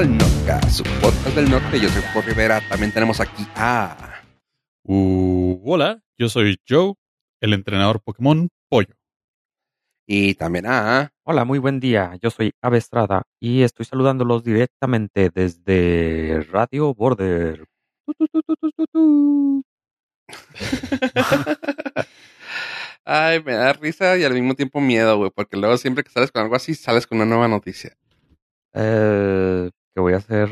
al 0.00 0.16
Notcast, 0.16 0.70
su 0.70 0.82
podcast 1.02 1.36
del 1.36 1.50
norte. 1.50 1.78
Yo 1.78 1.90
soy 1.90 2.00
Juan 2.14 2.24
Rivera. 2.24 2.66
También 2.70 2.90
tenemos 2.90 3.20
aquí 3.20 3.46
a. 3.54 4.22
Uh, 4.82 5.60
hola, 5.62 6.00
yo 6.16 6.30
soy 6.30 6.58
Joe, 6.66 6.94
el 7.42 7.52
entrenador 7.52 8.00
Pokémon 8.00 8.48
Pollo. 8.70 8.94
Y 10.06 10.36
también 10.36 10.64
a. 10.66 11.10
Hola, 11.22 11.44
muy 11.44 11.58
buen 11.58 11.80
día. 11.80 12.16
Yo 12.22 12.30
soy 12.30 12.52
Ave 12.62 12.78
Estrada 12.78 13.24
y 13.40 13.60
estoy 13.60 13.84
saludándolos 13.84 14.42
directamente 14.42 15.28
desde 15.28 16.46
Radio 16.50 16.94
Border. 16.94 17.66
Tu, 18.06 18.14
tu, 18.14 18.26
tu, 18.26 18.42
tu, 18.42 18.56
tu, 18.56 18.70
tu, 18.72 18.86
tu. 18.86 19.62
Ay, 23.04 23.42
me 23.42 23.52
da 23.52 23.74
risa 23.74 24.16
y 24.16 24.24
al 24.24 24.32
mismo 24.32 24.54
tiempo 24.54 24.80
miedo, 24.80 25.18
güey, 25.18 25.30
porque 25.30 25.58
luego 25.58 25.76
siempre 25.76 26.04
que 26.04 26.10
sales 26.10 26.32
con 26.32 26.40
algo 26.40 26.56
así, 26.56 26.74
sales 26.74 27.06
con 27.06 27.18
una 27.18 27.26
nueva 27.26 27.48
noticia. 27.48 27.98
Eh, 28.72 29.68
que 30.00 30.02
voy 30.02 30.14
a 30.14 30.16
hacer 30.16 30.48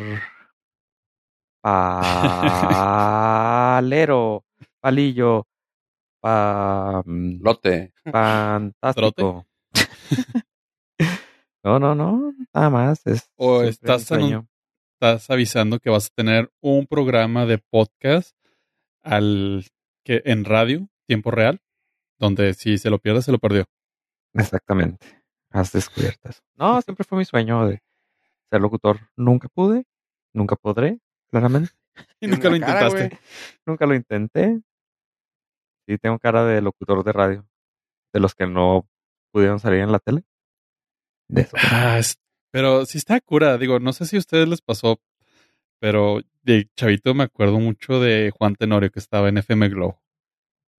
palero, 3.63 4.45
palillo, 4.79 5.47
pa, 6.21 7.03
Lote. 7.07 7.95
fantástico. 8.05 9.47
no, 11.65 11.79
no, 11.79 11.95
no, 11.95 12.35
nada 12.53 12.69
más. 12.69 13.07
Es 13.07 13.31
O 13.37 13.63
estás 13.63 14.11
un. 14.11 14.47
Estás 15.01 15.31
avisando 15.31 15.79
que 15.79 15.89
vas 15.89 16.07
a 16.07 16.15
tener 16.15 16.53
un 16.61 16.87
programa 16.87 17.47
de 17.47 17.57
podcast 17.57 18.37
al 19.03 19.65
que 20.05 20.21
en 20.27 20.45
radio, 20.45 20.91
tiempo 21.07 21.31
real, 21.31 21.63
donde 22.19 22.53
si 22.53 22.77
se 22.77 22.91
lo 22.91 22.99
pierde, 22.99 23.23
se 23.23 23.33
lo 23.33 23.39
perdió. 23.39 23.65
Exactamente. 24.35 25.23
Has 25.51 25.73
descubierto 25.73 26.29
eso. 26.29 26.43
No, 26.55 26.83
siempre 26.83 27.05
fue 27.05 27.17
mi 27.17 27.25
sueño 27.25 27.67
de 27.67 27.81
ser 28.51 28.61
locutor. 28.61 29.01
Nunca 29.17 29.49
pude, 29.49 29.85
nunca 30.35 30.57
podré, 30.57 31.01
claramente. 31.31 31.71
Y 32.21 32.29
nunca 32.29 32.49
lo 32.49 32.61
cara, 32.61 32.87
intentaste. 32.87 33.19
Nunca 33.67 33.85
lo 33.87 33.95
intenté. 33.95 34.61
Sí, 35.87 35.99
tengo 35.99 36.19
cara 36.21 36.45
de 36.45 36.61
locutor 36.63 37.03
de 37.03 37.13
radio. 37.13 37.49
De 38.13 38.21
los 38.21 38.35
que 38.35 38.47
no 38.47 38.89
pudieron 39.33 39.59
salir 39.59 39.81
en 39.81 39.91
la 39.93 39.99
tele. 39.99 40.23
De 41.29 41.43
eso. 41.43 41.57
Ah, 41.61 41.99
es- 41.99 42.19
pero 42.53 42.87
sí 42.87 42.99
está 42.99 43.21
cura. 43.21 43.59
Digo, 43.59 43.81
no 43.81 43.93
sé 43.93 44.07
si 44.07 44.15
a 44.17 44.21
ustedes 44.21 44.49
les 44.49 44.63
pasó, 44.63 45.01
pero 45.81 46.21
de 46.43 46.69
chavito 46.77 47.15
me 47.15 47.25
acuerdo 47.25 47.59
mucho 47.59 48.01
de 48.01 48.31
Juan 48.37 48.55
Tenorio 48.55 48.91
que 48.91 49.01
estaba 49.01 49.29
en 49.29 49.39
FM 49.39 49.69
Globo. 49.69 50.01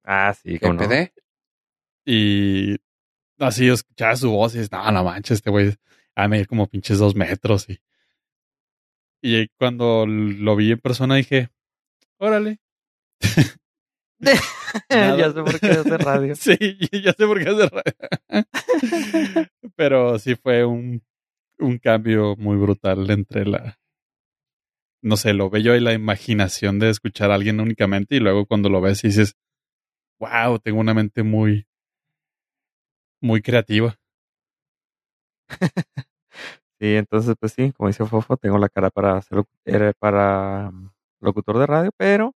Ah, 0.06 0.34
sí, 0.34 0.54
¿Qué 0.54 0.60
cómo 0.62 0.74
no. 0.74 0.88
Y 2.06 2.78
así 3.40 3.68
escuchaba 3.70 4.16
su 4.16 4.32
voz 4.32 4.56
y 4.56 4.60
dices, 4.60 4.72
no, 4.72 4.90
no 4.92 5.04
manches, 5.04 5.38
este 5.38 5.50
güey 5.50 5.76
a 6.24 6.28
medir 6.28 6.48
como 6.48 6.68
pinches 6.68 7.00
dos 7.00 7.16
metros. 7.16 7.68
Y, 7.70 7.80
y 9.22 9.48
cuando 9.58 10.06
lo 10.06 10.56
vi 10.56 10.72
en 10.72 10.80
persona 10.80 11.16
dije, 11.16 11.50
órale. 12.18 12.60
Ya 14.90 15.32
sé 15.32 15.42
por 15.42 15.60
qué 15.60 15.68
hace 15.68 15.98
radio. 15.98 16.36
Sí, 16.40 16.58
ya 16.92 17.14
sé 17.14 17.26
por 17.26 17.42
qué 17.44 17.50
hace 17.50 17.70
radio. 17.70 17.96
Pero 19.76 20.20
sí 20.20 20.36
fue 20.36 20.66
un, 20.66 21.02
un 21.58 21.78
cambio 21.80 22.36
muy 22.36 22.58
brutal 22.58 23.10
entre 23.10 23.46
la, 23.46 23.80
no 25.02 25.18
sé, 25.18 25.34
lo 25.34 25.50
bello 25.50 25.76
y 25.76 25.80
la 25.80 25.94
imaginación 25.94 26.80
de 26.80 26.90
escuchar 26.90 27.32
a 27.32 27.36
alguien 27.36 27.60
únicamente 27.60 28.16
y 28.16 28.20
luego 28.20 28.46
cuando 28.46 28.70
lo 28.70 28.82
ves 28.82 29.04
y 29.04 29.08
dices, 29.08 29.36
wow, 30.20 30.60
tengo 30.60 30.80
una 30.80 30.94
mente 30.94 31.24
muy, 31.24 31.66
muy 33.22 33.42
creativa. 33.42 33.98
Sí, 36.80 36.96
entonces, 36.96 37.36
pues 37.40 37.52
sí, 37.54 37.74
como 37.74 37.88
dice 37.90 38.06
Fofo, 38.06 38.38
tengo 38.38 38.58
la 38.58 38.70
cara 38.70 38.90
para 38.90 39.22
ser 39.22 39.40
locu- 39.40 39.50
era 39.66 39.92
para 40.00 40.72
mm, 40.72 40.92
locutor 41.20 41.58
de 41.60 41.66
radio, 41.68 41.92
pero 41.98 42.34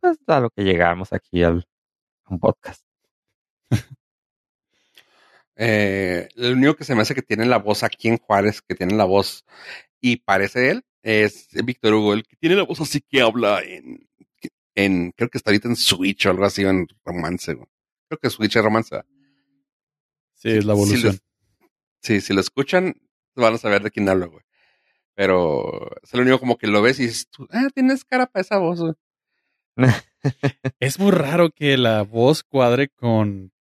pues 0.00 0.18
a 0.26 0.40
lo 0.40 0.50
que 0.50 0.64
llegamos 0.64 1.12
aquí 1.12 1.42
al 1.44 1.64
a 2.24 2.32
un 2.34 2.40
podcast. 2.40 2.84
Eh, 5.56 6.28
el 6.36 6.54
único 6.54 6.74
que 6.74 6.84
se 6.84 6.94
me 6.94 7.02
hace 7.02 7.14
que 7.14 7.22
tiene 7.22 7.44
la 7.44 7.58
voz 7.58 7.82
aquí 7.82 8.08
en 8.08 8.16
Juárez, 8.16 8.62
que 8.62 8.74
tiene 8.74 8.94
la 8.96 9.04
voz 9.04 9.44
y 10.00 10.16
parece 10.16 10.70
él, 10.70 10.82
es 11.02 11.48
Víctor 11.64 11.92
Hugo, 11.92 12.14
el 12.14 12.24
que 12.26 12.36
tiene 12.36 12.56
la 12.56 12.62
voz 12.64 12.80
así 12.80 13.02
que 13.02 13.20
habla 13.20 13.60
en, 13.62 14.08
en 14.74 15.12
creo 15.12 15.28
que 15.28 15.36
está 15.38 15.50
ahorita 15.50 15.68
en 15.68 15.76
Switch 15.76 16.24
o 16.26 16.30
algo 16.30 16.44
así, 16.46 16.64
o 16.64 16.70
en 16.70 16.86
romance. 17.04 17.52
güey. 17.52 17.68
Creo 18.08 18.18
que 18.18 18.30
Switch 18.30 18.56
es 18.56 18.64
romance. 18.64 19.02
Sí, 20.34 20.50
es 20.50 20.64
la 20.64 20.72
evolución. 20.72 21.18
Sí, 22.00 22.20
si 22.22 22.32
lo 22.32 22.40
escuchan, 22.40 22.94
van 23.34 23.54
a 23.54 23.58
saber 23.58 23.82
de 23.82 23.90
quién 23.90 24.08
hablo, 24.08 24.30
güey. 24.30 24.44
Pero 25.14 25.90
es 26.02 26.14
el 26.14 26.20
único 26.20 26.38
como 26.38 26.56
que 26.56 26.66
lo 26.66 26.82
ves 26.82 26.98
y 27.00 27.04
dices, 27.04 27.28
tú, 27.28 27.46
ah, 27.50 27.68
tienes 27.74 28.04
cara 28.04 28.26
para 28.26 28.42
esa 28.42 28.58
voz, 28.58 28.80
güey. 28.80 28.94
Es 30.80 30.98
muy 30.98 31.10
raro 31.10 31.50
que 31.50 31.76
la 31.76 32.02
voz 32.02 32.44
cuadre 32.44 32.88
con 32.88 33.52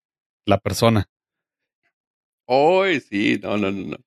la 0.45 0.59
persona. 0.59 1.09
Ay, 2.47 2.99
sí, 2.99 3.39
no, 3.41 3.57
no, 3.57 3.71
no, 3.71 3.87
no. 3.91 3.97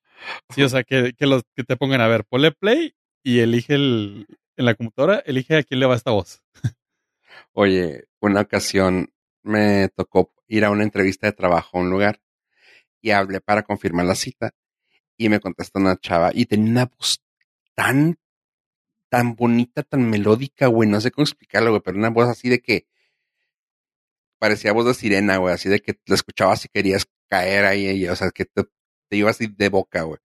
Sí, 0.50 0.62
o 0.62 0.68
sea, 0.68 0.84
que, 0.84 1.12
que, 1.16 1.26
los, 1.26 1.42
que 1.56 1.64
te 1.64 1.76
pongan 1.76 2.00
a 2.00 2.08
ver, 2.08 2.24
ponle 2.24 2.52
play 2.52 2.94
y 3.22 3.40
elige 3.40 3.74
el, 3.74 4.26
en 4.56 4.64
la 4.64 4.74
computadora, 4.74 5.22
elige 5.26 5.56
a 5.56 5.62
quién 5.62 5.80
le 5.80 5.86
va 5.86 5.96
esta 5.96 6.12
voz. 6.12 6.42
Oye, 7.52 8.04
una 8.20 8.42
ocasión 8.42 9.12
me 9.42 9.88
tocó 9.88 10.32
ir 10.46 10.64
a 10.64 10.70
una 10.70 10.84
entrevista 10.84 11.26
de 11.26 11.32
trabajo 11.32 11.78
a 11.78 11.80
un 11.80 11.90
lugar 11.90 12.20
y 13.00 13.10
hablé 13.10 13.40
para 13.40 13.62
confirmar 13.62 14.06
la 14.06 14.14
cita 14.14 14.54
y 15.16 15.28
me 15.28 15.40
contestó 15.40 15.78
una 15.78 15.96
chava 15.96 16.30
y 16.34 16.46
tenía 16.46 16.70
una 16.70 16.86
voz 16.86 17.22
tan, 17.74 18.18
tan 19.08 19.34
bonita, 19.34 19.82
tan 19.82 20.08
melódica, 20.08 20.66
güey, 20.66 20.88
no 20.88 21.00
sé 21.00 21.10
cómo 21.10 21.24
explicarlo, 21.24 21.70
güey, 21.70 21.82
pero 21.82 21.98
una 21.98 22.10
voz 22.10 22.28
así 22.28 22.48
de 22.48 22.60
que 22.60 22.86
parecía 24.38 24.72
voz 24.72 24.86
de 24.86 24.94
sirena, 24.94 25.36
güey, 25.38 25.54
así 25.54 25.68
de 25.68 25.80
que 25.80 25.98
la 26.06 26.14
escuchabas 26.14 26.64
y 26.64 26.68
querías 26.68 27.08
caer 27.28 27.64
ahí, 27.64 27.88
y, 27.90 28.08
o 28.08 28.16
sea, 28.16 28.30
que 28.30 28.44
te, 28.44 28.64
te 29.08 29.16
ibas 29.16 29.36
así 29.36 29.46
de 29.46 29.68
boca, 29.68 30.02
güey. 30.02 30.18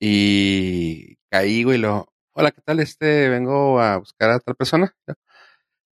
Y 0.00 1.16
caí, 1.28 1.64
güey, 1.64 1.78
y 1.78 1.80
lo, 1.80 2.12
hola, 2.32 2.52
¿qué 2.52 2.60
tal? 2.62 2.80
Este, 2.80 3.28
vengo 3.28 3.80
a 3.80 3.98
buscar 3.98 4.30
a 4.30 4.40
tal 4.40 4.54
persona. 4.54 4.96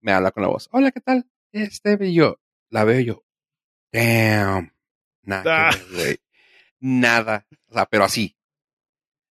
Me 0.00 0.12
habla 0.12 0.30
con 0.30 0.42
la 0.42 0.48
voz, 0.48 0.68
hola, 0.72 0.92
¿qué 0.92 1.00
tal? 1.00 1.28
Este, 1.52 1.98
y 2.00 2.14
yo, 2.14 2.38
la 2.70 2.84
veo 2.84 3.00
y 3.00 3.04
yo, 3.06 3.24
damn, 3.92 4.72
nada, 5.22 5.70
güey. 5.92 6.18
Nada, 6.78 7.46
o 7.68 7.74
sea, 7.74 7.86
pero 7.86 8.04
así, 8.04 8.36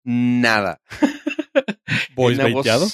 nada. 0.03 0.81
¿Voice 2.15 2.41
baiteado? 2.41 2.87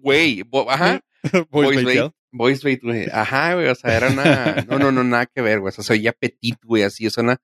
Güey, 0.00 0.44
ajá. 0.68 1.00
¿Voice 1.50 1.74
Voice 1.74 1.84
baiteado? 1.84 2.08
bait, 2.08 2.14
voice 2.32 2.60
bait, 2.64 2.82
güey. 2.82 3.06
Ajá, 3.12 3.54
güey. 3.54 3.68
O 3.68 3.74
sea, 3.74 3.96
era 3.96 4.10
una. 4.10 4.54
No, 4.68 4.78
no, 4.78 4.92
no, 4.92 5.02
nada 5.04 5.26
que 5.26 5.40
ver, 5.42 5.60
güey. 5.60 5.70
O 5.70 5.72
sea, 5.72 5.82
se 5.84 5.92
oía 5.94 6.12
petit, 6.12 6.58
güey, 6.64 6.82
así. 6.82 7.06
O 7.06 7.10
sea, 7.10 7.24
una, 7.24 7.38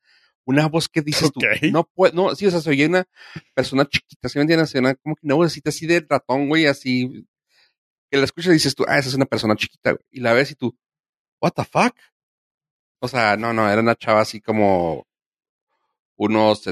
una 0.44 0.68
voz 0.68 0.88
que 0.88 1.02
dices 1.02 1.30
Ok. 1.34 1.34
tú. 1.60 1.66
No 1.70 1.84
puedo, 1.94 2.14
no, 2.14 2.34
sí, 2.34 2.46
o 2.46 2.50
sea, 2.50 2.60
se 2.60 2.70
oía 2.70 2.86
una 2.86 3.04
persona 3.54 3.84
chiquita, 3.86 4.28
¿sí 4.28 4.38
me 4.38 4.42
entiendes? 4.42 4.74
Una- 4.74 4.94
como 4.94 5.16
que 5.16 5.26
una 5.26 5.34
vocecita 5.34 5.70
así 5.70 5.86
de 5.86 6.04
ratón, 6.08 6.48
güey, 6.48 6.66
así. 6.66 7.26
Que 8.10 8.18
la 8.18 8.24
escuchas 8.24 8.50
y 8.50 8.54
dices 8.54 8.74
tú, 8.74 8.84
ah, 8.86 8.98
esa 8.98 9.08
es 9.08 9.14
una 9.14 9.24
persona 9.26 9.56
chiquita, 9.56 9.92
güey. 9.92 10.04
Y 10.10 10.20
la 10.20 10.32
ves 10.34 10.50
y 10.50 10.54
tú, 10.54 10.76
what 11.40 11.52
the 11.52 11.64
fuck? 11.64 11.96
O 13.00 13.08
sea, 13.08 13.36
no, 13.36 13.52
no, 13.52 13.68
era 13.68 13.80
una 13.80 13.96
chava 13.96 14.20
así 14.20 14.40
como 14.40 15.06
unos 16.16 16.62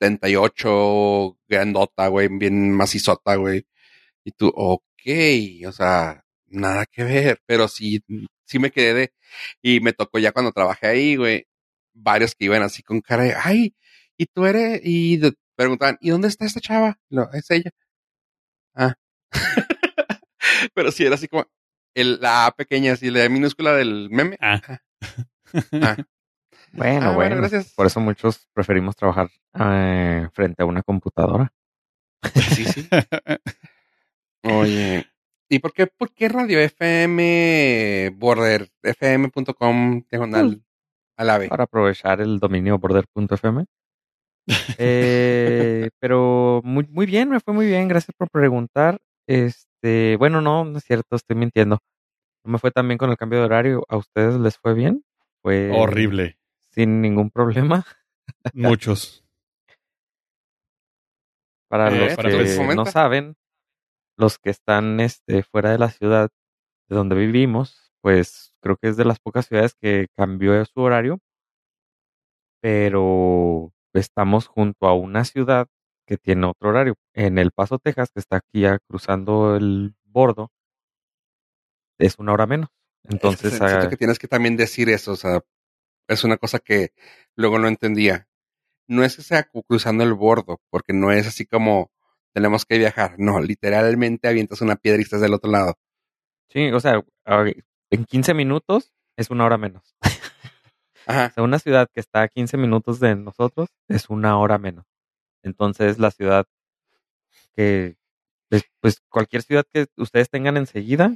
78, 0.00 1.38
grandota, 1.48 2.08
güey, 2.08 2.28
bien 2.28 2.72
macizota, 2.72 3.36
güey. 3.36 3.66
Y 4.24 4.32
tú, 4.32 4.52
ok, 4.54 4.82
o 5.68 5.72
sea, 5.72 6.24
nada 6.46 6.86
que 6.86 7.04
ver, 7.04 7.40
pero 7.46 7.68
sí, 7.68 8.02
sí 8.44 8.58
me 8.58 8.70
quedé 8.70 8.94
de, 8.94 9.14
y 9.62 9.80
me 9.80 9.92
tocó 9.92 10.18
ya 10.18 10.32
cuando 10.32 10.52
trabajé 10.52 10.86
ahí, 10.88 11.16
güey, 11.16 11.46
varios 11.94 12.34
que 12.34 12.46
iban 12.46 12.62
así 12.62 12.82
con 12.82 13.00
cara 13.00 13.24
de, 13.24 13.34
ay, 13.34 13.74
y 14.16 14.26
tú 14.26 14.46
eres, 14.46 14.80
y 14.84 15.20
preguntaban, 15.56 15.98
¿y 16.00 16.10
dónde 16.10 16.28
está 16.28 16.44
esta 16.46 16.60
chava? 16.60 16.98
No, 17.10 17.28
es 17.32 17.50
ella. 17.50 17.70
Ah. 18.74 18.94
pero 20.74 20.92
sí 20.92 21.04
era 21.04 21.16
así 21.16 21.28
como, 21.28 21.46
el, 21.94 22.20
la 22.20 22.46
A 22.46 22.52
pequeña, 22.52 22.92
así, 22.92 23.10
la 23.10 23.28
minúscula 23.28 23.74
del 23.74 24.10
meme. 24.10 24.36
Ah. 24.40 24.60
Ah. 25.72 25.96
Bueno, 26.76 27.06
Ah, 27.06 27.12
bueno, 27.12 27.14
bueno, 27.14 27.36
gracias. 27.36 27.72
Por 27.74 27.86
eso 27.86 28.00
muchos 28.00 28.48
preferimos 28.52 28.96
trabajar 28.96 29.28
eh, 29.58 30.28
frente 30.32 30.62
a 30.62 30.66
una 30.66 30.82
computadora. 30.82 31.52
Sí, 32.34 32.64
sí. 32.64 32.88
Oye, 34.42 35.06
¿y 35.48 35.58
por 35.60 35.72
qué, 35.72 35.86
por 35.86 36.12
qué 36.12 36.28
Radio 36.28 36.58
FM 36.58 38.10
Border, 38.16 38.68
fm.com 38.82 40.02
diagonal 40.10 40.62
a 41.16 41.24
la 41.24 41.38
B? 41.38 41.48
para 41.48 41.64
aprovechar 41.64 42.20
el 42.20 42.38
dominio 42.40 42.78
border.fm. 42.78 43.66
Eh, 44.78 45.90
pero 46.00 46.60
muy, 46.64 46.86
muy 46.90 47.06
bien, 47.06 47.30
me 47.30 47.40
fue 47.40 47.54
muy 47.54 47.66
bien, 47.66 47.88
gracias 47.88 48.14
por 48.16 48.28
preguntar. 48.30 49.00
Este, 49.26 50.16
bueno, 50.18 50.40
no, 50.40 50.64
no 50.64 50.78
es 50.78 50.84
cierto, 50.84 51.16
estoy 51.16 51.36
mintiendo. 51.36 51.78
No 52.44 52.52
me 52.52 52.58
fue 52.58 52.70
tan 52.70 52.88
bien 52.88 52.98
con 52.98 53.10
el 53.10 53.16
cambio 53.16 53.38
de 53.38 53.44
horario. 53.46 53.84
¿A 53.88 53.96
ustedes 53.96 54.34
les 54.34 54.58
fue 54.58 54.74
bien? 54.74 55.04
Fue 55.40 55.70
Horrible. 55.72 56.36
Sin 56.74 57.00
ningún 57.00 57.30
problema. 57.30 57.86
Muchos. 58.52 59.24
Para 61.68 61.88
Eh, 61.88 61.98
los 61.98 62.16
para 62.16 62.30
que 62.30 62.74
no 62.76 62.86
saben, 62.86 63.36
los 64.16 64.38
que 64.38 64.50
están 64.50 65.00
este, 65.00 65.42
fuera 65.42 65.70
de 65.70 65.78
la 65.78 65.90
ciudad 65.90 66.30
de 66.88 66.96
donde 66.96 67.16
vivimos, 67.16 67.92
pues 68.00 68.54
creo 68.60 68.76
que 68.76 68.88
es 68.88 68.96
de 68.96 69.04
las 69.04 69.18
pocas 69.18 69.46
ciudades 69.46 69.74
que 69.74 70.08
cambió 70.16 70.64
su 70.66 70.80
horario, 70.80 71.20
pero 72.60 73.72
estamos 73.92 74.46
junto 74.46 74.86
a 74.86 74.94
una 74.94 75.24
ciudad 75.24 75.66
que 76.06 76.16
tiene 76.16 76.46
otro 76.46 76.68
horario. 76.68 76.94
En 77.14 77.38
El 77.38 77.50
Paso, 77.50 77.78
Texas, 77.78 78.10
que 78.12 78.20
está 78.20 78.36
aquí 78.36 78.60
ya 78.60 78.78
cruzando 78.78 79.56
el 79.56 79.94
bordo, 80.04 80.50
es 81.98 82.18
una 82.18 82.32
hora 82.32 82.46
menos. 82.46 82.68
Entonces, 83.04 83.52
Es 83.54 83.60
que 83.60 83.66
siento 83.66 83.86
ah, 83.86 83.90
que 83.90 83.96
tienes 83.96 84.18
que 84.18 84.28
también 84.28 84.56
decir 84.56 84.88
eso, 84.88 85.12
o 85.12 85.16
sea, 85.16 85.40
es 86.08 86.24
una 86.24 86.36
cosa 86.36 86.58
que 86.58 86.92
luego 87.36 87.58
no 87.58 87.68
entendía. 87.68 88.28
No 88.86 89.04
es 89.04 89.16
que 89.16 89.22
sea 89.22 89.48
cruzando 89.66 90.04
el 90.04 90.14
bordo, 90.14 90.60
porque 90.70 90.92
no 90.92 91.10
es 91.10 91.26
así 91.26 91.46
como 91.46 91.90
tenemos 92.32 92.66
que 92.66 92.78
viajar. 92.78 93.14
No, 93.18 93.40
literalmente 93.40 94.28
avientas 94.28 94.60
una 94.60 94.76
piedra 94.76 95.00
y 95.00 95.04
estás 95.04 95.20
del 95.20 95.34
otro 95.34 95.50
lado. 95.50 95.78
sí, 96.48 96.70
o 96.70 96.80
sea, 96.80 97.02
en 97.90 98.04
15 98.04 98.34
minutos 98.34 98.92
es 99.16 99.30
una 99.30 99.46
hora 99.46 99.56
menos. 99.56 99.96
Ajá. 101.06 101.26
O 101.26 101.34
sea, 101.34 101.42
una 101.44 101.58
ciudad 101.58 101.88
que 101.92 102.00
está 102.00 102.22
a 102.22 102.28
15 102.28 102.56
minutos 102.56 102.98
de 103.00 103.14
nosotros 103.14 103.68
es 103.88 104.10
una 104.10 104.38
hora 104.38 104.58
menos. 104.58 104.86
Entonces, 105.42 105.98
la 105.98 106.10
ciudad 106.10 106.46
que, 107.54 107.96
pues, 108.48 108.64
pues, 108.80 109.02
cualquier 109.08 109.42
ciudad 109.42 109.64
que 109.70 109.86
ustedes 109.96 110.30
tengan 110.30 110.56
enseguida, 110.56 111.14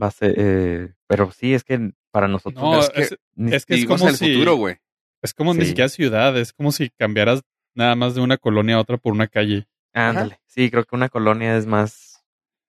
va 0.00 0.08
a 0.08 0.10
ser, 0.10 0.34
eh, 0.36 0.94
pero 1.06 1.30
sí, 1.32 1.54
es 1.54 1.64
que 1.64 1.92
para 2.10 2.28
nosotros 2.28 2.62
No, 2.62 2.80
es 2.80 2.90
que- 2.90 3.00
es, 3.02 3.16
ni- 3.34 3.54
es 3.54 3.66
que 3.66 3.74
es 3.74 3.80
Vivimos 3.80 4.00
como 4.00 4.08
en 4.08 4.14
el 4.14 4.18
si, 4.18 4.32
futuro, 4.34 4.54
güey. 4.56 4.76
es 5.22 5.34
como 5.34 5.54
ni 5.54 5.62
Sí. 5.62 5.68
siquiera 5.68 5.88
ciudad, 5.88 6.36
es 6.38 6.52
como 6.52 6.72
si 6.72 6.90
cambiaras 6.90 7.42
nada 7.74 7.94
más 7.94 8.14
de 8.14 8.20
una 8.20 8.36
colonia 8.36 8.76
a 8.76 8.80
otra 8.80 8.96
por 8.98 9.12
una 9.12 9.26
calle. 9.28 9.66
ándale. 9.92 10.40
Sí, 10.46 10.70
creo 10.70 10.84
que 10.84 10.94
una 10.96 11.08
colonia 11.08 11.56
es 11.56 11.66
más 11.66 12.22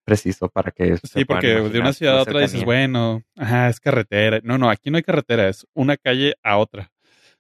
preciso 0.04 0.50
para 0.50 0.72
que 0.72 0.98
Sí, 1.04 1.26
porque 1.26 1.48
de 1.48 1.80
una 1.80 1.94
ciudad 1.94 2.18
a 2.18 2.22
otra 2.24 2.40
dices, 2.42 2.64
bueno, 2.66 3.24
ajá, 3.38 3.70
es 3.70 3.80
carretera. 3.80 4.40
No, 4.44 4.58
no, 4.58 4.70
aquí 4.70 4.90
no 4.90 4.98
hay 4.98 5.04
carretera, 5.04 5.48
es 5.48 5.66
una 5.74 5.98
calle 5.98 6.34
a 6.44 6.58
otra. 6.58 6.92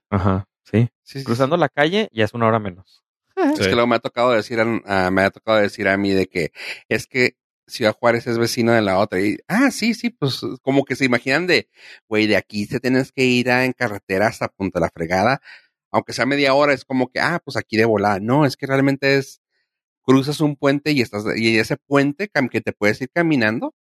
Ajá, 0.10 0.48
sí. 0.63 0.89
Sí, 1.04 1.19
sí, 1.19 1.25
Cruzando 1.25 1.57
la 1.57 1.69
calle 1.69 2.10
ya 2.12 2.25
es 2.25 2.33
una 2.33 2.48
hora 2.48 2.60
menos. 2.60 3.04
Es 3.57 3.57
Sí. 3.57 3.63
que 3.69 3.72
luego 3.72 3.88
me 3.88 3.95
ha 3.95 4.00
tocado 4.00 4.31
decir 4.31 4.60
a, 4.60 5.06
a- 5.07 5.12
me 5.12 5.24
ha 5.24 5.31
tocado 5.31 5.57
decir 5.57 5.88
a 5.88 5.98
mí 5.98 6.12
de 6.12 6.28
que 6.28 6.51
es 6.89 7.07
que 7.07 7.36
Ciudad 7.71 7.95
Juárez 7.95 8.27
es 8.27 8.38
vecino 8.38 8.71
de 8.73 8.81
la 8.81 9.00
otra. 9.00 9.19
Y, 9.21 9.38
ah, 9.47 9.71
sí, 9.71 9.94
sí, 9.94 10.09
pues 10.12 10.41
como 10.62 10.83
que 10.85 10.95
se 10.95 11.06
imaginan 11.06 11.47
de, 11.47 11.69
güey, 12.07 12.27
de 12.27 12.35
aquí 12.38 12.68
te 12.68 12.79
tienes 12.79 13.12
que 13.12 13.23
ir 13.25 13.50
a, 13.50 13.65
en 13.65 13.73
carretera 13.73 14.27
hasta 14.27 14.47
Punta 14.50 14.79
la 14.79 14.89
Fregada, 14.94 15.41
aunque 15.91 16.13
sea 16.13 16.25
media 16.25 16.53
hora, 16.53 16.73
es 16.73 16.85
como 16.85 17.09
que, 17.12 17.19
ah, 17.19 17.41
pues 17.44 17.57
aquí 17.57 17.77
de 17.77 17.85
volada. 17.85 18.19
No, 18.19 18.45
es 18.45 18.56
que 18.57 18.68
realmente 18.68 19.18
es, 19.18 19.41
cruzas 20.03 20.39
un 20.41 20.56
puente 20.56 20.91
y 20.91 21.01
estás, 21.01 21.23
y 21.35 21.57
ese 21.57 21.77
puente 21.77 22.29
que 22.51 22.62
te 22.62 22.73
puedes 22.73 23.01
ir 23.01 23.09
caminando 23.13 23.75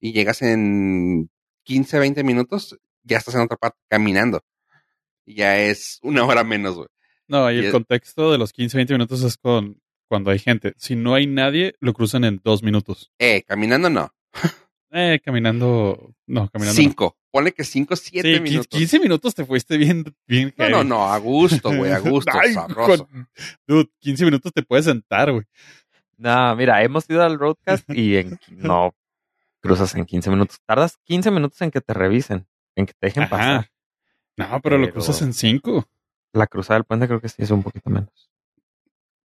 y 0.00 0.12
llegas 0.12 0.42
en 0.42 1.30
15, 1.64 1.98
20 1.98 2.24
minutos, 2.24 2.78
ya 3.02 3.18
estás 3.18 3.34
en 3.34 3.42
otra 3.42 3.56
parte 3.56 3.78
caminando. 3.88 4.42
Y 5.24 5.34
ya 5.36 5.58
es 5.58 5.98
una 6.02 6.24
hora 6.24 6.42
menos, 6.44 6.74
güey. 6.76 6.88
No, 7.28 7.50
y 7.50 7.56
Y 7.56 7.58
el 7.60 7.64
es- 7.66 7.72
contexto 7.72 8.32
de 8.32 8.38
los 8.38 8.52
15, 8.52 8.76
20 8.76 8.94
minutos 8.94 9.22
es 9.22 9.36
con 9.36 9.80
cuando 10.10 10.30
hay 10.32 10.40
gente. 10.40 10.74
Si 10.76 10.96
no 10.96 11.14
hay 11.14 11.26
nadie, 11.28 11.76
lo 11.80 11.92
cruzan 11.94 12.24
en 12.24 12.40
dos 12.42 12.64
minutos. 12.64 13.12
Eh, 13.20 13.44
caminando 13.46 13.88
no. 13.88 14.12
Eh, 14.90 15.20
caminando, 15.24 16.14
no, 16.26 16.48
caminando. 16.50 16.76
Cinco. 16.76 17.16
Ponle 17.30 17.52
que 17.52 17.62
cinco, 17.62 17.92
no. 17.92 17.96
siete 17.96 18.28
Sí, 18.28 18.34
15, 18.38 18.50
minutos. 18.50 18.78
15 18.78 18.98
minutos 18.98 19.34
te 19.36 19.44
fuiste 19.44 19.78
bien, 19.78 20.04
bien. 20.26 20.52
No, 20.58 20.68
no, 20.68 20.82
no, 20.84 21.12
a 21.12 21.16
gusto, 21.18 21.72
güey, 21.72 21.92
a 21.92 21.98
gusto, 22.00 22.32
Ay, 22.34 22.52
sabroso. 22.54 23.06
con- 23.06 23.28
Dude, 23.68 23.88
15 24.00 24.24
minutos 24.24 24.52
te 24.52 24.62
puedes 24.64 24.86
sentar, 24.86 25.30
güey. 25.30 25.44
No, 26.16 26.56
mira, 26.56 26.82
hemos 26.82 27.08
ido 27.08 27.22
al 27.22 27.38
roadcast 27.38 27.88
y 27.90 28.16
en, 28.16 28.38
no 28.50 28.92
cruzas 29.60 29.94
en 29.94 30.06
15 30.06 30.28
minutos. 30.30 30.58
Tardas 30.66 30.96
15 31.04 31.30
minutos 31.30 31.62
en 31.62 31.70
que 31.70 31.80
te 31.80 31.94
revisen, 31.94 32.48
en 32.74 32.86
que 32.86 32.92
te 32.94 33.06
dejen 33.06 33.22
Ajá. 33.24 33.30
pasar. 33.30 33.70
No, 34.36 34.60
pero, 34.60 34.76
lo 34.76 34.86
Pero- 34.86 34.94
cruzas 34.94 35.22
en 35.22 35.32
5. 35.34 35.88
La 36.32 36.46
cruzada 36.48 36.78
del 36.78 36.84
puente 36.84 37.06
creo 37.06 37.20
que 37.20 37.28
sí 37.28 37.42
es 37.42 37.50
un 37.50 37.62
poquito 37.62 37.90
menos. 37.90 38.29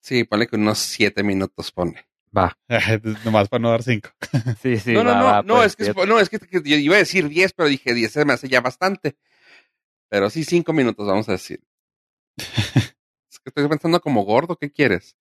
Sí, 0.03 0.25
ponle 0.25 0.47
que 0.49 0.57
unos 0.57 0.79
siete 0.79 1.23
minutos 1.23 1.71
pone. 1.73 2.05
Va. 2.37 2.59
Nomás 3.25 3.49
para 3.49 3.61
no 3.63 3.71
dar 3.71 3.83
5. 3.83 4.11
Sí, 4.63 4.79
sí. 4.79 4.93
no, 4.93 5.05
no, 5.05 5.11
va, 5.11 5.17
no, 5.19 5.25
va, 5.25 5.43
no, 5.43 5.55
pues, 5.57 5.77
es 5.79 5.95
que, 5.95 6.07
no, 6.07 6.19
es 6.19 6.29
que, 6.29 6.39
que 6.39 6.61
yo 6.65 6.77
iba 6.77 6.97
a 6.97 6.99
decir 6.99 7.29
diez, 7.29 7.53
pero 7.53 7.69
dije 7.69 7.95
diez 7.95 8.13
se 8.13 8.25
me 8.25 8.33
hace 8.33 8.49
ya 8.49 8.61
bastante. 8.61 9.17
Pero 10.09 10.29
sí, 10.29 10.45
cinco 10.45 10.73
minutos, 10.73 11.07
vamos 11.07 11.29
a 11.29 11.33
decir. 11.33 11.61
es 12.37 13.39
que 13.39 13.49
estoy 13.51 13.69
pensando 13.69 14.01
como 14.01 14.23
gordo, 14.25 14.57
¿qué 14.57 14.71
quieres? 14.71 15.17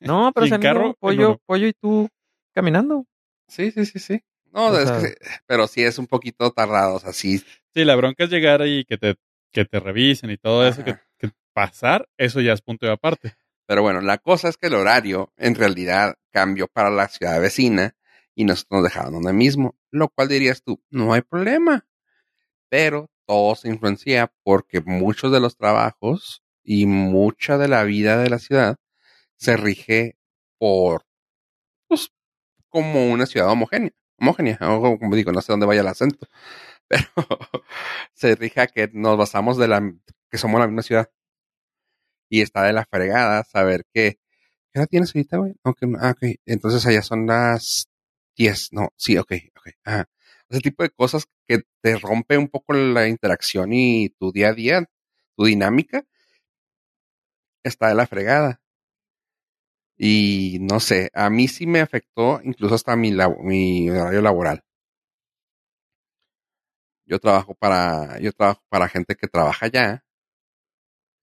No, 0.00 0.32
pero 0.34 0.46
¿Y 0.46 0.48
en 0.50 0.54
se 0.56 0.60
carro? 0.60 0.94
Pollo, 0.98 1.40
pollo 1.46 1.66
y 1.66 1.72
tú 1.72 2.08
caminando. 2.52 3.06
Sí, 3.48 3.70
sí, 3.70 3.86
sí, 3.86 3.98
sí. 3.98 4.20
No, 4.52 4.66
O 4.68 4.78
es 4.78 4.88
sea- 4.88 5.00
que 5.00 5.14
pero 5.46 5.66
sí 5.66 5.82
es 5.82 5.98
un 5.98 6.06
poquito 6.06 6.50
tardado, 6.52 6.96
o 6.96 7.00
sea, 7.00 7.12
sí. 7.12 7.38
Sí, 7.74 7.84
la 7.84 7.96
bronca 7.96 8.24
es 8.24 8.30
llegar 8.30 8.62
ahí 8.62 8.80
y 8.80 8.84
que 8.84 8.98
te, 8.98 9.16
que 9.52 9.64
te 9.64 9.80
revisen 9.80 10.30
y 10.30 10.36
todo 10.36 10.66
eso, 10.66 10.84
que 10.84 10.96
pasar, 11.52 12.08
eso 12.18 12.40
ya 12.40 12.52
es 12.52 12.60
punto 12.62 12.84
de 12.86 12.92
aparte. 12.92 13.34
Pero 13.66 13.82
bueno, 13.82 14.00
la 14.00 14.18
cosa 14.18 14.48
es 14.48 14.56
que 14.56 14.66
el 14.66 14.74
horario 14.74 15.32
en 15.36 15.54
realidad 15.54 16.16
cambió 16.30 16.68
para 16.68 16.90
la 16.90 17.08
ciudad 17.08 17.40
vecina 17.40 17.96
y 18.34 18.44
nosotros 18.44 18.82
nos 18.82 18.84
dejaron 18.90 19.14
donde 19.14 19.32
mismo, 19.32 19.76
lo 19.90 20.08
cual 20.08 20.28
dirías 20.28 20.62
tú, 20.62 20.82
no 20.90 21.12
hay 21.12 21.22
problema. 21.22 21.86
Pero 22.68 23.10
todo 23.26 23.54
se 23.54 23.68
influencia 23.68 24.32
porque 24.42 24.80
muchos 24.80 25.32
de 25.32 25.40
los 25.40 25.56
trabajos 25.56 26.42
y 26.62 26.86
mucha 26.86 27.58
de 27.58 27.68
la 27.68 27.84
vida 27.84 28.18
de 28.18 28.30
la 28.30 28.38
ciudad 28.38 28.76
se 29.36 29.56
rige 29.56 30.16
por, 30.58 31.06
pues, 31.88 32.12
como 32.68 33.10
una 33.12 33.26
ciudad 33.26 33.50
homogénea, 33.50 33.92
homogénea, 34.18 34.58
o 34.62 34.98
como 34.98 35.16
digo, 35.16 35.32
no 35.32 35.40
sé 35.42 35.52
dónde 35.52 35.66
vaya 35.66 35.82
el 35.82 35.88
acento, 35.88 36.26
pero 36.88 37.08
se 38.14 38.34
rige 38.36 38.60
a 38.60 38.66
que 38.66 38.90
nos 38.92 39.16
basamos 39.18 39.56
de 39.58 39.68
la, 39.68 39.94
que 40.30 40.38
somos 40.38 40.60
la 40.60 40.66
misma 40.66 40.82
ciudad. 40.82 41.10
Y 42.34 42.42
está 42.42 42.64
de 42.64 42.72
la 42.72 42.84
fregada 42.86 43.44
saber 43.44 43.84
que, 43.92 44.18
¿qué 44.72 44.80
hora 44.80 44.86
tienes 44.88 45.14
ahorita, 45.14 45.38
güey? 45.38 45.54
Ok, 45.64 45.78
ah, 46.00 46.12
ok, 46.12 46.36
entonces 46.46 46.86
allá 46.86 47.02
son 47.02 47.26
las 47.26 47.88
10, 48.36 48.70
no, 48.72 48.90
sí, 48.96 49.18
ok, 49.18 49.32
ok, 49.58 49.68
ajá. 49.84 50.08
Ese 50.50 50.60
tipo 50.62 50.82
de 50.84 50.90
cosas 50.90 51.26
que 51.48 51.62
te 51.82 51.96
rompe 51.98 52.38
un 52.38 52.48
poco 52.48 52.74
la 52.74 53.08
interacción 53.08 53.72
y 53.72 54.10
tu 54.10 54.32
día 54.32 54.50
a 54.50 54.54
día, 54.54 54.84
tu 55.36 55.44
dinámica, 55.46 56.04
está 57.64 57.88
de 57.88 57.94
la 57.96 58.06
fregada. 58.06 58.60
Y 59.98 60.58
no 60.60 60.78
sé, 60.78 61.10
a 61.14 61.30
mí 61.30 61.48
sí 61.48 61.66
me 61.66 61.80
afectó 61.80 62.40
incluso 62.44 62.76
hasta 62.76 62.94
mi, 62.94 63.10
labo- 63.10 63.42
mi 63.42 63.90
horario 63.90 64.22
laboral. 64.22 64.62
Yo 67.06 67.18
trabajo 67.18 67.54
para, 67.54 68.18
yo 68.20 68.32
trabajo 68.32 68.62
para 68.68 68.88
gente 68.88 69.14
que 69.14 69.28
trabaja 69.28 69.66
allá 69.66 70.03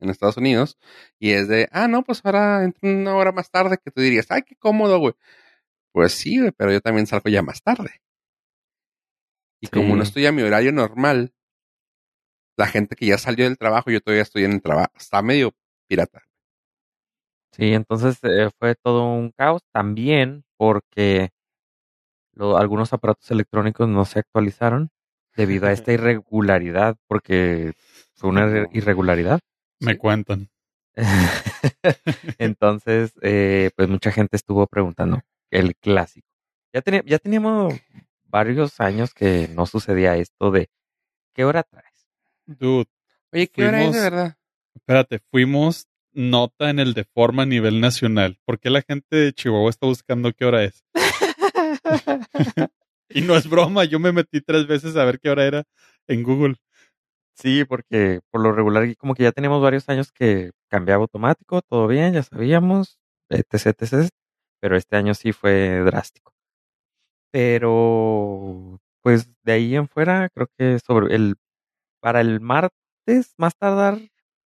en 0.02 0.10
Estados 0.10 0.38
Unidos 0.38 0.78
y 1.20 1.32
es 1.32 1.48
de, 1.48 1.70
ah, 1.72 1.88
no, 1.88 2.04
pues 2.04 2.22
ahora 2.24 2.72
una 2.82 3.16
hora 3.16 3.32
más 3.32 3.52
tarde 3.52 3.78
que 3.84 3.92
tú 3.92 4.02
dirías, 4.02 4.28
ay, 4.30 4.44
qué 4.44 4.56
cómodo, 4.56 5.00
güey. 5.00 5.14
Pues 5.94 6.14
sí, 6.14 6.40
güey, 6.40 6.52
pero 6.52 6.72
yo 6.74 6.82
también 6.82 7.08
salgo 7.08 7.30
ya 7.30 7.42
más 7.44 7.64
tarde. 7.64 8.02
Y 9.62 9.68
como 9.68 9.96
no 9.96 10.04
estoy 10.04 10.26
a 10.26 10.32
mi 10.32 10.42
horario 10.42 10.72
normal, 10.72 11.34
la 12.58 12.68
gente 12.68 12.96
que 12.96 13.08
ya 13.08 13.18
salió 13.18 13.46
del 13.46 13.58
trabajo, 13.58 13.92
yo 13.92 14.00
todavía 14.00 14.24
estoy 14.24 14.46
en 14.46 14.54
el 14.54 14.62
trabajo, 14.62 14.92
está 14.98 15.22
medio 15.22 15.52
pirata. 15.88 16.24
Sí, 17.54 17.74
entonces 17.74 18.18
eh, 18.24 18.50
fue 18.58 18.76
todo 18.76 19.04
un 19.14 19.32
caos 19.32 19.62
también 19.74 20.44
porque 20.58 21.30
lo- 22.34 22.58
algunos 22.58 22.94
aparatos 22.94 23.30
electrónicos 23.32 23.88
no 23.88 24.06
se 24.06 24.20
actualizaron 24.20 24.90
debido 25.36 25.68
a 25.68 25.72
esta 25.74 25.94
irregularidad, 25.94 26.98
porque 27.08 27.74
fue 28.16 28.30
una 28.30 28.46
irre- 28.48 28.70
irregularidad. 28.74 29.40
Me 29.82 29.98
cuentan. 29.98 30.50
Entonces, 32.38 33.14
eh, 33.22 33.72
pues 33.76 33.90
mucha 33.90 34.12
gente 34.12 34.36
estuvo 34.36 34.68
preguntando 34.68 35.22
el 35.50 35.76
clásico. 35.76 36.28
Ya, 36.74 36.82
tenía- 36.82 37.04
ya 37.06 37.20
teníamos 37.20 37.74
varios 38.26 38.80
años 38.80 39.14
que 39.14 39.50
no 39.54 39.66
sucedía 39.66 40.16
esto 40.18 40.52
de 40.52 40.70
¿qué 41.34 41.44
hora 41.46 41.64
traes? 41.64 42.08
Dude, 42.46 42.90
Oye, 43.34 43.48
¿qué 43.48 43.68
hora 43.68 43.84
es 43.84 43.92
de 43.94 44.00
verdad? 44.00 44.38
espérate, 44.76 45.20
fuimos 45.32 45.88
nota 46.14 46.70
en 46.70 46.80
el 46.80 46.94
Deforma 46.94 47.44
a 47.44 47.46
nivel 47.46 47.80
nacional. 47.82 48.38
¿Por 48.46 48.60
qué 48.60 48.70
la 48.70 48.82
gente 48.82 49.16
de 49.16 49.34
Chihuahua 49.34 49.70
está 49.70 49.88
buscando 49.88 50.32
qué 50.34 50.46
hora 50.46 50.64
es? 50.64 50.84
Y 53.14 53.22
no 53.22 53.36
es 53.36 53.50
broma, 53.50 53.84
yo 53.84 54.00
me 54.00 54.14
metí 54.14 54.40
tres 54.40 54.68
veces 54.68 54.96
a 54.96 55.04
ver 55.04 55.20
qué 55.20 55.30
hora 55.30 55.46
era 55.46 55.64
en 56.08 56.24
Google. 56.24 56.56
Sí, 57.42 57.66
porque 57.66 58.20
por 58.30 58.42
lo 58.42 58.52
regular 58.52 58.96
como 58.98 59.16
que 59.16 59.24
ya 59.24 59.32
teníamos 59.32 59.62
varios 59.62 59.90
años 59.90 60.12
que 60.12 60.52
cambiaba 60.70 61.02
automático, 61.02 61.62
todo 61.62 61.88
bien, 61.88 62.14
ya 62.14 62.22
sabíamos, 62.22 63.00
etc, 63.30 63.76
etc, 63.82 64.10
pero 64.60 64.78
este 64.78 64.96
año 64.96 65.16
sí 65.16 65.32
fue 65.32 65.80
drástico. 65.80 66.34
Pero 67.32 68.80
pues 69.02 69.28
de 69.44 69.52
ahí 69.54 69.76
en 69.76 69.88
fuera 69.88 70.30
creo 70.30 70.48
que 70.58 70.78
sobre 70.80 71.16
el 71.16 71.36
para 72.00 72.22
el 72.22 72.40
martes, 72.40 73.34
más 73.38 73.56
tardar 73.58 73.98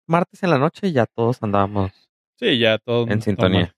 martes 0.07 0.43
en 0.43 0.51
la 0.51 0.57
noche 0.57 0.91
ya 0.91 1.05
todos 1.05 1.41
andábamos 1.41 1.91
Sí, 2.37 2.59
ya 2.59 2.77
todo. 2.77 3.07
en 3.07 3.21
sintonía. 3.21 3.75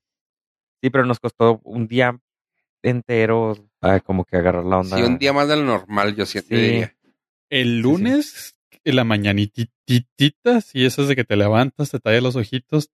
Sí, 0.81 0.89
pero 0.89 1.05
nos 1.05 1.19
costó 1.19 1.59
un 1.63 1.87
día 1.87 2.19
entero 2.83 3.55
ah, 3.81 3.99
como 3.99 4.25
que 4.25 4.37
agarrar 4.37 4.65
la 4.65 4.79
onda. 4.79 4.97
Sí, 4.97 5.03
un 5.03 5.17
día 5.17 5.33
más 5.33 5.47
de 5.47 5.57
lo 5.57 5.63
normal, 5.63 6.15
yo 6.15 6.25
siento. 6.25 6.49
Sí. 6.49 6.55
diría. 6.55 6.95
El 7.49 7.79
lunes, 7.79 8.56
en 8.89 8.95
la 8.95 9.03
mañanitita, 9.03 10.61
sí, 10.61 10.85
eso 10.85 11.01
es 11.01 11.09
de 11.09 11.15
que 11.15 11.25
te 11.25 11.35
levantas, 11.35 11.91
te 11.91 11.99
tallas 11.99 12.23
los 12.23 12.37
ojitos 12.37 12.89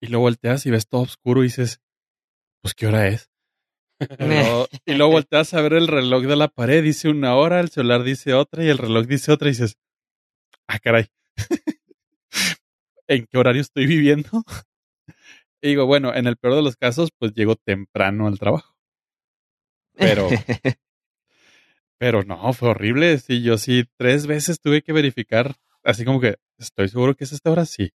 y 0.00 0.08
luego 0.08 0.22
volteas 0.22 0.66
y 0.66 0.70
ves 0.70 0.88
todo 0.88 1.02
oscuro 1.02 1.42
y 1.42 1.46
dices, 1.46 1.80
pues, 2.60 2.74
¿qué 2.74 2.86
hora 2.88 3.08
es? 3.08 3.30
Y 4.18 4.24
luego, 4.26 4.68
y 4.84 4.94
luego 4.94 5.12
volteas 5.12 5.54
a 5.54 5.62
ver 5.62 5.74
el 5.74 5.86
reloj 5.86 6.24
de 6.24 6.34
la 6.34 6.48
pared, 6.48 6.82
dice 6.82 7.08
una 7.08 7.36
hora, 7.36 7.60
el 7.60 7.70
celular 7.70 8.02
dice 8.02 8.34
otra 8.34 8.64
y 8.64 8.68
el 8.68 8.76
reloj 8.76 9.06
dice 9.06 9.30
otra 9.30 9.48
y 9.48 9.52
dices, 9.52 9.78
ah, 10.66 10.80
caray, 10.80 11.06
¿en 13.06 13.26
qué 13.26 13.38
horario 13.38 13.62
estoy 13.62 13.86
viviendo? 13.86 14.44
Y 15.62 15.68
digo, 15.68 15.86
bueno, 15.86 16.14
en 16.14 16.26
el 16.26 16.36
peor 16.36 16.56
de 16.56 16.62
los 16.62 16.76
casos, 16.76 17.08
pues 17.18 17.32
llego 17.32 17.56
temprano 17.56 18.26
al 18.26 18.38
trabajo. 18.38 18.76
Pero, 19.94 20.28
pero 21.98 22.22
no, 22.22 22.52
fue 22.52 22.70
horrible. 22.70 23.18
Sí, 23.18 23.42
yo 23.42 23.58
sí, 23.58 23.84
tres 23.96 24.26
veces 24.26 24.60
tuve 24.60 24.82
que 24.82 24.92
verificar, 24.92 25.54
así 25.82 26.04
como 26.04 26.20
que, 26.20 26.36
estoy 26.58 26.88
seguro 26.88 27.14
que 27.14 27.24
es 27.24 27.32
esta 27.32 27.50
hora, 27.50 27.64
sí. 27.66 27.92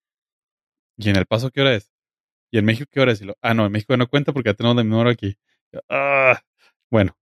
¿Y 0.98 1.10
en 1.10 1.18
el 1.18 1.26
paso 1.26 1.52
qué 1.52 1.62
hora 1.62 1.76
es? 1.76 1.92
¿Y 2.52 2.58
en 2.58 2.66
México 2.66 2.90
qué 2.92 3.02
hora 3.02 3.12
es? 3.12 3.22
Y 3.22 3.26
lo, 3.26 3.36
ah, 3.42 3.54
no, 3.54 3.66
en 3.66 3.72
México 3.72 3.98
no 3.98 4.08
cuenta 4.08 4.32
porque 4.34 4.50
ya 4.50 4.54
tenemos 4.54 4.78
de 4.78 4.84
mi 4.84 4.90
número 4.92 5.10
aquí. 5.10 5.38
Yo, 5.72 5.82
ah, 5.90 6.40
bueno, 6.90 7.18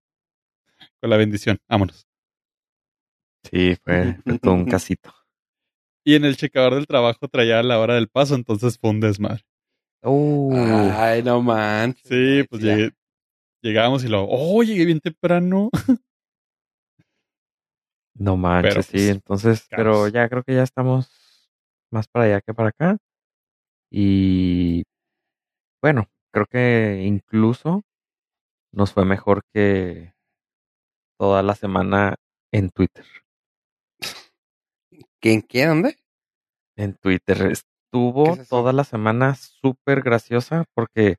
con 1.00 1.10
la 1.10 1.18
bendición, 1.18 1.60
vámonos. 1.68 2.08
sí, 3.50 3.76
fue, 3.84 4.18
fue 4.24 4.40
todo 4.40 4.54
un 4.54 4.66
casito. 4.66 5.14
Y 6.06 6.16
en 6.16 6.26
el 6.26 6.36
checador 6.36 6.76
del 6.76 6.86
trabajo 6.86 7.30
traía 7.30 7.64
la 7.64 7.80
hora 7.80 7.96
del 7.96 8.10
paso, 8.10 8.36
entonces 8.36 8.78
fue 8.78 8.90
un 8.90 9.00
desmadre. 9.00 9.46
Uh, 10.02 10.54
Ay, 10.98 11.24
no 11.24 11.42
manches. 11.42 12.04
Sí, 12.04 12.46
pues 12.50 12.62
llegué, 12.62 12.92
llegamos 13.62 14.04
y 14.04 14.10
lo, 14.10 14.28
oh, 14.30 14.62
llegué 14.64 14.84
bien 14.84 15.00
temprano. 15.00 15.70
no 18.16 18.38
manches, 18.38 18.74
pero, 18.74 18.84
sí. 18.84 18.92
pues, 18.92 19.10
Entonces, 19.10 19.68
pero 19.70 20.08
ya 20.08 20.30
creo 20.30 20.44
que 20.44 20.56
ya 20.56 20.64
estamos 20.64 21.10
más 21.92 22.08
para 22.08 22.26
allá 22.26 22.42
que 22.42 22.54
para 22.54 22.70
acá. 22.70 22.98
Y 23.92 24.84
bueno, 25.82 26.08
creo 26.32 26.46
que 26.46 27.04
incluso 27.06 27.84
nos 28.72 28.94
fue 28.94 29.06
mejor 29.06 29.42
que 29.54 30.14
toda 31.20 31.44
la 31.44 31.56
semana 31.56 32.16
en 32.52 32.70
Twitter. 32.70 33.06
¿Quién 35.20 35.42
qué? 35.42 35.66
¿Dónde? 35.66 35.98
En 36.76 36.96
Twitter 36.96 37.52
estuvo 37.52 38.36
toda 38.50 38.74
la 38.74 38.84
semana 38.84 39.36
súper 39.36 40.02
graciosa 40.02 40.66
porque 40.74 41.18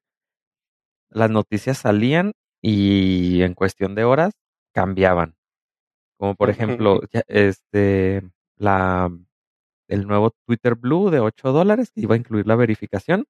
las 1.11 1.31
noticias 1.31 1.79
salían 1.79 2.33
y 2.61 3.43
en 3.43 3.55
cuestión 3.55 3.95
de 3.95 4.05
horas 4.05 4.33
cambiaban. 4.75 5.34
Como 6.25 6.37
por 6.37 6.49
ejemplo, 6.49 7.03
este, 7.29 8.23
la, 8.57 9.11
el 9.89 10.07
nuevo 10.07 10.31
Twitter 10.47 10.75
Blue 10.75 11.11
de 11.11 11.21
8 11.21 11.53
dólares 11.53 11.91
que 11.95 12.01
iba 12.01 12.15
a 12.15 12.17
incluir 12.17 12.47
la 12.47 12.57
verificación. 12.57 13.27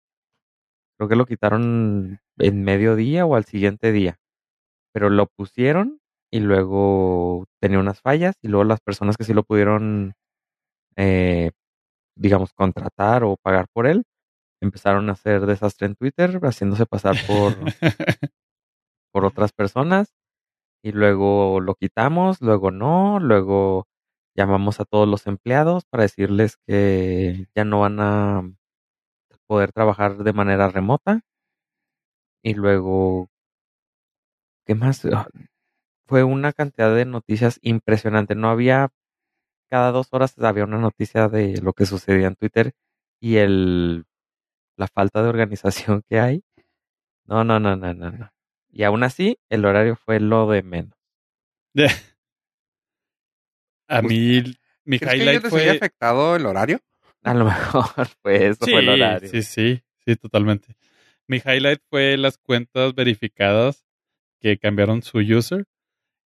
Creo 0.96 1.08
que 1.08 1.16
lo 1.16 1.26
quitaron 1.26 2.20
en 2.38 2.62
mediodía 2.62 3.26
o 3.26 3.34
al 3.34 3.46
siguiente 3.46 3.90
día. 3.90 4.20
Pero 4.92 5.10
lo 5.10 5.26
pusieron 5.26 5.98
y 6.30 6.38
luego 6.38 7.46
tenía 7.60 7.80
unas 7.80 8.00
fallas 8.00 8.36
y 8.42 8.46
luego 8.46 8.62
las 8.62 8.80
personas 8.80 9.16
que 9.16 9.24
sí 9.24 9.34
lo 9.34 9.42
pudieron, 9.42 10.14
eh, 10.94 11.50
digamos, 12.14 12.52
contratar 12.52 13.24
o 13.24 13.36
pagar 13.42 13.66
por 13.72 13.88
él, 13.88 14.04
empezaron 14.60 15.08
a 15.08 15.14
hacer 15.14 15.46
desastre 15.46 15.88
en 15.88 15.96
Twitter, 15.96 16.38
haciéndose 16.44 16.86
pasar 16.86 17.16
por, 17.26 17.56
por 19.12 19.24
otras 19.24 19.50
personas 19.52 20.14
y 20.84 20.92
luego 20.92 21.60
lo 21.60 21.74
quitamos, 21.76 22.42
luego 22.42 22.70
no, 22.70 23.18
luego 23.20 23.88
llamamos 24.36 24.80
a 24.80 24.84
todos 24.86 25.08
los 25.08 25.26
empleados 25.26 25.84
para 25.86 26.04
decirles 26.04 26.58
que 26.68 27.48
ya 27.56 27.64
no 27.64 27.80
van 27.80 28.00
a 28.00 28.42
poder 29.46 29.72
trabajar 29.72 30.18
de 30.22 30.34
manera 30.34 30.68
remota 30.68 31.22
y 32.44 32.54
luego 32.54 33.28
¿qué 34.66 34.74
más? 34.74 35.04
Ah, 35.06 35.28
Fue 36.08 36.24
una 36.24 36.52
cantidad 36.54 36.94
de 36.94 37.04
noticias 37.06 37.58
impresionante. 37.62 38.34
No 38.34 38.50
había 38.50 38.90
cada 39.70 39.92
dos 39.92 40.08
horas 40.12 40.38
había 40.40 40.64
una 40.64 40.78
noticia 40.78 41.28
de 41.28 41.60
lo 41.62 41.72
que 41.74 41.86
sucedía 41.86 42.28
en 42.28 42.36
Twitter 42.36 42.72
y 43.20 43.36
el 43.38 44.06
la 44.78 44.88
falta 44.88 45.22
de 45.22 45.30
organización 45.30 46.02
que 46.10 46.20
hay. 46.20 46.44
No, 47.26 47.44
no, 47.44 47.60
no, 47.60 47.76
no, 47.76 47.94
no, 47.94 48.12
no. 48.12 48.30
Y 48.74 48.82
aún 48.82 49.04
así, 49.04 49.38
el 49.50 49.64
horario 49.64 49.94
fue 49.94 50.18
lo 50.18 50.50
de 50.50 50.64
menos. 50.64 50.98
A 53.86 54.02
mí, 54.02 54.42
mi 54.84 54.98
¿Crees 54.98 55.12
que 55.14 55.20
highlight 55.22 55.44
haya 55.44 55.50
fue... 55.50 55.70
afectado 55.70 56.34
el 56.34 56.44
horario? 56.44 56.80
A 57.22 57.34
lo 57.34 57.44
mejor 57.44 58.06
fue 58.22 58.48
eso, 58.48 58.64
Sí, 58.64 58.72
fue 58.72 58.80
el 58.80 58.88
horario. 58.88 59.30
sí, 59.30 59.42
sí, 59.42 59.82
sí, 60.04 60.16
totalmente. 60.16 60.74
Mi 61.28 61.36
highlight 61.36 61.80
fue 61.88 62.16
las 62.16 62.36
cuentas 62.36 62.94
verificadas 62.96 63.86
que 64.40 64.58
cambiaron 64.58 65.02
su 65.02 65.18
user 65.18 65.66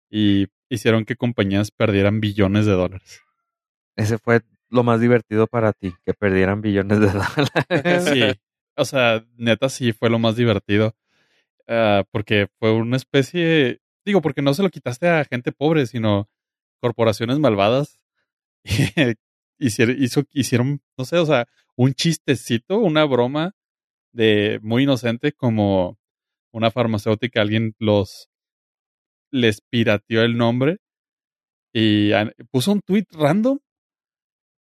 y 0.09 0.47
hicieron 0.69 1.03
que 1.03 1.17
compañías 1.17 1.69
perdieran 1.71 2.21
billones 2.21 2.65
de 2.65 2.71
dólares. 2.71 3.21
Ese 3.97 4.17
fue 4.19 4.41
lo 4.69 4.83
más 4.83 5.01
divertido 5.01 5.47
para 5.47 5.73
ti, 5.73 5.93
que 6.05 6.13
perdieran 6.13 6.61
billones 6.61 6.99
de 7.01 7.07
dólares. 7.11 8.09
Sí, 8.13 8.39
o 8.77 8.85
sea, 8.85 9.25
neta 9.35 9.67
sí 9.67 9.91
fue 9.91 10.09
lo 10.09 10.17
más 10.17 10.37
divertido. 10.37 10.95
Ah, 11.67 12.03
porque 12.11 12.47
fue 12.59 12.71
una 12.73 12.97
especie, 12.97 13.79
digo, 14.05 14.21
porque 14.21 14.41
no 14.41 14.53
se 14.53 14.63
lo 14.63 14.69
quitaste 14.69 15.07
a 15.07 15.25
gente 15.25 15.51
pobre, 15.51 15.85
sino 15.87 16.29
corporaciones 16.81 17.39
malvadas. 17.39 18.03
hicieron, 19.59 19.95
hizo, 19.99 20.23
hicieron, 20.31 20.81
no 20.97 21.05
sé, 21.05 21.17
o 21.17 21.25
sea, 21.25 21.47
un 21.75 21.93
chistecito, 21.93 22.79
una 22.79 23.05
broma 23.05 23.53
de 24.13 24.59
muy 24.63 24.83
inocente 24.83 25.31
como 25.31 25.97
una 26.53 26.71
farmacéutica, 26.71 27.41
alguien 27.41 27.75
los 27.79 28.29
les 29.31 29.61
pirateó 29.61 30.23
el 30.23 30.37
nombre 30.37 30.77
y 31.73 32.11
puso 32.49 32.71
un 32.71 32.81
tweet 32.81 33.05
random 33.11 33.59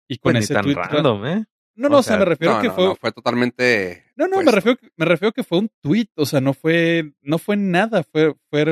y 0.08 0.18
con 0.18 0.32
Pues 0.32 0.36
ni 0.36 0.44
ese 0.46 0.54
tan 0.54 0.64
tweet 0.64 0.76
ra- 0.76 0.88
random, 0.88 1.26
¿eh? 1.26 1.46
no, 1.76 1.90
no, 1.90 1.96
o 1.98 2.00
o 2.00 2.04
sea, 2.04 2.18
me 2.18 2.26
refiero 2.26 2.56
No, 2.56 2.62
que 2.62 2.68
no, 2.70 2.74
fue 2.76 2.84
no, 2.86 2.96
fue 2.96 3.12
totalmente. 3.12 4.03
No, 4.16 4.28
no, 4.28 4.38
me 4.38 4.44
puesto. 4.44 4.52
refiero, 4.52 4.80
me 4.98 5.06
refiero 5.06 5.32
que 5.32 5.44
fue 5.44 5.60
un 5.60 5.70
tweet, 5.82 6.08
o 6.16 6.26
sea, 6.26 6.42
no 6.42 6.54
fue, 6.54 7.14
no 7.22 7.38
fue 7.38 7.58
nada, 7.58 8.04
fue, 8.04 8.34
fue, 8.50 8.66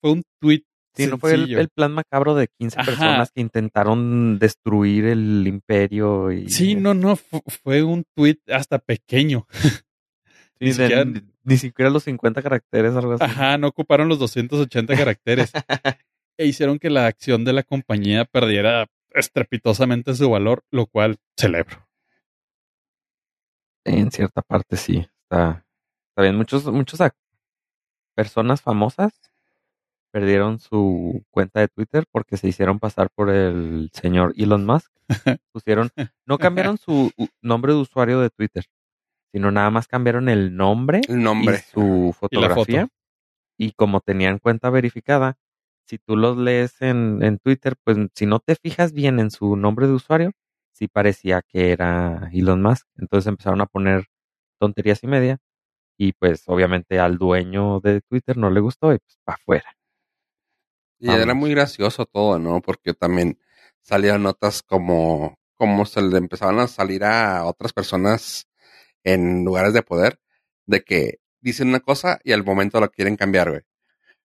fue 0.00 0.10
un 0.12 0.22
tweet. 0.40 0.62
Sí, 0.94 1.06
no 1.06 1.16
fue 1.18 1.34
el, 1.34 1.68
plan 1.68 1.92
macabro 1.92 2.34
de 2.34 2.48
15 2.58 2.80
Ajá. 2.80 2.86
personas 2.90 3.30
que 3.30 3.40
intentaron 3.40 4.38
destruir 4.40 5.04
el 5.04 5.46
imperio 5.46 6.32
y 6.32 6.48
Sí, 6.48 6.74
no, 6.74 6.92
no, 6.92 7.14
fu- 7.14 7.42
fue 7.62 7.84
un 7.84 8.04
tweet 8.16 8.38
hasta 8.48 8.78
pequeño. 8.80 9.46
Ni 10.60 10.72
siquiera- 10.72 11.04
ni 11.44 11.56
siquiera 11.56 11.90
los 11.90 12.02
50 12.02 12.42
caracteres, 12.42 12.94
algo 12.96 13.12
así. 13.12 13.22
Ajá, 13.24 13.56
no 13.58 13.68
ocuparon 13.68 14.08
los 14.08 14.18
280 14.18 14.96
caracteres. 14.96 15.52
e 16.36 16.46
hicieron 16.46 16.78
que 16.80 16.90
la 16.90 17.06
acción 17.06 17.44
de 17.44 17.52
la 17.52 17.62
compañía 17.62 18.24
perdiera 18.24 18.86
estrepitosamente 19.12 20.14
su 20.14 20.28
valor, 20.28 20.64
lo 20.72 20.86
cual 20.86 21.16
celebro. 21.38 21.87
En 23.88 24.10
cierta 24.10 24.42
parte 24.42 24.76
sí, 24.76 25.06
está, 25.22 25.64
está 26.10 26.22
bien. 26.22 26.36
Muchos, 26.36 26.64
muchos 26.66 27.00
personas 28.14 28.62
famosas 28.62 29.12
perdieron 30.10 30.58
su 30.58 31.24
cuenta 31.30 31.60
de 31.60 31.68
Twitter 31.68 32.04
porque 32.10 32.36
se 32.36 32.48
hicieron 32.48 32.78
pasar 32.78 33.10
por 33.14 33.30
el 33.30 33.90
señor 33.92 34.34
Elon 34.36 34.64
Musk. 34.66 34.90
Pusieron, 35.52 35.90
no 36.26 36.38
cambiaron 36.38 36.78
su 36.78 37.10
nombre 37.42 37.72
de 37.72 37.78
usuario 37.78 38.20
de 38.20 38.30
Twitter, 38.30 38.64
sino 39.32 39.50
nada 39.50 39.70
más 39.70 39.86
cambiaron 39.86 40.28
el 40.28 40.56
nombre 40.56 41.00
El 41.08 41.22
nombre. 41.22 41.56
y 41.56 41.70
su 41.72 42.14
fotografía. 42.18 42.82
foto. 42.82 42.92
Y 43.58 43.72
como 43.72 44.00
tenían 44.00 44.38
cuenta 44.38 44.70
verificada, 44.70 45.36
si 45.86 45.98
tú 45.98 46.16
los 46.16 46.36
lees 46.36 46.80
en, 46.82 47.22
en 47.22 47.38
Twitter, 47.38 47.74
pues 47.84 47.96
si 48.14 48.26
no 48.26 48.40
te 48.40 48.54
fijas 48.56 48.92
bien 48.92 49.18
en 49.20 49.30
su 49.30 49.56
nombre 49.56 49.86
de 49.86 49.94
usuario, 49.94 50.32
sí 50.78 50.88
parecía 50.88 51.42
que 51.42 51.72
era 51.72 52.30
Elon 52.32 52.62
Musk. 52.62 52.86
Entonces 52.98 53.28
empezaron 53.28 53.60
a 53.62 53.66
poner 53.66 54.06
tonterías 54.60 55.02
y 55.04 55.08
media. 55.08 55.38
Y 55.98 56.12
pues 56.14 56.44
obviamente 56.48 57.00
al 57.00 57.18
dueño 57.18 57.80
de 57.80 58.02
Twitter 58.02 58.36
no 58.38 58.50
le 58.50 58.60
gustó 58.60 58.92
y 58.94 58.98
pues 59.00 59.18
para 59.24 59.36
afuera. 59.36 59.76
Y 60.98 61.14
era 61.14 61.34
muy 61.34 61.50
gracioso 61.50 62.06
todo, 62.06 62.38
¿no? 62.38 62.60
Porque 62.60 62.94
también 62.94 63.38
salían 63.82 64.22
notas 64.22 64.62
como, 64.62 65.38
como 65.56 65.86
se 65.86 66.02
le 66.02 66.18
empezaban 66.18 66.58
a 66.58 66.66
salir 66.68 67.04
a 67.04 67.44
otras 67.44 67.72
personas 67.72 68.48
en 69.04 69.44
lugares 69.44 69.74
de 69.74 69.82
poder, 69.82 70.20
de 70.66 70.82
que 70.84 71.20
dicen 71.40 71.68
una 71.70 71.80
cosa 71.80 72.20
y 72.24 72.32
al 72.32 72.44
momento 72.44 72.80
lo 72.80 72.90
quieren 72.90 73.16
cambiar, 73.16 73.50
güey. 73.50 73.62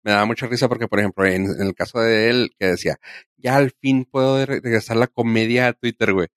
Me 0.03 0.11
daba 0.13 0.25
mucha 0.25 0.47
risa 0.47 0.69
porque, 0.69 0.87
por 0.89 0.99
ejemplo, 0.99 1.25
en, 1.27 1.45
en 1.49 1.61
el 1.67 1.75
caso 1.75 1.99
de 2.01 2.29
él, 2.31 2.51
que 2.59 2.67
decía, 2.67 2.97
ya 3.37 3.57
al 3.57 3.71
fin 3.71 4.05
puedo 4.05 4.45
re- 4.45 4.61
regresar 4.61 4.97
la 4.97 5.07
comedia 5.07 5.67
a 5.69 5.73
Twitter, 5.73 6.13
güey. 6.13 6.27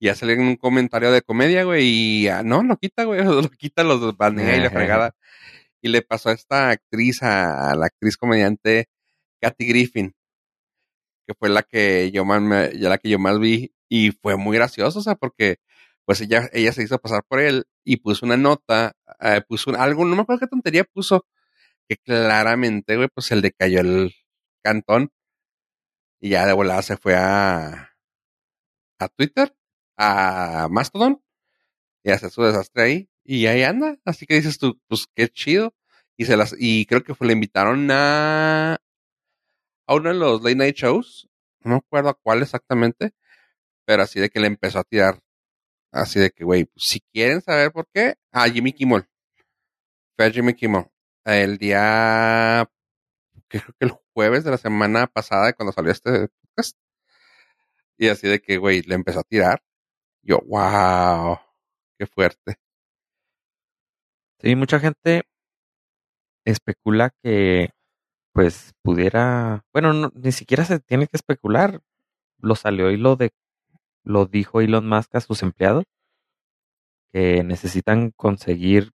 Y 0.00 0.08
en 0.08 0.40
un 0.40 0.56
comentario 0.56 1.10
de 1.10 1.22
comedia, 1.22 1.64
güey, 1.64 1.84
y 1.86 2.28
ah, 2.28 2.42
no, 2.44 2.62
lo 2.62 2.76
quita, 2.76 3.04
güey, 3.04 3.20
lo 3.24 3.48
quita, 3.50 3.82
los 3.82 4.16
banea 4.16 4.56
y 4.56 4.60
la 4.60 4.70
fregada. 4.70 5.14
Y 5.82 5.88
le 5.88 6.02
pasó 6.02 6.30
a 6.30 6.32
esta 6.32 6.70
actriz, 6.70 7.22
a, 7.22 7.74
la 7.76 7.86
actriz 7.86 8.16
comediante 8.16 8.88
Kathy 9.40 9.68
Griffin, 9.68 10.14
que 11.26 11.34
fue 11.34 11.48
la 11.48 11.62
que 11.62 12.10
yo 12.12 12.24
más, 12.24 12.40
me, 12.42 12.78
ya 12.78 12.88
la 12.88 12.98
que 12.98 13.08
yo 13.10 13.18
más 13.18 13.38
vi, 13.40 13.72
y 13.88 14.12
fue 14.12 14.36
muy 14.36 14.56
gracioso, 14.56 15.00
o 15.00 15.02
sea, 15.02 15.16
porque 15.16 15.58
pues 16.04 16.20
ella, 16.22 16.48
ella 16.52 16.72
se 16.72 16.82
hizo 16.84 16.98
pasar 16.98 17.22
por 17.28 17.40
él 17.40 17.66
y 17.84 17.98
puso 17.98 18.26
una 18.26 18.36
nota, 18.36 18.94
eh, 19.20 19.42
puso 19.48 19.70
un, 19.70 19.76
algo, 19.76 20.04
no 20.04 20.16
me 20.16 20.22
acuerdo 20.22 20.40
qué 20.40 20.46
tontería 20.48 20.84
puso, 20.84 21.26
que 21.88 21.96
claramente, 21.98 22.96
güey, 22.96 23.08
pues 23.14 23.30
el 23.32 23.42
de 23.42 23.52
cayó 23.52 23.80
el 23.80 24.14
cantón 24.62 25.10
y 26.20 26.30
ya 26.30 26.46
de 26.46 26.52
volada 26.52 26.82
se 26.82 26.96
fue 26.96 27.14
a, 27.16 27.96
a 28.98 29.08
Twitter, 29.08 29.54
a 29.98 30.68
Mastodon 30.70 31.22
y 32.04 32.10
hace 32.10 32.30
su 32.30 32.42
desastre 32.42 32.82
ahí 32.82 33.10
y 33.24 33.46
ahí 33.46 33.62
anda. 33.62 33.98
Así 34.06 34.26
que 34.26 34.36
dices 34.36 34.58
tú, 34.58 34.80
pues 34.88 35.06
qué 35.14 35.28
chido. 35.28 35.74
Y 36.16 36.24
se 36.24 36.36
las, 36.36 36.54
y 36.58 36.86
creo 36.86 37.04
que 37.04 37.14
fue, 37.14 37.26
le 37.26 37.34
invitaron 37.34 37.90
a, 37.90 38.78
a 39.86 39.94
uno 39.94 40.08
de 40.08 40.14
los 40.16 40.42
late 40.42 40.56
night 40.56 40.76
shows. 40.76 41.28
No 41.60 41.72
me 41.72 41.76
acuerdo 41.76 42.08
a 42.08 42.14
cuál 42.14 42.42
exactamente, 42.42 43.12
pero 43.84 44.02
así 44.02 44.20
de 44.20 44.30
que 44.30 44.40
le 44.40 44.46
empezó 44.46 44.78
a 44.78 44.84
tirar. 44.84 45.20
Así 45.92 46.18
de 46.20 46.30
que, 46.30 46.44
güey, 46.44 46.64
pues, 46.64 46.84
si 46.86 47.00
quieren 47.12 47.42
saber 47.42 47.72
por 47.72 47.86
qué, 47.92 48.14
a 48.32 48.48
Jimmy 48.48 48.72
Kimmel. 48.72 49.06
Fue 50.16 50.26
a 50.26 50.30
Jimmy 50.30 50.54
Kimmel. 50.54 50.86
El 51.24 51.58
día, 51.58 52.68
creo 53.48 53.64
que 53.78 53.86
el 53.86 53.92
jueves 54.14 54.44
de 54.44 54.50
la 54.52 54.58
semana 54.58 55.06
pasada, 55.06 55.52
cuando 55.52 55.72
salió 55.72 55.92
este 55.92 56.28
podcast. 56.28 56.76
Y 57.98 58.08
así 58.08 58.28
de 58.28 58.40
que, 58.40 58.58
güey, 58.58 58.82
le 58.82 58.94
empezó 58.94 59.20
a 59.20 59.24
tirar. 59.24 59.62
Yo, 60.28 60.42
wow, 60.46 61.38
qué 61.98 62.06
fuerte. 62.06 62.56
Sí, 64.40 64.54
mucha 64.56 64.78
gente 64.78 65.22
especula 66.44 67.14
que 67.22 67.70
pues 68.34 68.74
pudiera, 68.82 69.64
bueno, 69.72 70.10
ni 70.14 70.32
siquiera 70.32 70.66
se 70.66 70.80
tiene 70.80 71.06
que 71.06 71.16
especular. 71.16 71.80
Lo 72.40 72.56
salió 72.56 72.90
y 72.90 72.98
lo 72.98 73.16
de 73.16 73.30
lo 74.04 74.26
dijo 74.26 74.60
Elon 74.60 74.86
Musk 74.86 75.14
a 75.14 75.20
sus 75.22 75.42
empleados 75.42 75.84
que 77.10 77.42
necesitan 77.42 78.10
conseguir, 78.10 78.92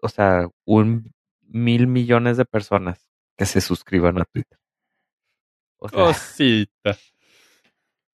o 0.00 0.08
sea, 0.08 0.48
un 0.64 1.12
mil 1.40 1.88
millones 1.88 2.36
de 2.36 2.44
personas 2.44 3.08
que 3.36 3.44
se 3.44 3.60
suscriban 3.60 4.20
a 4.20 4.24
Twitter. 4.24 4.58
O 5.78 5.88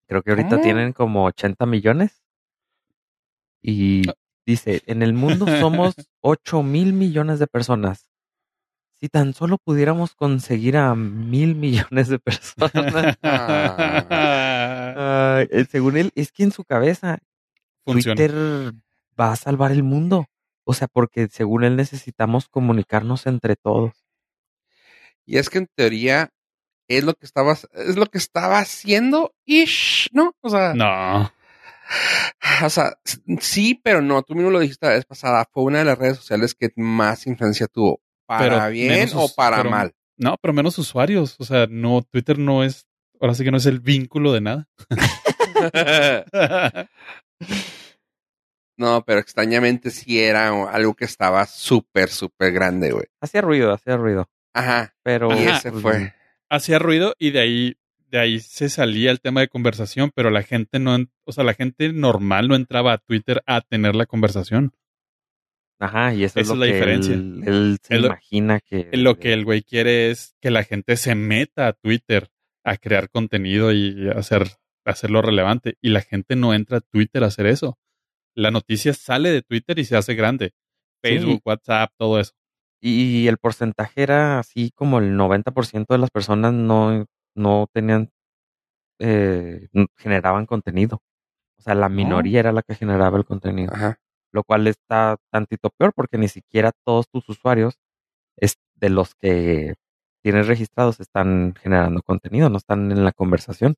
creo 0.08 0.22
que 0.22 0.30
ahorita 0.30 0.56
Ah. 0.56 0.60
tienen 0.62 0.92
como 0.92 1.24
80 1.26 1.66
millones. 1.66 2.22
Y 3.62 4.08
Ah. 4.08 4.14
dice, 4.46 4.82
en 4.86 5.02
el 5.02 5.12
mundo 5.14 5.46
somos 5.60 5.94
8 6.20 6.62
mil 6.62 6.92
millones 6.92 7.38
de 7.38 7.46
personas. 7.46 8.08
Si 9.00 9.08
tan 9.08 9.32
solo 9.32 9.58
pudiéramos 9.58 10.14
conseguir 10.16 10.76
a 10.76 10.94
mil 10.96 11.54
millones 11.54 12.08
de 12.08 12.18
personas. 12.18 13.16
Ah, 14.20 15.44
eh, 15.50 15.64
según 15.70 15.96
él, 15.96 16.10
es 16.16 16.32
que 16.32 16.42
en 16.44 16.50
su 16.52 16.64
cabeza 16.64 17.18
Funciona. 17.84 18.16
Twitter 18.16 18.72
va 19.18 19.32
a 19.32 19.36
salvar 19.36 19.70
el 19.72 19.82
mundo. 19.84 20.26
O 20.64 20.74
sea, 20.74 20.88
porque 20.88 21.28
según 21.28 21.64
él 21.64 21.76
necesitamos 21.76 22.48
comunicarnos 22.48 23.26
entre 23.26 23.56
todos. 23.56 23.92
Y 25.24 25.38
es 25.38 25.48
que 25.50 25.58
en 25.58 25.66
teoría 25.74 26.30
es 26.88 27.04
lo 27.04 27.14
que 27.14 27.26
estaba, 27.26 27.52
es 27.52 27.96
lo 27.96 28.06
que 28.06 28.18
estaba 28.18 28.58
haciendo, 28.58 29.34
ish, 29.44 30.08
¿no? 30.12 30.34
O 30.40 30.48
sea, 30.50 30.74
No. 30.74 31.32
o 32.64 32.70
sea, 32.70 32.98
sí, 33.40 33.78
pero 33.82 34.02
no. 34.02 34.22
Tú 34.22 34.34
mismo 34.34 34.50
lo 34.50 34.60
dijiste 34.60 34.86
la 34.86 34.92
vez 34.94 35.04
pasada. 35.06 35.46
Fue 35.52 35.62
una 35.64 35.78
de 35.80 35.84
las 35.84 35.98
redes 35.98 36.16
sociales 36.16 36.54
que 36.54 36.70
más 36.76 37.26
influencia 37.26 37.66
tuvo. 37.66 38.00
¿Para 38.26 38.42
Pero 38.66 38.70
bien 38.70 39.08
o 39.14 39.28
para 39.34 39.58
pero- 39.58 39.70
mal? 39.70 39.94
No, 40.18 40.36
pero 40.42 40.52
menos 40.52 40.76
usuarios. 40.78 41.36
O 41.38 41.44
sea, 41.44 41.66
no, 41.70 42.02
Twitter 42.02 42.38
no 42.38 42.64
es, 42.64 42.86
ahora 43.20 43.34
sí 43.34 43.44
que 43.44 43.50
no 43.52 43.56
es 43.58 43.66
el 43.66 43.78
vínculo 43.80 44.32
de 44.32 44.40
nada. 44.40 44.68
no, 48.76 49.04
pero 49.04 49.20
extrañamente 49.20 49.90
sí 49.90 50.20
era 50.20 50.48
algo 50.70 50.94
que 50.94 51.04
estaba 51.04 51.46
súper, 51.46 52.08
súper 52.10 52.52
grande, 52.52 52.92
güey. 52.92 53.06
Hacía 53.20 53.40
ruido, 53.42 53.72
hacía 53.72 53.96
ruido. 53.96 54.28
Ajá. 54.54 54.94
Pero 55.02 55.30
Y 55.36 55.46
Ajá. 55.46 55.58
ese 55.58 55.72
fue. 55.72 56.14
Hacía 56.50 56.78
ruido 56.78 57.14
y 57.18 57.30
de 57.30 57.40
ahí, 57.40 57.76
de 58.10 58.18
ahí 58.18 58.40
se 58.40 58.68
salía 58.68 59.10
el 59.10 59.20
tema 59.20 59.40
de 59.40 59.48
conversación, 59.48 60.10
pero 60.14 60.30
la 60.30 60.42
gente 60.42 60.78
no, 60.78 60.96
o 61.24 61.32
sea, 61.32 61.44
la 61.44 61.54
gente 61.54 61.92
normal 61.92 62.48
no 62.48 62.54
entraba 62.54 62.92
a 62.92 62.98
Twitter 62.98 63.42
a 63.46 63.60
tener 63.60 63.94
la 63.94 64.06
conversación. 64.06 64.72
Ajá, 65.80 66.12
y 66.12 66.24
eso 66.24 66.40
es 66.40 66.46
Esa 66.46 66.54
lo 66.54 66.64
es 66.64 66.68
la 66.68 66.72
que 66.72 66.74
diferencia. 66.74 67.14
Él, 67.14 67.42
él 67.46 67.78
se 67.82 67.96
imagina 67.96 68.60
que. 68.60 68.88
Lo 68.92 69.18
que 69.18 69.32
el 69.32 69.44
güey 69.44 69.62
quiere 69.62 70.10
es 70.10 70.34
que 70.40 70.50
la 70.50 70.64
gente 70.64 70.96
se 70.96 71.14
meta 71.14 71.68
a 71.68 71.72
Twitter 71.72 72.30
a 72.64 72.76
crear 72.76 73.10
contenido 73.10 73.72
y 73.72 74.08
hacer, 74.08 74.48
hacerlo 74.84 75.22
relevante. 75.22 75.78
Y 75.80 75.90
la 75.90 76.00
gente 76.00 76.34
no 76.34 76.52
entra 76.52 76.78
a 76.78 76.80
Twitter 76.80 77.22
a 77.22 77.28
hacer 77.28 77.46
eso. 77.46 77.78
La 78.34 78.50
noticia 78.50 78.92
sale 78.92 79.30
de 79.30 79.42
Twitter 79.42 79.78
y 79.78 79.84
se 79.84 79.96
hace 79.96 80.14
grande. 80.14 80.52
Facebook, 81.00 81.42
WhatsApp, 81.44 81.92
todo 81.96 82.18
eso. 82.18 82.32
Y 82.80 83.26
el 83.26 83.38
porcentaje 83.38 84.02
era 84.02 84.38
así 84.38 84.70
como 84.74 84.98
el 84.98 85.16
90% 85.16 85.86
de 85.88 85.98
las 85.98 86.10
personas 86.10 86.52
no, 86.52 87.06
no 87.34 87.66
tenían, 87.72 88.10
eh, 89.00 89.68
generaban 89.96 90.46
contenido. 90.46 91.02
O 91.58 91.62
sea, 91.62 91.74
la 91.74 91.88
minoría 91.88 92.40
era 92.40 92.52
la 92.52 92.62
que 92.62 92.74
generaba 92.74 93.18
el 93.18 93.24
contenido. 93.24 93.72
Ajá. 93.74 93.98
Lo 94.32 94.44
cual 94.44 94.66
está 94.66 95.16
tantito 95.30 95.70
peor 95.70 95.92
porque 95.94 96.18
ni 96.18 96.28
siquiera 96.28 96.72
todos 96.84 97.08
tus 97.08 97.28
usuarios 97.28 97.78
es 98.36 98.58
de 98.76 98.90
los 98.90 99.14
que 99.14 99.74
tienes 100.22 100.46
registrados 100.46 101.00
están 101.00 101.54
generando 101.60 102.02
contenido, 102.02 102.48
no 102.50 102.58
están 102.58 102.92
en 102.92 103.04
la 103.04 103.12
conversación. 103.12 103.74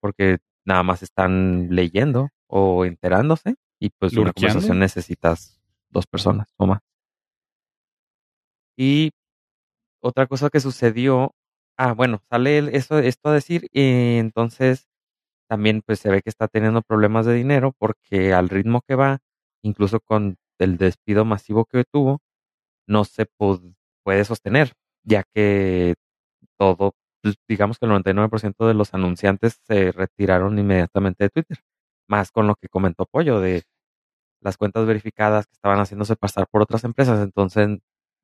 Porque 0.00 0.38
nada 0.64 0.82
más 0.82 1.02
están 1.02 1.68
leyendo 1.70 2.30
o 2.46 2.84
enterándose 2.84 3.56
y 3.78 3.90
pues 3.90 4.16
una 4.16 4.32
conversación 4.32 4.78
necesitas 4.78 5.60
dos 5.90 6.06
personas 6.06 6.52
o 6.56 6.66
más. 6.66 6.80
Y 8.80 9.12
otra 10.02 10.26
cosa 10.26 10.50
que 10.50 10.60
sucedió, 10.60 11.34
ah, 11.78 11.92
bueno, 11.94 12.20
sale 12.30 12.76
eso, 12.76 12.98
esto 12.98 13.30
a 13.30 13.34
decir, 13.34 13.68
y 13.72 14.18
entonces 14.18 14.88
también 15.48 15.82
pues 15.86 16.00
se 16.00 16.10
ve 16.10 16.22
que 16.22 16.30
está 16.30 16.48
teniendo 16.48 16.82
problemas 16.82 17.26
de 17.26 17.34
dinero 17.34 17.74
porque 17.78 18.34
al 18.34 18.48
ritmo 18.50 18.82
que 18.88 18.96
va, 18.96 19.20
incluso 19.64 20.00
con 20.00 20.36
el 20.60 20.78
despido 20.78 21.24
masivo 21.26 21.66
que 21.66 21.84
tuvo, 21.84 22.20
no 22.88 23.04
se 23.04 23.26
pu- 23.38 23.74
puede 24.04 24.24
sostener, 24.24 24.74
ya 25.04 25.24
que 25.34 25.94
todo, 26.58 26.94
pues, 27.22 27.36
digamos 27.48 27.78
que 27.78 27.86
el 27.86 27.90
99% 27.90 28.66
de 28.68 28.74
los 28.74 28.94
anunciantes 28.94 29.60
se 29.66 29.92
retiraron 29.92 30.58
inmediatamente 30.58 31.24
de 31.24 31.30
Twitter, 31.30 31.58
más 32.08 32.32
con 32.32 32.46
lo 32.48 32.56
que 32.56 32.68
comentó 32.68 33.06
Pollo 33.06 33.40
de 33.40 33.64
las 34.42 34.56
cuentas 34.56 34.86
verificadas 34.86 35.46
que 35.46 35.52
estaban 35.54 35.78
haciéndose 35.80 36.16
pasar 36.16 36.46
por 36.50 36.62
otras 36.62 36.84
empresas, 36.84 37.20
entonces 37.22 37.78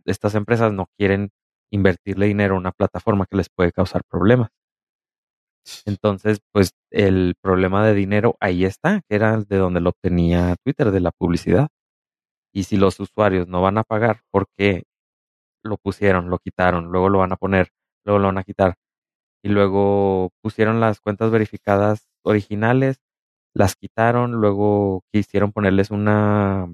estas 0.07 0.35
empresas 0.35 0.73
no 0.73 0.87
quieren 0.99 1.31
invertirle 1.71 2.27
dinero 2.27 2.55
a 2.55 2.59
una 2.59 2.73
plataforma 2.73 3.27
que 3.27 3.37
les 3.37 3.49
puede 3.51 3.73
causar 3.73 4.03
problemas. 4.09 4.51
Entonces, 5.85 6.41
pues 6.53 6.71
el 6.91 7.35
problema 7.41 7.87
de 7.87 7.95
dinero 7.95 8.37
ahí 8.41 8.65
está, 8.65 9.01
que 9.09 9.17
era 9.17 9.39
de 9.39 9.57
donde 9.57 9.81
lo 9.81 9.91
obtenía 9.91 10.55
Twitter, 10.65 10.91
de 10.93 11.01
la 11.01 11.11
publicidad. 11.11 11.69
Y 12.55 12.65
si 12.65 12.77
los 12.77 13.01
usuarios 13.01 13.49
no 13.49 13.63
van 13.63 13.79
a 13.79 13.85
pagar 13.85 14.23
porque 14.31 14.85
lo 15.65 15.77
pusieron, 15.79 16.31
lo 16.31 16.39
quitaron, 16.39 16.87
luego 16.93 17.09
lo 17.09 17.19
van 17.19 17.33
a 17.33 17.37
poner, 17.37 17.71
luego 18.05 18.21
lo 18.21 18.27
van 18.29 18.39
a 18.39 18.45
quitar, 18.45 18.77
y 19.43 19.49
luego 19.51 20.31
pusieron 20.43 20.81
las 20.81 21.01
cuentas 21.01 21.31
verificadas 21.31 22.09
originales, 22.25 22.99
las 23.55 23.77
quitaron, 23.77 24.33
luego 24.33 25.05
quisieron 25.13 25.53
ponerles 25.53 25.91
una 25.91 26.69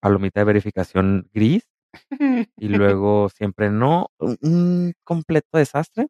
palomita 0.00 0.40
de 0.40 0.44
verificación 0.44 1.28
gris 1.32 1.71
y 2.56 2.68
luego 2.68 3.28
siempre 3.28 3.70
no, 3.70 4.08
un- 4.18 4.94
completo 5.04 5.58
desastre. 5.58 6.08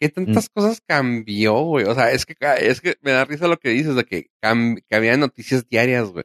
¿Qué 0.00 0.08
tantas 0.10 0.48
cosas 0.48 0.80
cambió, 0.86 1.54
güey? 1.62 1.84
O 1.86 1.94
sea, 1.94 2.12
es 2.12 2.24
que, 2.24 2.36
ca- 2.36 2.54
es 2.56 2.80
que 2.80 2.96
me 3.00 3.10
da 3.10 3.24
risa 3.24 3.48
lo 3.48 3.56
que 3.58 3.70
dices 3.70 3.96
de 3.96 4.04
que, 4.04 4.28
que 4.40 4.94
había 4.96 5.16
noticias 5.16 5.68
diarias, 5.68 6.08
güey. 6.10 6.24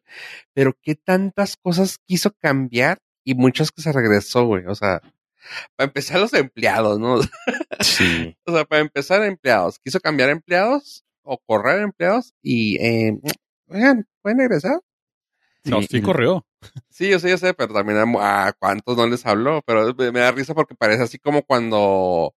Pero 0.53 0.77
qué 0.79 0.93
tantas 0.93 1.57
cosas 1.57 1.97
quiso 2.05 2.31
cambiar 2.39 2.99
y 3.23 3.33
muchas 3.33 3.71
que 3.71 3.81
se 3.81 3.91
regresó, 3.91 4.45
güey. 4.45 4.65
O 4.67 4.75
sea, 4.75 5.01
para 5.75 5.87
empezar 5.87 6.19
los 6.19 6.33
empleados, 6.35 6.99
¿no? 6.99 7.19
Sí. 7.81 8.37
O 8.45 8.53
sea, 8.53 8.65
para 8.65 8.81
empezar 8.81 9.23
empleados. 9.23 9.79
Quiso 9.79 9.99
cambiar 9.99 10.29
empleados 10.29 11.03
o 11.23 11.39
correr 11.39 11.81
empleados 11.81 12.33
y, 12.43 12.77
eh, 12.79 13.17
oigan, 13.67 14.07
¿pueden 14.21 14.37
regresar? 14.37 14.81
No, 15.65 15.81
Sí, 15.81 16.01
corrió. 16.01 16.45
Sí, 16.89 17.09
yo 17.09 17.19
sé, 17.19 17.29
yo 17.29 17.37
sé, 17.37 17.53
pero 17.53 17.73
también 17.73 17.97
a, 18.19 18.47
a 18.47 18.53
cuántos 18.53 18.95
no 18.97 19.07
les 19.07 19.25
habló, 19.25 19.61
pero 19.65 19.93
me, 19.95 20.11
me 20.11 20.19
da 20.19 20.31
risa 20.31 20.53
porque 20.53 20.75
parece 20.75 21.03
así 21.03 21.17
como 21.19 21.43
cuando 21.43 22.33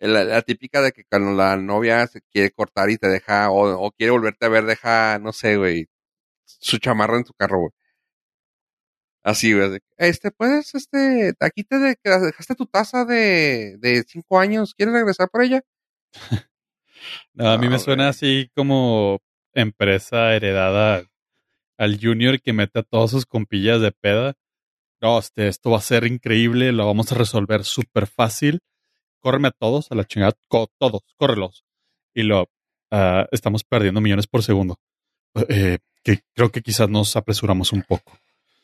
La, 0.00 0.24
la 0.24 0.42
típica 0.42 0.80
de 0.82 0.90
que 0.92 1.04
cuando 1.04 1.32
la 1.32 1.56
novia 1.56 2.06
se 2.08 2.22
quiere 2.32 2.50
cortar 2.50 2.90
y 2.90 2.96
te 2.98 3.06
deja, 3.08 3.50
o, 3.50 3.86
o 3.86 3.90
quiere 3.92 4.10
volverte 4.12 4.46
a 4.46 4.48
ver, 4.48 4.64
deja, 4.64 5.18
no 5.20 5.32
sé, 5.32 5.56
güey, 5.56 5.86
su 6.44 6.78
chamarra 6.78 7.18
en 7.18 7.24
tu 7.24 7.34
carro, 7.34 7.58
güey. 7.60 7.72
Así, 9.22 9.52
güey. 9.52 9.78
Este, 9.98 10.30
puedes, 10.30 10.74
este, 10.74 11.34
aquí 11.40 11.62
te 11.64 11.78
de- 11.78 11.98
dejaste 12.02 12.54
tu 12.54 12.66
taza 12.66 13.04
de, 13.04 13.76
de 13.78 14.02
cinco 14.08 14.38
años, 14.38 14.74
¿quieres 14.74 14.94
regresar 14.94 15.28
por 15.30 15.42
ella? 15.42 15.62
No, 17.34 17.50
a 17.50 17.58
mí 17.58 17.66
No, 17.66 17.72
me 17.72 17.78
suena 17.78 18.08
así 18.08 18.50
como 18.54 19.20
empresa 19.54 20.34
heredada 20.34 21.04
al 21.80 21.98
junior 22.00 22.40
que 22.40 22.52
mete 22.52 22.80
a 22.80 22.82
todos 22.82 23.10
sus 23.10 23.26
compillas 23.26 23.80
de 23.80 23.90
peda. 23.92 24.34
No, 25.00 25.18
este, 25.18 25.48
esto 25.48 25.70
va 25.70 25.78
a 25.78 25.82
ser 25.82 26.06
increíble, 26.06 26.72
lo 26.72 26.86
vamos 26.86 27.10
a 27.10 27.14
resolver 27.14 27.64
súper 27.64 28.06
fácil. 28.06 28.60
Córreme 29.20 29.48
a 29.48 29.52
todos, 29.52 29.90
a 29.90 29.94
la 29.94 30.04
chingada, 30.04 30.32
co- 30.48 30.70
todos, 30.78 31.02
córrelos. 31.16 31.64
Y 32.14 32.22
lo, 32.24 32.48
ah, 32.90 33.26
estamos 33.32 33.64
perdiendo 33.64 34.00
millones 34.00 34.26
por 34.26 34.42
segundo. 34.42 34.78
Eh, 35.48 35.78
que 36.04 36.20
creo 36.34 36.50
que 36.50 36.60
quizás 36.62 36.88
nos 36.88 37.16
apresuramos 37.16 37.72
un 37.72 37.82
poco. 37.82 38.18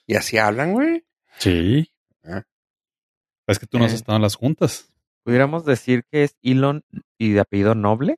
Y 0.07 0.15
así 0.17 0.37
hablan, 0.39 0.73
güey. 0.75 1.05
Sí. 1.39 1.91
Ah. 2.25 2.43
Es 3.47 3.59
que 3.59 3.67
tú 3.67 3.79
no 3.79 3.85
has 3.87 3.93
Eh. 3.93 3.97
estado 3.97 4.17
en 4.17 4.23
las 4.23 4.35
juntas. 4.35 4.93
Pudiéramos 5.25 5.65
decir 5.65 6.05
que 6.11 6.23
es 6.25 6.37
Elon 6.43 6.85
y 7.19 7.33
de 7.33 7.41
apellido 7.41 7.75
Noble, 7.75 8.17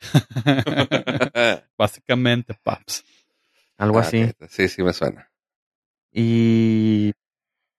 Básicamente, 1.78 2.54
paps. 2.62 3.04
Algo 3.78 3.98
Ah, 3.98 4.02
así. 4.02 4.30
Sí, 4.48 4.68
sí 4.68 4.82
me 4.82 4.92
suena. 4.92 5.30
Y 6.12 7.12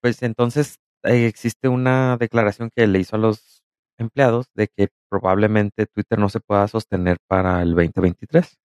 pues 0.02 0.22
entonces 0.24 0.76
eh, 1.04 1.26
existe 1.28 1.68
una 1.68 2.18
declaración 2.18 2.70
que 2.76 2.88
le 2.88 3.00
hizo 3.00 3.16
a 3.16 3.20
los 3.20 3.64
empleados 3.98 4.48
de 4.56 4.68
que 4.70 4.88
probablemente 5.10 5.86
Twitter 5.88 6.18
no 6.20 6.30
se 6.30 6.40
pueda 6.40 6.68
sostener 6.68 7.18
para 7.28 7.62
el 7.62 7.76
2023. 7.76 8.58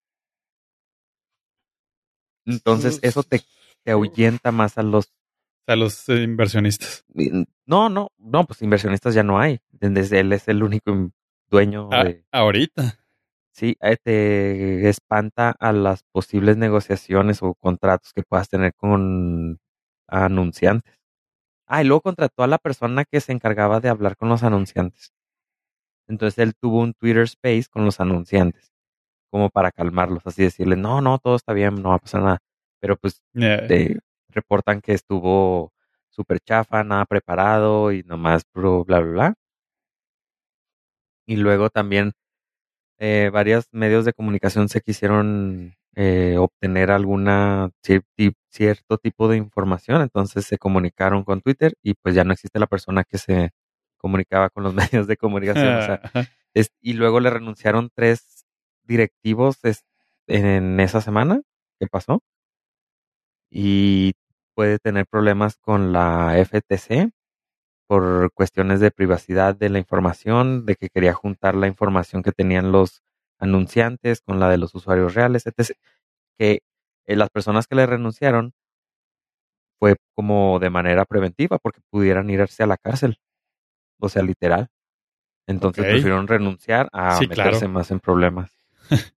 Entonces 2.46 2.98
eso 3.02 3.22
te, 3.22 3.40
te 3.82 3.92
ahuyenta 3.92 4.52
más 4.52 4.78
a 4.78 4.82
los... 4.82 5.12
Sea, 5.66 5.76
los 5.76 6.08
eh, 6.10 6.22
inversionistas. 6.22 7.04
No, 7.66 7.88
no, 7.88 8.08
no, 8.18 8.44
pues 8.46 8.60
inversionistas 8.60 9.14
ya 9.14 9.22
no 9.22 9.38
hay. 9.38 9.60
Desde 9.70 10.20
él 10.20 10.32
es 10.34 10.46
el 10.48 10.62
único 10.62 11.10
dueño 11.48 11.88
Ah, 11.90 12.04
de... 12.04 12.24
ahorita. 12.30 12.98
Sí, 13.56 13.76
te 14.02 14.88
espanta 14.88 15.54
a 15.60 15.72
las 15.72 16.02
posibles 16.10 16.56
negociaciones 16.56 17.40
o 17.40 17.54
contratos 17.54 18.12
que 18.12 18.24
puedas 18.24 18.48
tener 18.48 18.74
con 18.74 19.60
anunciantes. 20.08 20.98
Ah, 21.66 21.82
y 21.82 21.86
luego 21.86 22.02
contrató 22.02 22.42
a 22.44 22.48
la 22.48 22.58
persona 22.58 23.04
que 23.04 23.20
se 23.20 23.32
encargaba 23.32 23.80
de 23.80 23.88
hablar 23.90 24.16
con 24.16 24.28
los 24.28 24.42
anunciantes. 24.42 25.12
Entonces 26.08 26.38
él 26.38 26.54
tuvo 26.60 26.80
un 26.80 26.94
Twitter 26.94 27.22
Space 27.24 27.66
con 27.70 27.84
los 27.84 28.00
anunciantes, 28.00 28.72
como 29.30 29.50
para 29.50 29.72
calmarlos, 29.72 30.26
así 30.26 30.42
decirle, 30.44 30.76
no, 30.76 31.00
no, 31.00 31.18
todo 31.18 31.36
está 31.36 31.52
bien, 31.54 31.76
no 31.82 31.90
va 31.90 31.96
a 31.96 31.98
pasar 32.00 32.22
nada. 32.22 32.38
Pero 32.80 32.96
pues 32.96 33.22
te 33.34 33.98
reportan 34.30 34.80
que 34.80 34.94
estuvo 34.94 35.72
súper 36.10 36.40
chafa, 36.40 36.84
nada 36.84 37.06
preparado 37.06 37.92
y 37.92 38.02
nomás 38.04 38.44
bla, 38.54 38.84
bla, 38.84 39.00
bla. 39.00 39.34
Y 41.26 41.36
luego 41.36 41.70
también 41.70 42.12
eh, 43.06 43.28
varios 43.30 43.66
medios 43.72 44.04
de 44.06 44.12
comunicación 44.14 44.68
se 44.68 44.80
quisieron 44.80 45.74
eh, 45.94 46.36
obtener 46.38 46.90
alguna 46.90 47.70
cierto 48.50 48.98
tipo 48.98 49.28
de 49.28 49.36
información, 49.36 50.00
entonces 50.02 50.46
se 50.46 50.56
comunicaron 50.58 51.22
con 51.24 51.40
Twitter 51.42 51.74
y 51.82 51.94
pues 51.94 52.14
ya 52.14 52.24
no 52.24 52.32
existe 52.32 52.58
la 52.58 52.66
persona 52.66 53.04
que 53.04 53.18
se 53.18 53.50
comunicaba 53.98 54.48
con 54.50 54.62
los 54.64 54.74
medios 55.02 55.06
de 55.06 55.16
comunicación. 55.16 55.66
o 55.78 55.82
sea, 55.86 56.00
es- 56.54 56.70
y 56.80 56.94
luego 56.94 57.20
le 57.20 57.30
renunciaron 57.30 57.90
tres 57.94 58.44
directivos 58.84 59.58
es- 59.64 59.84
en 60.26 60.80
esa 60.80 61.00
semana 61.02 61.42
que 61.78 61.86
pasó. 61.88 62.22
Y 63.50 64.12
puede 64.54 64.78
tener 64.78 65.06
problemas 65.06 65.56
con 65.56 65.92
la 65.92 66.38
FTC 66.38 67.10
por 67.94 68.32
cuestiones 68.32 68.80
de 68.80 68.90
privacidad 68.90 69.54
de 69.54 69.68
la 69.68 69.78
información, 69.78 70.66
de 70.66 70.74
que 70.74 70.88
quería 70.88 71.14
juntar 71.14 71.54
la 71.54 71.68
información 71.68 72.24
que 72.24 72.32
tenían 72.32 72.72
los 72.72 73.04
anunciantes 73.38 74.20
con 74.20 74.40
la 74.40 74.48
de 74.48 74.58
los 74.58 74.74
usuarios 74.74 75.14
reales, 75.14 75.46
etc. 75.46 75.76
Que 76.36 76.58
eh, 77.06 77.14
las 77.14 77.30
personas 77.30 77.68
que 77.68 77.76
le 77.76 77.86
renunciaron 77.86 78.52
fue 79.78 79.94
como 80.16 80.58
de 80.58 80.70
manera 80.70 81.04
preventiva 81.04 81.58
porque 81.58 81.82
pudieran 81.88 82.28
irse 82.30 82.64
a 82.64 82.66
la 82.66 82.76
cárcel. 82.76 83.18
O 84.00 84.08
sea, 84.08 84.24
literal. 84.24 84.66
Entonces 85.46 85.84
prefirieron 85.84 86.26
renunciar 86.26 86.88
a 86.92 87.16
Sí, 87.16 87.28
meterse 87.28 87.60
claro. 87.60 87.68
más 87.68 87.92
en 87.92 88.00
problemas. 88.00 88.50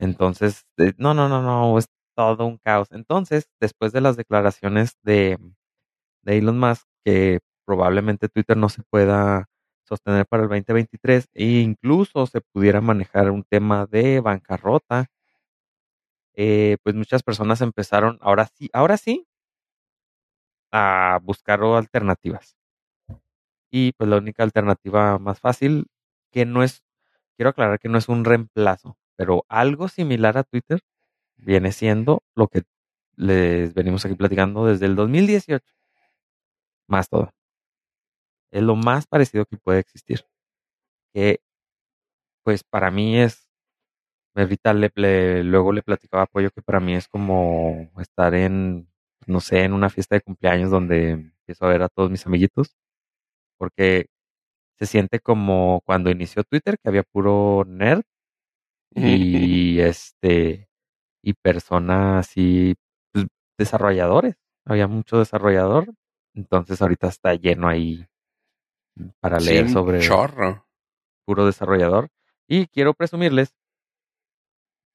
Entonces, 0.00 0.64
eh, 0.78 0.94
no, 0.96 1.12
no, 1.12 1.28
no, 1.28 1.42
no, 1.42 1.76
es 1.78 1.86
todo 2.16 2.46
un 2.46 2.56
caos. 2.56 2.88
Entonces, 2.92 3.50
después 3.60 3.92
de 3.92 4.00
las 4.00 4.16
declaraciones 4.16 4.96
de, 5.02 5.38
de 6.22 6.38
Elon 6.38 6.58
Musk, 6.58 6.86
que 7.04 7.40
probablemente 7.66 8.28
Twitter 8.30 8.56
no 8.56 8.70
se 8.70 8.82
pueda 8.84 9.48
sostener 9.84 10.26
para 10.26 10.44
el 10.44 10.48
2023 10.50 11.28
e 11.34 11.44
incluso 11.60 12.26
se 12.26 12.40
pudiera 12.42 12.80
manejar 12.80 13.30
un 13.30 13.44
tema 13.44 13.86
de 13.86 14.20
bancarrota, 14.20 15.08
eh, 16.34 16.76
pues 16.82 16.94
muchas 16.94 17.22
personas 17.22 17.60
empezaron, 17.62 18.18
ahora 18.20 18.46
sí, 18.54 18.70
ahora 18.72 18.96
sí, 18.96 19.26
a 20.72 21.18
buscar 21.22 21.60
alternativas. 21.64 22.56
Y 23.70 23.92
pues 23.92 24.08
la 24.08 24.18
única 24.18 24.42
alternativa 24.42 25.18
más 25.18 25.40
fácil, 25.40 25.86
que 26.32 26.44
no 26.46 26.62
es, 26.62 26.82
quiero 27.36 27.50
aclarar 27.50 27.78
que 27.80 27.88
no 27.88 27.98
es 27.98 28.08
un 28.08 28.24
reemplazo, 28.24 28.98
pero 29.16 29.44
algo 29.48 29.88
similar 29.88 30.38
a 30.38 30.44
Twitter 30.44 30.80
viene 31.36 31.72
siendo 31.72 32.22
lo 32.36 32.48
que 32.48 32.64
les 33.16 33.74
venimos 33.74 34.04
aquí 34.06 34.14
platicando 34.16 34.66
desde 34.66 34.86
el 34.86 34.96
2018. 34.96 35.66
Más 36.88 37.08
todo. 37.08 37.30
Es 38.52 38.62
lo 38.62 38.76
más 38.76 39.06
parecido 39.06 39.46
que 39.46 39.56
puede 39.58 39.80
existir. 39.80 40.26
Que 41.14 41.40
pues 42.44 42.62
para 42.64 42.90
mí 42.90 43.18
es, 43.18 43.48
ahorita 44.36 44.74
le, 44.74 44.90
le- 44.96 45.44
luego 45.44 45.72
le 45.72 45.82
platicaba 45.82 46.24
a 46.24 46.26
Pollo 46.26 46.50
que 46.52 46.62
para 46.62 46.80
mí 46.80 46.94
es 46.94 47.08
como 47.08 47.90
estar 48.00 48.34
en, 48.34 48.88
no 49.26 49.40
sé, 49.40 49.64
en 49.64 49.72
una 49.74 49.90
fiesta 49.90 50.16
de 50.16 50.22
cumpleaños 50.22 50.70
donde 50.70 51.10
empiezo 51.12 51.66
a 51.66 51.70
ver 51.70 51.82
a 51.82 51.88
todos 51.88 52.10
mis 52.10 52.26
amiguitos. 52.26 52.76
Porque 53.58 54.08
se 54.78 54.86
siente 54.86 55.20
como 55.20 55.82
cuando 55.86 56.10
inició 56.10 56.44
Twitter, 56.44 56.78
que 56.82 56.88
había 56.90 57.04
puro 57.04 57.64
nerd 57.66 58.02
y 58.94 59.80
este 59.80 60.68
y 61.22 61.34
personas 61.34 62.26
así 62.28 62.76
pues, 63.12 63.26
desarrolladores 63.58 64.36
había 64.66 64.88
mucho 64.88 65.18
desarrollador 65.18 65.92
entonces 66.34 66.82
ahorita 66.82 67.08
está 67.08 67.34
lleno 67.34 67.68
ahí 67.68 68.06
para 69.20 69.40
Sí, 69.40 69.46
leer 69.46 69.68
sobre 69.70 70.00
chorro. 70.00 70.66
puro 71.24 71.46
desarrollador 71.46 72.08
y 72.48 72.66
quiero 72.68 72.94
presumirles 72.94 73.54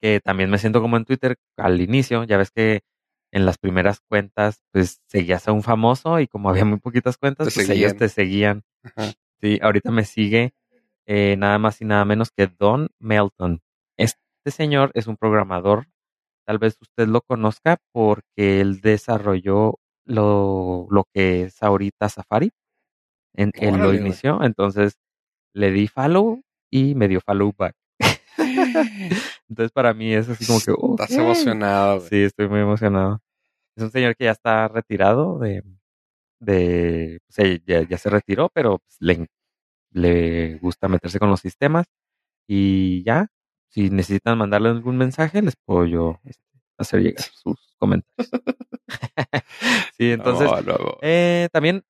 que 0.00 0.20
también 0.20 0.50
me 0.50 0.58
siento 0.58 0.80
como 0.80 0.96
en 0.96 1.04
Twitter 1.04 1.36
al 1.56 1.80
inicio 1.80 2.24
ya 2.24 2.36
ves 2.36 2.50
que 2.50 2.82
en 3.30 3.46
las 3.46 3.58
primeras 3.58 4.00
cuentas 4.00 4.62
pues 4.72 5.00
seguías 5.06 5.46
a 5.48 5.52
un 5.52 5.62
famoso 5.62 6.18
y 6.20 6.26
como 6.26 6.50
había 6.50 6.64
muy 6.64 6.78
poquitas 6.80 7.16
cuentas 7.16 7.48
Te 7.48 7.54
pues 7.54 7.70
ellos 7.70 7.96
te 7.96 8.08
seguían 8.08 8.62
Ajá. 8.82 9.12
sí 9.40 9.58
ahorita 9.62 9.90
me 9.90 10.04
sigue 10.04 10.54
eh, 11.06 11.36
nada 11.38 11.58
más 11.58 11.80
y 11.80 11.84
nada 11.84 12.04
menos 12.04 12.30
que 12.30 12.46
Don 12.46 12.88
Melton 12.98 13.60
este 13.96 14.18
señor 14.50 14.90
es 14.94 15.06
un 15.06 15.16
programador 15.16 15.86
Tal 16.44 16.58
vez 16.58 16.76
usted 16.80 17.06
lo 17.06 17.20
conozca 17.20 17.78
porque 17.92 18.60
él 18.60 18.80
desarrolló 18.80 19.78
lo, 20.04 20.88
lo 20.90 21.04
que 21.14 21.44
es 21.44 21.62
ahorita 21.62 22.08
Safari. 22.08 22.50
En, 23.34 23.50
él 23.54 23.76
lo 23.78 23.86
güey. 23.88 23.98
inició, 23.98 24.42
entonces 24.42 24.98
le 25.54 25.70
di 25.70 25.88
follow 25.88 26.42
y 26.70 26.94
me 26.94 27.08
dio 27.08 27.20
follow 27.20 27.52
back. 27.56 27.74
Entonces 29.48 29.72
para 29.72 29.92
mí 29.94 30.12
es 30.14 30.28
así 30.28 30.46
como 30.46 30.60
que... 30.60 30.72
Estás 31.02 31.12
ok. 31.18 31.22
emocionado, 31.24 31.96
güey. 31.98 32.08
Sí, 32.08 32.16
estoy 32.22 32.48
muy 32.48 32.60
emocionado. 32.60 33.20
Es 33.76 33.84
un 33.84 33.90
señor 33.90 34.16
que 34.16 34.24
ya 34.24 34.30
está 34.32 34.68
retirado 34.68 35.38
de... 35.38 35.62
de 36.40 37.20
o 37.28 37.32
sea, 37.32 37.46
ya, 37.66 37.82
ya 37.88 37.98
se 37.98 38.10
retiró, 38.10 38.48
pero 38.54 38.78
pues, 38.78 38.96
le, 39.00 39.26
le 39.92 40.56
gusta 40.58 40.88
meterse 40.88 41.18
con 41.18 41.30
los 41.30 41.40
sistemas. 41.40 41.86
Y 42.48 43.02
ya, 43.04 43.28
si 43.68 43.90
necesitan 43.90 44.38
mandarle 44.38 44.70
algún 44.70 44.96
mensaje, 44.96 45.42
les 45.42 45.56
puedo 45.56 45.86
yo 45.86 46.20
este, 46.24 46.44
hacer 46.78 47.00
llegar 47.02 47.22
sus 47.22 47.74
comentarios. 47.78 48.30
sí, 49.98 50.10
entonces, 50.12 50.50
No, 50.50 50.60
no, 50.62 50.78
no. 50.78 50.98
eh, 51.02 51.48
también 51.52 51.82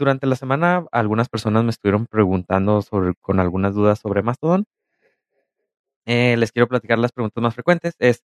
durante 0.00 0.26
la 0.26 0.36
semana 0.36 0.86
algunas 0.92 1.28
personas 1.28 1.62
me 1.64 1.70
estuvieron 1.70 2.06
preguntando 2.06 2.82
con 3.20 3.38
algunas 3.38 3.74
dudas 3.74 4.00
sobre 4.00 4.22
Mastodon. 4.22 4.64
Eh, 6.06 6.36
les 6.36 6.52
quiero 6.52 6.68
platicar 6.68 6.98
las 6.98 7.12
preguntas 7.12 7.42
más 7.42 7.54
frecuentes. 7.54 7.94
Es, 7.98 8.24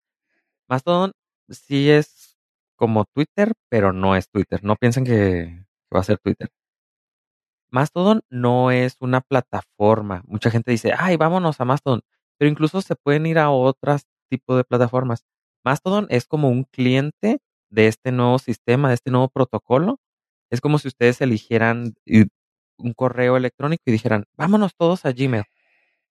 Mastodon 0.68 1.12
sí 1.50 1.90
es 1.90 2.37
como 2.76 3.04
Twitter, 3.06 3.52
pero 3.68 3.92
no 3.92 4.16
es 4.16 4.30
Twitter. 4.30 4.64
No 4.64 4.76
piensen 4.76 5.04
que, 5.04 5.10
que 5.90 5.94
va 5.94 6.00
a 6.00 6.04
ser 6.04 6.18
Twitter. 6.18 6.50
Mastodon 7.70 8.22
no 8.30 8.70
es 8.70 8.96
una 9.00 9.20
plataforma. 9.20 10.22
Mucha 10.26 10.50
gente 10.50 10.70
dice, 10.70 10.92
ay, 10.96 11.16
vámonos 11.16 11.60
a 11.60 11.64
Mastodon. 11.64 12.02
Pero 12.38 12.50
incluso 12.50 12.80
se 12.82 12.96
pueden 12.96 13.26
ir 13.26 13.38
a 13.38 13.50
otros 13.50 14.06
tipos 14.30 14.56
de 14.56 14.64
plataformas. 14.64 15.24
Mastodon 15.64 16.06
es 16.10 16.26
como 16.26 16.48
un 16.48 16.64
cliente 16.64 17.40
de 17.70 17.88
este 17.88 18.12
nuevo 18.12 18.38
sistema, 18.38 18.88
de 18.88 18.94
este 18.94 19.10
nuevo 19.10 19.28
protocolo. 19.28 19.98
Es 20.55 20.61
como 20.61 20.79
si 20.79 20.88
ustedes 20.88 21.21
eligieran 21.21 21.95
un 22.79 22.93
correo 22.95 23.37
electrónico 23.37 23.83
y 23.87 23.93
dijeran, 23.93 24.25
vámonos 24.37 24.75
todos 24.77 25.05
a 25.07 25.12
Gmail. 25.12 25.45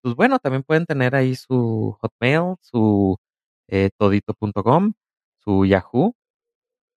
Pues 0.02 0.14
bueno, 0.16 0.38
también 0.38 0.62
pueden 0.64 0.86
tener 0.86 1.14
ahí 1.16 1.34
su 1.36 1.96
Hotmail, 2.00 2.56
su 2.62 3.16
eh, 3.68 3.90
todito.com, 3.98 4.94
su 5.38 5.66
Yahoo 5.66 6.14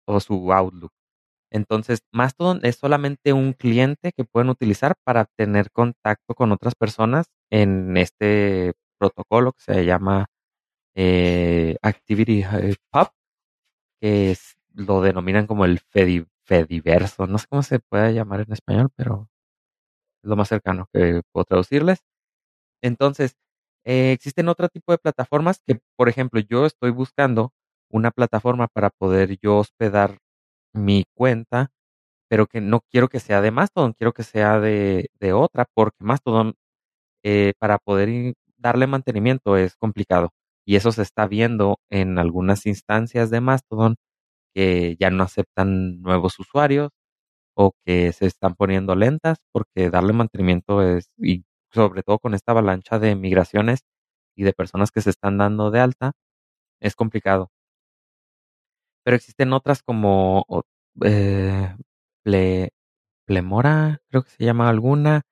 o 0.06 0.20
su 0.20 0.52
Outlook. 0.52 0.92
Entonces, 1.50 2.00
Mastodon 2.12 2.60
es 2.64 2.76
solamente 2.76 3.32
un 3.32 3.52
cliente 3.54 4.12
que 4.12 4.24
pueden 4.24 4.50
utilizar 4.50 4.94
para 5.04 5.26
tener 5.36 5.70
contacto 5.72 6.34
con 6.34 6.52
otras 6.52 6.74
personas 6.74 7.26
en 7.50 7.96
este 7.96 8.74
protocolo 8.98 9.52
que 9.52 9.62
se 9.62 9.84
llama 9.84 10.26
eh, 10.96 11.76
Activity 11.82 12.44
Pub, 12.90 13.08
que 14.00 14.36
lo 14.74 15.02
denominan 15.02 15.46
como 15.46 15.64
el 15.64 15.80
Fediverso. 16.46 17.26
No 17.26 17.38
sé 17.38 17.46
cómo 17.48 17.62
se 17.62 17.78
puede 17.80 18.12
llamar 18.14 18.40
en 18.40 18.52
español, 18.52 18.90
pero 18.96 19.28
es 20.22 20.28
lo 20.30 20.36
más 20.36 20.48
cercano 20.48 20.88
que 20.92 21.22
puedo 21.32 21.44
traducirles. 21.44 22.00
Entonces, 22.82 23.36
eh, 23.84 24.12
existen 24.12 24.48
otro 24.48 24.68
tipo 24.68 24.92
de 24.92 24.98
plataformas 24.98 25.60
que, 25.66 25.80
por 25.96 26.08
ejemplo, 26.08 26.40
yo 26.40 26.66
estoy 26.66 26.90
buscando 26.90 27.52
una 27.90 28.10
plataforma 28.12 28.68
para 28.68 28.90
poder 28.90 29.38
yo 29.42 29.58
hospedar 29.58 30.18
mi 30.74 31.04
cuenta, 31.14 31.70
pero 32.28 32.46
que 32.46 32.60
no 32.62 32.80
quiero 32.90 33.08
que 33.08 33.20
sea 33.20 33.40
de 33.42 33.50
Mastodon, 33.52 33.94
quiero 33.94 34.12
que 34.14 34.24
sea 34.24 34.60
de, 34.60 35.10
de 35.20 35.32
otra, 35.34 35.66
porque 35.74 35.98
Mastodon, 36.04 36.54
eh, 37.24 37.54
para 37.58 37.78
poder 37.78 38.34
darle 38.58 38.86
mantenimiento 38.86 39.56
es 39.56 39.76
complicado. 39.76 40.30
Y 40.66 40.76
eso 40.76 40.92
se 40.92 41.02
está 41.02 41.26
viendo 41.26 41.78
en 41.90 42.18
algunas 42.18 42.66
instancias 42.66 43.30
de 43.30 43.40
Mastodon 43.40 43.96
que 44.54 44.96
ya 45.00 45.10
no 45.10 45.24
aceptan 45.24 46.00
nuevos 46.02 46.38
usuarios 46.40 46.90
o 47.56 47.72
que 47.84 48.12
se 48.12 48.26
están 48.26 48.54
poniendo 48.56 48.94
lentas 48.96 49.38
porque 49.52 49.90
darle 49.90 50.12
mantenimiento 50.14 50.82
es, 50.82 51.10
y 51.18 51.44
sobre 51.72 52.02
todo 52.02 52.18
con 52.20 52.34
esta 52.34 52.52
avalancha 52.52 52.98
de 52.98 53.16
migraciones 53.16 53.80
y 54.36 54.44
de 54.44 54.52
personas 54.54 54.90
que 54.92 55.02
se 55.02 55.10
están 55.10 55.38
dando 55.38 55.70
de 55.70 55.80
alta, 55.80 56.12
es 56.80 56.96
complicado. 56.96 57.50
Pero 59.04 59.16
existen 59.16 59.52
otras 59.52 59.82
como 59.82 60.46
eh, 61.04 61.74
Plemora, 63.26 64.00
creo 64.08 64.22
que 64.22 64.30
se 64.30 64.44
llama 64.44 64.68
alguna, 64.68 65.22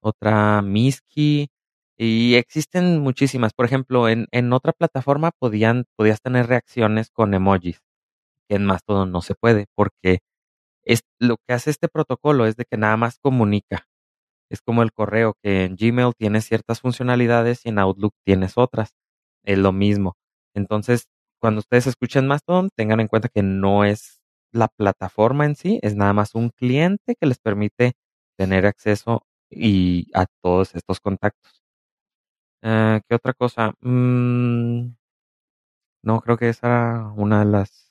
otra 0.00 0.62
Miski, 0.62 1.50
y 1.98 2.34
existen 2.36 3.00
muchísimas. 3.00 3.52
Por 3.54 3.66
ejemplo, 3.66 4.08
en, 4.08 4.26
en 4.32 4.52
otra 4.52 4.72
plataforma 4.72 5.32
podían, 5.38 5.84
podías 5.96 6.20
tener 6.22 6.46
reacciones 6.46 7.10
con 7.10 7.34
emojis, 7.34 7.80
en 8.56 8.68
todo 8.86 9.06
no 9.06 9.22
se 9.22 9.34
puede, 9.34 9.66
porque 9.76 10.20
es, 10.84 11.02
lo 11.20 11.36
que 11.46 11.54
hace 11.54 11.70
este 11.70 11.88
protocolo 11.88 12.46
es 12.46 12.56
de 12.56 12.64
que 12.66 12.76
nada 12.78 12.96
más 12.96 13.18
comunica. 13.20 13.86
Es 14.50 14.62
como 14.62 14.82
el 14.82 14.92
correo, 14.92 15.34
que 15.42 15.64
en 15.64 15.76
Gmail 15.76 16.14
tienes 16.18 16.46
ciertas 16.46 16.80
funcionalidades 16.80 17.64
y 17.66 17.70
en 17.70 17.78
Outlook 17.78 18.14
tienes 18.24 18.58
otras. 18.58 18.92
Es 19.44 19.58
lo 19.58 19.72
mismo. 19.72 20.16
Entonces, 20.54 21.08
cuando 21.40 21.60
ustedes 21.60 21.86
escuchen 21.86 22.26
Mastodon, 22.26 22.70
tengan 22.76 23.00
en 23.00 23.08
cuenta 23.08 23.28
que 23.28 23.42
no 23.42 23.84
es 23.84 24.20
la 24.52 24.68
plataforma 24.68 25.46
en 25.46 25.56
sí, 25.56 25.78
es 25.82 25.94
nada 25.96 26.12
más 26.12 26.34
un 26.34 26.50
cliente 26.50 27.14
que 27.20 27.26
les 27.26 27.38
permite 27.38 27.94
tener 28.38 28.66
acceso 28.66 29.24
y 29.50 30.10
a 30.14 30.26
todos 30.42 30.74
estos 30.74 31.00
contactos. 31.00 31.62
Eh, 32.62 33.00
¿Qué 33.08 33.14
otra 33.14 33.32
cosa? 33.34 33.72
Mm, 33.80 34.92
no, 36.02 36.20
creo 36.20 36.36
que 36.36 36.48
esa 36.48 36.66
era 36.66 37.12
una 37.16 37.40
de 37.40 37.50
las 37.50 37.89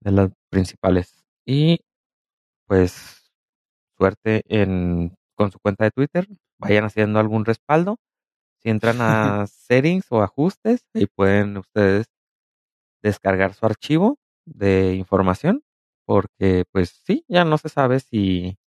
de 0.00 0.12
las 0.12 0.30
principales. 0.50 1.14
Y 1.44 1.80
pues 2.66 3.32
suerte 3.96 4.42
en 4.48 5.14
con 5.34 5.52
su 5.52 5.60
cuenta 5.60 5.84
de 5.84 5.92
Twitter, 5.92 6.26
vayan 6.58 6.84
haciendo 6.84 7.20
algún 7.20 7.44
respaldo. 7.44 7.98
Si 8.60 8.70
entran 8.70 8.98
a 9.00 9.46
settings 9.46 10.06
o 10.10 10.22
ajustes, 10.22 10.84
ahí 10.94 11.06
pueden 11.06 11.56
ustedes 11.56 12.06
descargar 13.02 13.54
su 13.54 13.66
archivo 13.66 14.18
de 14.44 14.94
información, 14.94 15.62
porque 16.04 16.64
pues 16.72 17.00
sí, 17.04 17.24
ya 17.28 17.44
no 17.44 17.58
se 17.58 17.68
sabe 17.68 18.00
si, 18.00 18.58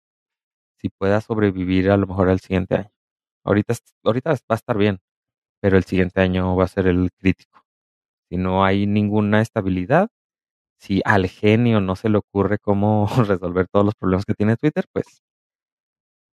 si 0.79 0.89
pueda 0.89 1.21
sobrevivir 1.21 1.91
a 1.91 1.97
lo 1.97 2.07
mejor 2.07 2.29
al 2.29 2.39
siguiente 2.39 2.75
año. 2.75 2.91
Ahorita, 3.43 3.75
ahorita 4.03 4.31
va 4.31 4.37
a 4.49 4.55
estar 4.55 4.77
bien, 4.77 4.99
pero 5.61 5.77
el 5.77 5.83
siguiente 5.83 6.21
año 6.21 6.55
va 6.55 6.65
a 6.65 6.67
ser 6.69 6.87
el 6.87 7.11
crítico. 7.11 7.65
Si 8.29 8.37
no 8.37 8.63
hay 8.63 8.87
ninguna 8.87 9.41
estabilidad, 9.41 10.09
si 10.81 10.99
al 11.05 11.27
genio 11.27 11.79
no 11.79 11.95
se 11.95 12.09
le 12.09 12.17
ocurre 12.17 12.57
cómo 12.57 13.07
resolver 13.27 13.67
todos 13.67 13.85
los 13.85 13.95
problemas 13.95 14.25
que 14.25 14.33
tiene 14.33 14.57
Twitter, 14.57 14.85
pues 14.91 15.21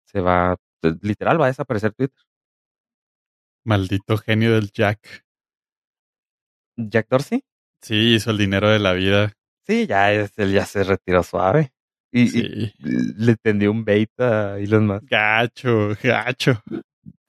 se 0.05 0.21
va, 0.21 0.55
pues, 0.81 0.95
literal, 1.01 1.39
va 1.39 1.45
a 1.45 1.49
desaparecer 1.49 1.93
Twitter. 1.93 2.23
Maldito 3.65 4.17
genio 4.17 4.53
del 4.53 4.71
Jack. 4.71 5.25
¿Jack 6.77 7.09
Dorsey? 7.09 7.43
Sí, 7.81 8.15
hizo 8.15 8.31
el 8.31 8.37
dinero 8.37 8.69
de 8.69 8.79
la 8.79 8.93
vida. 8.93 9.33
Sí, 9.65 9.85
ya 9.85 10.13
es, 10.13 10.31
él 10.37 10.53
ya 10.53 10.65
se 10.65 10.85
retiró 10.85 11.23
suave. 11.23 11.73
Y, 12.09 12.71
le 12.79 13.35
tendió 13.35 13.69
un 13.69 13.83
bait 13.83 14.09
a 14.17 14.57
Elon 14.57 14.87
Musk. 14.87 15.03
Gacho, 15.09 15.89
gacho. 16.01 16.63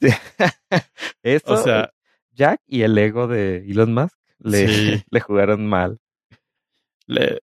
Eso, 1.22 1.52
o 1.52 1.57
sea, 1.57 1.90
Jack 2.31 2.61
y 2.66 2.83
el 2.83 2.96
ego 2.96 3.26
de 3.26 3.57
Elon 3.68 3.92
Musk 3.92 4.16
le, 4.38 5.04
le 5.11 5.20
jugaron 5.20 5.66
mal. 5.66 5.98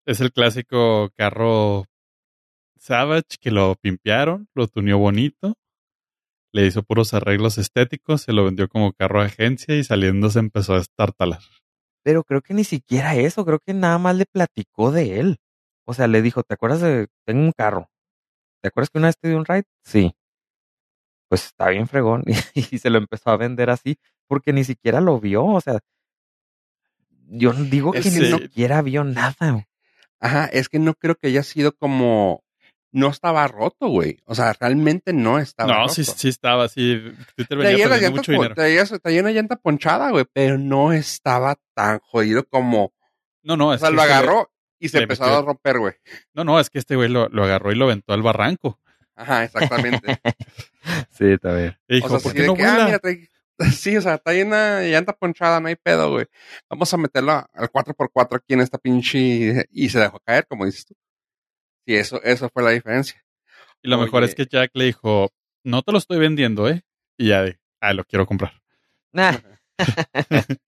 Es 0.05 0.21
el 0.21 0.33
clásico 0.33 1.11
carro 1.17 1.87
Savage 2.79 3.39
que 3.41 3.51
lo 3.51 3.75
pimpearon, 3.77 4.49
lo 4.55 4.69
tuneó 4.69 4.99
bonito, 4.99 5.55
le 6.53 6.67
hizo 6.67 6.83
puros 6.83 7.15
arreglos 7.15 7.59
estéticos, 7.59 8.23
se 8.23 8.33
lo 8.33 8.45
vendió 8.45 8.69
como 8.69 8.93
carro 8.93 9.21
de 9.21 9.27
agencia 9.27 9.75
y 9.75 9.85
saliendo 9.85 10.31
se 10.31 10.39
empezó 10.39 10.75
a 10.75 10.81
estartalar. 10.81 11.41
Pero 12.05 12.23
creo 12.23 12.43
que 12.43 12.55
ni 12.55 12.65
siquiera 12.65 13.17
eso, 13.17 13.45
creo 13.45 13.59
que 13.59 13.75
nada 13.75 13.99
más 13.99 14.15
le 14.17 14.27
platicó 14.27 14.93
de 14.93 15.19
él. 15.19 15.39
O 15.87 15.95
sea, 15.95 16.07
le 16.07 16.23
dijo, 16.23 16.43
¿te 16.43 16.55
acuerdas 16.55 16.81
de, 16.81 17.09
tengo 17.25 17.41
un 17.41 17.53
carro? 17.53 17.89
¿Te 18.63 18.69
acuerdas 18.69 18.91
que 18.91 18.99
una 18.99 19.09
vez 19.09 19.19
te 19.19 19.29
di 19.29 19.35
un 19.35 19.45
ride? 19.45 19.65
Sí. 19.83 20.15
Pues 21.29 21.47
está 21.47 21.71
bien 21.71 21.89
fregón. 21.89 22.25
Y, 22.55 22.79
se 22.79 22.91
lo 22.91 22.99
empezó 22.99 23.31
a 23.31 23.37
vender 23.37 23.71
así, 23.71 23.97
porque 24.29 24.53
ni 24.53 24.65
siquiera 24.65 25.01
lo 25.01 25.21
vio. 25.21 25.45
O 25.45 25.61
sea, 25.61 25.81
yo 27.29 27.53
digo 27.53 27.93
que 27.93 28.01
ni 28.01 28.27
siquiera 28.27 28.83
vio 28.83 29.05
nada. 29.05 29.67
Ajá, 30.21 30.47
es 30.47 30.69
que 30.69 30.79
no 30.79 30.95
creo 30.95 31.17
que 31.17 31.29
haya 31.29 31.43
sido 31.43 31.73
como 31.73 32.45
no 32.95 33.09
estaba 33.09 33.47
roto, 33.49 33.89
güey. 33.89 34.21
O 34.25 34.35
sea, 34.35 34.53
realmente 34.53 35.13
no 35.13 35.39
estaba 35.39 35.69
no, 35.69 35.75
roto. 35.81 35.89
No, 35.89 35.95
sí, 35.95 36.05
sí 36.05 36.29
estaba, 36.29 36.69
sí. 36.69 37.03
Twitter 37.35 37.59
venía 37.59 37.89
traía, 37.89 38.11
mucho 38.11 38.31
dinero. 38.31 38.55
Traía, 38.55 38.85
una 39.21 39.33
llanta 39.33 39.57
ponchada, 39.57 40.11
güey, 40.11 40.25
pero 40.33 40.59
no 40.59 40.93
estaba 40.93 41.57
tan 41.75 41.99
jodido 41.99 42.45
como... 42.45 42.95
No, 43.43 43.57
no, 43.57 43.75
es 43.75 43.83
O 43.83 43.87
sea, 43.87 43.91
lo 43.91 44.01
agarró 44.01 44.51
y 44.79 44.89
se 44.89 45.01
empezó 45.01 45.25
a 45.25 45.43
romper, 45.43 45.79
güey. 45.81 45.95
No, 46.35 46.45
no, 46.45 46.61
es 46.61 46.71
que 46.71 46.79
este 46.79 46.95
güey 46.95 47.09
lo, 47.09 47.29
lo 47.29 47.45
agarró 47.45 47.73
y 47.73 47.75
lo 47.75 47.87
aventó 47.87 48.13
al 48.15 48.23
barranco. 48.23 48.81
Ajá, 49.17 49.45
exactamente. 49.45 50.21
sí, 51.11 51.33
está 51.33 51.53
bien. 51.55 51.77
Y 51.89 51.97
dijo, 51.97 52.07
o 52.07 52.11
sea, 52.11 52.21
¿por 52.21 52.33
qué 52.33 52.47
no 52.47 52.55
que, 52.55 52.65
ah, 52.65 53.01
Sí, 53.73 53.97
o 53.97 54.03
sea, 54.03 54.15
está 54.15 54.33
llena 54.33 54.83
llanta 54.83 55.13
ponchada, 55.13 55.61
no 55.61 55.69
hay 55.69 55.77
pedo, 55.77 56.11
güey. 56.11 56.27
Vamos 56.69 56.93
a 56.93 56.97
meterlo 56.97 57.33
al 57.33 57.71
4x4 57.71 58.37
aquí 58.37 58.55
en 58.55 58.61
esta 58.61 58.79
pinche... 58.79 59.67
Y 59.71 59.89
se 59.89 60.01
dejó 60.01 60.19
caer, 60.21 60.47
como 60.47 60.67
dices 60.67 60.87
tú. 60.87 60.95
Sí, 61.87 61.95
eso, 61.95 62.23
eso 62.23 62.49
fue 62.49 62.63
la 62.63 62.71
diferencia. 62.71 63.23
Y 63.83 63.89
lo 63.89 63.99
mejor 63.99 64.25
es 64.25 64.35
que 64.35 64.47
Jack 64.47 64.71
le 64.75 64.87
dijo, 64.87 65.31
no 65.63 65.83
te 65.83 65.93
lo 65.93 65.99
estoy 65.99 66.19
vendiendo, 66.19 66.69
¿eh? 66.69 66.83
Y 67.19 67.29
ya 67.29 67.43
de, 67.43 67.61
ah, 67.81 67.93
lo 67.93 68.05
quiero 68.05 68.27
comprar. 68.27 68.63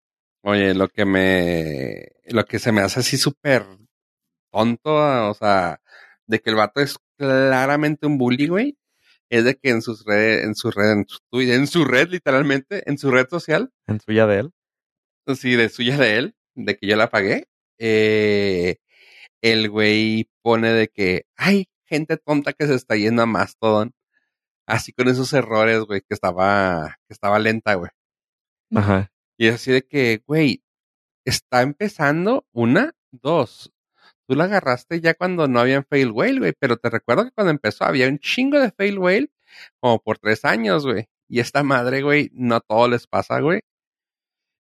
Oye, 0.43 0.75
lo 0.75 0.89
que 0.89 1.05
me, 1.05 2.13
lo 2.27 2.45
que 2.45 2.59
se 2.59 2.73
me 2.73 2.83
hace 2.83 3.01
así 3.01 3.17
súper 3.17 3.65
tonto, 4.53 5.31
o 5.31 5.35
sea, 5.35 5.81
de 6.27 6.41
que 6.41 6.51
el 6.51 6.57
vato 6.57 6.81
es 6.81 6.99
claramente 7.17 8.07
un 8.07 8.19
bully, 8.19 8.47
güey, 8.47 8.79
es 9.31 9.45
de 9.45 9.57
que 9.57 9.71
en 9.71 9.83
sus 9.83 10.05
redes, 10.05 10.45
en 10.45 10.55
su 10.55 10.71
red, 10.71 10.93
en 10.93 11.07
su, 11.09 11.41
en 11.41 11.67
su 11.67 11.85
red 11.85 12.09
literalmente, 12.09 12.89
en 12.89 12.99
su 12.99 13.11
red 13.11 13.29
social. 13.29 13.73
En 13.87 14.01
suya 14.01 14.27
de 14.27 14.39
él. 14.41 14.53
Sí, 15.35 15.57
de 15.57 15.69
suya 15.69 15.97
de 15.97 16.19
él, 16.19 16.37
de 16.55 16.77
que 16.77 16.87
yo 16.87 16.97
la 16.97 17.11
pagué. 17.11 17.49
Eh, 17.79 18.77
el 19.43 19.69
güey 19.69 20.31
pone 20.43 20.71
de 20.71 20.89
que 20.89 21.27
hay 21.37 21.69
gente 21.85 22.17
tonta 22.17 22.53
que 22.53 22.67
se 22.67 22.75
está 22.75 22.97
yendo 22.97 23.23
a 23.23 23.27
Mastodon. 23.27 23.93
Así 24.67 24.93
con 24.93 25.09
esos 25.09 25.33
errores, 25.33 25.81
güey, 25.81 26.01
que 26.01 26.15
estaba, 26.15 26.97
que 27.07 27.15
estaba 27.15 27.39
lenta, 27.39 27.75
güey. 27.75 27.91
Ajá. 28.75 29.13
Y 29.39 29.47
es 29.47 29.57
así 29.57 29.71
de 29.73 29.87
que, 29.87 30.23
güey, 30.27 30.65
está 31.25 31.63
empezando 31.63 32.47
una, 32.53 32.95
dos. 33.13 33.73
Tú 34.27 34.35
la 34.35 34.45
agarraste 34.45 35.01
ya 35.01 35.15
cuando 35.15 35.49
no 35.49 35.61
había 35.61 35.83
fail 35.83 36.11
whale, 36.11 36.39
güey, 36.39 36.53
pero 36.59 36.77
te 36.77 36.91
recuerdo 36.91 37.25
que 37.25 37.33
cuando 37.33 37.51
empezó 37.51 37.85
había 37.85 38.09
un 38.09 38.19
chingo 38.19 38.59
de 38.61 38.71
fail 38.73 38.99
whale 38.99 39.31
como 39.81 40.01
por 40.01 40.19
tres 40.19 40.45
años, 40.45 40.87
güey. 40.87 41.09
Y 41.29 41.41
esta 41.41 41.63
madre, 41.63 42.03
güey, 42.03 42.31
no 42.35 42.57
a 42.57 42.61
todos 42.61 42.91
les 42.91 43.07
pasa, 43.07 43.41
güey. 43.41 43.61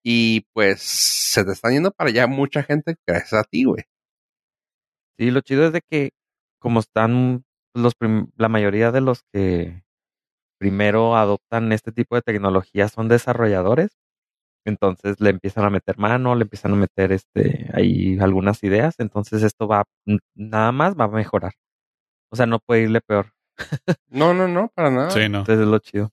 Y 0.03 0.47
pues 0.53 0.81
se 0.81 1.43
te 1.43 1.51
están 1.51 1.73
yendo 1.73 1.91
para 1.91 2.09
allá 2.09 2.27
mucha 2.27 2.63
gente 2.63 2.95
gracias 3.05 3.33
a 3.33 3.43
ti, 3.43 3.65
güey. 3.65 3.83
Sí, 5.17 5.31
lo 5.31 5.41
chido 5.41 5.65
es 5.65 5.73
de 5.73 5.81
que 5.81 6.11
como 6.59 6.79
están 6.79 7.43
los 7.73 7.93
la 8.37 8.49
mayoría 8.49 8.91
de 8.91 9.01
los 9.01 9.23
que 9.33 9.83
primero 10.59 11.15
adoptan 11.15 11.71
este 11.71 11.91
tipo 11.91 12.15
de 12.15 12.21
tecnología 12.21 12.87
son 12.89 13.07
desarrolladores, 13.07 13.89
entonces 14.69 15.19
le 15.19 15.29
empiezan 15.29 15.65
a 15.65 15.69
meter 15.69 15.97
mano, 15.97 16.35
le 16.35 16.43
empiezan 16.43 16.73
a 16.73 16.75
meter 16.75 17.11
este 17.11 17.69
ahí 17.73 18.17
algunas 18.19 18.63
ideas, 18.63 18.95
entonces 18.99 19.43
esto 19.43 19.67
va 19.67 19.85
nada 20.35 20.71
más 20.71 20.95
va 20.95 21.05
a 21.05 21.09
mejorar. 21.09 21.53
O 22.29 22.35
sea, 22.35 22.45
no 22.45 22.59
puede 22.59 22.83
irle 22.83 23.01
peor. 23.01 23.33
no, 24.09 24.33
no, 24.33 24.47
no, 24.47 24.69
para 24.73 24.91
nada. 24.91 25.11
Sí, 25.11 25.29
no. 25.29 25.39
Entonces 25.39 25.59
es 25.59 25.67
lo 25.67 25.79
chido. 25.79 26.11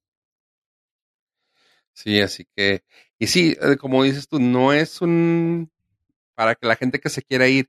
Sí, 1.92 2.20
así 2.20 2.44
que, 2.56 2.82
y 3.18 3.28
sí, 3.28 3.56
eh, 3.60 3.76
como 3.76 4.02
dices 4.02 4.26
tú, 4.28 4.40
no 4.40 4.72
es 4.72 5.00
un, 5.00 5.70
para 6.34 6.56
que 6.56 6.66
la 6.66 6.76
gente 6.76 6.98
que 6.98 7.08
se 7.08 7.22
quiera 7.22 7.46
ir, 7.46 7.68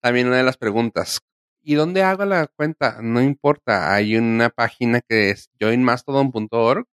también 0.00 0.28
una 0.28 0.36
de 0.36 0.44
las 0.44 0.56
preguntas, 0.56 1.20
¿y 1.62 1.74
dónde 1.74 2.02
hago 2.04 2.24
la 2.24 2.46
cuenta? 2.46 3.00
No 3.02 3.20
importa, 3.20 3.92
hay 3.92 4.16
una 4.16 4.50
página 4.50 5.00
que 5.00 5.30
es 5.30 5.50
joinmastodon.org 5.60 6.86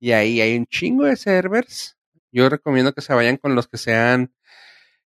y 0.00 0.12
ahí 0.12 0.40
hay 0.40 0.56
un 0.56 0.66
chingo 0.66 1.04
de 1.04 1.16
servers. 1.16 1.96
Yo 2.32 2.48
recomiendo 2.48 2.92
que 2.92 3.00
se 3.00 3.14
vayan 3.14 3.36
con 3.36 3.54
los 3.54 3.68
que 3.68 3.78
sean 3.78 4.32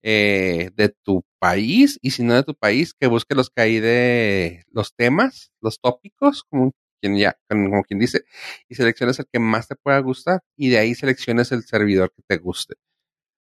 eh, 0.02 0.70
de 0.74 0.90
tu 0.90 1.24
país 1.38 1.98
y 2.02 2.12
si 2.12 2.22
no 2.22 2.34
de 2.34 2.44
tu 2.44 2.54
país, 2.54 2.94
que 2.94 3.08
busque 3.08 3.34
los 3.34 3.50
que 3.50 3.62
hay 3.62 3.80
de 3.80 4.64
los 4.70 4.94
temas, 4.94 5.52
los 5.60 5.80
tópicos, 5.80 6.44
como 6.44 6.72
quien 7.00 7.16
ya, 7.16 7.38
como 7.48 7.82
quien 7.84 8.00
dice, 8.00 8.24
y 8.68 8.74
selecciones 8.74 9.18
el 9.18 9.26
que 9.32 9.38
más 9.40 9.68
te 9.68 9.76
pueda 9.76 9.98
gustar 10.00 10.40
y 10.56 10.70
de 10.70 10.78
ahí 10.78 10.94
selecciones 10.94 11.52
el 11.52 11.64
servidor 11.64 12.12
que 12.14 12.22
te 12.26 12.38
guste. 12.38 12.74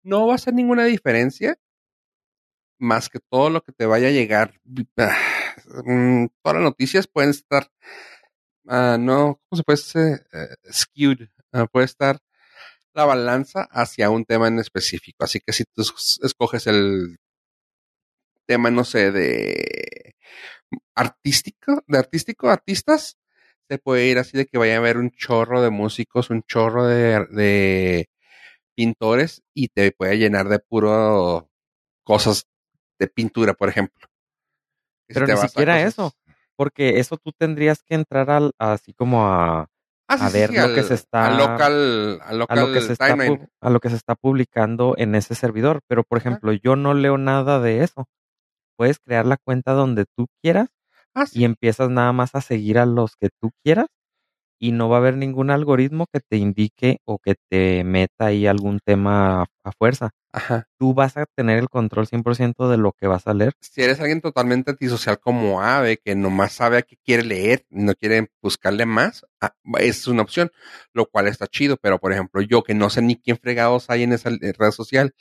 No 0.03 0.27
va 0.27 0.35
a 0.35 0.39
ser 0.39 0.53
ninguna 0.53 0.85
diferencia 0.85 1.57
más 2.79 3.09
que 3.09 3.19
todo 3.19 3.49
lo 3.49 3.61
que 3.61 3.71
te 3.71 3.85
vaya 3.85 4.07
a 4.09 4.11
llegar. 4.11 4.59
Mm, 5.85 6.27
todas 6.43 6.55
las 6.57 6.63
noticias 6.63 7.07
pueden 7.07 7.29
estar, 7.29 7.71
uh, 8.65 8.97
no, 8.99 9.39
¿cómo 9.49 9.57
se 9.57 9.63
puede 9.63 9.77
decir? 9.77 10.27
Uh, 10.33 10.71
skewed, 10.71 11.29
uh, 11.53 11.67
puede 11.71 11.85
estar 11.85 12.19
la 12.95 13.05
balanza 13.05 13.67
hacia 13.71 14.09
un 14.09 14.25
tema 14.25 14.47
en 14.47 14.59
específico. 14.59 15.23
Así 15.23 15.39
que 15.45 15.53
si 15.53 15.65
tú 15.65 15.83
escoges 16.23 16.67
el 16.67 17.17
tema, 18.47 18.71
no 18.71 18.83
sé, 18.83 19.11
de 19.11 20.15
artístico, 20.95 21.83
de 21.87 21.97
artístico, 21.97 22.49
artistas, 22.49 23.17
se 23.67 23.77
puede 23.77 24.07
ir 24.07 24.17
así 24.17 24.37
de 24.37 24.45
que 24.45 24.57
vaya 24.57 24.75
a 24.75 24.77
haber 24.77 24.97
un 24.97 25.11
chorro 25.11 25.61
de 25.61 25.69
músicos, 25.69 26.29
un 26.29 26.43
chorro 26.43 26.85
de, 26.85 27.25
de 27.31 28.09
pintores 28.75 29.43
y 29.53 29.69
te 29.69 29.91
puede 29.91 30.17
llenar 30.17 30.47
de 30.47 30.59
puro 30.59 31.49
cosas 32.03 32.47
de 32.99 33.07
pintura, 33.07 33.53
por 33.53 33.69
ejemplo. 33.69 34.07
Pero 35.07 35.27
ni 35.27 35.37
siquiera 35.37 35.81
eso, 35.81 36.13
porque 36.55 36.99
eso 36.99 37.17
tú 37.17 37.31
tendrías 37.31 37.83
que 37.83 37.95
entrar 37.95 38.29
al, 38.29 38.53
así 38.57 38.93
como 38.93 39.25
a, 39.27 39.69
Ah, 40.07 40.17
sí, 40.17 40.25
a 40.25 40.29
ver 40.29 40.49
sí, 40.51 40.55
lo 40.55 40.63
al- 40.63 40.75
que 40.75 40.83
se 40.83 40.93
está 40.93 41.37
local, 41.37 42.19
a 42.21 42.33
local 42.33 42.59
lo 42.59 42.73
que 42.73 42.81
se 42.81 42.93
está 42.93 43.05
a 43.61 43.69
lo 43.69 43.79
que 43.79 43.89
se 43.89 43.95
está 43.95 44.15
publicando 44.15 44.93
en 44.97 45.15
ese 45.15 45.33
servidor. 45.35 45.81
Pero 45.87 46.03
por 46.03 46.17
ejemplo, 46.19 46.51
yo 46.53 46.75
no 46.75 46.93
leo 46.93 47.17
nada 47.17 47.59
de 47.59 47.83
eso. 47.83 48.05
Puedes 48.77 48.99
crear 48.99 49.25
la 49.25 49.37
cuenta 49.37 49.73
donde 49.73 50.05
tú 50.17 50.27
quieras 50.43 50.67
Ah, 51.15 51.25
sí. 51.25 51.39
y 51.41 51.45
empiezas 51.45 51.89
nada 51.89 52.11
más 52.11 52.35
a 52.35 52.41
seguir 52.41 52.77
a 52.77 52.85
los 52.85 53.15
que 53.15 53.29
tú 53.41 53.51
quieras 53.63 53.87
y 54.59 54.71
no 54.71 54.89
va 54.89 54.97
a 54.97 54.99
haber 54.99 55.17
ningún 55.17 55.49
algoritmo 55.51 56.05
que 56.11 56.19
te 56.21 56.37
indique 56.37 56.99
o 57.05 57.19
que 57.19 57.35
te 57.49 57.83
meta 57.83 58.27
ahí 58.27 58.47
algún 58.47 58.79
tema 58.85 59.43
a 59.63 59.71
fuerza. 59.77 60.11
Ajá. 60.35 60.67
Tú 60.77 60.93
vas 60.93 61.15
a 61.15 61.25
tener 61.25 61.59
el 61.59 61.69
control 61.69 62.07
100% 62.07 62.69
de 62.69 62.75
lo 62.75 62.91
que 62.91 63.07
vas 63.07 63.25
a 63.25 63.33
leer. 63.33 63.53
Si 63.61 63.81
eres 63.81 64.01
alguien 64.01 64.19
totalmente 64.19 64.71
antisocial 64.71 65.17
como 65.17 65.61
Ave, 65.61 65.95
que 65.95 66.13
nomás 66.13 66.51
sabe 66.51 66.77
a 66.77 66.81
qué 66.81 66.97
quiere 66.97 67.23
leer, 67.23 67.65
no 67.69 67.93
quiere 67.95 68.29
buscarle 68.41 68.85
más, 68.85 69.25
ah, 69.39 69.55
es 69.79 70.07
una 70.07 70.23
opción, 70.23 70.51
lo 70.91 71.05
cual 71.05 71.29
está 71.29 71.47
chido. 71.47 71.77
Pero, 71.77 71.99
por 71.99 72.11
ejemplo, 72.11 72.41
yo 72.41 72.63
que 72.63 72.73
no 72.73 72.89
sé 72.89 73.01
ni 73.01 73.15
quién 73.15 73.37
fregados 73.37 73.89
hay 73.89 74.03
en 74.03 74.11
esa 74.11 74.29
eh, 74.29 74.51
red 74.57 74.71
social, 74.71 75.15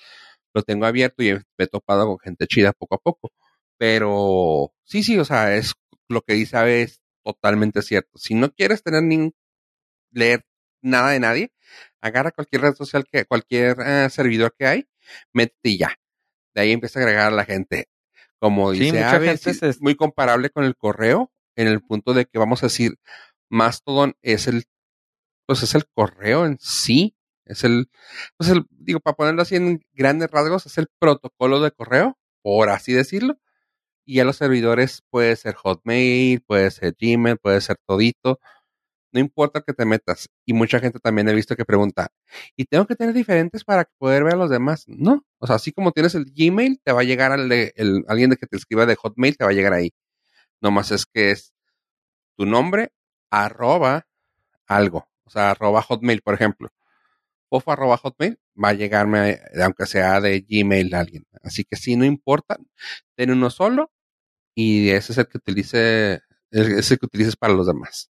lo 0.52 0.62
tengo 0.64 0.84
abierto 0.84 1.22
y 1.22 1.34
me 1.34 1.42
he 1.58 1.66
topado 1.68 2.06
con 2.08 2.18
gente 2.18 2.48
chida 2.48 2.72
poco 2.72 2.96
a 2.96 2.98
poco. 2.98 3.32
Pero 3.78 4.72
sí, 4.82 5.04
sí, 5.04 5.16
o 5.16 5.24
sea, 5.24 5.54
es 5.54 5.74
lo 6.08 6.22
que 6.22 6.34
dice 6.34 6.56
Ave 6.56 6.82
es 6.82 7.00
totalmente 7.22 7.82
cierto. 7.82 8.18
Si 8.18 8.34
no 8.34 8.50
quieres 8.50 8.82
tener 8.82 9.04
ni 9.04 9.32
leer 10.10 10.44
nada 10.84 11.10
de 11.10 11.20
nadie, 11.20 11.52
agarra 12.00 12.30
cualquier 12.30 12.62
red 12.62 12.74
social 12.74 13.04
que, 13.10 13.24
cualquier 13.24 13.76
eh, 13.84 14.08
servidor 14.10 14.54
que 14.58 14.66
hay, 14.66 14.88
métete 15.32 15.70
y 15.70 15.78
ya. 15.78 15.98
De 16.54 16.62
ahí 16.62 16.72
empieza 16.72 17.00
a 17.00 17.02
agregar 17.02 17.32
a 17.32 17.36
la 17.36 17.44
gente. 17.44 17.88
Como 18.38 18.70
dice 18.70 18.98
gente 19.10 19.36
sí, 19.38 19.58
se- 19.72 19.82
muy 19.82 19.94
comparable 19.96 20.50
con 20.50 20.64
el 20.64 20.76
correo, 20.76 21.32
en 21.56 21.66
el 21.68 21.80
punto 21.80 22.14
de 22.14 22.26
que 22.26 22.38
vamos 22.38 22.62
a 22.62 22.66
decir, 22.66 22.96
Mastodon 23.48 24.14
es 24.22 24.46
el, 24.46 24.64
pues 25.46 25.62
es 25.62 25.74
el 25.74 25.84
correo 25.86 26.46
en 26.46 26.58
sí, 26.60 27.16
es 27.44 27.64
el, 27.64 27.90
pues 28.36 28.50
el, 28.50 28.64
digo, 28.70 29.00
para 29.00 29.16
ponerlo 29.16 29.42
así 29.42 29.56
en 29.56 29.80
grandes 29.92 30.30
rasgos, 30.30 30.66
es 30.66 30.78
el 30.78 30.86
protocolo 30.98 31.60
de 31.60 31.70
correo, 31.70 32.18
por 32.42 32.68
así 32.70 32.92
decirlo. 32.92 33.38
Y 34.06 34.16
ya 34.16 34.24
los 34.24 34.36
servidores 34.36 35.02
puede 35.10 35.34
ser 35.36 35.54
Hotmail, 35.54 36.42
puede 36.42 36.70
ser 36.70 36.94
Gmail, 37.00 37.38
puede 37.38 37.60
ser 37.62 37.76
todito. 37.86 38.38
No 39.14 39.20
importa 39.20 39.62
que 39.62 39.72
te 39.72 39.84
metas. 39.84 40.28
Y 40.44 40.54
mucha 40.54 40.80
gente 40.80 40.98
también 40.98 41.28
he 41.28 41.34
visto 41.34 41.54
que 41.54 41.64
pregunta, 41.64 42.08
¿y 42.56 42.64
tengo 42.64 42.84
que 42.86 42.96
tener 42.96 43.14
diferentes 43.14 43.62
para 43.64 43.88
poder 43.98 44.24
ver 44.24 44.34
a 44.34 44.36
los 44.36 44.50
demás? 44.50 44.84
No. 44.88 45.24
O 45.38 45.46
sea, 45.46 45.56
así 45.56 45.70
como 45.72 45.92
tienes 45.92 46.16
el 46.16 46.24
Gmail, 46.34 46.80
te 46.82 46.92
va 46.92 47.02
a 47.02 47.04
llegar 47.04 47.30
al 47.30 47.48
de, 47.48 47.72
alguien 48.08 48.30
de 48.30 48.36
que 48.36 48.46
te 48.48 48.56
escriba 48.56 48.86
de 48.86 48.96
Hotmail, 48.96 49.36
te 49.36 49.44
va 49.44 49.50
a 49.50 49.54
llegar 49.54 49.72
ahí. 49.72 49.92
Nomás 50.60 50.90
es 50.90 51.06
que 51.06 51.30
es 51.30 51.54
tu 52.36 52.44
nombre, 52.44 52.92
arroba 53.30 54.08
algo. 54.66 55.08
O 55.24 55.30
sea, 55.30 55.52
arroba 55.52 55.82
Hotmail, 55.82 56.20
por 56.22 56.34
ejemplo. 56.34 56.70
Fofo 57.48 57.70
arroba 57.70 57.96
Hotmail 57.98 58.38
va 58.62 58.70
a 58.70 58.74
llegarme, 58.74 59.40
aunque 59.62 59.86
sea 59.86 60.20
de 60.20 60.40
Gmail 60.40 60.92
a 60.92 61.00
alguien. 61.00 61.24
Así 61.42 61.64
que 61.64 61.76
sí, 61.76 61.94
no 61.96 62.04
importa. 62.04 62.58
Ten 63.14 63.30
uno 63.30 63.50
solo 63.50 63.92
y 64.56 64.90
ese 64.90 65.12
es 65.12 65.18
el 65.18 65.28
que 65.28 65.38
utilice, 65.38 66.14
ese 66.50 66.78
es 66.80 66.90
el 66.90 66.98
que 66.98 67.06
utilices 67.06 67.36
para 67.36 67.54
los 67.54 67.68
demás. 67.68 68.10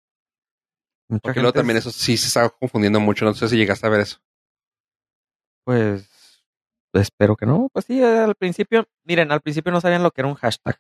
Mucha 1.13 1.21
Porque 1.23 1.41
luego 1.41 1.53
también 1.53 1.77
es- 1.77 1.87
eso 1.87 1.91
sí 1.99 2.17
se 2.17 2.29
está 2.29 2.49
confundiendo 2.49 2.99
mucho. 3.01 3.25
No 3.27 3.35
sé 3.35 3.49
si 3.49 3.57
llegaste 3.57 3.87
a 3.87 3.91
ver 3.91 4.01
eso. 4.01 4.19
Pues 5.65 6.09
espero 6.95 7.37
que 7.37 7.47
no. 7.47 7.69
Pues 7.73 7.85
sí, 7.85 8.03
al 8.03 8.35
principio, 8.35 8.87
miren, 9.05 9.31
al 9.31 9.41
principio 9.43 9.73
no 9.73 9.81
sabían 9.81 10.03
lo 10.03 10.11
que 10.11 10.23
era 10.23 10.29
un 10.29 10.35
hashtag. 10.35 10.79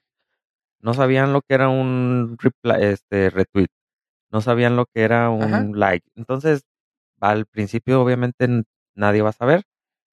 No 0.80 0.94
sabían 0.94 1.32
lo 1.32 1.42
que 1.42 1.54
era 1.54 1.68
un 1.68 2.36
reply, 2.40 2.82
este 2.84 3.30
retweet. 3.30 3.68
No 4.30 4.40
sabían 4.40 4.74
lo 4.76 4.86
que 4.86 5.02
era 5.02 5.30
un 5.30 5.42
Ajá. 5.42 5.64
like. 5.74 6.08
Entonces, 6.16 6.62
al 7.20 7.46
principio 7.46 8.00
obviamente 8.02 8.48
nadie 8.94 9.22
va 9.22 9.28
a 9.30 9.32
saber. 9.34 9.64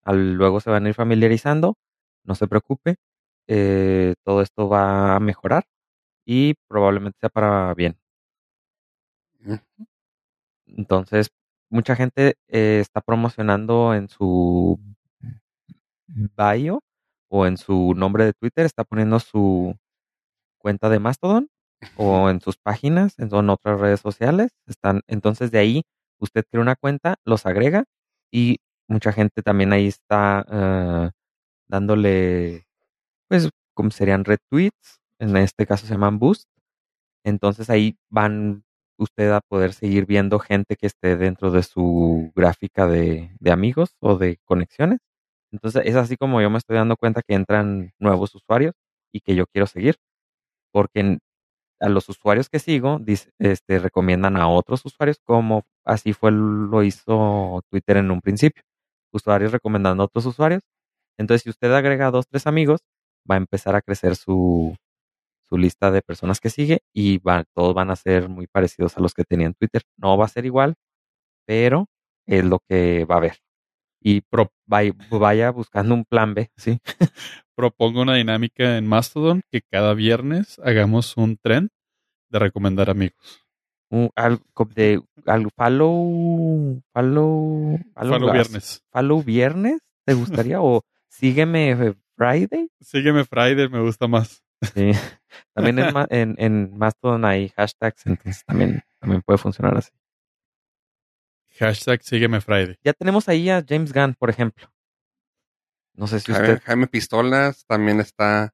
Al, 0.04 0.34
luego 0.34 0.60
se 0.60 0.70
van 0.70 0.86
a 0.86 0.90
ir 0.90 0.96
familiarizando. 0.96 1.76
No 2.24 2.36
se 2.36 2.48
preocupe. 2.48 2.98
eh, 3.48 4.14
todo 4.24 4.42
esto 4.44 4.70
va 4.70 5.16
a 5.16 5.20
mejorar 5.20 5.64
y 6.26 6.54
probablemente 6.68 7.18
sea 7.20 7.30
para 7.30 7.74
bien. 7.74 7.98
Entonces, 10.78 11.30
mucha 11.70 11.96
gente 11.96 12.36
eh, 12.48 12.80
está 12.82 13.02
promocionando 13.02 13.94
en 13.94 14.10
su 14.10 14.80
bio 16.08 16.82
o 17.30 17.46
en 17.46 17.58
su 17.58 17.94
nombre 17.96 18.26
de 18.26 18.34
Twitter, 18.34 18.66
está 18.66 18.84
poniendo 18.84 19.20
su 19.20 19.76
cuenta 20.60 20.90
de 20.90 21.00
Mastodon 21.00 21.50
o 21.98 22.30
en 22.30 22.42
sus 22.42 22.58
páginas, 22.58 23.18
en, 23.20 23.34
en 23.34 23.50
otras 23.50 23.80
redes 23.80 24.02
sociales. 24.02 24.52
Están, 24.68 25.02
entonces, 25.08 25.52
de 25.52 25.60
ahí 25.60 25.84
usted 26.20 26.44
crea 26.50 26.62
una 26.62 26.76
cuenta, 26.76 27.16
los 27.26 27.46
agrega 27.46 27.86
y 28.32 28.58
mucha 28.88 29.12
gente 29.14 29.42
también 29.44 29.74
ahí 29.74 29.88
está 29.88 30.46
eh, 30.52 31.12
dándole, 31.68 32.66
pues, 33.30 33.50
como 33.76 33.92
serían 33.92 34.26
retweets, 34.26 35.00
en 35.20 35.38
este 35.38 35.66
caso 35.68 35.88
se 35.88 35.94
llaman 35.94 36.20
boost. 36.20 36.50
Entonces 37.26 37.70
ahí 37.70 37.98
van 38.10 38.64
usted 39.00 39.32
a 39.32 39.42
poder 39.42 39.74
seguir 39.74 40.06
viendo 40.06 40.40
gente 40.40 40.76
que 40.76 40.88
esté 40.88 41.18
dentro 41.18 41.52
de 41.52 41.64
su 41.64 42.32
gráfica 42.36 42.88
de, 42.88 43.32
amigos 43.52 43.96
o 44.00 44.18
de 44.18 44.38
conexiones. 44.46 45.00
Entonces 45.52 45.84
es 45.86 45.96
así 45.96 46.18
como 46.18 46.42
yo 46.42 46.50
me 46.50 46.60
estoy 46.60 46.76
dando 46.78 46.98
cuenta 46.98 47.22
que 47.28 47.34
entran 47.36 47.94
nuevos 48.00 48.36
usuarios 48.36 48.74
y 49.14 49.22
que 49.22 49.36
yo 49.36 49.46
quiero 49.48 49.68
seguir. 49.68 49.98
Porque 50.74 51.20
a 51.80 51.90
los 51.90 52.10
usuarios 52.10 52.50
que 52.50 52.60
sigo 52.60 53.00
este, 53.40 53.80
recomiendan 53.80 54.38
a 54.38 54.50
otros 54.50 54.86
usuarios 54.86 55.20
como 55.24 55.64
así 55.86 56.14
fue 56.14 56.32
lo 56.32 56.84
hizo 56.84 57.62
Twitter 57.70 57.98
en 57.98 58.12
un 58.12 58.22
principio. 58.22 58.64
Usuarios 59.14 59.52
recomendando 59.52 60.04
a 60.04 60.06
otros 60.08 60.26
usuarios. 60.26 60.62
Entonces 61.18 61.44
si 61.44 61.50
usted 61.50 61.74
agrega 61.74 62.12
dos, 62.12 62.28
tres 62.28 62.48
amigos, 62.48 62.82
va 63.30 63.36
a 63.36 63.40
empezar 63.40 63.76
a 63.76 63.82
crecer 63.82 64.16
su, 64.16 64.76
su 65.50 65.58
lista 65.58 65.92
de 65.92 66.02
personas 66.02 66.40
que 66.40 66.50
sigue 66.50 66.82
y 66.94 67.18
va, 67.20 67.44
todos 67.56 67.74
van 67.74 67.90
a 67.92 67.96
ser 67.96 68.30
muy 68.30 68.48
parecidos 68.48 68.96
a 68.98 69.02
los 69.02 69.14
que 69.14 69.24
tenían 69.24 69.54
Twitter. 69.56 69.82
No 69.98 70.18
va 70.18 70.26
a 70.26 70.30
ser 70.30 70.46
igual, 70.46 70.76
pero 71.48 71.88
es 72.28 72.44
lo 72.46 72.60
que 72.68 73.06
va 73.06 73.16
a 73.16 73.18
haber. 73.18 73.38
Y 74.02 74.22
pro- 74.22 74.52
vay- 74.68 74.94
vaya 75.10 75.50
buscando 75.52 75.94
un 75.96 76.06
plan 76.06 76.34
B, 76.34 76.50
¿sí? 76.56 76.80
Propongo 77.56 78.02
una 78.02 78.16
dinámica 78.16 78.78
en 78.78 78.88
Mastodon 78.88 79.42
que 79.52 79.62
cada 79.70 79.94
viernes 79.94 80.60
hagamos 80.64 81.18
un 81.18 81.38
tren 81.38 81.70
de 82.30 82.40
recomendar 82.40 82.90
amigos. 82.90 83.46
Algo 84.16 84.44
de 84.76 85.02
algo 85.26 85.50
follow 85.56 86.82
follow 86.94 87.80
Follow 87.96 88.28
gas- 88.28 88.34
viernes. 88.34 88.84
follow 88.92 89.24
viernes 89.24 89.80
te 90.06 90.14
gustaría 90.14 90.62
o 90.62 90.84
sígueme 91.10 91.72
eh, 91.72 91.96
Friday 92.16 92.70
Sígueme 92.80 93.26
Friday, 93.26 93.68
me 93.68 93.82
gusta 93.82 94.08
más. 94.08 94.44
Sí. 94.62 94.92
también 95.54 95.80
en, 95.80 95.94
en, 96.10 96.36
en 96.38 96.78
Mastodon 96.78 97.26
hay 97.26 97.50
hashtags 97.50 98.06
entonces 98.06 98.44
también 98.46 98.82
también 99.00 99.22
puede 99.22 99.38
funcionar 99.38 99.78
así 99.78 99.92
Hashtag 101.60 102.02
sígueme 102.04 102.40
Friday. 102.42 102.78
ya 102.84 102.94
tenemos 102.94 103.28
ahí 103.28 103.50
a 103.50 103.64
James 103.68 103.92
Gunn 103.94 104.16
por 104.16 104.30
ejemplo 104.30 104.72
no 105.94 106.08
sé 106.08 106.20
si 106.22 106.32
Jaime, 106.32 106.54
usted 106.54 106.64
Jaime 106.66 106.88
Pistolas, 106.88 107.66
también 107.66 108.00
está 108.00 108.54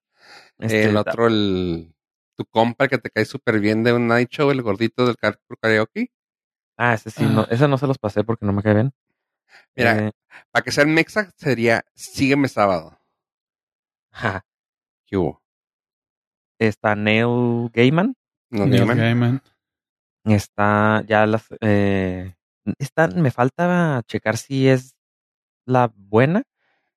este, 0.57 0.85
el 0.85 0.97
otro, 0.97 1.27
el 1.27 1.93
tu 2.35 2.43
compa 2.45 2.87
que 2.87 2.97
te 2.97 3.11
cae 3.11 3.23
súper 3.25 3.59
bien 3.59 3.83
de 3.83 3.93
un 3.93 4.07
night 4.07 4.29
show, 4.31 4.49
el 4.49 4.61
gordito 4.63 5.05
del 5.05 5.15
car- 5.15 5.39
karaoke. 5.61 6.11
ah 6.77 6.95
ese 6.95 7.11
sí 7.11 7.23
no 7.23 7.41
Ah. 7.41 7.47
ese 7.51 7.67
no 7.67 7.77
se 7.77 7.85
los 7.87 7.99
pasé 7.99 8.23
porque 8.23 8.45
no 8.47 8.53
me 8.53 8.63
cae 8.63 8.73
bien 8.73 8.93
Mira, 9.75 10.07
Eh, 10.07 10.11
para 10.51 10.63
que 10.63 10.71
sea 10.71 10.83
en 10.83 10.93
Mexa 10.93 11.31
sería 11.37 11.85
Sígueme 11.93 12.47
sábado. 12.49 12.99
ja. 14.11 14.43
¿Qué 15.05 15.15
hubo? 15.17 15.41
Está 16.59 16.95
Neil 16.95 17.69
Gaiman 17.73 18.15
¿No 18.49 18.65
Neil? 18.65 18.85
Gaiman. 18.85 19.41
Está 20.23 21.03
ya 21.07 21.25
las 21.25 21.45
eh, 21.61 22.35
esta 22.79 23.07
me 23.09 23.29
falta 23.31 24.01
checar 24.07 24.37
si 24.37 24.67
es 24.67 24.95
la 25.67 25.91
buena, 25.95 26.43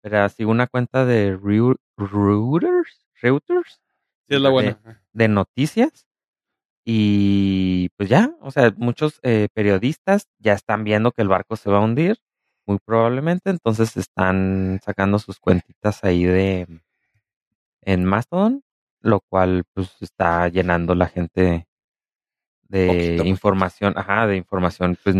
pero 0.01 0.29
sigo 0.31 0.51
una 0.51 0.67
cuenta 0.67 1.05
de 1.05 1.37
Reu- 1.39 1.77
Reuters, 1.97 3.07
Reuters 3.21 3.81
Sí, 4.29 4.35
es 4.37 4.41
la 4.41 4.51
buena. 4.51 5.05
de 5.13 5.29
noticias 5.29 6.07
y 6.87 7.91
pues 7.97 8.09
ya, 8.09 8.35
o 8.41 8.51
sea, 8.51 8.73
muchos 8.77 9.21
eh, 9.23 9.49
periodistas 9.53 10.27
ya 10.39 10.55
están 10.55 10.85
viendo 10.85 11.13
que 11.13 11.23
el 11.23 11.29
barco 11.29 11.57
se 11.57 11.71
va 11.71 11.79
a 11.79 11.83
hundir, 11.83 12.19
muy 12.67 12.79
probablemente, 12.85 13.51
entonces 13.51 13.97
están 13.97 14.81
sacando 14.85 15.19
sus 15.19 15.39
cuentitas 15.39 16.03
ahí 16.05 16.25
de 16.25 16.67
en 17.83 18.05
Mastodon, 18.05 18.63
lo 19.01 19.21
cual 19.21 19.65
pues 19.73 19.91
está 20.01 20.49
llenando 20.49 20.95
la 20.95 21.09
gente 21.09 21.67
de 22.69 22.87
Poquito, 22.87 23.07
poquito. 23.17 23.25
información, 23.27 23.95
ajá, 23.97 24.27
de 24.27 24.37
información 24.37 24.97
pues 25.03 25.17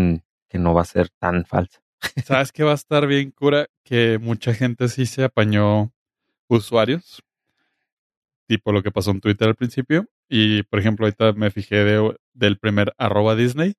que 0.47 0.59
no 0.59 0.73
va 0.73 0.81
a 0.81 0.85
ser 0.85 1.09
tan 1.19 1.45
falsa. 1.45 1.79
¿Sabes 2.25 2.51
qué 2.51 2.63
va 2.63 2.71
a 2.71 2.75
estar 2.75 3.07
bien 3.07 3.31
cura? 3.31 3.67
Que 3.83 4.17
mucha 4.19 4.53
gente 4.53 4.87
sí 4.89 5.05
se 5.05 5.23
apañó 5.23 5.91
usuarios, 6.47 7.21
tipo 8.47 8.71
lo 8.71 8.81
que 8.83 8.91
pasó 8.91 9.11
en 9.11 9.21
Twitter 9.21 9.47
al 9.47 9.55
principio. 9.55 10.07
Y, 10.27 10.63
por 10.63 10.79
ejemplo, 10.79 11.05
ahorita 11.05 11.33
me 11.33 11.49
fijé 11.51 11.83
de- 11.83 12.15
del 12.33 12.57
primer 12.59 12.93
arroba 12.97 13.35
Disney. 13.35 13.73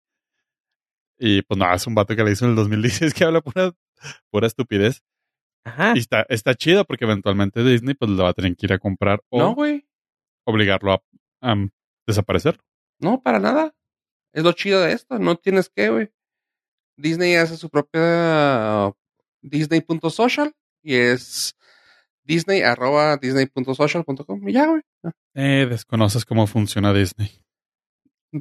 Y 1.18 1.42
pues 1.42 1.59
nada, 1.59 1.74
es 1.74 1.86
un 1.86 1.94
vato 1.94 2.16
que 2.16 2.24
le 2.24 2.32
hizo 2.32 2.44
en 2.44 2.51
el 2.53 2.57
2016 2.57 3.14
que 3.14 3.24
habla 3.24 3.40
pura, 3.40 3.72
pura 4.30 4.46
estupidez. 4.46 5.03
Ajá. 5.64 5.92
Y 5.94 5.98
está, 5.98 6.24
está 6.28 6.55
chido 6.55 6.84
porque 6.86 7.05
eventualmente 7.05 7.62
Disney 7.62 7.94
pues 7.94 8.11
lo 8.11 8.22
va 8.24 8.30
a 8.30 8.32
tener 8.34 8.57
que 8.57 8.66
ir 8.66 8.72
a 8.72 8.78
comprar 8.78 9.20
o 9.28 9.38
No, 9.38 9.55
güey. 9.55 9.86
Obligarlo 10.45 10.93
a, 10.93 11.03
a 11.43 11.57
desaparecer. 12.07 12.59
No, 12.99 13.22
para 13.22 13.38
nada. 13.38 13.74
Es 14.32 14.45
lo 14.45 14.53
chido 14.53 14.80
de 14.80 14.93
esto. 14.93 15.18
No 15.18 15.36
tienes 15.36 15.68
que, 15.68 15.91
güey. 15.91 16.11
Disney 16.97 17.34
hace 17.36 17.57
su 17.57 17.70
propia 17.70 18.93
Disney.social 19.43 20.55
y 20.82 20.97
es 20.97 21.57
Disney 22.24 22.62
arroba 22.62 23.16
Disney.social.com 23.16 24.49
y 24.49 24.53
ya, 24.53 24.66
güey. 24.66 24.82
Eh, 25.34 25.66
desconoces 25.68 26.24
cómo 26.24 26.47
funciona 26.47 26.93
Disney. 26.93 27.30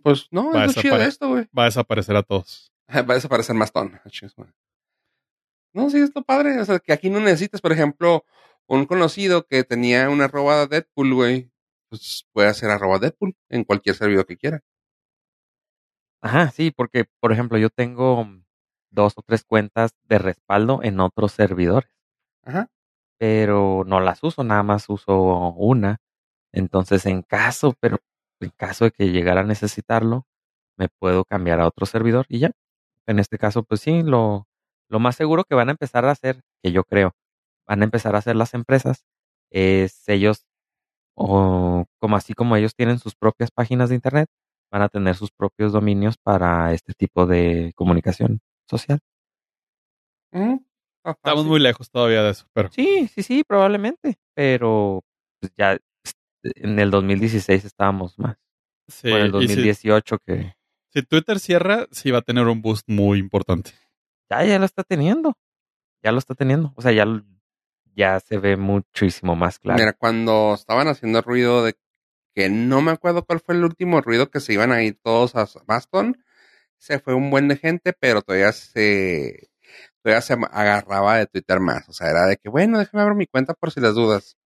Pues 0.04 0.28
no, 0.32 0.52
Va 0.52 0.66
es 0.66 0.76
lo 0.76 0.82
chido 0.82 0.98
de 0.98 1.06
esto, 1.06 1.30
güey. 1.30 1.48
Va 1.58 1.64
a 1.64 1.66
desaparecer 1.66 2.16
a 2.16 2.24
todos. 2.24 2.72
Va 2.90 3.14
a 3.14 3.16
desaparecer 3.16 3.56
Mastón. 3.56 4.00
Ah, 4.04 4.10
madre. 4.38 4.54
No, 5.74 5.90
sí, 5.90 6.00
es 6.00 6.12
lo 6.14 6.24
padre. 6.24 6.60
O 6.60 6.66
sea, 6.66 6.80
que 6.80 6.92
aquí 6.94 7.10
no 7.10 7.20
necesitas, 7.20 7.62
por 7.62 7.72
ejemplo, 7.72 8.26
un 8.68 8.86
conocido 8.86 9.46
que 9.46 9.64
tenía 9.64 10.10
una 10.10 10.26
arroba 10.26 10.68
Deadpool, 10.68 11.14
güey. 11.14 11.52
Pues 11.90 12.26
puede 12.34 12.48
hacer 12.50 12.70
arroba 12.72 13.00
Deadpool 13.00 13.36
en 13.50 13.64
cualquier 13.64 13.96
servidor 13.96 14.26
que 14.26 14.38
quiera. 14.38 14.62
Ajá, 16.22 16.52
sí, 16.52 16.72
porque 16.72 17.06
por 17.22 17.32
ejemplo 17.32 17.58
yo 17.58 17.70
tengo 17.70 18.28
dos 18.92 19.14
o 19.18 19.22
tres 19.22 19.44
cuentas 19.44 19.92
de 20.04 20.18
respaldo 20.20 20.82
en 20.84 21.00
otros 21.00 21.32
servidores, 21.32 21.90
Ajá. 22.44 22.70
pero 23.20 23.84
no 23.86 24.00
las 24.02 24.24
uso, 24.24 24.44
nada 24.44 24.64
más 24.64 24.90
uso 24.90 25.14
una. 25.54 26.00
Entonces, 26.54 27.06
en 27.06 27.22
caso, 27.24 27.76
pero 27.80 28.00
en 28.42 28.52
caso 28.58 28.86
de 28.86 28.92
que 28.92 29.12
llegara 29.12 29.42
a 29.42 29.44
necesitarlo, 29.46 30.28
me 30.78 30.90
puedo 30.90 31.26
cambiar 31.26 31.60
a 31.62 31.68
otro 31.68 31.86
servidor 31.86 32.26
y 32.30 32.40
ya. 32.40 32.52
En 33.08 33.20
este 33.20 33.38
caso, 33.38 33.64
pues 33.64 33.82
sí, 33.82 34.04
lo, 34.04 34.48
lo 34.90 35.00
más 35.00 35.16
seguro 35.18 35.46
que 35.46 35.56
van 35.56 35.70
a 35.70 35.74
empezar 35.74 36.06
a 36.06 36.12
hacer, 36.12 36.42
que 36.64 36.72
yo 36.72 36.84
creo, 36.86 37.14
van 37.68 37.82
a 37.82 37.86
empezar 37.86 38.16
a 38.16 38.20
hacer 38.20 38.36
las 38.36 38.54
empresas, 38.56 39.06
es 39.52 40.08
ellos, 40.10 40.46
o 41.22 41.86
como 42.00 42.16
así 42.16 42.34
como 42.34 42.56
ellos 42.56 42.74
tienen 42.76 42.98
sus 43.00 43.14
propias 43.16 43.52
páginas 43.52 43.90
de 43.90 43.96
internet, 43.96 44.28
van 44.72 44.82
a 44.84 44.90
tener 44.90 45.16
sus 45.16 45.32
propios 45.32 45.74
dominios 45.74 46.16
para 46.18 46.74
este 46.74 46.94
tipo 46.94 47.26
de 47.26 47.74
comunicación 47.76 48.40
social. 48.70 49.00
Está 50.32 51.12
Estamos 51.12 51.46
muy 51.46 51.60
lejos 51.60 51.90
todavía 51.90 52.24
de 52.24 52.32
eso, 52.32 52.46
pero 52.54 52.70
Sí, 52.72 53.08
sí, 53.08 53.24
sí, 53.24 53.44
probablemente, 53.44 54.18
pero 54.36 55.02
pues, 55.42 55.52
ya 55.58 55.78
en 56.44 56.80
el 56.80 56.92
2016 56.92 57.66
estábamos 57.66 58.18
más. 58.20 58.38
sí. 58.88 59.10
En 59.10 59.16
el 59.18 59.28
y 59.28 59.28
si- 59.28 59.32
2018 59.56 60.18
que 60.26 60.54
si 60.94 61.04
Twitter 61.04 61.40
cierra, 61.40 61.88
sí 61.92 62.12
va 62.12 62.20
a 62.20 62.24
tener 62.24 62.48
un 62.48 62.62
boost 62.62 62.88
muy 62.90 63.20
importante. 63.20 63.72
ya, 64.30 64.44
ya 64.46 64.60
lo 64.60 64.66
está 64.66 64.84
teniendo. 64.84 65.34
Ya 66.04 66.12
lo 66.12 66.18
está 66.20 66.34
teniendo. 66.36 66.74
O 66.76 66.82
sea, 66.82 66.92
ya, 66.92 67.06
lo- 67.06 67.24
ya 68.00 68.20
se 68.22 68.38
ve 68.38 68.56
muchísimo 68.58 69.36
más 69.36 69.60
claro. 69.60 69.78
Mira, 69.78 69.94
cuando 69.94 70.54
estaban 70.56 70.88
haciendo 70.88 71.22
ruido 71.22 71.64
de 71.66 71.76
que 72.34 72.50
no 72.50 72.82
me 72.82 72.92
acuerdo 72.92 73.26
cuál 73.26 73.42
fue 73.42 73.56
el 73.56 73.66
último 73.66 74.00
ruido 74.02 74.32
que 74.32 74.40
se 74.40 74.54
iban 74.54 74.72
a 74.72 74.82
ir 74.84 74.98
todos 75.04 75.36
a 75.36 75.46
Baston, 75.68 76.24
se 76.78 77.00
fue 77.00 77.14
un 77.14 77.30
buen 77.30 77.50
de 77.50 77.58
gente, 77.58 77.92
pero 77.94 78.22
todavía 78.22 78.54
se 78.54 79.50
todavía 80.02 80.22
se 80.22 80.34
agarraba 80.34 81.18
de 81.18 81.28
Twitter 81.28 81.60
más. 81.60 81.90
O 81.90 81.94
sea, 81.94 82.10
era 82.10 82.26
de 82.26 82.38
que, 82.38 82.48
bueno, 82.50 82.80
déjame 82.80 83.04
abrir 83.04 83.18
mi 83.18 83.28
cuenta 83.28 83.54
por 83.54 83.72
si 83.72 83.82
las 83.82 83.96
dudas. 83.96 84.38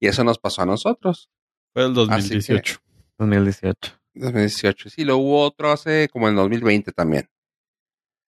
Y 0.00 0.08
eso 0.08 0.24
nos 0.24 0.38
pasó 0.38 0.62
a 0.62 0.66
nosotros, 0.66 1.30
Fue 1.74 1.82
el 1.84 1.90
Así 1.90 1.94
que- 1.94 2.08
2018. 2.54 2.78
2018. 3.18 3.92
2018. 4.14 4.88
Sí, 4.90 5.04
lo 5.04 5.18
hubo 5.18 5.42
otro 5.42 5.70
hace 5.70 6.08
como 6.10 6.28
en 6.28 6.36
2020 6.36 6.92
también. 6.92 7.28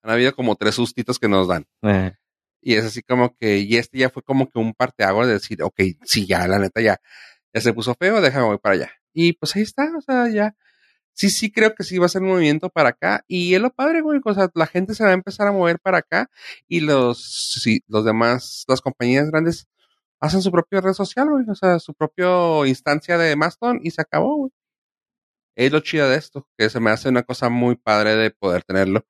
Han 0.03 0.11
habido 0.11 0.33
como 0.35 0.55
tres 0.55 0.75
sustitos 0.75 1.17
que 1.19 1.27
nos 1.29 1.47
dan. 1.47 1.65
Eh, 1.83 2.13
Y 2.61 2.75
es 2.75 2.85
así 2.85 3.01
como 3.03 3.35
que, 3.35 3.59
y 3.59 3.77
este 3.77 3.99
ya 3.99 4.09
fue 4.09 4.23
como 4.23 4.49
que 4.49 4.59
un 4.59 4.73
parteaguas 4.73 5.27
de 5.27 5.33
decir, 5.33 5.63
ok, 5.63 5.79
sí, 6.03 6.25
ya, 6.27 6.47
la 6.47 6.59
neta, 6.59 6.81
ya, 6.81 6.99
ya 7.53 7.61
se 7.61 7.73
puso 7.73 7.95
feo, 7.95 8.21
déjame 8.21 8.45
voy 8.45 8.57
para 8.59 8.75
allá. 8.75 8.91
Y 9.13 9.33
pues 9.33 9.55
ahí 9.55 9.63
está, 9.63 9.91
o 9.97 10.01
sea, 10.01 10.29
ya. 10.29 10.55
Sí, 11.13 11.29
sí, 11.29 11.51
creo 11.51 11.75
que 11.75 11.83
sí 11.83 11.97
va 11.97 12.05
a 12.05 12.09
ser 12.09 12.21
un 12.21 12.29
movimiento 12.29 12.69
para 12.69 12.89
acá. 12.89 13.25
Y 13.27 13.53
es 13.55 13.61
lo 13.61 13.71
padre, 13.71 14.01
güey. 14.01 14.21
O 14.23 14.33
sea, 14.33 14.49
la 14.55 14.67
gente 14.67 14.93
se 14.95 15.03
va 15.03 15.09
a 15.11 15.13
empezar 15.13 15.47
a 15.47 15.51
mover 15.51 15.79
para 15.79 15.97
acá. 15.99 16.29
Y 16.67 16.79
los, 16.81 17.21
sí, 17.61 17.83
los 17.87 18.05
demás, 18.05 18.63
las 18.69 18.81
compañías 18.81 19.29
grandes 19.29 19.67
hacen 20.21 20.41
su 20.41 20.51
propia 20.51 20.81
red 20.81 20.93
social, 20.93 21.29
güey. 21.29 21.45
O 21.49 21.55
sea, 21.55 21.79
su 21.79 21.93
propia 21.93 22.27
instancia 22.67 23.17
de 23.17 23.35
Mastodon 23.35 23.81
y 23.83 23.91
se 23.91 24.01
acabó, 24.01 24.37
güey. 24.37 24.51
Es 25.55 25.71
lo 25.73 25.81
chido 25.81 26.09
de 26.09 26.15
esto, 26.17 26.47
que 26.57 26.69
se 26.69 26.79
me 26.79 26.89
hace 26.91 27.09
una 27.09 27.23
cosa 27.23 27.49
muy 27.49 27.75
padre 27.75 28.15
de 28.15 28.31
poder 28.31 28.63
tenerlo. 28.63 29.05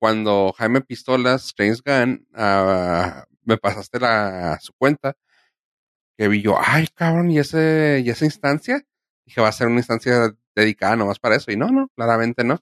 Cuando 0.00 0.52
Jaime 0.58 0.80
Pistolas, 0.80 1.54
James 1.56 1.82
Gunn, 1.84 2.26
ah, 2.34 3.26
me 3.44 3.58
pasaste 3.58 4.00
la, 4.00 4.58
su 4.60 4.72
cuenta, 4.74 5.16
que 6.18 6.28
vi 6.28 6.42
yo, 6.42 6.56
ay, 6.58 6.88
cabrón, 6.94 7.30
¿y, 7.30 7.38
ese, 7.38 8.02
y 8.04 8.10
esa 8.10 8.24
instancia? 8.24 8.82
Dije, 9.26 9.40
va 9.40 9.48
a 9.48 9.52
ser 9.52 9.68
una 9.68 9.78
instancia 9.78 10.34
dedicada 10.56 10.96
nomás 10.96 11.18
para 11.18 11.36
eso. 11.36 11.52
Y 11.52 11.56
no, 11.56 11.68
no, 11.68 11.88
claramente 11.94 12.44
no. 12.44 12.58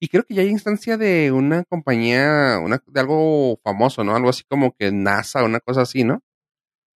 Y 0.00 0.08
creo 0.08 0.24
que 0.24 0.34
ya 0.34 0.42
hay 0.42 0.48
instancia 0.48 0.96
de 0.96 1.32
una 1.32 1.64
compañía, 1.64 2.58
una, 2.62 2.82
de 2.86 3.00
algo 3.00 3.58
famoso, 3.64 4.04
¿no? 4.04 4.16
Algo 4.16 4.30
así 4.30 4.44
como 4.44 4.72
que 4.76 4.92
NASA, 4.92 5.44
una 5.44 5.60
cosa 5.60 5.82
así, 5.82 6.04
¿no? 6.04 6.20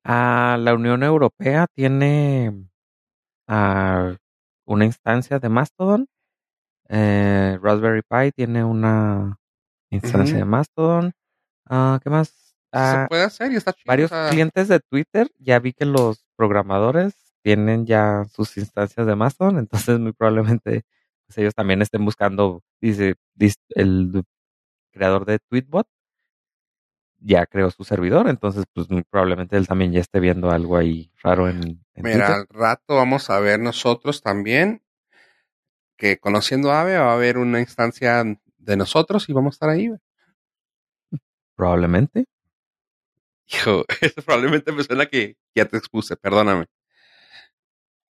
ah, 0.05 0.57
la 0.59 0.75
Unión 0.75 1.03
Europea 1.03 1.67
tiene 1.75 2.69
ah, 3.47 4.17
una 4.67 4.85
instancia 4.85 5.39
de 5.39 5.49
Mastodon. 5.49 6.09
Eh, 6.89 7.59
Raspberry 7.63 8.03
Pi 8.03 8.33
tiene 8.35 8.65
una 8.65 9.38
instancia 9.91 10.35
Ujú. 10.37 10.39
de 10.39 10.45
Mastodon. 10.45 11.13
Ah, 11.67 12.01
¿Qué 12.03 12.11
más? 12.11 12.29
Sí 12.29 12.55
Ah, 12.73 13.03
se 13.03 13.09
puede 13.09 13.23
hacer 13.25 13.53
y 13.53 13.57
está 13.57 13.73
chido. 13.73 13.87
varios 13.87 14.13
o 14.13 14.15
sea, 14.15 14.31
clientes 14.31 14.69
de 14.69 14.81
Twitter 14.81 15.31
ya 15.39 15.59
vi 15.59 15.73
que 15.73 15.87
los 15.87 16.25
programadores 16.37 17.15
tienen 17.43 17.87
ya 17.87 18.27
sus 18.31 18.57
instancias 18.59 19.07
de 19.07 19.17
Mastodon, 19.17 19.59
entonces 19.59 19.99
muy 19.99 20.13
probablemente 20.13 20.83
pues, 21.27 21.39
ellos 21.39 21.55
también 21.55 21.81
estén 21.83 22.05
buscando, 22.05 22.63
dice, 22.81 23.15
el 23.71 24.23
creador 24.93 25.25
de 25.25 25.39
Tweetbot 25.39 25.87
ya 27.21 27.47
creó 27.47 27.71
su 27.71 27.85
servidor, 27.85 28.29
entonces 28.29 28.65
pues 28.73 28.91
muy 28.91 29.03
probablemente 29.03 29.57
él 29.57 29.67
también 29.67 29.93
ya 29.93 30.01
esté 30.01 30.21
viendo 30.21 30.51
algo 30.51 30.77
ahí 30.77 31.11
raro 31.23 31.49
en, 31.49 31.59
en 31.95 32.05
Mira, 32.05 32.27
Twitter. 32.27 32.31
al 32.35 32.47
rato 32.51 32.97
vamos 32.97 33.31
a 33.31 33.41
ver 33.41 33.59
nosotros 33.61 34.23
también 34.23 34.83
que 35.97 36.19
conociendo 36.19 36.71
Ave 36.73 36.97
va 36.99 37.11
a 37.11 37.15
haber 37.15 37.39
una 37.39 37.61
instancia 37.61 38.25
de 38.69 38.77
nosotros 38.77 39.29
y 39.29 39.33
vamos 39.33 39.55
a 39.55 39.57
estar 39.57 39.71
ahí. 39.71 39.91
Probablemente. 41.57 42.27
Hijo, 43.49 43.85
eso 44.01 44.23
probablemente 44.23 44.73
me 44.73 44.85
suena 44.85 45.07
que 45.07 45.37
ya 45.55 45.65
te 45.65 45.77
expuse, 45.77 46.17
perdóname. 46.17 46.67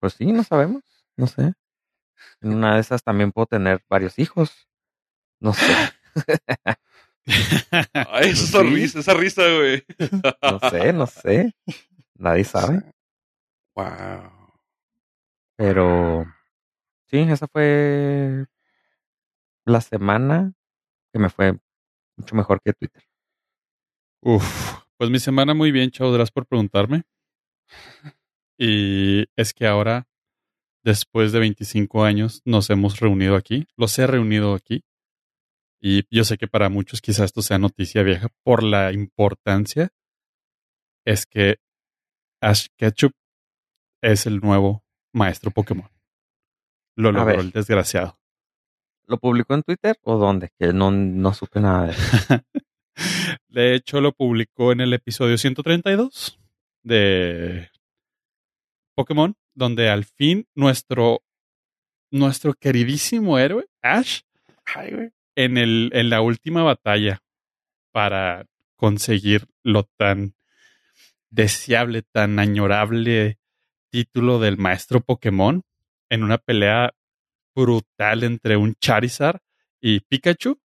Pues 0.00 0.14
sí, 0.14 0.32
no 0.32 0.42
sabemos, 0.44 0.82
no 1.16 1.26
sé. 1.26 1.52
En 2.40 2.54
una 2.54 2.74
de 2.74 2.80
esas 2.80 3.02
también 3.02 3.32
puedo 3.32 3.46
tener 3.46 3.82
varios 3.88 4.18
hijos. 4.18 4.68
No 5.40 5.54
sé, 5.54 5.72
Ay, 7.94 8.30
esa 8.30 8.60
sí. 8.60 8.66
risa, 8.70 8.98
esa 9.00 9.14
risa, 9.14 9.42
güey. 9.42 9.84
no 10.42 10.70
sé, 10.70 10.92
no 10.92 11.06
sé. 11.06 11.54
Nadie 12.16 12.44
sabe. 12.44 12.82
Wow. 13.74 14.30
Pero 15.56 16.24
sí, 17.06 17.18
esa 17.20 17.46
fue 17.48 18.46
la 19.70 19.80
semana 19.80 20.52
que 21.12 21.18
me 21.18 21.30
fue 21.30 21.58
mucho 22.16 22.34
mejor 22.34 22.60
que 22.62 22.72
Twitter. 22.72 23.02
Uf, 24.22 24.82
pues 24.96 25.10
mi 25.10 25.18
semana 25.18 25.54
muy 25.54 25.72
bien, 25.72 25.90
chao, 25.90 26.12
gracias 26.12 26.32
por 26.32 26.46
preguntarme. 26.46 27.04
Y 28.58 29.24
es 29.36 29.54
que 29.54 29.66
ahora, 29.66 30.06
después 30.84 31.32
de 31.32 31.38
25 31.38 32.04
años, 32.04 32.42
nos 32.44 32.68
hemos 32.68 33.00
reunido 33.00 33.36
aquí, 33.36 33.66
los 33.76 33.98
he 33.98 34.06
reunido 34.06 34.54
aquí. 34.54 34.84
Y 35.82 36.04
yo 36.14 36.24
sé 36.24 36.36
que 36.36 36.46
para 36.46 36.68
muchos 36.68 37.00
quizás 37.00 37.26
esto 37.26 37.40
sea 37.40 37.58
noticia 37.58 38.02
vieja 38.02 38.28
por 38.44 38.62
la 38.62 38.92
importancia. 38.92 39.88
Es 41.06 41.24
que 41.24 41.56
Ash 42.42 42.66
Ketchup 42.76 43.12
es 44.02 44.26
el 44.26 44.40
nuevo 44.40 44.84
maestro 45.14 45.50
Pokémon. 45.50 45.88
Lo 46.96 47.12
logró 47.12 47.40
el 47.40 47.50
desgraciado. 47.50 48.19
¿Lo 49.10 49.18
publicó 49.18 49.54
en 49.54 49.64
Twitter 49.64 49.98
o 50.04 50.18
dónde? 50.18 50.50
Que 50.56 50.72
no, 50.72 50.92
no 50.92 51.34
supe 51.34 51.58
nada 51.58 51.86
de 51.86 51.90
eso. 51.90 52.44
De 53.48 53.74
hecho, 53.74 54.00
lo 54.00 54.12
publicó 54.12 54.70
en 54.70 54.80
el 54.80 54.92
episodio 54.92 55.36
132 55.36 56.38
de 56.84 57.68
Pokémon, 58.94 59.34
donde 59.52 59.88
al 59.88 60.04
fin 60.04 60.46
nuestro, 60.54 61.24
nuestro 62.12 62.54
queridísimo 62.54 63.36
héroe, 63.36 63.66
Ash, 63.82 64.20
Ay, 64.76 64.92
güey. 64.92 65.10
en, 65.34 65.58
el, 65.58 65.90
en 65.92 66.08
la 66.08 66.20
última 66.20 66.62
batalla 66.62 67.20
para 67.90 68.46
conseguir 68.76 69.48
lo 69.64 69.82
tan 69.96 70.34
deseable, 71.30 72.02
tan 72.02 72.38
añorable 72.38 73.40
título 73.90 74.38
del 74.38 74.56
maestro 74.56 75.00
Pokémon, 75.00 75.64
en 76.10 76.22
una 76.22 76.38
pelea 76.38 76.94
brutal 77.54 78.22
entre 78.24 78.56
un 78.56 78.74
Charizard 78.74 79.40
y 79.80 80.00
Pikachu, 80.00 80.60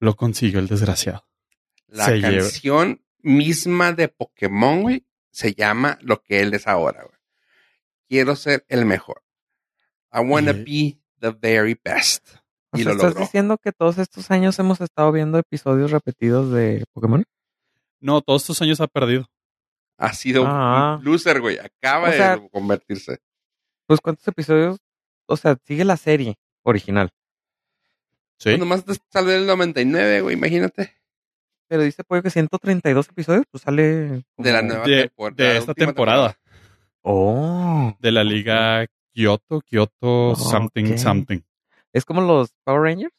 lo 0.00 0.14
consiguió 0.16 0.58
el 0.58 0.68
desgraciado. 0.68 1.26
La 1.86 2.06
Se 2.06 2.16
lleva- 2.20 2.38
canción 2.42 3.04
misma 3.20 3.92
de 3.92 4.08
Pokémon, 4.08 4.82
güey, 4.82 5.06
se 5.30 5.54
llama 5.54 5.98
lo 6.02 6.22
que 6.22 6.40
él 6.40 6.54
es 6.54 6.66
ahora, 6.66 7.02
güey. 7.04 7.18
Quiero 8.08 8.36
ser 8.36 8.64
el 8.68 8.84
mejor. 8.84 9.22
I 10.12 10.18
wanna 10.20 10.52
be 10.52 10.98
the 11.20 11.30
very 11.30 11.78
best. 11.82 12.26
O 12.70 12.78
Y 12.78 12.82
sea, 12.82 12.92
lo 12.92 12.96
¿Estás 12.96 13.10
logró. 13.10 13.20
diciendo 13.26 13.58
que 13.58 13.72
todos 13.72 13.98
estos 13.98 14.30
años 14.30 14.58
hemos 14.58 14.80
estado 14.80 15.12
viendo 15.12 15.38
episodios 15.38 15.90
repetidos 15.90 16.52
de 16.52 16.84
Pokémon? 16.92 17.24
No, 18.00 18.20
todos 18.22 18.42
estos 18.42 18.60
años 18.62 18.80
ha 18.80 18.86
perdido. 18.88 19.26
Ha 19.98 20.12
sido 20.14 20.44
Ah. 20.46 20.96
un 20.98 21.04
loser, 21.04 21.40
güey. 21.40 21.58
Acaba 21.58 22.08
O 22.08 22.12
sea- 22.12 22.36
de 22.36 22.50
convertirse. 22.50 23.18
Pues 23.86 24.00
¿cuántos 24.00 24.26
episodios? 24.26 24.78
O 25.32 25.36
sea, 25.36 25.56
sigue 25.64 25.84
la 25.84 25.96
serie 25.96 26.36
original. 26.62 27.10
Sí. 28.38 28.50
Pues 28.50 28.58
nomás 28.58 28.84
sale 29.10 29.36
el 29.36 29.46
99, 29.46 30.20
güey, 30.22 30.36
imagínate. 30.36 30.92
Pero 31.68 31.82
dice 31.82 32.04
Pollo 32.04 32.22
que 32.22 32.30
132 32.30 33.08
episodios, 33.08 33.44
pues 33.50 33.62
sale... 33.62 34.24
De 34.36 34.52
la 34.52 34.62
nueva 34.62 34.84
de, 34.84 35.10
tempor- 35.10 35.34
de 35.34 35.56
esta 35.56 35.74
temporada, 35.74 36.36
Oh. 37.02 37.96
de 37.98 38.12
la 38.12 38.24
liga 38.24 38.86
Kyoto, 39.14 39.60
Kyoto 39.62 40.30
Oh, 40.30 40.36
something 40.36 40.96
something. 40.98 41.40
Es 41.92 42.04
como 42.04 42.20
los 42.20 42.52
Power 42.64 42.82
Rangers. 42.82 43.14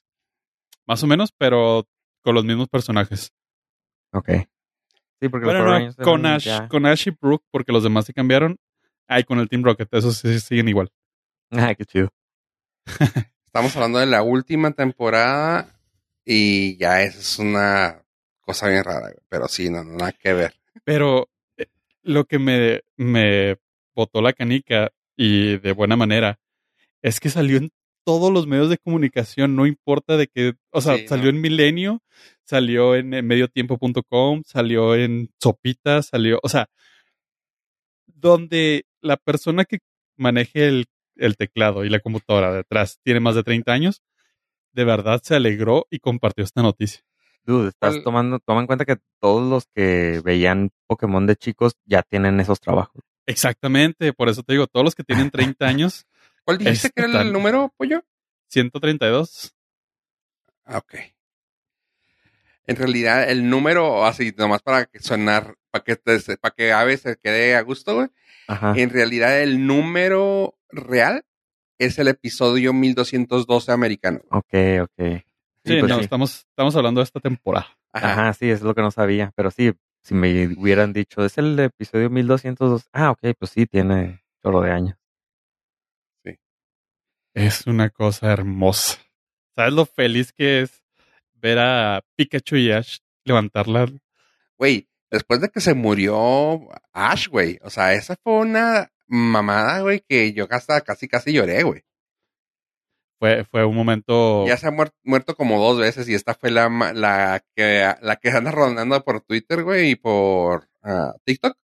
Más 0.86 1.04
o 1.04 1.08
menos, 1.08 1.32
pero 1.38 1.88
con 2.22 2.36
los 2.36 2.46
mismos 2.46 2.68
personajes. 2.70 3.32
Ok. 4.12 4.30
Sí, 5.20 5.30
porque 5.30 5.46
Bueno, 5.46 5.64
los 5.64 5.96
Power 5.96 5.96
no, 5.98 6.04
con 6.06 6.26
Ash, 6.26 6.68
con 6.68 6.86
Ash 6.86 7.08
y 7.08 7.12
Brooke, 7.12 7.46
porque 7.52 7.72
los 7.72 7.84
demás 7.84 8.06
se 8.06 8.14
cambiaron. 8.14 8.58
Ay, 9.08 9.24
con 9.24 9.40
el 9.40 9.50
Team 9.50 9.64
Rocket, 9.64 9.88
esos 9.94 10.18
sí 10.18 10.40
siguen 10.40 10.68
igual. 10.70 10.90
Ah, 11.54 11.76
qué 11.76 11.86
chido. 11.86 12.10
Estamos 13.46 13.76
hablando 13.76 14.00
de 14.00 14.08
la 14.08 14.24
última 14.24 14.72
temporada 14.72 15.80
y 16.26 16.76
ya 16.78 17.04
es 17.04 17.38
una 17.38 18.04
cosa 18.42 18.68
bien 18.70 18.84
rara. 18.84 19.14
Pero 19.30 19.48
sí, 19.48 19.70
no, 19.70 19.84
no, 19.84 19.98
nada 19.98 20.12
que 20.14 20.34
ver. 20.34 20.54
Pero 20.84 21.30
eh, 21.58 21.68
lo 22.02 22.26
que 22.26 22.40
me, 22.40 22.82
me 22.98 23.58
botó 23.94 24.22
la 24.22 24.34
canica 24.34 24.92
y 25.16 25.58
de 25.60 25.72
buena 25.74 25.96
manera 25.96 26.40
es 27.02 27.20
que 27.20 27.30
salió 27.30 27.58
en 27.58 27.72
todos 28.06 28.34
los 28.34 28.48
medios 28.48 28.70
de 28.70 28.78
comunicación, 28.80 29.56
no 29.56 29.66
importa 29.66 30.18
de 30.18 30.28
qué, 30.28 30.54
o 30.72 30.82
sea, 30.82 30.98
Sí, 30.98 31.08
salió 31.08 31.26
¿no? 31.26 31.38
en 31.38 31.42
Milenio, 31.42 32.02
salió 32.44 32.96
en, 32.96 33.14
en 33.14 33.26
mediotiempo.com, 33.26 34.42
salió 34.46 34.96
en 34.96 35.30
Sopita, 35.40 36.02
salió, 36.02 36.40
o 36.44 36.50
sea, 36.50 36.68
donde 38.08 38.86
la 39.02 39.16
persona 39.18 39.64
que 39.64 39.80
maneje 40.18 40.68
el, 40.68 40.86
el 41.16 41.36
teclado 41.38 41.86
y 41.86 41.90
la 41.90 42.00
computadora 42.00 42.52
detrás 42.54 43.00
tiene 43.04 43.20
más 43.20 43.36
de 43.36 43.44
30 43.44 43.72
años, 43.74 44.02
de 44.74 44.84
verdad 44.86 45.22
se 45.24 45.36
alegró 45.36 45.86
y 45.90 46.00
compartió 46.00 46.44
esta 46.44 46.62
noticia. 46.62 47.02
Dude, 47.46 47.70
estás 47.70 47.96
¿Cuál- 47.96 48.04
tomando, 48.04 48.40
toma 48.40 48.62
en 48.62 48.68
cuenta 48.68 48.86
que 48.86 48.98
todos 49.20 49.48
los 49.50 49.68
que 49.76 50.22
veían 50.24 50.72
Pokémon 50.88 51.26
de 51.28 51.36
chicos 51.36 51.74
ya 51.86 52.02
tienen 52.04 52.40
esos 52.40 52.60
trabajos. 52.60 53.04
Exactamente, 53.26 54.14
por 54.14 54.30
eso 54.30 54.44
te 54.44 54.54
digo, 54.54 54.68
todos 54.68 54.84
los 54.84 54.96
que 54.96 55.04
tienen 55.04 55.30
30 55.30 55.68
años, 55.68 56.06
¿Cuál 56.46 56.58
dijiste 56.58 56.88
Es 56.88 56.94
que 56.94 57.02
era 57.04 57.22
el 57.22 57.32
número, 57.32 57.74
pollo? 57.78 58.04
132. 58.50 59.54
Ah, 60.66 60.78
ok. 60.78 60.96
En 62.66 62.76
realidad, 62.78 63.30
el 63.30 63.50
número, 63.50 64.06
así, 64.06 64.34
nomás 64.38 64.62
para 64.62 64.86
que 64.86 65.00
sonar, 65.00 65.56
para 65.72 65.84
que, 65.84 65.96
para 66.40 66.56
que 66.56 66.72
Ave 66.72 66.98
se 66.98 67.18
quede 67.18 67.56
a 67.56 67.62
gusto, 67.62 67.96
güey. 67.96 68.08
Ajá. 68.48 68.74
En 68.78 68.90
realidad, 68.90 69.42
el 69.42 69.66
número 69.68 70.58
real 70.74 71.24
es 71.80 72.00
el 72.00 72.08
episodio 72.08 72.74
1212 72.74 73.72
americano. 73.72 74.22
Ok, 74.30 74.54
ok. 74.82 75.24
Sí, 75.66 75.80
pues 75.80 75.90
no, 75.90 75.98
sí. 75.98 76.02
Estamos, 76.04 76.46
estamos 76.50 76.76
hablando 76.76 77.00
de 77.00 77.06
esta 77.06 77.20
temporada. 77.20 77.68
Ajá. 77.94 78.12
Ajá, 78.12 78.34
sí, 78.34 78.50
eso 78.50 78.56
es 78.56 78.64
lo 78.64 78.76
que 78.76 78.82
no 78.82 78.92
sabía. 78.92 79.32
Pero 79.36 79.52
sí, 79.52 79.74
si 80.02 80.14
me 80.14 80.48
hubieran 80.58 80.92
dicho, 80.92 81.24
es 81.24 81.38
el 81.38 81.58
episodio 81.60 82.10
1202. 82.10 82.90
Ah, 82.92 83.12
ok, 83.12 83.36
pues 83.38 83.52
sí, 83.52 83.66
tiene 83.66 84.22
chorro 84.42 84.62
de 84.62 84.72
años. 84.72 84.98
Es 87.34 87.66
una 87.66 87.90
cosa 87.90 88.32
hermosa. 88.32 89.00
¿Sabes 89.56 89.74
lo 89.74 89.88
feliz 89.88 90.32
que 90.32 90.62
es 90.62 90.84
ver 91.34 91.58
a 91.58 92.02
Pikachu 92.16 92.58
y 92.58 92.72
Ash 92.72 93.00
levantarla? 93.26 93.88
Güey, 94.58 94.88
después 95.10 95.42
de 95.42 95.50
que 95.50 95.60
se 95.60 95.74
murió 95.74 96.70
Ash, 96.92 97.28
güey. 97.30 97.58
O 97.64 97.72
sea, 97.72 97.94
esa 97.94 98.16
fue 98.22 98.34
una 98.34 98.92
mamada, 99.08 99.82
güey, 99.82 100.02
que 100.08 100.34
yo 100.34 100.48
hasta 100.50 100.82
casi, 100.82 101.08
casi 101.08 101.34
lloré, 101.34 101.64
güey. 101.64 101.84
Fue, 103.20 103.46
fue 103.46 103.64
un 103.66 103.76
momento. 103.76 104.46
Ya 104.48 104.58
se 104.58 104.68
ha 104.68 104.72
muer- 104.72 104.94
muerto 105.04 105.36
como 105.36 105.60
dos 105.62 105.80
veces 105.80 106.10
y 106.10 106.14
esta 106.14 106.34
fue 106.34 106.52
la, 106.52 106.68
la, 106.94 107.42
que, 107.56 107.94
la 108.02 108.16
que 108.18 108.30
anda 108.30 108.52
rondando 108.52 109.02
por 109.04 109.22
Twitter, 109.22 109.64
güey, 109.64 109.92
y 109.92 109.96
por 109.96 110.68
ah, 110.82 111.14
TikTok. 111.24 111.58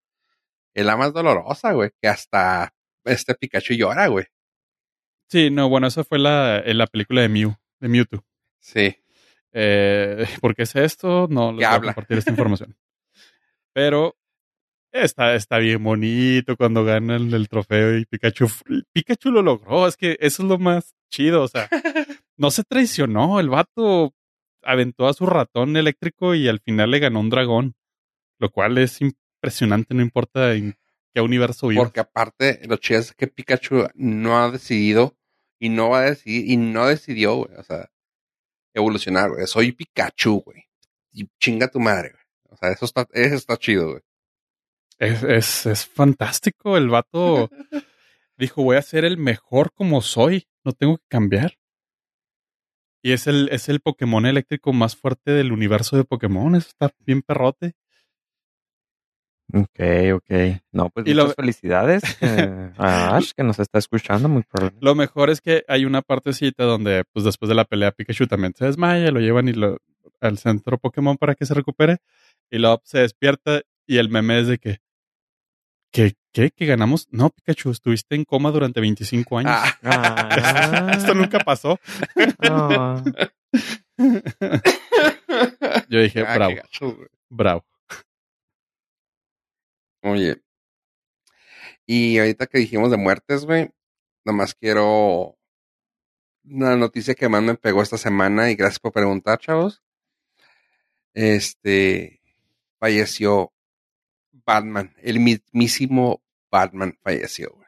Es 0.75 0.85
la 0.85 0.97
más 0.97 1.15
dolorosa, 1.15 1.73
güey, 1.73 1.91
que 2.03 2.09
hasta 2.09 2.75
este 3.05 3.35
Pikachu 3.35 3.73
llora, 3.75 4.09
güey. 4.09 4.27
Sí, 5.31 5.51
no, 5.51 5.69
bueno, 5.71 5.87
esa 5.87 6.05
fue 6.05 6.19
la, 6.19 6.63
la 6.65 6.87
película 6.87 7.23
de 7.23 7.29
Mew, 7.31 7.55
de 7.81 7.89
Mewtwo. 7.89 8.25
Sí. 8.61 8.95
Eh, 9.53 10.27
¿Por 10.43 10.55
qué 10.55 10.65
es 10.65 10.77
esto? 10.77 11.27
No 11.31 11.53
les 11.53 11.67
voy 11.67 11.77
a 11.79 11.81
compartir 11.81 12.19
esta 12.19 12.31
información. 12.33 12.77
Pero 13.73 14.17
está, 15.03 15.35
está 15.35 15.59
bien 15.59 15.83
bonito 15.83 16.57
cuando 16.57 16.85
ganan 16.85 17.33
el 17.33 17.49
trofeo 17.49 17.99
y 17.99 18.05
Pikachu. 18.07 18.49
Pikachu 18.93 19.31
lo 19.31 19.43
logró. 19.43 19.87
Es 19.87 19.97
que 19.97 20.17
eso 20.21 20.43
es 20.43 20.49
lo 20.49 20.59
más 20.59 20.95
chido. 21.11 21.43
O 21.43 21.49
sea, 21.49 21.69
no 22.37 22.51
se 22.51 22.65
traicionó. 22.65 23.41
El 23.41 23.49
vato 23.49 24.15
aventó 24.63 25.07
a 25.07 25.15
su 25.15 25.27
ratón 25.27 25.77
eléctrico 25.77 26.35
y 26.35 26.49
al 26.49 26.61
final 26.61 26.91
le 26.91 26.99
ganó 26.99 27.21
un 27.21 27.31
dragón. 27.31 27.75
Lo 28.39 28.51
cual 28.51 28.77
es 28.79 29.01
impresionante, 29.01 29.95
no 29.95 30.03
importa 30.03 30.53
en 30.55 30.77
qué 31.15 31.21
universo 31.23 31.69
vives. 31.69 31.85
Porque 31.85 32.01
aparte, 32.01 32.61
lo 32.67 32.77
chido 32.77 33.01
es 33.01 33.15
que 33.15 33.27
Pikachu 33.27 33.89
no 33.95 34.39
ha 34.39 34.51
decidido 34.51 35.17
y 35.59 35.71
no 35.71 35.91
va 35.91 36.01
a 36.01 36.11
decidir 36.11 36.51
y 36.51 36.57
no 36.59 36.87
decidió, 36.87 37.37
güey. 37.37 37.55
O 37.57 37.63
sea, 37.63 37.91
evolucionar, 38.75 39.31
güey. 39.31 39.47
Soy 39.47 39.73
Pikachu, 39.73 40.43
güey. 40.45 40.65
Y 41.13 41.29
chinga 41.41 41.69
tu 41.69 41.81
madre, 41.81 42.11
güey. 42.11 42.25
O 42.51 42.57
sea, 42.59 42.71
eso 42.71 42.85
está, 42.85 43.07
eso 43.13 43.35
está 43.35 43.57
chido, 43.57 43.93
güey. 43.93 44.03
Es, 44.99 45.23
es, 45.23 45.67
es 45.67 45.87
fantástico. 45.87 46.77
El 46.77 46.89
vato 46.89 47.51
dijo, 48.39 48.63
voy 48.63 48.77
a 48.77 48.83
ser 48.83 49.05
el 49.05 49.19
mejor 49.19 49.73
como 49.73 50.01
soy. 50.03 50.47
No 50.65 50.73
tengo 50.73 50.97
que 50.99 51.05
cambiar. 51.09 51.59
Y 53.03 53.13
es 53.13 53.27
el, 53.27 53.49
es 53.53 53.69
el 53.69 53.81
Pokémon 53.81 54.27
eléctrico 54.27 54.73
más 54.73 54.97
fuerte 54.97 55.31
del 55.31 55.53
universo 55.53 55.97
de 55.97 56.05
Pokémon. 56.05 56.55
Eso 56.57 56.69
está 56.69 56.91
bien 57.05 57.23
perrote. 57.23 57.75
Ok, 59.53 59.79
ok. 60.15 60.61
No, 60.73 60.91
pues 60.91 61.07
Y 61.07 61.11
muchas 61.15 61.29
lo- 61.29 61.35
felicidades 61.35 62.03
eh, 62.21 62.73
a 62.77 63.17
Ash 63.17 63.31
que 63.37 63.45
nos 63.45 63.61
está 63.61 63.79
escuchando 63.79 64.29
muy 64.29 64.43
probablemente. 64.43 64.85
Lo 64.85 64.95
mejor 64.97 65.31
es 65.31 65.41
que 65.41 65.65
hay 65.69 65.85
una 65.85 66.03
partecita 66.03 66.65
donde, 66.65 67.05
pues 67.13 67.25
después 67.25 67.49
de 67.49 67.55
la 67.55 67.65
pelea, 67.65 67.93
Pikachu 67.93 68.27
también 68.27 68.55
se 68.57 68.65
desmaya, 68.65 69.11
lo 69.13 69.21
llevan 69.21 69.49
y 69.49 69.53
lo, 69.53 69.79
al 70.21 70.39
centro 70.39 70.79
Pokémon 70.79 71.17
para 71.17 71.37
que 71.37 71.47
se 71.47 71.55
recupere. 71.55 71.99
Y 72.51 72.59
luego 72.59 72.81
se 72.85 72.99
despierta 72.99 73.63
y 73.87 73.99
el 73.99 74.09
meme 74.09 74.41
es 74.41 74.49
de 74.49 74.59
que, 74.59 74.79
¿qué? 75.97 76.15
¿Qué? 76.33 76.51
¿Que 76.51 76.67
ganamos? 76.67 77.09
No, 77.11 77.31
Pikachu, 77.31 77.71
estuviste 77.71 78.15
en 78.15 78.25
coma 78.25 78.51
durante 78.51 78.81
25 78.81 79.39
años. 79.39 79.53
Ah, 79.55 79.79
Ah, 79.83 80.93
Esto 80.97 81.15
nunca 81.15 81.39
pasó. 81.41 81.79
ah. 82.41 83.03
Yo 85.89 86.01
dije, 86.01 86.23
bravo, 86.23 86.55
gacho, 86.57 86.97
bravo. 87.31 87.65
Oye. 90.03 90.43
Y 91.87 92.19
ahorita 92.19 92.47
que 92.47 92.59
dijimos 92.59 92.91
de 92.91 92.97
muertes, 92.97 93.45
güey, 93.47 93.71
nomás 94.25 94.55
quiero 94.55 95.39
una 96.45 96.77
noticia 96.77 97.15
que 97.15 97.29
más 97.29 97.43
me 97.43 97.55
pegó 97.57 97.81
esta 97.83 97.97
semana 97.97 98.51
y 98.51 98.57
gracias 98.57 98.79
por 98.81 98.93
preguntar, 98.93 99.39
chavos. 99.39 99.83
Este 101.15 102.21
falleció 102.79 103.53
Batman, 104.47 104.95
el 105.03 105.21
mismísimo 105.21 106.23
Batman 106.51 106.99
falleció, 107.03 107.51
güey. 107.55 107.67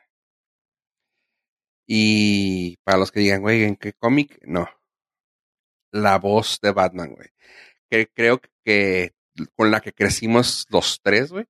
Y 1.86 2.76
para 2.84 2.98
los 2.98 3.10
que 3.10 3.20
digan, 3.20 3.40
güey, 3.40 3.64
¿en 3.64 3.76
qué 3.76 3.92
cómic? 3.92 4.38
No. 4.46 4.68
La 5.90 6.18
voz 6.18 6.60
de 6.60 6.72
Batman, 6.72 7.14
güey. 7.14 7.28
Que 7.90 8.06
creo 8.08 8.40
que 8.64 9.14
con 9.56 9.70
la 9.70 9.80
que 9.80 9.92
crecimos 9.92 10.66
los 10.70 11.00
tres, 11.02 11.32
güey 11.32 11.46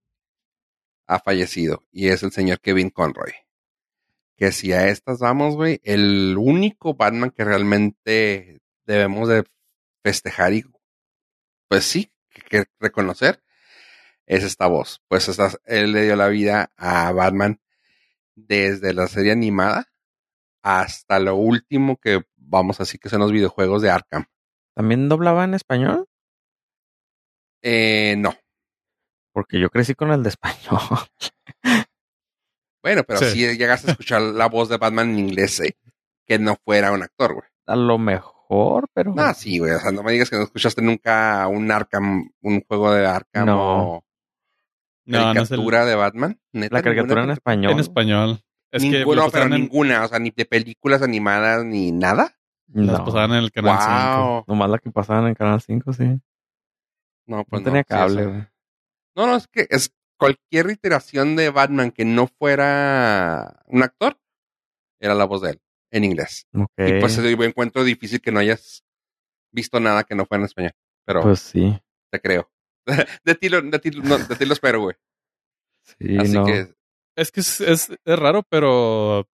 ha 1.08 1.18
fallecido 1.18 1.84
y 1.90 2.08
es 2.08 2.22
el 2.22 2.30
señor 2.30 2.60
Kevin 2.60 2.90
Conroy. 2.90 3.32
Que 4.36 4.52
si 4.52 4.72
a 4.72 4.88
estas 4.88 5.18
vamos, 5.18 5.56
güey, 5.56 5.80
el 5.82 6.36
único 6.38 6.94
Batman 6.94 7.30
que 7.30 7.44
realmente 7.44 8.60
debemos 8.86 9.28
de 9.28 9.44
festejar 10.04 10.52
y, 10.52 10.64
pues 11.66 11.84
sí, 11.84 12.12
que, 12.48 12.66
reconocer 12.78 13.42
es 14.28 14.44
esta 14.44 14.66
voz. 14.68 15.02
Pues 15.08 15.28
esta- 15.28 15.58
él 15.64 15.92
le 15.92 16.02
dio 16.04 16.14
la 16.16 16.28
vida 16.28 16.70
a 16.76 17.10
Batman 17.12 17.60
desde 18.36 18.92
la 18.94 19.08
serie 19.08 19.32
animada 19.32 19.86
hasta 20.62 21.18
lo 21.18 21.34
último 21.34 21.96
que 21.96 22.22
vamos 22.36 22.80
así 22.80 22.98
que 22.98 23.08
son 23.08 23.20
los 23.20 23.32
videojuegos 23.32 23.82
de 23.82 23.90
Arkham. 23.90 24.26
¿También 24.76 25.08
doblaba 25.08 25.44
en 25.44 25.54
español? 25.54 26.06
Eh, 27.62 28.14
no. 28.18 28.34
Porque 29.32 29.58
yo 29.60 29.70
crecí 29.70 29.94
con 29.94 30.10
el 30.12 30.22
de 30.22 30.28
español. 30.30 30.80
Bueno, 32.82 33.02
pero 33.04 33.18
Sí. 33.20 33.30
si 33.32 33.56
llegaste 33.58 33.88
a 33.88 33.92
escuchar 33.92 34.22
la 34.22 34.46
voz 34.48 34.68
de 34.68 34.76
Batman 34.78 35.10
en 35.10 35.18
inglés, 35.18 35.58
eh, 35.60 35.76
que 36.26 36.38
no 36.38 36.56
fuera 36.64 36.92
un 36.92 37.02
actor, 37.02 37.34
güey. 37.34 37.48
A 37.66 37.74
lo 37.76 37.98
mejor, 37.98 38.88
pero. 38.94 39.12
No, 39.14 39.34
sí, 39.34 39.58
güey. 39.58 39.72
O 39.72 39.80
sea, 39.80 39.90
no 39.90 40.02
me 40.02 40.12
digas 40.12 40.30
que 40.30 40.36
no 40.36 40.44
escuchaste 40.44 40.80
nunca 40.80 41.46
un 41.48 41.70
Arkham, 41.70 42.30
un 42.40 42.60
juego 42.62 42.92
de 42.92 43.06
Arkham 43.06 43.46
No. 43.46 43.94
o 43.96 44.04
No, 45.08 45.34
no 45.34 45.42
es 45.42 45.50
el- 45.50 45.56
caricatura 45.56 45.84
de 45.84 45.94
Batman. 45.94 46.40
¿Neta? 46.52 46.76
La 46.76 46.82
caricatura 46.82 47.24
en 47.24 47.30
español. 47.30 47.72
en 47.72 47.78
español. 47.80 48.40
Es 48.70 48.82
que 48.82 48.90
Ninguno, 48.90 49.22
las 49.22 49.32
pero 49.32 49.44
en, 49.46 49.50
ninguna. 49.52 50.04
O 50.04 50.08
sea, 50.08 50.18
ni 50.18 50.30
de 50.30 50.44
películas 50.44 51.00
animadas 51.02 51.64
ni 51.64 51.90
nada. 51.92 52.36
las 52.72 52.98
No. 52.98 53.04
pasaban 53.04 53.30
en 53.32 53.36
el 53.44 53.50
canal 53.50 53.78
5. 53.80 54.28
Wow. 54.34 54.44
Nomás 54.46 54.70
la 54.70 54.78
que 54.78 54.90
pasaban 54.90 55.26
en 55.26 55.34
Canal 55.34 55.60
5, 55.62 55.92
sí. 55.94 56.20
No, 57.26 57.44
pues 57.44 57.62
no 57.62 57.64
tenía 57.64 57.80
sí, 57.80 57.86
cable, 57.88 58.26
güey. 58.26 58.46
no, 59.16 59.26
no, 59.26 59.36
es 59.36 59.46
que 59.48 59.66
es 59.70 59.90
cualquier 60.18 60.70
iteración 60.70 61.34
de 61.36 61.48
Batman 61.50 61.90
que 61.90 62.04
no 62.04 62.26
fuera 62.26 63.62
un 63.66 63.82
actor, 63.82 64.18
era 65.00 65.14
la 65.14 65.24
voz 65.24 65.42
de 65.42 65.50
él, 65.52 65.60
en 65.90 66.04
inglés. 66.04 66.46
Ok. 66.54 66.70
Y 66.78 67.00
pues 67.00 67.16
yo 67.16 67.44
encuentro 67.44 67.84
difícil 67.84 68.20
que 68.20 68.32
no 68.32 68.40
hayas 68.40 68.84
visto 69.52 69.78
nada 69.80 70.04
que 70.04 70.14
no 70.14 70.26
fuera 70.26 70.40
en 70.42 70.46
español. 70.46 70.72
Pero 71.06 71.22
Pues 71.22 71.40
sí. 71.40 71.78
te 72.10 72.20
creo. 72.20 72.50
De 73.24 73.34
ti, 73.34 73.48
lo, 73.48 73.62
de, 73.62 73.78
ti, 73.78 73.90
no, 73.90 74.18
de 74.18 74.34
ti 74.36 74.44
lo 74.44 74.52
espero, 74.54 74.80
güey. 74.80 74.96
Sí, 75.82 76.18
Así 76.18 76.34
no. 76.36 76.44
que 76.46 76.68
Es 77.16 77.30
que 77.32 77.40
es, 77.40 77.60
es, 77.60 77.90
es 78.04 78.18
raro, 78.18 78.42
pero 78.48 79.28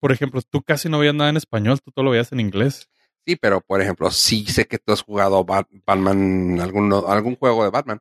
por 0.00 0.12
ejemplo, 0.12 0.40
tú 0.42 0.62
casi 0.62 0.88
no 0.88 0.98
veías 0.98 1.14
nada 1.14 1.30
en 1.30 1.36
español, 1.36 1.80
tú 1.82 1.90
todo 1.90 2.04
lo 2.04 2.10
veías 2.12 2.30
en 2.32 2.40
inglés. 2.40 2.88
Sí, 3.26 3.34
pero 3.36 3.60
por 3.60 3.80
ejemplo, 3.80 4.10
sí 4.10 4.46
sé 4.46 4.66
que 4.66 4.78
tú 4.78 4.92
has 4.92 5.02
jugado 5.02 5.44
Bat- 5.44 5.68
Batman, 5.84 6.60
algún, 6.60 6.92
algún 6.92 7.34
juego 7.36 7.64
de 7.64 7.70
Batman. 7.70 8.00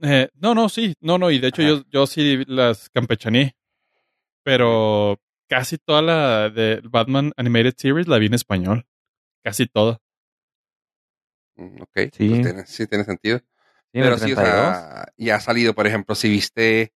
Eh, 0.00 0.28
no, 0.34 0.54
no, 0.54 0.68
sí, 0.68 0.94
no, 1.00 1.16
no, 1.18 1.30
y 1.30 1.38
de 1.38 1.48
hecho 1.48 1.62
Ajá. 1.62 1.70
yo, 1.70 1.82
yo 1.90 2.06
sí 2.06 2.44
las 2.46 2.90
campechaneé, 2.90 3.54
pero 4.44 5.20
casi 5.48 5.78
toda 5.78 6.02
la 6.02 6.50
de 6.50 6.80
Batman 6.84 7.32
Animated 7.36 7.74
Series 7.76 8.08
la 8.08 8.18
vi 8.18 8.26
en 8.26 8.34
español, 8.34 8.86
casi 9.44 9.66
toda. 9.66 9.98
Mm, 11.56 11.82
Ok, 11.82 11.98
Sí. 12.12 12.28
pues 12.28 12.42
tiene, 12.42 12.66
sí 12.66 12.86
tiene 12.86 13.04
sentido. 13.04 13.38
Sí, 13.38 13.44
pero 14.00 14.16
sí, 14.18 14.32
o 14.32 14.36
32. 14.36 14.46
sea, 14.76 15.04
y 15.16 15.30
ha 15.30 15.40
salido, 15.40 15.74
por 15.74 15.86
ejemplo, 15.86 16.14
si 16.14 16.28
viste 16.30 16.92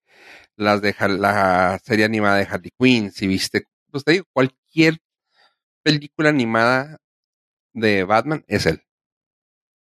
las 0.55 0.81
de 0.81 0.95
la 1.19 1.79
serie 1.83 2.05
animada 2.05 2.37
de 2.37 2.47
Harley 2.49 2.71
Quinn, 2.79 3.11
si 3.11 3.27
viste, 3.27 3.65
pues 3.91 4.03
te 4.05 4.13
digo, 4.13 4.25
cualquier 4.33 4.99
película 5.83 6.29
animada 6.29 6.97
de 7.73 8.03
Batman 8.05 8.43
es 8.47 8.65
él. 8.65 8.81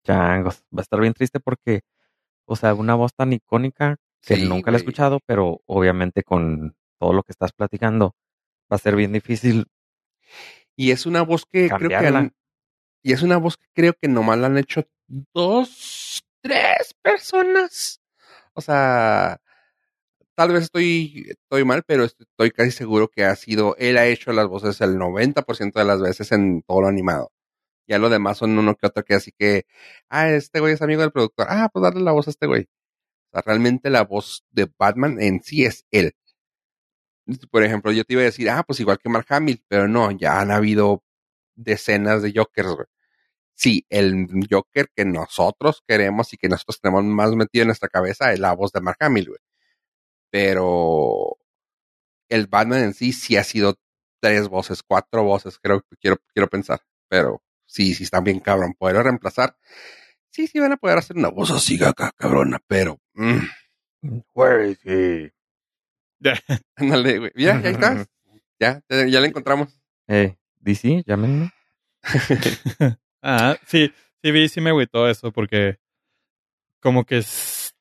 Changos. 0.06 0.64
Va 0.76 0.80
a 0.80 0.82
estar 0.82 1.00
bien 1.00 1.14
triste 1.14 1.40
porque, 1.40 1.82
o 2.46 2.56
sea, 2.56 2.74
una 2.74 2.96
voz 2.96 3.14
tan 3.14 3.34
icónica 3.34 3.98
que 4.22 4.38
Sí, 4.38 4.48
nunca 4.48 4.72
la 4.72 4.78
he 4.78 4.80
escuchado, 4.80 5.20
pero 5.26 5.62
obviamente 5.66 6.24
con 6.24 6.76
todo 7.00 7.14
lo 7.14 7.24
que 7.24 7.32
estás 7.32 7.52
platicando, 7.54 8.16
va 8.72 8.76
a 8.76 8.80
ser 8.80 8.96
bien 8.96 9.12
difícil. 9.14 9.68
Y 10.76 10.92
es 10.92 11.06
una 11.06 11.22
voz 11.24 11.46
que 11.46 11.70
creo 11.70 11.90
que 11.90 11.96
y 13.04 13.14
es 13.14 13.22
una 13.24 13.38
voz 13.38 13.58
que 13.58 13.68
creo 13.74 13.94
que 13.94 14.08
nomás 14.08 14.38
la 14.40 14.48
han 14.48 14.58
hecho 14.58 14.88
dos, 15.08 16.24
tres 16.42 16.94
personas. 17.02 18.02
O 18.54 18.62
sea, 18.62 19.40
tal 20.36 20.54
vez 20.54 20.64
estoy, 20.64 21.26
estoy 21.30 21.66
mal, 21.66 21.84
pero 21.86 22.06
estoy 22.06 22.52
casi 22.52 22.72
seguro 22.72 23.10
que 23.10 23.26
ha 23.26 23.36
sido, 23.36 23.76
él 23.78 23.98
ha 23.98 24.08
hecho 24.08 24.34
las 24.34 24.48
voces 24.48 24.82
el 24.82 24.98
90% 24.98 25.80
de 25.80 25.86
las 25.86 26.02
veces 26.02 26.32
en 26.32 26.64
todo 26.64 26.82
lo 26.82 26.88
animado. 26.88 27.32
Ya 27.88 28.00
lo 28.00 28.10
demás 28.10 28.38
son 28.40 28.58
uno 28.58 28.76
que 28.76 28.88
otro 28.88 29.04
que 29.04 29.16
así 29.16 29.32
que, 29.38 29.66
ah, 30.10 30.30
este 30.30 30.60
güey 30.60 30.74
es 30.74 30.82
amigo 30.82 31.02
del 31.02 31.12
productor. 31.12 31.48
Ah, 31.50 31.70
pues 31.74 31.84
darle 31.84 32.02
la 32.02 32.14
voz 32.14 32.28
a 32.28 32.32
este 32.32 32.48
güey. 32.48 32.64
O 33.32 33.34
sea, 33.34 33.44
realmente 33.46 33.90
la 33.90 34.04
voz 34.06 34.46
de 34.52 34.70
Batman 34.78 35.22
en 35.22 35.42
sí 35.44 35.66
es 35.66 35.86
él. 35.92 36.14
Por 37.52 37.64
ejemplo, 37.64 37.92
yo 37.92 38.04
te 38.04 38.14
iba 38.14 38.22
a 38.22 38.26
decir, 38.26 38.50
ah, 38.50 38.64
pues 38.64 38.80
igual 38.80 38.98
que 39.00 39.10
Mark 39.10 39.26
Hamill, 39.30 39.64
pero 39.68 39.88
no, 39.88 40.12
ya 40.12 40.40
han 40.40 40.52
habido 40.52 41.04
decenas 41.56 42.22
de 42.22 42.34
Jokers, 42.36 42.70
güey. 42.70 42.88
Sí, 43.56 43.86
el 43.90 44.28
Joker 44.50 44.90
que 44.96 45.06
nosotros 45.06 45.84
queremos 45.88 46.34
y 46.34 46.38
que 46.38 46.50
nosotros 46.50 46.80
tenemos 46.82 47.04
más 47.04 47.32
metido 47.36 47.64
en 47.64 47.68
nuestra 47.68 47.90
cabeza 47.90 48.34
es 48.34 48.40
la 48.40 48.54
voz 48.54 48.72
de 48.72 48.82
Mark 48.82 48.98
Hamill, 49.02 49.28
güey. 49.28 49.40
Pero 50.32 51.38
el 52.30 52.48
Batman 52.48 52.84
en 52.86 52.94
sí 52.94 53.14
sí 53.14 53.38
ha 53.38 53.44
sido 53.44 53.76
tres 54.22 54.48
voces, 54.48 54.82
cuatro 54.84 55.24
voces, 55.24 55.60
creo 55.62 55.82
que 55.82 55.96
quiero, 55.98 56.18
quiero 56.34 56.48
pensar. 56.50 56.82
Pero 57.10 57.44
sí, 57.66 57.94
sí 57.94 58.04
están 58.04 58.24
bien 58.24 58.40
cabrón. 58.40 58.74
Poder 58.78 59.04
reemplazar. 59.04 59.56
Sí, 60.30 60.48
sí 60.48 60.60
van 60.60 60.72
a 60.72 60.78
poder 60.78 60.98
hacer 60.98 61.18
una 61.18 61.30
voz 61.30 61.52
así 61.52 61.84
acá, 61.84 62.12
cabrona, 62.18 62.60
pero. 62.68 63.00
mm, 63.14 63.40
Where 64.34 64.72
is 64.72 64.80
he? 64.86 65.34
ándale, 66.76 67.20
güey. 67.20 67.32
Ya, 67.36 67.62
ya 67.62 67.70
estás. 67.70 68.08
Ya, 68.60 68.80
ya, 68.90 69.08
ya 69.08 69.20
la 69.20 69.26
encontramos. 69.26 69.82
Eh, 70.08 70.38
DC, 70.62 71.04
llámenme. 71.06 71.52
Ah, 73.24 73.56
sí, 73.68 73.94
sí 74.24 74.32
vi, 74.32 74.50
sí 74.50 74.62
me 74.62 74.72
agüitó 74.72 75.08
eso 75.08 75.32
porque 75.32 75.78
como 76.80 77.06
que 77.06 77.20
es, 77.20 77.76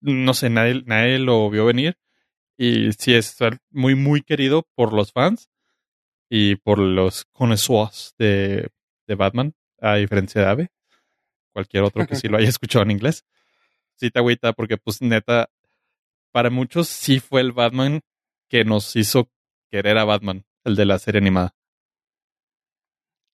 no 0.00 0.34
sé, 0.34 0.50
nadie, 0.50 0.82
nadie 0.86 1.20
lo 1.20 1.48
vio 1.50 1.66
venir 1.66 1.96
y 2.58 2.90
sí 2.94 3.14
es 3.14 3.36
muy, 3.70 3.94
muy 3.94 4.22
querido 4.22 4.66
por 4.74 4.92
los 4.92 5.12
fans 5.12 5.48
y 6.28 6.56
por 6.56 6.78
los 6.78 7.26
connoisseurs 7.26 8.14
de, 8.18 8.70
de 9.06 9.14
Batman, 9.14 9.54
a 9.80 9.94
diferencia 9.94 10.40
de 10.40 10.46
Ave, 10.48 10.68
cualquier 11.52 11.84
otro 11.84 12.06
que 12.06 12.16
sí 12.16 12.28
lo 12.28 12.36
haya 12.36 12.48
escuchado 12.48 12.84
en 12.84 12.90
inglés. 12.90 13.24
Sí 13.96 14.10
te 14.10 14.18
agüita 14.18 14.52
porque 14.52 14.78
pues 14.78 15.00
neta, 15.00 15.48
para 16.32 16.50
muchos 16.50 16.88
sí 16.88 17.20
fue 17.20 17.40
el 17.40 17.52
Batman 17.52 18.00
que 18.48 18.64
nos 18.64 18.96
hizo 18.96 19.30
querer 19.70 19.98
a 19.98 20.04
Batman, 20.04 20.44
el 20.64 20.76
de 20.76 20.86
la 20.86 20.98
serie 20.98 21.20
animada. 21.20 21.54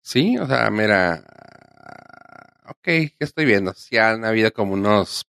Sí, 0.07 0.39
o 0.39 0.47
sea, 0.47 0.71
mira. 0.71 1.25
Ok, 2.69 2.83
¿qué 2.85 3.17
estoy 3.19 3.45
viendo? 3.45 3.75
Sí 3.75 3.97
han 3.97 4.25
habido 4.25 4.53
como 4.53 4.75
unos. 4.75 5.27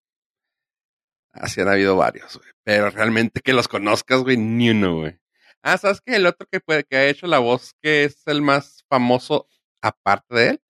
Así 1.32 1.60
han 1.60 1.68
habido 1.68 1.94
varios, 1.94 2.36
güey. 2.36 2.48
Pero 2.64 2.90
realmente 2.90 3.40
que 3.40 3.52
los 3.52 3.68
conozcas, 3.68 4.22
güey, 4.22 4.36
ni 4.36 4.70
uno, 4.70 4.98
güey. 4.98 5.16
Ah, 5.62 5.78
¿sabes 5.78 6.00
qué? 6.00 6.16
El 6.16 6.26
otro 6.26 6.48
que, 6.50 6.58
puede, 6.58 6.82
que 6.82 6.96
ha 6.96 7.06
hecho 7.06 7.28
la 7.28 7.38
voz 7.38 7.76
que 7.80 8.02
es 8.02 8.26
el 8.26 8.42
más 8.42 8.84
famoso, 8.88 9.46
aparte 9.80 10.34
de 10.34 10.48
él, 10.48 10.62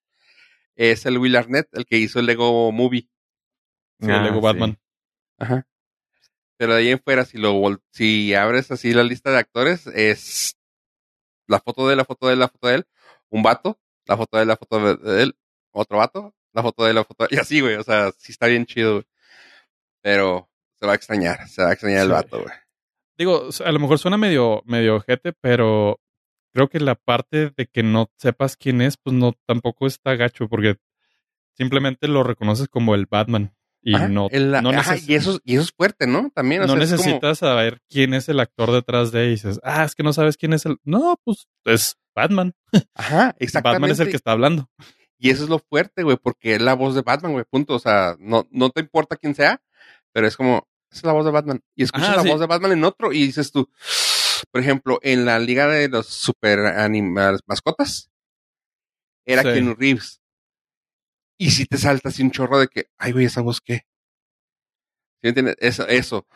es 0.77 1.07
el 1.07 1.17
Will 1.17 1.37
Arnett, 1.37 1.69
el 1.73 1.87
que 1.87 1.97
hizo 1.97 2.21
el 2.21 2.27
Lego 2.27 2.71
Movie. 2.73 3.09
Sí, 4.01 4.11
el 4.11 4.23
Lego 4.23 4.37
sí. 4.37 4.43
Batman. 4.43 4.79
Ajá. 5.39 5.67
Pero 6.59 6.75
de 6.75 6.81
ahí 6.81 6.89
en 6.91 7.01
fuera, 7.01 7.25
si 7.25 7.39
lo 7.39 7.55
vol- 7.55 7.83
si 7.91 8.35
abres 8.35 8.71
así 8.71 8.93
la 8.93 9.03
lista 9.03 9.31
de 9.31 9.39
actores, 9.39 9.87
es 9.87 10.59
la 11.47 11.59
foto 11.59 11.87
de 11.87 11.95
él, 11.95 11.99
la 11.99 12.05
foto 12.05 12.27
de 12.27 12.35
él, 12.35 12.39
la 12.41 12.49
foto 12.49 12.69
de 12.69 12.75
él, 12.75 12.87
un 13.31 13.43
vato, 13.43 13.81
la 14.07 14.17
foto 14.17 14.37
de 14.37 14.43
él, 14.43 14.49
la 14.49 14.57
foto 14.57 14.97
de- 14.97 15.23
él, 15.23 15.37
otro 15.73 15.99
vato, 15.99 16.35
la 16.53 16.63
foto 16.63 16.85
de 16.85 16.91
él, 16.91 16.97
la 16.97 17.05
foto 17.05 17.27
de 17.27 17.37
Y 17.37 17.39
así, 17.39 17.61
güey. 17.61 17.77
O 17.77 17.83
sea, 17.83 18.13
sí 18.17 18.33
está 18.33 18.47
bien 18.47 18.67
chido, 18.67 18.93
güey. 18.95 19.05
Pero 20.03 20.49
se 20.79 20.87
va 20.87 20.93
a 20.93 20.97
extrañar, 20.97 21.49
se 21.49 21.63
va 21.63 21.71
a 21.71 21.73
extrañar 21.73 22.03
el 22.03 22.11
vato, 22.11 22.43
güey. 22.43 22.55
Digo, 23.17 23.49
a 23.65 23.73
lo 23.73 23.79
mejor 23.79 23.99
suena 23.99 24.17
medio, 24.17 24.63
medio 24.67 24.97
ojete, 24.97 25.33
pero 25.33 26.01
creo 26.53 26.69
que 26.69 26.81
la 26.81 26.95
parte 26.97 27.51
de 27.57 27.67
que 27.67 27.83
no 27.83 28.11
sepas 28.19 28.57
quién 28.57 28.83
es, 28.83 28.97
pues 28.97 29.15
no 29.15 29.33
tampoco 29.47 29.87
está 29.87 30.17
gacho, 30.17 30.49
porque 30.49 30.77
simplemente 31.57 32.09
lo 32.09 32.23
reconoces 32.25 32.69
como 32.69 32.95
el 32.95 33.07
Batman. 33.07 33.54
Y 33.87 33.95
Ajá, 33.95 34.09
no, 34.09 34.28
el- 34.30 34.51
no, 34.51 34.70
ajá, 34.70 34.97
y, 34.97 35.14
eso, 35.14 35.39
y 35.45 35.55
eso 35.55 35.62
es 35.64 35.72
fuerte, 35.72 36.07
¿no? 36.07 36.30
También, 36.35 36.62
o 36.62 36.66
no 36.66 36.72
sea, 36.74 36.82
es 36.85 36.91
como- 36.93 37.03
necesitas 37.05 37.39
saber 37.39 37.82
quién 37.91 38.14
es 38.14 38.28
el 38.30 38.41
actor 38.41 38.72
detrás 38.72 39.12
de 39.12 39.24
él 39.24 39.26
y 39.28 39.30
dices, 39.32 39.61
ah, 39.62 39.85
es 39.85 39.95
que 39.95 40.03
no 40.03 40.14
sabes 40.14 40.39
quién 40.39 40.55
es 40.55 40.64
el. 40.64 40.78
No, 40.85 41.20
pues 41.22 41.47
es 41.66 41.97
Batman. 42.14 42.55
Ajá, 42.95 43.37
exactamente. 43.39 43.74
Batman 43.74 43.91
es 43.91 44.01
el 44.01 44.09
que 44.09 44.16
está 44.16 44.32
hablando. 44.32 44.70
Y 45.18 45.28
eso 45.30 45.45
es 45.45 45.51
lo 45.51 45.59
fuerte, 45.59 46.03
güey, 46.03 46.16
porque 46.16 46.55
es 46.55 46.62
la 46.62 46.72
voz 46.74 46.95
de 46.95 47.03
Batman, 47.03 47.32
güey, 47.32 47.45
punto. 47.49 47.74
O 47.74 47.78
sea, 47.78 48.16
no, 48.18 48.49
no 48.51 48.70
te 48.70 48.80
importa 48.80 49.16
quién 49.16 49.35
sea, 49.35 49.61
pero 50.12 50.26
es 50.26 50.37
como, 50.39 50.66
esa 50.91 50.99
es 51.01 51.05
la 51.05 51.12
voz 51.12 51.26
de 51.26 51.30
Batman. 51.30 51.61
Y 51.76 51.82
escuchas 51.85 52.09
Ajá, 52.09 52.16
la 52.16 52.22
sí. 52.22 52.28
voz 52.30 52.41
de 52.41 52.47
Batman 52.47 52.72
en 52.72 52.85
otro 52.85 53.12
y 53.12 53.26
dices 53.26 53.53
tú, 53.53 53.70
por 54.51 54.61
ejemplo, 54.62 54.99
en 55.03 55.26
la 55.26 55.39
liga 55.39 55.66
de 55.68 55.89
los 55.89 56.07
super 56.07 56.61
anima- 56.61 57.39
mascotas, 57.47 58.11
era 59.26 59.43
Sí. 59.43 59.49
Keanu 59.49 59.74
Reeves. 59.74 60.20
Y 61.39 61.51
si 61.51 61.66
te 61.66 61.78
salta 61.78 62.09
así 62.11 62.22
un 62.22 62.30
chorro 62.30 62.59
de 62.59 62.68
que, 62.68 62.87
ay, 62.99 63.12
güey, 63.12 63.26
esa 63.26 63.41
voz 63.43 63.61
qué. 63.61 63.87
¿Sí 65.22 65.28
entiendes? 65.28 65.57
Eso, 65.59 65.87
eso. 65.89 66.26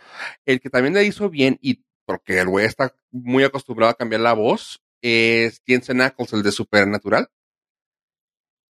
El 0.47 0.61
que 0.61 0.71
también 0.71 0.95
le 0.95 1.05
hizo 1.05 1.29
bien, 1.31 1.59
y 1.61 1.85
porque 2.07 2.39
el 2.41 2.49
güey 2.49 2.65
está 2.67 2.95
muy 3.11 3.45
acostumbrado 3.45 3.91
a 3.93 3.97
cambiar 3.97 4.23
la 4.23 4.33
voz, 4.33 4.81
es 5.03 5.63
Jensen 5.67 6.01
Ackles, 6.01 6.33
el 6.33 6.43
de 6.43 6.53
Supernatural. 6.53 7.29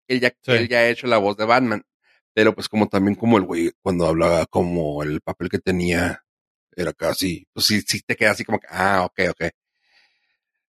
Él 0.09 0.21
ya, 0.21 0.29
Sí. 0.43 0.53
él 0.53 0.69
ya 0.69 0.79
ha 0.79 0.89
hecho 0.89 1.07
la 1.07 1.19
voz 1.19 1.37
de 1.37 1.45
Batman. 1.45 1.85
Pero 2.35 2.55
pues 2.55 2.69
como 2.69 2.89
también 2.89 3.15
como 3.15 3.39
el 3.39 3.45
güey 3.45 3.73
cuando 3.81 4.07
hablaba 4.07 4.45
como 4.47 5.03
el 5.03 5.21
papel 5.21 5.49
que 5.49 5.59
tenía 5.61 6.25
era 6.77 6.93
casi, 6.93 7.47
pues 7.53 7.67
sí, 7.67 7.81
sí 7.87 8.01
te 8.03 8.17
queda 8.17 8.33
así 8.33 8.45
como 8.45 8.59
que, 8.59 8.67
ah, 8.71 9.05
ok, 9.05 9.21
ok. 9.31 9.45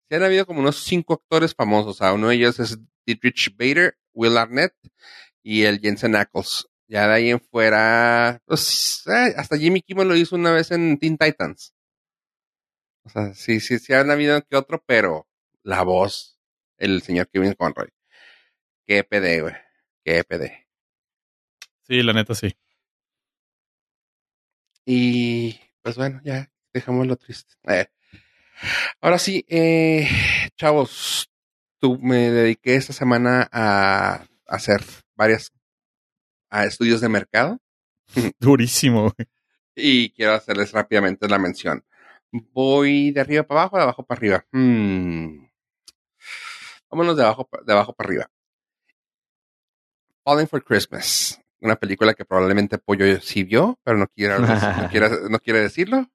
Sí 0.09 0.15
han 0.15 0.23
habido 0.23 0.47
como 0.47 0.61
unos 0.61 0.77
cinco 0.85 1.15
actores 1.15 1.55
famosos. 1.55 1.97
O 1.97 1.99
sea, 1.99 2.13
uno 2.13 2.29
de 2.29 2.37
ellos 2.37 2.59
es 2.61 2.79
Dietrich 3.05 3.55
Bader, 3.57 3.99
Will 4.15 4.39
Arnett 4.39 4.73
y 5.49 5.65
el 5.65 5.81
Jensen 5.81 6.15
Ackles. 6.15 6.69
Ya 6.89 7.09
de 7.09 7.15
ahí 7.15 7.31
en 7.31 7.41
fuera, 7.41 8.43
pues 8.45 9.03
eh, 9.07 9.33
hasta 9.35 9.57
Jimmy 9.57 9.81
Kimmel 9.81 10.07
lo 10.09 10.15
hizo 10.15 10.37
una 10.37 10.53
vez 10.53 10.71
en 10.73 10.99
Teen 10.99 11.17
Titans. 11.17 11.75
O 13.05 13.09
sea, 13.09 13.33
sí, 13.33 13.59
sí, 13.61 13.79
sí 13.79 13.95
han 13.95 14.11
habido 14.11 14.43
que 14.43 14.57
otro, 14.57 14.85
pero 14.85 15.27
la 15.63 15.83
voz, 15.85 16.39
el 16.77 17.01
señor 17.01 17.31
Kevin 17.31 17.55
Conroy. 17.55 17.89
Qué 18.87 19.05
PD, 19.05 19.41
güey. 19.41 19.55
Qué 20.05 20.23
PD. 20.23 20.67
Sí, 21.87 22.03
la 22.03 22.13
neta 22.13 22.35
sí. 22.35 22.55
Y 24.85 25.59
pues 25.81 25.97
bueno, 25.97 26.21
ya 26.25 26.53
dejamos 26.75 27.07
lo 27.07 27.17
triste. 27.17 27.55
Eh, 27.69 27.87
Ahora 29.01 29.19
sí, 29.19 29.47
eh, 29.49 30.09
chavos, 30.57 31.31
tú 31.79 31.99
me 31.99 32.31
dediqué 32.31 32.75
esta 32.75 32.93
semana 32.93 33.49
a 33.51 34.27
hacer 34.47 34.83
varias 35.19 35.53
a 36.49 36.65
estudios 36.65 37.03
de 37.03 37.11
mercado 37.11 37.59
Durísimo. 38.41 39.03
güey. 39.15 39.29
y 39.77 40.11
quiero 40.11 40.33
hacerles 40.33 40.73
rápidamente 40.73 41.29
la 41.29 41.39
mención. 41.39 41.85
Voy 42.33 43.11
de 43.11 43.21
arriba 43.21 43.43
para 43.43 43.61
abajo, 43.63 43.77
de 43.77 43.83
abajo 43.83 44.07
para 44.07 44.19
arriba. 44.19 44.45
Hmm. 44.53 45.47
Vámonos 46.91 47.17
de 47.17 47.23
abajo, 47.25 47.49
de 47.67 47.73
abajo 47.73 47.93
para 47.95 48.09
arriba. 48.09 48.31
Falling 50.25 50.47
for 50.49 50.63
Christmas. 50.65 51.41
Una 51.61 51.77
película 51.77 52.15
que 52.15 52.25
probablemente 52.25 52.79
Pollo 52.79 53.21
sí 53.21 53.45
vio, 53.45 53.79
pero 53.83 53.99
no 53.99 54.07
quiere, 54.09 54.39
no 54.39 54.89
quiere, 54.91 55.09
no 55.31 55.39
quiere 55.41 55.61
decirlo. 55.61 56.07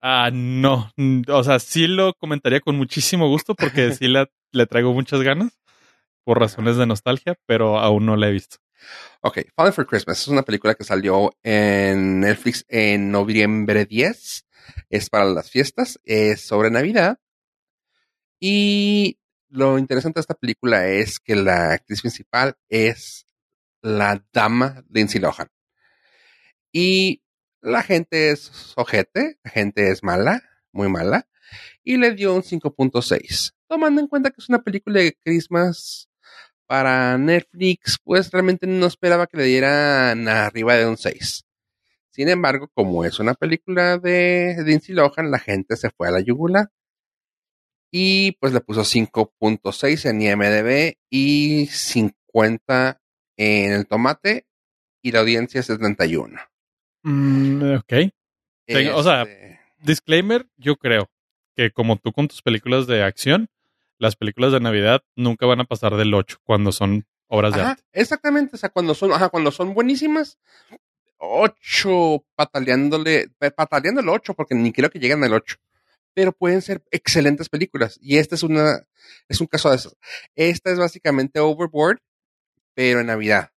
Ah, 0.00 0.30
no. 0.32 0.90
Mm, 0.96 1.22
O 1.28 1.42
sea, 1.44 1.58
sí 1.58 1.86
lo 1.86 2.14
comentaría 2.14 2.60
con 2.60 2.76
muchísimo 2.76 3.28
gusto 3.28 3.54
porque 3.54 3.92
sí 3.94 4.08
la- 4.08 4.28
le 4.52 4.66
traigo 4.66 4.92
muchas 4.92 5.20
ganas 5.22 5.58
por 6.26 6.40
razones 6.40 6.76
de 6.76 6.86
nostalgia, 6.86 7.38
pero 7.46 7.78
aún 7.78 8.04
no 8.04 8.16
la 8.16 8.28
he 8.28 8.32
visto. 8.32 8.56
Ok, 9.20 9.42
Falling 9.54 9.72
for 9.72 9.86
Christmas 9.86 10.20
es 10.20 10.26
una 10.26 10.42
película 10.42 10.74
que 10.74 10.82
salió 10.82 11.32
en 11.44 12.18
Netflix 12.18 12.64
en 12.68 13.12
noviembre 13.12 13.84
10. 13.86 14.44
Es 14.90 15.08
para 15.08 15.24
las 15.26 15.48
fiestas, 15.48 16.00
es 16.02 16.44
sobre 16.44 16.72
Navidad. 16.72 17.20
Y 18.40 19.20
lo 19.48 19.78
interesante 19.78 20.18
de 20.18 20.22
esta 20.22 20.34
película 20.34 20.88
es 20.88 21.20
que 21.20 21.36
la 21.36 21.74
actriz 21.74 22.00
principal 22.00 22.56
es 22.68 23.28
la 23.80 24.20
dama 24.32 24.84
Lindsay 24.90 25.20
Lohan. 25.20 25.46
Y 26.72 27.22
la 27.60 27.84
gente 27.84 28.30
es 28.30 28.72
ojete, 28.74 29.38
la 29.44 29.50
gente 29.52 29.92
es 29.92 30.02
mala, 30.02 30.42
muy 30.72 30.88
mala, 30.88 31.28
y 31.84 31.98
le 31.98 32.16
dio 32.16 32.34
un 32.34 32.42
5.6. 32.42 33.52
Tomando 33.68 34.00
en 34.00 34.08
cuenta 34.08 34.30
que 34.30 34.40
es 34.40 34.48
una 34.48 34.62
película 34.64 34.98
de 34.98 35.16
Christmas 35.24 36.08
para 36.66 37.16
Netflix, 37.18 37.98
pues 38.02 38.30
realmente 38.30 38.66
no 38.66 38.86
esperaba 38.86 39.26
que 39.26 39.36
le 39.36 39.44
dieran 39.44 40.28
arriba 40.28 40.74
de 40.74 40.86
un 40.86 40.96
6. 40.96 41.44
Sin 42.10 42.28
embargo, 42.28 42.68
como 42.74 43.04
es 43.04 43.18
una 43.18 43.34
película 43.34 43.98
de 43.98 44.56
Lindsay 44.64 44.94
Lohan, 44.94 45.30
la 45.30 45.38
gente 45.38 45.76
se 45.76 45.90
fue 45.90 46.08
a 46.08 46.12
la 46.12 46.20
yugular 46.20 46.70
y 47.90 48.32
pues 48.32 48.52
le 48.52 48.60
puso 48.60 48.82
5.6 48.82 50.10
en 50.10 50.22
IMDB 50.22 50.96
y 51.10 51.66
50 51.66 53.00
en 53.36 53.72
el 53.72 53.86
tomate 53.86 54.46
y 55.02 55.12
la 55.12 55.20
audiencia 55.20 55.60
es 55.60 55.66
71. 55.66 56.40
Mm, 57.02 57.74
ok. 57.76 57.92
O 58.94 59.02
sea, 59.02 59.22
Este, 59.22 59.60
Disclaimer, 59.78 60.46
yo 60.56 60.76
creo 60.76 61.10
que 61.54 61.70
como 61.70 61.96
tú 61.96 62.12
con 62.12 62.28
tus 62.28 62.42
películas 62.42 62.86
de 62.86 63.02
acción, 63.02 63.48
las 63.98 64.16
películas 64.16 64.52
de 64.52 64.60
Navidad 64.60 65.02
nunca 65.14 65.46
van 65.46 65.60
a 65.60 65.64
pasar 65.64 65.96
del 65.96 66.12
8 66.14 66.38
cuando 66.44 66.72
son 66.72 67.06
obras 67.28 67.54
de 67.54 67.60
arte. 67.70 67.82
exactamente, 67.92 68.56
o 68.56 68.58
sea, 68.58 68.68
cuando 68.68 68.94
son, 68.94 69.12
ajá, 69.12 69.28
cuando 69.30 69.50
son 69.50 69.74
buenísimas, 69.74 70.38
8 71.18 72.24
pataleándole, 72.34 73.28
pa- 73.38 73.50
pataleando 73.50 74.00
el 74.00 74.08
8, 74.08 74.34
porque 74.34 74.54
ni 74.54 74.72
creo 74.72 74.90
que 74.90 74.98
lleguen 74.98 75.24
al 75.24 75.32
8. 75.32 75.56
Pero 76.14 76.32
pueden 76.32 76.62
ser 76.62 76.82
excelentes 76.90 77.48
películas. 77.48 77.98
Y 78.00 78.16
esta 78.18 78.34
es 78.34 78.42
una, 78.42 78.82
es 79.28 79.40
un 79.40 79.46
caso 79.46 79.70
de 79.70 79.76
eso. 79.76 79.92
Esta 80.34 80.70
es 80.70 80.78
básicamente 80.78 81.40
Overboard, 81.40 81.98
pero 82.74 83.00
en 83.00 83.06
Navidad. 83.06 83.50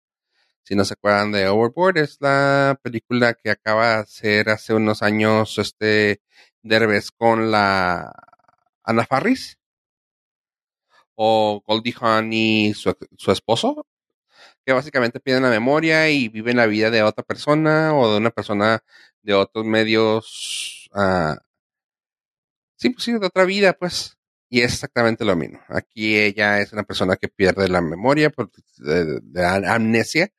Si 0.64 0.76
no 0.76 0.84
se 0.86 0.94
acuerdan 0.94 1.32
de 1.32 1.48
Overboard, 1.48 1.98
es 1.98 2.18
la 2.20 2.78
película 2.84 3.34
que 3.34 3.50
acaba 3.50 3.88
de 3.96 4.02
hacer 4.02 4.50
hace 4.50 4.74
unos 4.74 5.02
años 5.02 5.58
este 5.58 6.22
Derbez 6.62 7.12
con 7.12 7.50
la 7.50 8.14
Ana 8.84 9.06
Farris 9.06 9.58
o 11.22 11.61
Goldie 11.67 11.93
Hawn 11.99 12.32
y 12.32 12.74
su, 12.74 12.95
su 13.17 13.32
esposo, 13.34 13.86
que 14.65 14.72
básicamente 14.72 15.20
pierden 15.20 15.43
la 15.43 15.49
memoria 15.49 16.09
y 16.09 16.30
viven 16.30 16.55
la 16.57 16.65
vida 16.65 16.89
de 16.91 17.03
otra 17.03 17.26
persona 17.26 17.93
o 17.93 18.09
de 18.11 18.17
una 18.20 18.32
persona 18.32 18.84
de 19.22 19.34
otros 19.34 19.65
medios. 19.65 20.89
ah, 20.93 21.38
sí, 22.78 22.89
pues 22.91 23.03
sí, 23.03 23.11
de 23.11 23.26
otra 23.26 23.43
vida, 23.45 23.74
pues. 23.74 24.17
Y 24.49 24.61
es 24.61 24.74
exactamente 24.74 25.26
lo 25.26 25.36
mismo. 25.36 25.59
Aquí 25.67 26.17
ella 26.17 26.61
es 26.61 26.72
una 26.74 26.84
persona 26.84 27.17
que 27.17 27.28
pierde 27.28 27.67
la 27.67 27.82
memoria 27.82 28.30
por 28.30 28.49
de, 28.78 29.20
de 29.22 29.45
amnesia 29.45 30.30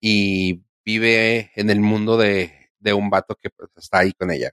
y 0.00 0.62
vive 0.84 1.50
en 1.56 1.70
el 1.70 1.80
mundo 1.80 2.18
de, 2.18 2.70
de 2.78 2.92
un 2.92 3.08
vato 3.10 3.36
que 3.40 3.50
pues, 3.50 3.70
está 3.76 4.00
ahí 4.00 4.12
con 4.12 4.30
ella. 4.30 4.50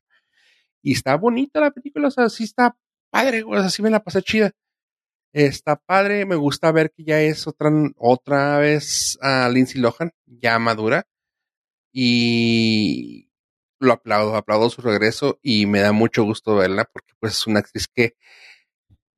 Y 0.81 0.93
está 0.93 1.15
bonita 1.17 1.59
la 1.59 1.71
película, 1.71 2.07
o 2.07 2.11
sea, 2.11 2.29
sí 2.29 2.45
está 2.45 2.75
padre, 3.09 3.43
o 3.45 3.53
sea, 3.53 3.69
sí 3.69 3.81
me 3.81 3.89
la 3.89 4.03
pasé 4.03 4.21
chida. 4.23 4.51
Está 5.33 5.77
padre, 5.77 6.25
me 6.25 6.35
gusta 6.35 6.71
ver 6.71 6.91
que 6.91 7.03
ya 7.05 7.21
es 7.21 7.47
otra, 7.47 7.71
otra 7.97 8.57
vez 8.59 9.17
a 9.21 9.47
Lindsay 9.49 9.79
Lohan, 9.81 10.11
ya 10.25 10.59
madura. 10.59 11.07
Y 11.93 13.29
lo 13.79 13.93
aplaudo, 13.93 14.35
aplaudo 14.35 14.69
su 14.69 14.81
regreso 14.81 15.39
y 15.41 15.65
me 15.65 15.79
da 15.79 15.91
mucho 15.93 16.23
gusto 16.23 16.55
verla 16.55 16.85
porque 16.91 17.13
pues 17.19 17.33
es 17.33 17.47
una 17.47 17.59
actriz 17.59 17.87
que 17.87 18.15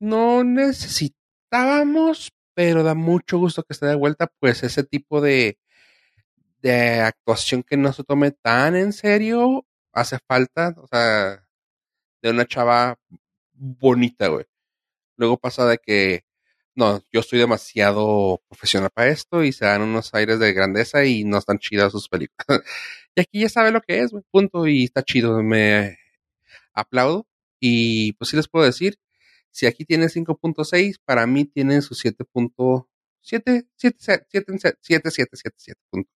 no 0.00 0.44
necesitábamos, 0.44 2.32
pero 2.54 2.82
da 2.82 2.94
mucho 2.94 3.38
gusto 3.38 3.62
que 3.64 3.72
esté 3.74 3.86
de 3.86 3.96
vuelta, 3.96 4.32
pues 4.40 4.62
ese 4.62 4.84
tipo 4.84 5.20
de, 5.20 5.58
de 6.62 7.00
actuación 7.00 7.62
que 7.62 7.76
no 7.76 7.92
se 7.92 8.04
tome 8.04 8.30
tan 8.32 8.76
en 8.76 8.92
serio 8.92 9.66
hace 9.92 10.18
falta, 10.26 10.74
o 10.78 10.86
sea, 10.86 11.46
de 12.22 12.30
una 12.30 12.46
chava 12.46 12.98
bonita, 13.52 14.28
güey. 14.28 14.46
Luego 15.16 15.38
pasa 15.38 15.66
de 15.66 15.78
que, 15.78 16.24
no, 16.74 17.02
yo 17.12 17.20
estoy 17.20 17.38
demasiado 17.38 18.42
profesional 18.48 18.90
para 18.90 19.10
esto 19.10 19.44
y 19.44 19.52
se 19.52 19.64
dan 19.64 19.82
unos 19.82 20.12
aires 20.14 20.38
de 20.40 20.52
grandeza 20.52 21.04
y 21.04 21.24
no 21.24 21.38
están 21.38 21.58
chidas 21.58 21.92
sus 21.92 22.08
películas. 22.08 22.46
y 23.16 23.20
aquí 23.20 23.40
ya 23.40 23.48
sabe 23.48 23.70
lo 23.70 23.80
que 23.80 24.00
es, 24.00 24.12
punto, 24.30 24.66
y 24.66 24.84
está 24.84 25.02
chido, 25.02 25.42
me 25.42 25.98
aplaudo. 26.72 27.26
Y 27.60 28.12
pues 28.14 28.30
sí 28.30 28.36
les 28.36 28.48
puedo 28.48 28.64
decir, 28.64 28.98
si 29.50 29.66
aquí 29.66 29.84
tiene 29.84 30.06
5.6, 30.06 30.98
para 31.04 31.26
mí 31.26 31.44
tiene 31.44 31.80
su 31.82 31.94
7.7, 31.94 32.86
7, 33.20 33.66
7, 33.76 33.96
7, 33.98 34.26
7, 34.80 35.10
7, 35.10 35.36
7, 35.36 35.56
7, 35.56 35.80
punto. 35.90 36.10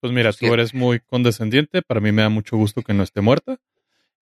Pues 0.00 0.12
mira, 0.12 0.32
tú 0.32 0.46
eres 0.54 0.74
muy 0.74 1.00
condescendiente. 1.00 1.82
Para 1.82 2.00
mí 2.00 2.12
me 2.12 2.22
da 2.22 2.28
mucho 2.28 2.56
gusto 2.56 2.82
que 2.82 2.94
no 2.94 3.02
esté 3.02 3.20
muerta 3.20 3.60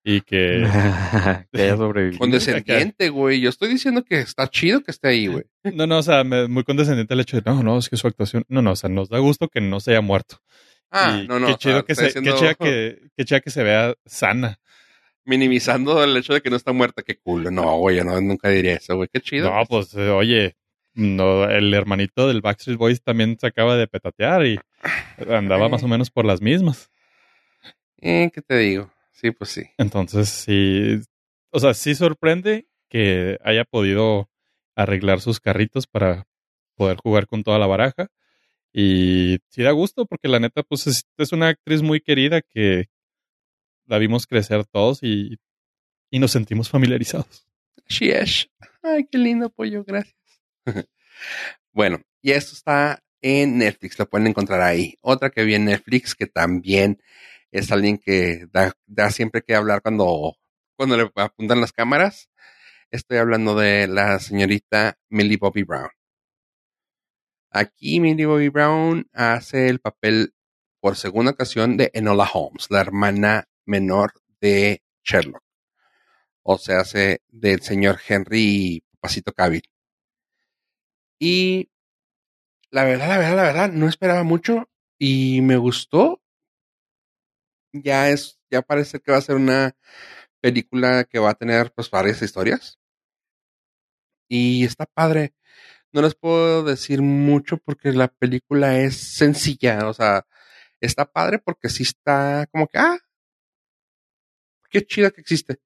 y 0.09 0.20
que, 0.20 0.62
que 1.52 1.62
haya 1.62 1.76
sobrevivido. 1.76 2.20
Condescendiente, 2.20 3.09
güey. 3.09 3.40
Yo 3.40 3.50
estoy 3.50 3.68
diciendo 3.68 4.04
que 4.04 4.20
está 4.20 4.46
chido 4.46 4.80
que 4.80 4.92
esté 4.92 5.09
ahí, 5.09 5.26
güey. 5.26 5.42
No, 5.64 5.88
no, 5.88 5.98
o 5.98 6.02
sea, 6.02 6.22
me, 6.22 6.46
muy 6.46 6.62
condescendiente 6.62 7.12
el 7.12 7.18
hecho 7.20 7.36
de, 7.36 7.42
no, 7.44 7.61
no, 7.64 7.76
es 7.76 7.88
que 7.88 7.96
su 7.96 8.07
actuación, 8.07 8.44
no, 8.46 8.62
no, 8.62 8.70
o 8.70 8.76
sea, 8.76 8.88
nos 8.88 9.09
da 9.09 9.18
gusto 9.18 9.48
que 9.48 9.61
no 9.61 9.80
se 9.80 9.90
haya 9.90 10.00
muerto. 10.02 10.40
Ah, 10.92 11.20
Y 11.20 11.26
no, 11.26 11.40
no. 11.40 11.46
Qué 11.48 11.52
o 11.54 11.57
sea, 11.57 11.59
chido, 11.59 11.84
que, 11.84 11.94
se, 11.96 12.04
diciendo- 12.04 12.32
qué, 12.34 12.38
chida 12.38 12.54
que, 12.54 13.00
qué 13.16 13.24
chida 13.24 13.40
que 13.40 13.50
se 13.50 13.64
vea 13.64 13.94
sana. 14.04 14.61
Minimizando 15.24 16.04
el 16.04 16.16
hecho 16.16 16.34
de 16.34 16.40
que 16.40 16.50
no 16.50 16.57
está 16.57 16.72
muerta, 16.72 17.02
qué 17.02 17.16
cool. 17.18 17.52
No, 17.52 17.76
güey, 17.78 17.96
yo 17.96 18.04
no, 18.04 18.20
nunca 18.20 18.48
diría 18.48 18.74
eso, 18.74 18.94
güey. 18.94 19.09
Qué 19.12 19.20
chido. 19.20 19.50
No, 19.52 19.64
pues, 19.66 19.92
eh, 19.94 20.09
oye, 20.11 20.54
no, 20.94 21.50
el 21.50 21.74
hermanito 21.74 22.28
del 22.28 22.42
Backstreet 22.42 22.78
Boys 22.78 23.02
también 23.02 23.36
se 23.40 23.48
acaba 23.48 23.76
de 23.76 23.88
petatear 23.88 24.46
y 24.46 24.61
andaba 25.28 25.68
más 25.68 25.82
o 25.82 25.88
menos 25.88 26.12
por 26.12 26.24
las 26.24 26.40
mismas. 26.40 26.92
Eh, 28.00 28.30
¿Qué 28.32 28.40
te 28.40 28.57
digo? 28.59 28.88
Sí, 29.26 29.32
pues 29.32 29.50
sí. 29.50 29.62
Entonces, 29.76 30.28
sí, 30.28 31.00
o 31.50 31.58
sea, 31.58 31.74
sí 31.74 31.96
sorprende 31.96 32.68
que 32.88 33.38
haya 33.42 33.64
podido 33.64 34.30
arreglar 34.76 35.20
sus 35.20 35.40
carritos 35.40 35.88
para 35.88 36.28
poder 36.76 36.98
jugar 36.98 37.26
con 37.26 37.42
toda 37.42 37.58
la 37.58 37.66
baraja. 37.66 38.06
Y 38.72 39.38
sí 39.48 39.62
da 39.62 39.72
gusto 39.72 40.06
porque 40.06 40.28
la 40.28 40.38
neta, 40.38 40.62
pues 40.62 40.86
es, 40.86 41.08
es 41.16 41.32
una 41.32 41.48
actriz 41.48 41.82
muy 41.82 42.00
querida 42.00 42.40
que 42.40 42.84
la 43.86 43.98
vimos 43.98 44.28
crecer 44.28 44.64
todos 44.66 45.02
y, 45.02 45.38
y 46.08 46.20
nos 46.20 46.30
sentimos 46.30 46.70
familiarizados. 46.70 47.48
Shiesh. 47.88 48.48
Ay, 48.82 49.08
qué 49.10 49.18
lindo 49.18 49.50
pollo, 49.50 49.82
gracias. 49.82 50.14
bueno, 51.72 52.00
y 52.22 52.30
esto 52.30 52.52
está 52.52 53.02
en 53.22 53.58
Netflix, 53.58 53.98
lo 53.98 54.08
pueden 54.08 54.28
encontrar 54.28 54.60
ahí. 54.60 54.94
Otra 55.00 55.30
que 55.30 55.42
vi 55.42 55.56
en 55.56 55.64
Netflix 55.64 56.14
que 56.14 56.26
también 56.26 57.00
es 57.51 57.72
alguien 57.72 57.99
que 57.99 58.47
da, 58.53 59.11
siempre 59.11 59.42
que 59.42 59.55
hablar 59.55 59.82
cuando, 59.82 60.36
cuando 60.76 60.97
le 60.97 61.11
apuntan 61.14 61.61
las 61.61 61.72
cámaras. 61.72 62.30
Estoy 62.90 63.18
hablando 63.18 63.55
de 63.55 63.88
la 63.88 64.18
señorita 64.18 64.99
Millie 65.09 65.38
Bobby 65.38 65.62
Brown. 65.62 65.90
Aquí 67.51 68.01
Millie 68.01 68.26
Bobby 68.26 68.49
Brown 68.49 69.09
hace 69.12 69.68
el 69.68 69.80
papel 69.80 70.34
por 70.80 70.97
segunda 70.97 71.32
ocasión 71.32 71.76
de 71.76 71.90
Enola 71.94 72.28
Holmes, 72.32 72.66
la 72.70 72.80
hermana 72.80 73.49
menor 73.64 74.12
de 74.40 74.82
Sherlock. 75.03 75.42
O 76.42 76.59
sea, 76.59 76.80
hace 76.80 77.22
del 77.28 77.62
señor 77.62 77.99
Henry 78.07 78.84
Pasito 79.01 79.32
Cavill. 79.32 79.68
Y 81.18 81.70
la 82.70 82.84
verdad, 82.84 83.09
la 83.09 83.18
verdad, 83.18 83.36
la 83.36 83.42
verdad, 83.42 83.72
no 83.72 83.88
esperaba 83.88 84.22
mucho 84.22 84.68
y 84.99 85.40
me 85.42 85.57
gustó. 85.57 86.20
Ya 87.72 88.10
es, 88.10 88.38
ya 88.50 88.62
parece 88.62 89.00
que 89.00 89.12
va 89.12 89.18
a 89.18 89.22
ser 89.22 89.36
una 89.36 89.76
película 90.40 91.04
que 91.04 91.18
va 91.18 91.30
a 91.30 91.34
tener 91.34 91.72
pues 91.74 91.90
varias 91.90 92.22
historias. 92.22 92.78
Y 94.28 94.64
está 94.64 94.86
padre. 94.86 95.34
No 95.92 96.02
les 96.02 96.14
puedo 96.14 96.64
decir 96.64 97.02
mucho 97.02 97.58
porque 97.58 97.92
la 97.92 98.08
película 98.08 98.78
es 98.80 99.16
sencilla. 99.16 99.88
O 99.88 99.94
sea, 99.94 100.26
está 100.80 101.06
padre 101.06 101.38
porque 101.38 101.68
sí 101.70 101.84
está 101.84 102.46
como 102.52 102.66
que, 102.68 102.78
ah, 102.78 102.98
qué 104.70 104.84
chida 104.86 105.10
que 105.10 105.20
existe. 105.20 105.58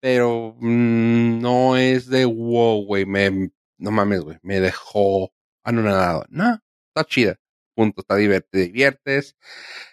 Pero 0.00 0.56
mm, 0.60 1.40
no 1.40 1.76
es 1.76 2.08
de 2.08 2.24
wow, 2.24 2.84
güey. 2.86 3.06
Me, 3.06 3.50
no 3.78 3.90
mames, 3.90 4.20
güey. 4.22 4.38
Me 4.42 4.60
dejó 4.60 5.32
anonadado. 5.64 6.24
No, 6.30 6.60
está 6.88 7.04
chida. 7.08 7.36
Punto. 7.78 8.00
Está 8.00 8.16
divert 8.16 8.46
te 8.50 8.58
diviertes. 8.58 9.36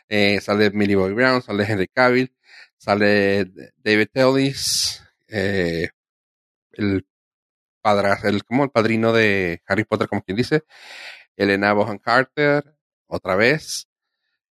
Eh, 0.10 0.42
sale 0.42 0.72
Millie 0.72 0.96
Bobby 0.96 1.14
Brown, 1.14 1.44
sale 1.44 1.66
Henry 1.66 1.88
Cavill, 1.88 2.36
sale 2.78 3.46
David 3.78 4.10
Ellis, 4.16 5.04
eh, 5.28 5.90
el 6.72 7.06
padra, 7.82 8.18
el, 8.24 8.44
como 8.44 8.64
el 8.64 8.72
padrino 8.72 9.14
de 9.14 9.62
Harry 9.68 9.84
Potter, 9.84 10.08
como 10.08 10.24
quien 10.24 10.38
dice, 10.38 10.64
Elena 11.36 11.74
Bohan 11.74 12.00
Carter, 12.00 12.64
otra 13.08 13.36
vez. 13.36 13.88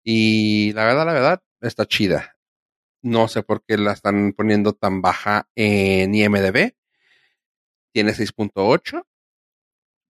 Y 0.03 0.73
la 0.73 0.85
verdad, 0.85 1.05
la 1.05 1.13
verdad, 1.13 1.43
está 1.61 1.85
chida. 1.85 2.37
No 3.01 3.29
sé 3.29 3.43
por 3.43 3.63
qué 3.65 3.77
la 3.77 3.93
están 3.93 4.33
poniendo 4.33 4.73
tan 4.73 5.01
baja 5.01 5.47
en 5.55 6.13
IMDB. 6.15 6.75
Tiene 7.93 8.13
6.8. 8.13 9.05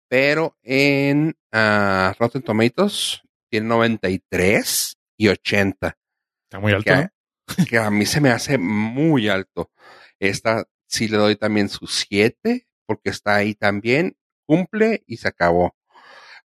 Pero 0.09 0.57
en 0.63 1.37
uh, 1.53 2.13
Rotten 2.19 2.41
Tomatoes 2.41 3.21
tiene 3.49 3.67
93 3.67 4.97
y 5.17 5.27
80. 5.27 5.97
Está 6.43 6.59
muy 6.59 6.73
alto, 6.73 6.91
Que, 6.91 6.95
¿no? 6.95 7.65
que 7.69 7.77
a 7.77 7.89
mí 7.91 8.05
se 8.05 8.19
me 8.19 8.29
hace 8.29 8.57
muy 8.57 9.29
alto. 9.29 9.71
Esta 10.19 10.65
sí 10.87 11.07
le 11.07 11.17
doy 11.17 11.35
también 11.35 11.69
su 11.69 11.87
7, 11.87 12.67
porque 12.85 13.11
está 13.11 13.35
ahí 13.35 13.53
también, 13.53 14.17
cumple 14.45 15.03
y 15.05 15.17
se 15.17 15.27
acabó. 15.27 15.75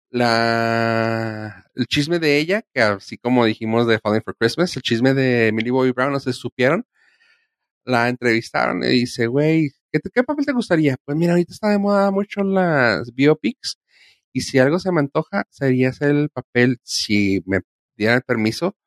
La, 0.09 1.65
el 1.73 1.87
chisme 1.87 2.19
de 2.19 2.37
ella, 2.37 2.63
que 2.73 2.81
así 2.81 3.17
como 3.17 3.45
dijimos 3.45 3.87
de 3.87 3.97
Falling 3.99 4.21
for 4.21 4.35
Christmas, 4.37 4.75
el 4.75 4.83
chisme 4.83 5.13
de 5.13 5.51
Millie 5.53 5.71
Bobby 5.71 5.91
Brown, 5.91 6.11
no 6.11 6.19
si 6.19 6.33
supieron, 6.33 6.85
la 7.85 8.09
entrevistaron 8.09 8.83
y 8.83 8.89
dice, 8.89 9.27
güey, 9.27 9.71
¿qué, 9.93 9.99
te- 10.01 10.11
¿qué 10.11 10.23
papel 10.25 10.47
te 10.47 10.53
gustaría? 10.53 10.97
Pues 11.05 11.17
mira, 11.17 11.33
ahorita 11.33 11.53
está 11.53 11.69
de 11.71 11.79
moda 11.79 12.11
mucho 12.11 12.43
las 12.43 13.13
biopics 13.15 13.79
y 14.33 14.41
si 14.43 14.59
algo 14.59 14.79
se 14.79 14.91
me 14.93 15.01
antoja 15.01 15.45
sería 15.51 15.89
hacer 15.91 16.11
el 16.11 16.29
papel, 16.31 16.79
si 16.83 17.43
me 17.47 17.61
dieran 17.97 18.17
el 18.17 18.23
permiso, 18.23 18.77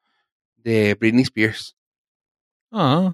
de 0.57 0.95
Britney 0.97 1.23
Spears. 1.25 1.77
Ah, 2.71 3.13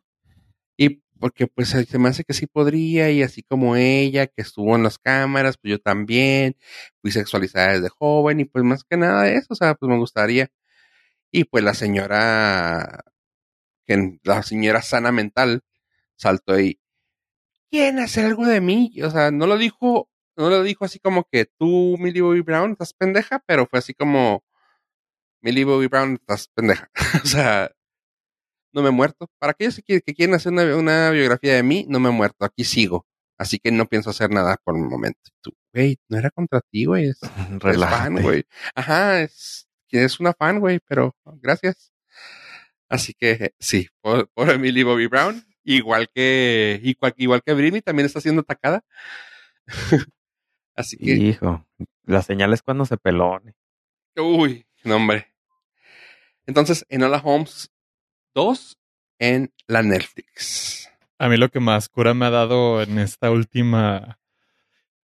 Y 0.77 1.03
porque 1.21 1.47
pues 1.47 1.69
se 1.71 1.99
me 1.99 2.09
hace 2.09 2.25
que 2.25 2.33
sí 2.35 2.47
podría, 2.47 3.11
y 3.11 3.23
así 3.23 3.43
como 3.43 3.77
ella, 3.77 4.27
que 4.27 4.43
estuvo 4.43 4.75
en 4.77 4.83
las 4.83 4.99
cámaras, 4.99 5.57
pues 5.59 5.73
yo 5.73 5.79
también, 5.81 6.57
fui 7.01 7.13
sexualizada 7.13 7.75
desde 7.75 7.89
joven, 7.91 8.41
y 8.41 8.45
pues 8.45 8.65
más 8.65 8.83
que 8.85 8.97
nada 8.97 9.29
eso, 9.31 9.49
o 9.51 9.55
sea, 9.57 9.75
pues 9.75 9.89
me 9.91 9.99
gustaría. 9.99 10.49
Y 11.33 11.45
pues 11.45 11.65
la 11.65 11.75
señora, 11.75 13.05
que 13.87 14.19
la 14.25 14.43
señora 14.45 14.83
sana 14.83 15.13
mental, 15.13 15.63
saltó 16.17 16.61
y, 16.61 16.81
¿quieren 17.73 17.99
hacer 17.99 18.27
algo 18.27 18.47
de 18.47 18.61
mí? 18.61 18.93
O 19.03 19.11
sea, 19.11 19.31
no 19.31 19.47
lo 19.47 19.57
dijo, 19.57 20.09
no 20.37 20.51
lo 20.51 20.63
dijo 20.63 20.85
así 20.85 20.99
como 21.01 21.25
que 21.25 21.47
tú, 21.59 21.97
Millie 21.99 22.21
Bobby 22.21 22.43
Brown, 22.43 22.73
estás 22.73 22.93
pendeja, 22.93 23.43
pero 23.47 23.67
fue 23.67 23.79
así 23.79 23.95
como, 23.95 24.45
Millie 25.41 25.65
Bobby 25.65 25.87
Brown, 25.89 26.15
estás 26.15 26.49
pendeja. 26.49 26.91
o 27.25 27.27
sea, 27.27 27.73
no 28.75 28.83
me 28.83 28.91
he 28.91 28.93
muerto. 28.93 29.31
Para 29.39 29.53
aquellos 29.53 29.81
que, 29.85 30.03
que 30.03 30.15
quieren 30.15 30.35
hacer 30.35 30.53
una, 30.53 30.77
una, 30.77 31.11
biografía 31.11 31.55
de 31.55 31.63
mí, 31.63 31.87
no 31.89 31.99
me 31.99 32.11
he 32.11 32.13
muerto. 32.13 32.45
Aquí 32.45 32.65
sigo. 32.65 33.07
Así 33.39 33.59
que 33.59 33.73
no 33.73 33.87
pienso 33.87 34.11
hacer 34.11 34.31
nada 34.31 34.57
por 34.63 34.77
el 34.77 34.83
momento. 34.83 35.19
Tú, 35.41 35.53
güey, 35.73 35.99
no 36.09 36.19
era 36.19 36.31
contra 36.31 36.61
ti, 36.61 36.85
güey. 36.85 37.09
Es, 37.09 37.21
es 37.65 37.81
fan, 37.81 38.23
güey. 38.23 38.45
Ajá, 38.75 39.23
es, 39.23 39.67
es 39.91 40.21
una 40.21 40.35
fan, 40.35 40.61
güey, 40.61 40.79
pero 40.87 41.17
gracias. 41.41 41.93
Así 42.91 43.15
que 43.15 43.55
sí, 43.59 43.89
por, 44.03 44.29
por 44.35 44.51
Emily 44.51 44.83
Bobby 44.83 45.07
Brown, 45.07 45.43
igual 45.65 46.09
que, 46.15 46.81
igual, 46.83 47.15
igual 47.17 47.43
que 47.43 47.55
Britney, 47.55 47.83
también 47.83 48.07
está 48.07 48.21
siendo 48.21 48.43
atacada. 48.43 48.85
Así 50.75 50.97
que. 50.97 51.13
Hijo, 51.13 51.67
la 52.05 52.23
señal 52.23 52.53
es 52.53 52.63
cuando 52.63 52.85
se 52.85 52.97
pelone. 52.97 53.55
Uy, 54.17 54.67
no, 54.85 54.97
hombre. 54.97 55.29
Entonces, 56.47 56.85
Enola 56.89 57.21
Holmes 57.23 57.71
2 58.35 58.79
en 59.19 59.53
la 59.67 59.83
Netflix. 59.83 60.91
A 61.19 61.29
mí 61.29 61.37
lo 61.37 61.51
que 61.51 61.61
más 61.61 61.89
cura 61.89 62.15
me 62.15 62.27
ha 62.27 62.31
dado 62.31 62.83
en 62.83 62.99
esta 62.99 63.31
última 63.31 64.19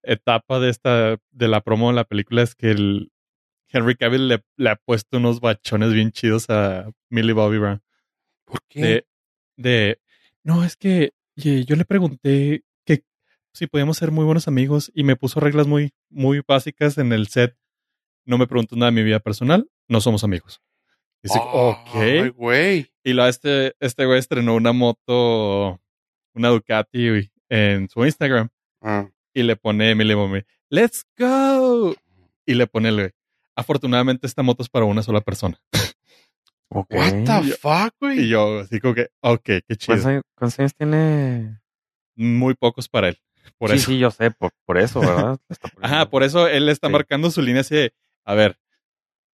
etapa 0.03 0.59
de 0.59 0.71
esta 0.71 1.19
de 1.31 1.49
la 1.49 1.61
promo 1.61 1.89
de 1.89 1.95
la 1.95 2.05
película 2.05 2.43
es 2.43 2.55
que 2.55 2.71
el 2.71 3.13
Henry 3.69 3.97
Cavill 3.97 4.29
le, 4.29 4.45
le 4.57 4.71
ha 4.71 4.77
puesto 4.77 5.19
unos 5.19 5.41
bachones 5.41 5.93
bien 5.93 6.11
chidos 6.11 6.49
a 6.49 6.91
Millie 7.11 7.35
Bobby 7.35 7.59
Brown. 7.59 7.83
¿Por 8.45 8.61
qué? 8.69 8.81
de, 8.81 9.07
de, 9.57 10.01
no, 10.45 10.64
es 10.64 10.76
que 10.76 11.12
yo 11.36 11.76
le 11.76 11.84
pregunté 11.84 12.64
que 12.84 13.05
si 13.53 13.66
podíamos 13.66 13.97
ser 13.99 14.11
muy 14.11 14.24
buenos 14.24 14.49
amigos 14.49 14.91
y 14.95 15.05
me 15.05 15.16
puso 15.16 15.41
reglas 15.41 15.66
muy, 15.66 15.93
muy 16.11 16.43
básicas 16.47 16.99
en 16.99 17.12
el 17.12 17.28
set. 17.28 17.57
No 18.24 18.39
me 18.39 18.47
preguntó 18.47 18.76
nada 18.76 18.91
de 18.91 18.97
mi 18.97 19.03
vida 19.03 19.20
personal, 19.20 19.70
no 19.89 20.01
somos 20.01 20.24
amigos. 20.24 20.61
Dice, 21.22 21.39
Ay, 21.41 22.28
ok. 22.28 22.36
güey. 22.36 22.93
Y 23.03 23.12
luego 23.12 23.28
este, 23.28 23.74
este 23.80 24.05
güey 24.07 24.18
estrenó 24.18 24.55
una 24.55 24.72
moto, 24.72 25.80
una 26.34 26.49
Ducati 26.49 27.30
en 27.49 27.89
su 27.89 28.05
Instagram 28.05 28.49
Ah. 28.80 29.09
y 29.34 29.43
le 29.43 29.57
pone 29.57 29.91
Emily 29.91 30.14
Mommy, 30.14 30.43
let's 30.68 31.05
go. 31.18 31.95
Y 32.47 32.55
le 32.55 32.66
pone 32.66 32.91
el 32.91 32.95
güey, 32.97 33.11
afortunadamente 33.57 34.26
esta 34.26 34.43
moto 34.43 34.62
es 34.62 34.68
para 34.68 34.84
una 34.84 35.03
sola 35.03 35.20
persona. 35.20 35.61
Ok. 36.71 36.93
What 36.95 37.25
the 37.25 37.53
fuck, 37.55 37.95
güey. 38.01 38.21
Y 38.21 38.29
yo 38.29 38.61
así 38.61 38.79
como 38.81 38.95
que, 38.95 39.09
ok, 39.23 39.41
qué 39.43 39.62
¿Cuántos 39.66 39.79
chido. 39.79 40.09
años, 40.09 40.23
cuántos 40.37 40.59
años 40.59 40.75
tiene? 40.75 41.59
Muy 42.16 42.55
pocos 42.55 42.89
para 42.89 43.09
él. 43.09 43.19
Por 43.57 43.71
sí, 43.71 43.77
eso. 43.77 43.87
sí, 43.87 43.99
yo 43.99 44.11
sé, 44.11 44.31
por, 44.31 44.51
por 44.66 44.77
eso, 44.79 45.01
¿verdad? 45.01 45.39
Ajá, 45.83 46.11
por 46.11 46.23
eso 46.23 46.47
él 46.47 46.69
está 46.69 46.89
Sí. 46.89 46.93
marcando 46.93 47.31
su 47.31 47.41
línea 47.43 47.62
así 47.62 47.75
de, 47.75 47.95
a 48.27 48.35
ver, 48.35 48.59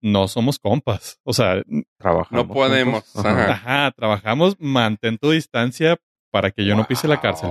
no 0.01 0.29
somos 0.29 0.59
compas. 0.59 1.19
O 1.25 1.33
sea, 1.33 1.63
Trabajamos 1.99 2.47
No 2.47 2.53
podemos, 2.55 3.17
ajá, 3.17 3.91
trabajamos, 3.97 4.57
mantén 4.61 5.19
tu 5.19 5.31
distancia 5.33 5.97
para 6.31 6.51
que 6.53 6.65
yo 6.65 6.77
no 6.77 6.85
pise 6.87 7.09
la 7.09 7.21
cárcel. 7.21 7.51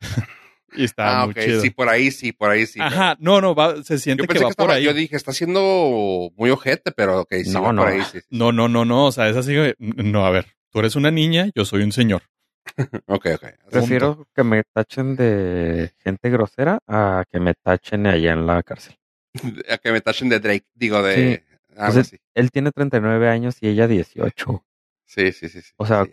Wow. 0.74 0.80
Y 0.82 0.84
está 0.84 1.22
Ah, 1.22 1.24
muy 1.26 1.32
ok. 1.32 1.40
chido. 1.40 1.60
Sí, 1.60 1.70
por 1.70 1.88
ahí 1.88 2.10
sí, 2.10 2.32
por 2.32 2.50
ahí 2.50 2.66
sí. 2.66 2.80
Ajá, 2.80 3.16
no, 3.20 3.40
no, 3.40 3.54
va, 3.54 3.82
se 3.82 3.94
Yo 3.94 3.98
siente 3.98 4.26
que 4.26 4.38
va 4.40 4.48
que 4.50 4.54
por 4.54 4.70
ahí. 4.70 4.84
yo 4.84 4.92
dije, 4.94 5.16
está 5.16 5.32
siendo 5.32 6.30
muy 6.36 6.50
ojete, 6.50 6.92
pero 6.92 7.20
ok, 7.20 7.32
sí, 7.44 7.50
No, 7.50 7.62
va 7.62 7.72
no. 7.72 7.82
por 7.82 7.92
ahí, 7.92 8.02
sí. 8.02 8.20
sí. 8.20 8.26
No, 8.30 8.52
no, 8.52 8.68
no, 8.68 8.84
no, 8.84 9.06
o 9.06 9.12
sea, 9.12 9.28
es 9.28 9.36
así, 9.36 9.54
no, 9.78 10.26
a 10.26 10.30
ver, 10.30 10.46
tú 10.70 10.80
eres 10.80 10.96
una 10.96 11.10
niña, 11.10 11.50
yo 11.54 11.64
soy 11.64 11.82
un 11.82 11.92
señor. 11.92 12.22
Ok, 13.06 13.26
ok. 13.34 13.44
Prefiero 13.70 14.26
que 14.34 14.42
me 14.42 14.62
tachen 14.72 15.16
de 15.16 15.92
gente 16.02 16.30
grosera 16.30 16.78
a 16.88 17.24
que 17.30 17.38
me 17.38 17.54
tachen 17.54 18.06
allá 18.06 18.32
en 18.32 18.46
la 18.46 18.62
cárcel. 18.62 18.96
A 19.68 19.78
que 19.78 19.92
me 19.92 20.00
tachen 20.00 20.28
de 20.30 20.40
Drake, 20.40 20.64
digo, 20.74 21.02
de... 21.02 21.44
algo 21.76 21.94
Pues 21.94 22.06
así. 22.06 22.18
Él 22.34 22.50
tiene 22.50 22.70
39 22.72 23.28
años 23.28 23.56
y 23.60 23.68
ella 23.68 23.86
18. 23.86 24.64
Sí, 25.06 25.32
sí, 25.32 25.48
sí. 25.48 25.60
sí 25.60 25.72
o 25.76 25.84
sea, 25.86 26.04
sí. 26.04 26.12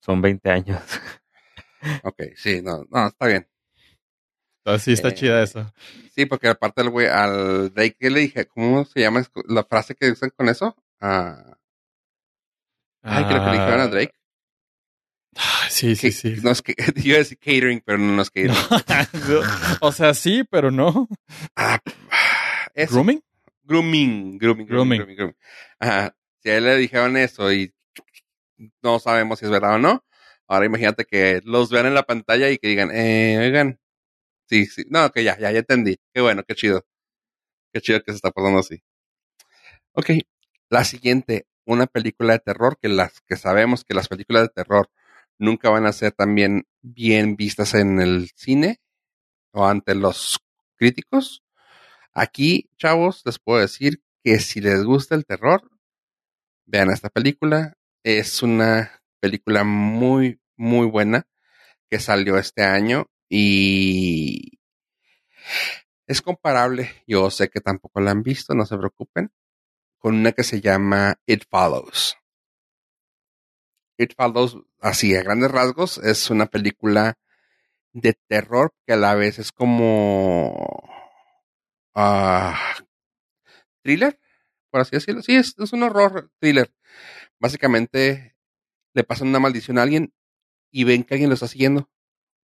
Son 0.00 0.20
20 0.20 0.50
años. 0.50 0.80
Ok, 2.02 2.22
sí, 2.36 2.62
no, 2.62 2.84
no, 2.90 3.06
está 3.08 3.26
bien. 3.26 3.48
Entonces 4.64 4.82
sí 4.84 4.92
está 4.92 5.08
Eh, 5.08 5.14
chida 5.14 5.42
eso. 5.42 5.72
Sí, 6.14 6.26
porque 6.26 6.48
aparte 6.48 6.82
el 6.82 6.90
güey, 6.90 7.06
al 7.06 7.72
Drake, 7.72 7.96
¿qué 7.98 8.10
le 8.10 8.20
dije? 8.20 8.46
¿Cómo 8.46 8.84
se 8.84 9.00
llama 9.00 9.22
la 9.48 9.64
frase 9.64 9.94
que 9.94 10.10
usan 10.10 10.30
con 10.36 10.48
eso? 10.48 10.74
Ah, 11.00 11.56
ay, 13.02 13.24
creo 13.26 13.40
que 13.44 13.46
le 13.50 13.52
dijeron 13.52 13.80
a 13.80 13.86
Drake. 13.88 14.12
Ah, 15.36 15.66
sí, 15.68 15.94
sí, 15.96 16.10
sí. 16.12 16.36
No 16.42 16.50
es 16.50 16.62
que, 16.62 16.74
yo 16.76 16.84
iba 17.04 17.16
a 17.16 17.18
decir 17.18 17.38
catering, 17.38 17.82
pero 17.84 17.98
no 17.98 18.20
es 18.22 18.30
catering. 18.30 18.56
o 19.80 19.92
sea, 19.92 20.14
sí, 20.14 20.42
pero 20.50 20.70
no. 20.70 21.08
Ah. 21.54 21.78
Grooming, 22.74 23.22
grooming, 23.62 24.38
grooming, 24.38 24.66
Grooming. 24.66 24.98
grooming, 24.98 25.16
grooming. 25.16 25.36
Ajá. 25.78 26.16
Si 26.42 26.50
a 26.50 26.56
él 26.56 26.64
le 26.64 26.76
dijeron 26.76 27.16
eso 27.16 27.52
y 27.52 27.72
no 28.82 28.98
sabemos 28.98 29.38
si 29.38 29.44
es 29.44 29.50
verdad 29.50 29.74
o 29.74 29.78
no, 29.78 30.04
ahora 30.48 30.66
imagínate 30.66 31.04
que 31.04 31.40
los 31.44 31.70
vean 31.70 31.86
en 31.86 31.94
la 31.94 32.04
pantalla 32.04 32.50
y 32.50 32.58
que 32.58 32.68
digan, 32.68 32.90
eh, 32.92 33.38
oigan, 33.40 33.80
sí, 34.48 34.66
sí, 34.66 34.84
no, 34.90 35.10
que 35.12 35.24
ya, 35.24 35.38
ya, 35.38 35.50
ya 35.52 35.60
entendí. 35.60 35.96
Qué 36.14 36.20
bueno, 36.20 36.42
qué 36.46 36.54
chido. 36.54 36.86
Qué 37.72 37.80
chido 37.80 38.02
que 38.02 38.12
se 38.12 38.16
está 38.16 38.30
pasando 38.30 38.60
así. 38.60 38.82
Ok, 39.92 40.10
la 40.70 40.84
siguiente, 40.84 41.46
una 41.64 41.86
película 41.86 42.34
de 42.34 42.38
terror 42.40 42.78
que 42.80 42.88
las 42.88 43.20
que 43.22 43.36
sabemos 43.36 43.84
que 43.84 43.94
las 43.94 44.08
películas 44.08 44.42
de 44.44 44.48
terror 44.50 44.90
nunca 45.38 45.70
van 45.70 45.86
a 45.86 45.92
ser 45.92 46.12
también 46.12 46.66
bien 46.82 47.36
vistas 47.36 47.74
en 47.74 48.00
el 48.00 48.30
cine 48.34 48.80
o 49.52 49.66
ante 49.66 49.94
los 49.94 50.38
críticos. 50.76 51.42
Aquí, 52.12 52.70
chavos, 52.78 53.22
les 53.24 53.38
puedo 53.38 53.60
decir 53.60 54.02
que 54.24 54.40
si 54.40 54.60
les 54.60 54.84
gusta 54.84 55.14
el 55.14 55.26
terror, 55.26 55.70
vean 56.66 56.90
esta 56.90 57.10
película. 57.10 57.74
Es 58.02 58.42
una 58.42 59.02
película 59.26 59.64
muy, 59.64 60.40
muy 60.56 60.86
buena 60.86 61.26
que 61.90 61.98
salió 61.98 62.38
este 62.38 62.62
año 62.62 63.06
y 63.28 64.60
es 66.06 66.22
comparable, 66.22 66.92
yo 67.08 67.28
sé 67.32 67.48
que 67.48 67.60
tampoco 67.60 68.00
la 68.00 68.12
han 68.12 68.22
visto, 68.22 68.54
no 68.54 68.64
se 68.66 68.78
preocupen, 68.78 69.32
con 69.98 70.14
una 70.14 70.30
que 70.30 70.44
se 70.44 70.60
llama 70.60 71.16
It 71.26 71.42
Follows. 71.50 72.16
It 73.98 74.12
Follows, 74.16 74.58
así 74.80 75.16
a 75.16 75.24
grandes 75.24 75.50
rasgos, 75.50 75.98
es 75.98 76.30
una 76.30 76.46
película 76.46 77.18
de 77.92 78.12
terror 78.28 78.72
que 78.86 78.92
a 78.92 78.96
la 78.96 79.16
vez 79.16 79.40
es 79.40 79.50
como 79.50 80.88
ah, 81.96 82.76
thriller, 83.82 84.20
por 84.70 84.82
así 84.82 84.92
decirlo. 84.92 85.22
Sí, 85.22 85.34
es, 85.34 85.54
es 85.58 85.72
un 85.72 85.82
horror 85.82 86.30
thriller. 86.38 86.72
Básicamente 87.40 88.35
le 88.96 89.04
pasan 89.04 89.28
una 89.28 89.40
maldición 89.40 89.78
a 89.78 89.82
alguien 89.82 90.12
y 90.72 90.84
ven 90.84 91.04
que 91.04 91.14
alguien 91.14 91.30
lo 91.30 91.34
está 91.34 91.48
siguiendo. 91.48 91.82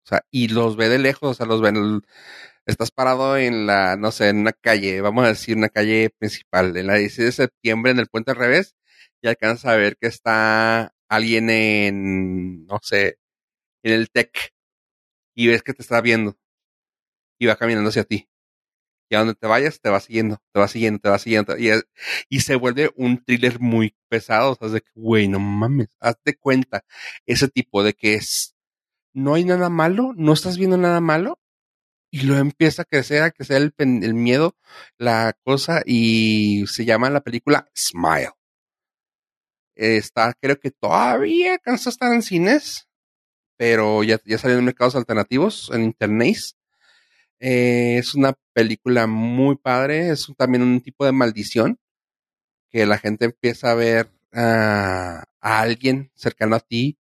O 0.06 0.08
sea, 0.08 0.26
y 0.32 0.50
los 0.50 0.78
ve 0.78 0.89
de 0.89 1.00
lejos, 1.00 1.32
o 1.32 1.34
sea, 1.34 1.48
los 1.48 1.62
ven. 1.62 2.04
Estás 2.68 2.91
parado 2.91 3.38
en 3.38 3.66
la, 3.68 3.98
no 3.98 4.12
sé, 4.12 4.30
en 4.30 4.39
una 4.39 4.54
calle, 4.54 5.02
vamos 5.02 5.26
a 5.26 5.30
decir 5.30 5.58
una 5.58 5.70
calle 5.70 6.12
principal, 6.12 6.78
en 6.78 6.88
la 6.88 6.96
16 6.96 7.26
de 7.28 7.32
septiembre, 7.32 7.91
en 7.91 8.00
el 8.00 8.08
puente 8.08 8.32
al 8.32 8.38
revés, 8.38 8.76
y 9.22 9.28
alcanzas 9.28 9.66
a 9.74 9.76
ver 9.78 9.98
que 9.98 10.08
está 10.08 10.93
alguien 11.10 11.50
en, 11.50 12.66
no 12.68 12.80
sé, 12.82 13.18
en 13.84 13.93
el 13.93 14.12
tech, 14.12 14.54
y 15.36 15.48
ves 15.48 15.64
que 15.64 15.74
te 15.74 15.84
está 15.84 16.02
viendo, 16.02 16.38
y 17.39 17.48
va 17.48 17.58
caminando 17.58 17.89
hacia 17.89 18.04
ti. 18.04 18.30
Y 19.10 19.16
a 19.16 19.20
donde 19.20 19.36
te 19.36 19.47
vayas, 19.47 19.80
te 19.80 19.89
va 19.89 19.99
siguiendo, 19.99 20.38
te 20.51 20.60
va 20.60 20.68
siguiendo, 20.68 20.99
te 20.99 21.10
va 21.10 21.20
siguiendo. 21.20 21.58
Y, 21.58 21.70
y 22.30 22.39
se 22.41 22.56
vuelve 22.56 22.91
un 22.95 23.24
thriller 23.24 23.60
muy 23.60 23.95
pesado. 24.10 24.53
O 24.53 24.56
sea, 24.56 24.70
de 24.70 24.82
que, 24.82 24.91
güey, 24.95 25.28
no 25.28 25.39
mames, 25.39 25.89
hazte 25.99 26.38
cuenta. 26.38 26.84
Ese 27.26 27.47
tipo 27.47 27.84
de 27.84 27.93
que 27.93 28.16
es, 28.16 28.56
no 29.14 29.36
hay 29.36 29.45
nada 29.45 29.70
malo, 29.70 30.14
no 30.16 30.34
estás 30.34 30.58
viendo 30.58 30.78
nada 30.78 31.01
malo. 31.01 31.39
Y 32.12 32.22
luego 32.22 32.41
empieza 32.41 32.84
a 32.84 32.86
crecer, 32.86 33.24
a 33.24 33.32
crecer 33.32 33.62
el, 33.62 33.74
el 33.78 34.14
miedo, 34.14 34.56
la 34.97 35.34
cosa, 35.43 35.82
y 35.86 36.66
se 36.68 36.86
llama 36.86 37.10
la 37.10 37.22
película 37.22 37.68
Smile. 37.76 38.32
Está, 39.76 40.34
creo 40.39 40.58
que 40.58 40.72
todavía 40.72 41.53
alcanza 41.53 41.89
a 41.89 41.91
estar 41.91 42.14
en 42.14 42.22
cines, 42.22 42.88
pero 43.58 44.03
ya, 44.03 44.20
ya 44.26 44.38
salió 44.38 44.58
en 44.58 44.66
mercados 44.66 44.95
alternativos, 44.95 45.70
en 45.74 45.84
internet. 45.84 46.38
Eh, 47.40 47.98
es 47.98 48.16
una 48.16 48.34
película 48.54 49.08
muy 49.08 49.56
padre, 49.58 50.10
es 50.10 50.28
también 50.38 50.64
un 50.64 50.82
tipo 50.82 51.06
de 51.06 51.12
maldición 51.12 51.80
que 52.72 52.86
la 52.86 52.98
gente 52.98 53.26
empieza 53.26 53.72
a 53.72 53.76
ver 53.76 54.12
a 54.34 55.26
alguien 55.42 56.12
cercano 56.16 56.56
a 56.58 56.60
ti 56.60 56.98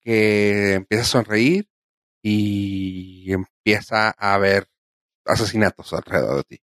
que 0.00 0.74
empieza 0.74 1.02
a 1.02 1.06
sonreír 1.06 1.68
y 2.22 3.32
empieza 3.32 4.10
a 4.10 4.38
ver 4.38 4.68
asesinatos 5.26 5.92
alrededor 5.92 6.36
de 6.38 6.44
ti. 6.44 6.62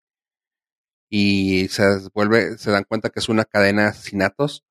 Y 1.09 1.67
se 1.69 1.83
vuelve, 2.13 2.57
se 2.57 2.71
dan 2.71 2.83
cuenta 2.83 3.09
que 3.09 3.19
es 3.19 3.29
una 3.29 3.45
cadena 3.45 3.83
de 3.83 3.87
asesinatos 3.89 4.65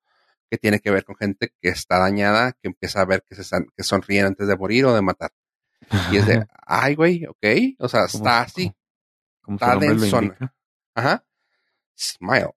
que 0.49 0.57
tiene 0.57 0.79
que 0.79 0.91
ver 0.91 1.05
con 1.05 1.15
gente 1.17 1.53
que 1.61 1.69
está 1.69 1.99
dañada, 1.99 2.53
que 2.53 2.69
empieza 2.69 3.01
a 3.01 3.05
ver 3.05 3.23
que 3.27 3.35
se 3.35 3.43
que 3.75 3.83
sonríen 3.83 4.27
antes 4.27 4.47
de 4.47 4.57
morir 4.57 4.85
o 4.85 4.95
de 4.95 5.01
matar. 5.01 5.31
Y 6.11 6.17
es 6.17 6.25
de, 6.25 6.45
ay, 6.65 6.95
güey, 6.95 7.25
ok. 7.25 7.45
O 7.79 7.87
sea, 7.87 8.07
Como- 8.07 8.23
está 8.23 8.41
así. 8.41 8.71
Como 9.41 9.55
está 9.55 9.75
densona. 9.77 10.53
Ajá. 10.95 11.25
Smile. 11.97 12.51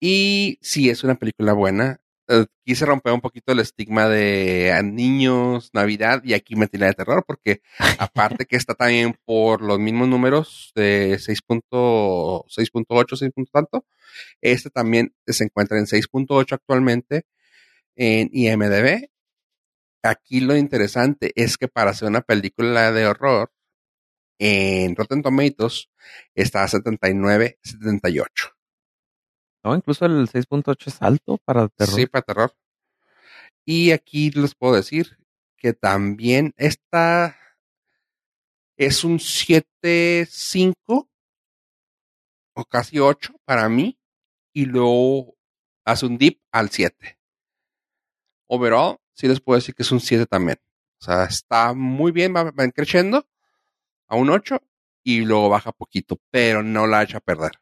Y 0.00 0.58
sí, 0.60 0.90
es 0.90 1.04
una 1.04 1.14
película 1.14 1.52
buena. 1.52 2.00
Eh, 2.28 2.46
quise 2.64 2.86
romper 2.86 3.12
un 3.12 3.20
poquito 3.20 3.52
el 3.52 3.58
estigma 3.60 4.08
de 4.08 4.72
a 4.72 4.82
niños, 4.82 5.70
Navidad, 5.72 6.22
y 6.24 6.34
aquí 6.34 6.54
metí 6.56 6.78
la 6.78 6.86
de 6.86 6.94
terror, 6.94 7.24
porque 7.26 7.62
aparte 7.98 8.46
que 8.46 8.56
está 8.56 8.74
también 8.74 9.16
por 9.24 9.60
los 9.62 9.78
mismos 9.78 10.08
números 10.08 10.72
de 10.74 11.18
6.6.8, 11.18 12.44
6 13.16 13.32
punto 13.32 13.50
tanto, 13.52 13.86
este 14.40 14.70
también 14.70 15.14
se 15.26 15.44
encuentra 15.44 15.78
en 15.78 15.86
6.8 15.86 16.52
actualmente 16.54 17.26
en 17.96 18.28
IMDB. 18.32 19.08
Aquí 20.02 20.40
lo 20.40 20.56
interesante 20.56 21.32
es 21.36 21.56
que 21.56 21.68
para 21.68 21.92
hacer 21.92 22.08
una 22.08 22.22
película 22.22 22.90
de 22.90 23.06
horror, 23.06 23.52
en 24.38 24.96
Rotten 24.96 25.22
Tomatoes 25.22 25.88
está 26.34 26.64
a 26.64 26.68
79, 26.68 27.58
78. 27.62 28.50
No, 29.64 29.76
incluso 29.76 30.06
el 30.06 30.28
6.8 30.28 30.88
es 30.88 31.00
alto 31.00 31.38
para 31.44 31.68
terror. 31.68 31.94
Sí, 31.94 32.06
para 32.06 32.22
terror. 32.22 32.52
Y 33.64 33.92
aquí 33.92 34.30
les 34.32 34.56
puedo 34.56 34.74
decir 34.74 35.18
que 35.56 35.72
también 35.72 36.52
esta 36.56 37.38
es 38.76 39.04
un 39.04 39.18
7.5 39.18 41.08
o 42.54 42.64
casi 42.64 42.98
8 42.98 43.34
para 43.44 43.68
mí 43.68 43.96
y 44.52 44.64
luego 44.64 45.36
hace 45.84 46.06
un 46.06 46.18
dip 46.18 46.40
al 46.50 46.70
7. 46.70 47.18
overall, 48.48 48.98
sí 49.14 49.28
les 49.28 49.40
puedo 49.40 49.58
decir 49.58 49.74
que 49.74 49.82
es 49.82 49.92
un 49.92 50.00
7 50.00 50.26
también. 50.26 50.58
O 51.00 51.04
sea, 51.04 51.24
está 51.24 51.74
muy 51.74 52.12
bien, 52.12 52.34
va, 52.34 52.44
va 52.44 52.68
creciendo 52.70 53.26
a 54.08 54.16
un 54.16 54.30
8 54.30 54.60
y 55.02 55.20
luego 55.22 55.48
baja 55.48 55.72
poquito, 55.72 56.20
pero 56.30 56.62
no 56.62 56.86
la 56.86 57.02
echa 57.02 57.18
a 57.18 57.20
perder. 57.20 57.52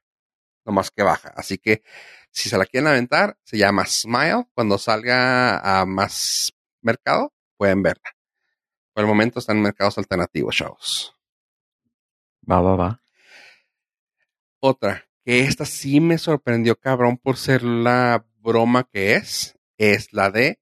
Nomás 0.65 0.91
que 0.91 1.03
baja. 1.03 1.33
Así 1.37 1.59
que 1.59 1.83
si 2.31 2.49
se 2.49 2.59
la 2.59 2.67
quieren 2.67 2.89
aventar, 2.89 3.39
se 3.43 3.59
llama 3.59 3.87
Smile. 3.87 4.47
Cuando 4.55 4.79
salga 4.79 5.59
a 5.59 5.87
más 5.87 6.53
mercado, 6.83 7.33
pueden 7.57 7.83
verla. 7.83 8.17
Por 8.93 9.05
el 9.05 9.09
momento 9.09 9.39
están 9.39 9.57
en 9.59 9.63
mercados 9.65 9.99
alternativos, 9.99 10.57
chavos. 10.57 11.15
Va, 12.49 12.61
va, 12.61 12.77
va. 12.77 13.03
Otra, 14.61 15.09
que 15.25 15.41
esta 15.41 15.65
sí 15.65 16.01
me 16.01 16.19
sorprendió 16.19 16.77
cabrón 16.77 17.17
por 17.17 17.37
ser 17.37 17.63
la 17.63 18.27
broma 18.39 18.85
que 18.85 19.15
es, 19.15 19.59
es 19.79 20.13
la 20.13 20.31
de 20.31 20.61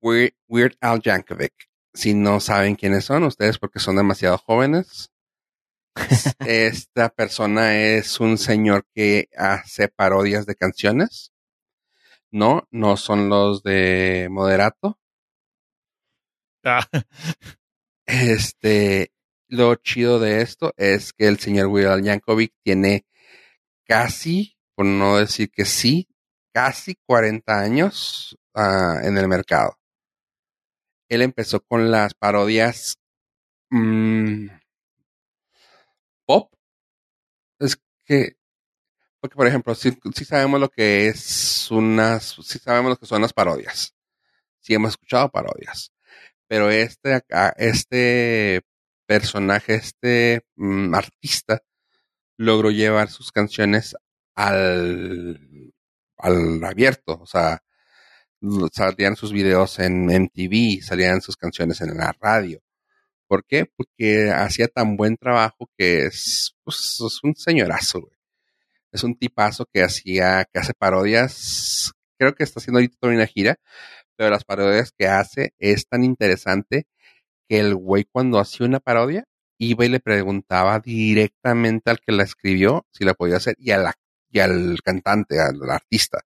Weird, 0.00 0.34
Weird 0.48 0.76
Al 0.80 1.00
Yankovic. 1.00 1.52
Si 1.94 2.14
no 2.14 2.40
saben 2.40 2.76
quiénes 2.76 3.04
son 3.04 3.24
ustedes 3.24 3.58
porque 3.58 3.80
son 3.80 3.96
demasiado 3.96 4.38
jóvenes, 4.38 5.10
esta 6.46 7.08
persona 7.08 7.76
es 7.76 8.20
un 8.20 8.38
señor 8.38 8.86
que 8.94 9.28
hace 9.36 9.88
parodias 9.88 10.46
de 10.46 10.54
canciones. 10.54 11.32
No, 12.30 12.68
no 12.70 12.96
son 12.96 13.28
los 13.28 13.62
de 13.62 14.28
Moderato. 14.30 14.98
Ah, 16.64 16.86
Este, 18.06 19.12
lo 19.48 19.74
chido 19.76 20.18
de 20.18 20.40
esto 20.40 20.72
es 20.76 21.12
que 21.12 21.26
el 21.28 21.38
señor 21.38 21.66
Weird 21.66 22.02
Yankovic 22.02 22.54
tiene 22.64 23.06
casi, 23.86 24.56
por 24.74 24.86
no 24.86 25.18
decir 25.18 25.50
que 25.50 25.64
sí, 25.66 26.08
casi 26.52 26.96
40 27.06 27.60
años 27.60 28.38
ah, 28.54 29.00
en 29.02 29.18
el 29.18 29.28
mercado. 29.28 29.77
Él 31.08 31.22
empezó 31.22 31.60
con 31.60 31.90
las 31.90 32.14
parodias 32.14 32.98
mm, 33.70 34.48
pop. 36.26 36.52
Es 37.58 37.78
que, 38.04 38.36
porque 39.20 39.36
por 39.36 39.46
ejemplo, 39.46 39.74
si 39.74 39.92
sabemos 40.24 40.60
lo 40.60 40.68
que 40.68 41.08
es 41.08 41.70
unas, 41.70 42.36
si 42.42 42.58
sabemos 42.58 42.90
lo 42.90 42.96
que 42.96 43.06
son 43.06 43.22
las 43.22 43.32
parodias. 43.32 43.94
Sí 44.60 44.74
hemos 44.74 44.90
escuchado 44.90 45.30
parodias. 45.30 45.92
Pero 46.48 46.70
este 46.70 47.14
acá, 47.14 47.54
este 47.58 48.62
personaje, 49.06 49.74
este 49.76 50.42
mm, 50.56 50.94
artista, 50.94 51.62
logró 52.38 52.70
llevar 52.70 53.10
sus 53.10 53.32
canciones 53.32 53.96
al, 54.34 55.72
al 56.18 56.64
abierto. 56.64 57.18
O 57.20 57.26
sea, 57.26 57.62
salían 58.72 59.16
sus 59.16 59.32
videos 59.32 59.78
en 59.78 60.10
MTV, 60.10 60.82
salían 60.82 61.20
sus 61.20 61.36
canciones 61.36 61.80
en 61.80 61.96
la 61.96 62.14
radio. 62.20 62.60
¿Por 63.28 63.44
qué? 63.44 63.66
Porque 63.66 64.30
hacía 64.30 64.68
tan 64.68 64.96
buen 64.96 65.16
trabajo 65.16 65.70
que 65.76 66.06
es, 66.06 66.56
pues, 66.64 66.98
es 67.06 67.20
un 67.22 67.34
señorazo, 67.36 68.00
güey. 68.00 68.18
Es 68.92 69.04
un 69.04 69.18
tipazo 69.18 69.66
que 69.72 69.82
hacía, 69.82 70.46
que 70.52 70.60
hace 70.60 70.72
parodias. 70.74 71.92
Creo 72.18 72.34
que 72.34 72.44
está 72.44 72.60
haciendo 72.60 72.78
ahorita 72.78 72.96
toda 73.00 73.12
una 73.14 73.26
gira, 73.26 73.56
pero 74.16 74.30
las 74.30 74.44
parodias 74.44 74.92
que 74.96 75.06
hace 75.08 75.52
es 75.58 75.86
tan 75.88 76.04
interesante 76.04 76.86
que 77.48 77.60
el 77.60 77.74
güey 77.76 78.04
cuando 78.04 78.38
hacía 78.40 78.66
una 78.66 78.80
parodia 78.80 79.24
iba 79.58 79.84
y 79.84 79.88
le 79.88 80.00
preguntaba 80.00 80.80
directamente 80.80 81.90
al 81.90 82.00
que 82.00 82.12
la 82.12 82.24
escribió 82.24 82.86
si 82.92 83.04
la 83.04 83.14
podía 83.14 83.36
hacer 83.36 83.56
y, 83.58 83.72
a 83.72 83.78
la, 83.78 83.94
y 84.30 84.40
al 84.40 84.78
cantante, 84.82 85.40
al 85.40 85.60
artista. 85.70 86.20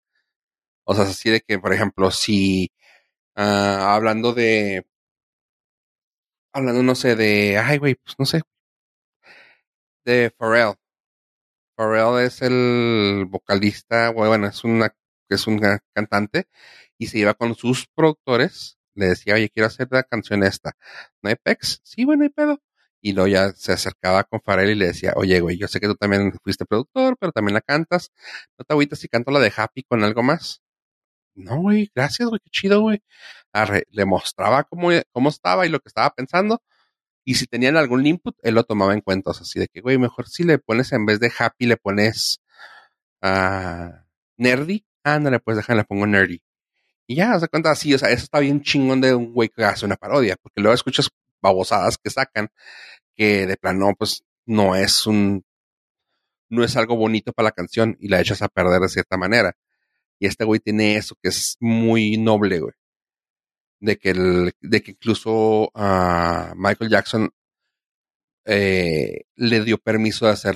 O 0.84 0.94
sea, 0.94 1.04
es 1.04 1.10
así 1.10 1.30
de 1.30 1.40
que, 1.40 1.58
por 1.58 1.72
ejemplo, 1.72 2.10
si 2.10 2.72
ah, 3.36 3.94
hablando 3.96 4.32
de, 4.34 4.86
hablando, 6.52 6.82
no 6.82 6.94
sé, 6.94 7.14
de, 7.16 7.58
ay, 7.58 7.78
güey, 7.78 7.94
pues 7.96 8.14
no 8.18 8.24
sé, 8.26 8.42
de 10.04 10.30
Pharrell. 10.30 10.74
Pharrell 11.76 12.24
es 12.26 12.42
el 12.42 13.26
vocalista, 13.28 14.10
bueno, 14.10 14.46
es 14.46 14.64
una, 14.64 14.94
es 15.28 15.46
una 15.46 15.78
cantante 15.94 16.46
y 16.98 17.06
se 17.08 17.18
iba 17.18 17.34
con 17.34 17.54
sus 17.54 17.86
productores, 17.94 18.78
le 18.94 19.06
decía, 19.08 19.34
oye, 19.34 19.50
quiero 19.50 19.66
hacer 19.68 19.88
la 19.90 20.02
canción 20.04 20.42
esta. 20.44 20.72
¿No 21.22 21.30
hay 21.30 21.36
pex? 21.36 21.80
Sí, 21.84 22.04
bueno, 22.04 22.24
hay 22.24 22.30
pedo. 22.30 22.60
Y 23.00 23.12
luego 23.14 23.28
ya 23.28 23.52
se 23.52 23.72
acercaba 23.72 24.24
con 24.24 24.40
Pharrell 24.40 24.70
y 24.70 24.74
le 24.76 24.86
decía, 24.88 25.14
oye, 25.16 25.40
güey, 25.40 25.58
yo 25.58 25.68
sé 25.68 25.80
que 25.80 25.88
tú 25.88 25.96
también 25.96 26.32
fuiste 26.44 26.64
productor, 26.66 27.16
pero 27.18 27.32
también 27.32 27.54
la 27.54 27.60
cantas. 27.62 28.12
¿No 28.58 28.64
te 28.64 28.74
agüitas 28.74 29.00
si 29.00 29.08
canto 29.08 29.30
la 29.32 29.40
de 29.40 29.52
Happy 29.56 29.82
con 29.84 30.04
algo 30.04 30.22
más? 30.22 30.61
No, 31.34 31.60
güey, 31.60 31.90
gracias, 31.94 32.28
güey, 32.28 32.40
qué 32.44 32.50
chido, 32.50 32.80
güey. 32.82 33.02
Le 33.90 34.04
mostraba 34.04 34.64
cómo, 34.64 34.90
cómo 35.12 35.28
estaba 35.28 35.66
y 35.66 35.68
lo 35.68 35.80
que 35.80 35.88
estaba 35.88 36.10
pensando. 36.10 36.62
Y 37.24 37.36
si 37.36 37.46
tenían 37.46 37.76
algún 37.76 38.06
input, 38.06 38.36
él 38.42 38.54
lo 38.54 38.64
tomaba 38.64 38.94
en 38.94 39.00
cuenta. 39.00 39.30
O 39.30 39.34
sea, 39.34 39.42
así 39.42 39.60
de 39.60 39.68
que, 39.68 39.80
güey, 39.80 39.98
mejor 39.98 40.28
si 40.28 40.44
le 40.44 40.58
pones 40.58 40.92
en 40.92 41.06
vez 41.06 41.20
de 41.20 41.32
happy, 41.36 41.66
le 41.66 41.76
pones 41.76 42.40
ah, 43.22 44.04
nerdy. 44.36 44.84
Ándale, 45.04 45.40
pues 45.40 45.56
déjame, 45.56 45.78
le 45.80 45.84
pongo 45.84 46.06
nerdy. 46.06 46.42
Y 47.06 47.16
ya, 47.16 47.38
se 47.40 47.48
cuenta 47.48 47.70
así, 47.70 47.94
o 47.94 47.98
sea, 47.98 48.10
eso 48.10 48.24
está 48.24 48.40
bien 48.40 48.62
chingón 48.62 49.00
de 49.00 49.14
un 49.14 49.32
güey 49.34 49.48
que 49.48 49.64
hace 49.64 49.84
una 49.86 49.96
parodia, 49.96 50.36
porque 50.40 50.60
luego 50.60 50.74
escuchas 50.74 51.08
babosadas 51.42 51.98
que 51.98 52.10
sacan, 52.10 52.48
que 53.16 53.46
de 53.46 53.56
plano, 53.56 53.94
pues, 53.98 54.24
no 54.46 54.76
es 54.76 55.06
un, 55.06 55.44
no 56.48 56.64
es 56.64 56.76
algo 56.76 56.96
bonito 56.96 57.32
para 57.32 57.48
la 57.48 57.52
canción 57.52 57.96
y 58.00 58.08
la 58.08 58.20
echas 58.20 58.42
a 58.42 58.48
perder 58.48 58.80
de 58.80 58.88
cierta 58.88 59.16
manera. 59.16 59.54
Y 60.22 60.26
este 60.26 60.44
güey 60.44 60.60
tiene 60.60 60.94
eso 60.94 61.16
que 61.20 61.30
es 61.30 61.56
muy 61.58 62.16
noble, 62.16 62.60
güey. 62.60 62.74
De 63.80 63.98
que, 63.98 64.10
el, 64.10 64.52
de 64.60 64.80
que 64.80 64.92
incluso 64.92 65.64
uh, 65.74 66.54
Michael 66.54 66.90
Jackson 66.90 67.28
eh, 68.44 69.22
le 69.34 69.64
dio 69.64 69.78
permiso 69.78 70.26
de 70.26 70.32
hacer 70.32 70.54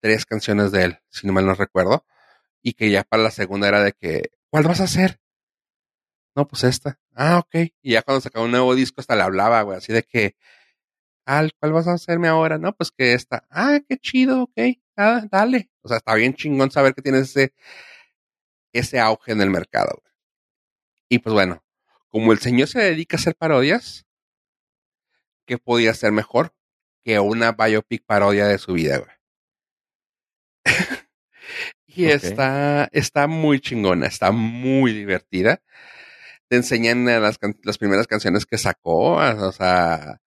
tres 0.00 0.26
canciones 0.26 0.72
de 0.72 0.82
él, 0.82 0.98
si 1.10 1.28
no 1.28 1.32
mal 1.32 1.46
no 1.46 1.54
recuerdo. 1.54 2.04
Y 2.60 2.72
que 2.72 2.90
ya 2.90 3.04
para 3.04 3.22
la 3.22 3.30
segunda 3.30 3.68
era 3.68 3.84
de 3.84 3.92
que, 3.92 4.32
¿cuál 4.50 4.64
vas 4.64 4.80
a 4.80 4.84
hacer? 4.84 5.20
No, 6.34 6.48
pues 6.48 6.64
esta. 6.64 6.98
Ah, 7.14 7.38
ok. 7.38 7.70
Y 7.82 7.92
ya 7.92 8.02
cuando 8.02 8.20
sacaba 8.20 8.44
un 8.44 8.50
nuevo 8.50 8.74
disco 8.74 9.00
hasta 9.00 9.14
le 9.14 9.22
hablaba, 9.22 9.62
güey, 9.62 9.78
así 9.78 9.92
de 9.92 10.02
que, 10.02 10.34
ah, 11.24 11.46
¿cuál 11.60 11.72
vas 11.72 11.86
a 11.86 11.92
hacerme 11.92 12.26
ahora? 12.26 12.58
No, 12.58 12.74
pues 12.74 12.90
que 12.90 13.12
esta. 13.12 13.46
Ah, 13.48 13.78
qué 13.88 13.96
chido, 13.96 14.42
ok. 14.42 14.58
Ah, 14.96 15.24
dale. 15.30 15.70
O 15.82 15.88
sea, 15.88 15.98
está 15.98 16.16
bien 16.16 16.34
chingón 16.34 16.72
saber 16.72 16.94
que 16.94 17.02
tienes 17.02 17.30
ese, 17.30 17.54
ese 18.74 19.00
auge 19.00 19.32
en 19.32 19.40
el 19.40 19.50
mercado. 19.50 19.98
Güey. 20.02 20.14
Y 21.08 21.18
pues 21.20 21.32
bueno, 21.32 21.64
como 22.08 22.32
el 22.32 22.38
señor 22.38 22.68
se 22.68 22.80
dedica 22.80 23.16
a 23.16 23.20
hacer 23.20 23.34
parodias, 23.34 24.06
¿qué 25.46 25.58
podía 25.58 25.94
ser 25.94 26.12
mejor 26.12 26.54
que 27.02 27.18
una 27.20 27.52
biopic 27.52 28.04
parodia 28.04 28.46
de 28.46 28.58
su 28.58 28.74
vida, 28.74 28.98
güey? 28.98 29.10
y 31.86 32.06
okay. 32.06 32.16
está, 32.16 32.88
está 32.92 33.26
muy 33.26 33.60
chingona, 33.60 34.06
está 34.06 34.30
muy 34.32 34.92
divertida. 34.92 35.62
Te 36.48 36.56
enseñan 36.56 37.04
las, 37.06 37.38
las 37.62 37.78
primeras 37.78 38.06
canciones 38.06 38.46
que 38.46 38.58
sacó, 38.58 39.16
o 39.16 39.52
sea, 39.52 40.20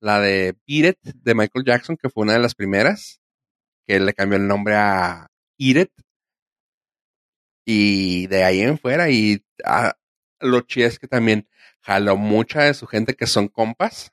la 0.00 0.20
de 0.20 0.54
Beat 0.66 0.96
It 1.04 1.14
de 1.14 1.34
Michael 1.34 1.64
Jackson, 1.64 1.96
que 1.96 2.10
fue 2.10 2.24
una 2.24 2.34
de 2.34 2.38
las 2.38 2.54
primeras, 2.54 3.20
que 3.86 4.00
le 4.00 4.12
cambió 4.14 4.38
el 4.38 4.46
nombre 4.46 4.74
a 4.74 5.30
Eat 5.58 5.76
It, 5.76 6.03
y 7.64 8.26
de 8.28 8.44
ahí 8.44 8.60
en 8.62 8.78
fuera, 8.78 9.10
y 9.10 9.44
ah, 9.64 9.94
lo 10.40 10.60
chido 10.62 10.88
es 10.88 10.98
que 10.98 11.08
también 11.08 11.48
jaló 11.80 12.16
mucha 12.16 12.62
de 12.64 12.74
su 12.74 12.86
gente 12.86 13.14
que 13.14 13.26
son 13.26 13.48
compas. 13.48 14.12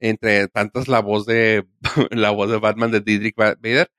Entre 0.00 0.48
tantas 0.48 0.88
la 0.88 1.00
voz 1.00 1.24
de 1.26 1.66
la 2.10 2.30
voz 2.30 2.50
de 2.50 2.58
Batman 2.58 2.90
de 2.90 3.00
Didrik 3.00 3.36
Vader, 3.36 3.90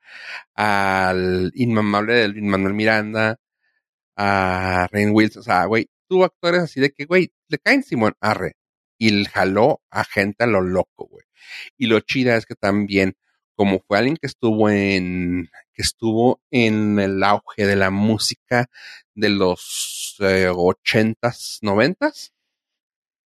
al 0.54 1.50
inmamable 1.54 2.14
de 2.14 2.42
Manuel 2.42 2.74
Miranda, 2.74 3.38
a 4.16 4.88
Rain 4.92 5.10
Wilson, 5.12 5.40
o 5.40 5.42
sea, 5.44 5.64
güey, 5.66 5.88
tuvo 6.08 6.24
actores 6.24 6.62
así 6.62 6.80
de 6.80 6.90
que, 6.92 7.04
güey, 7.06 7.32
le 7.48 7.58
caen 7.58 7.82
Simón 7.82 8.14
Arre. 8.20 8.56
Y 8.98 9.24
jaló 9.26 9.82
a 9.90 10.04
gente 10.04 10.44
a 10.44 10.46
lo 10.46 10.62
loco, 10.62 11.06
güey. 11.06 11.26
Y 11.76 11.86
lo 11.86 12.00
chida 12.00 12.36
es 12.36 12.46
que 12.46 12.54
también, 12.54 13.16
como 13.56 13.80
fue 13.80 13.98
alguien 13.98 14.16
que 14.16 14.26
estuvo 14.26 14.70
en, 14.70 15.48
que 15.72 15.82
estuvo 15.82 16.40
en 16.50 16.98
el 17.00 17.22
auge 17.24 17.66
de 17.66 17.76
la 17.76 17.90
música 17.90 18.68
de 19.14 19.30
los 19.30 20.16
eh, 20.20 20.50
ochentas, 20.54 21.58
noventas. 21.62 22.32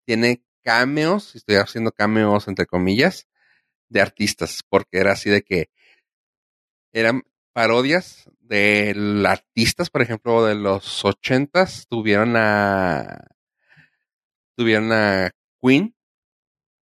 Tiene 0.06 0.44
cameos, 0.64 1.36
estoy 1.36 1.58
haciendo 1.58 1.92
cameos 1.92 2.48
entre 2.48 2.66
comillas, 2.66 3.28
de 3.90 4.02
artistas, 4.02 4.62
porque 4.70 5.00
era 5.00 5.14
así 5.14 5.30
de 5.30 5.44
que 5.44 5.70
eran 6.94 7.24
parodias 7.54 8.30
de 8.40 9.24
artistas, 9.28 9.90
por 9.90 10.02
ejemplo, 10.02 10.46
de 10.46 10.56
los 10.56 11.06
ochentas, 11.06 11.88
tuvieron 11.90 12.36
a 12.36 13.28
tuvieron 14.56 14.92
a 14.92 15.32
Queen, 15.62 15.96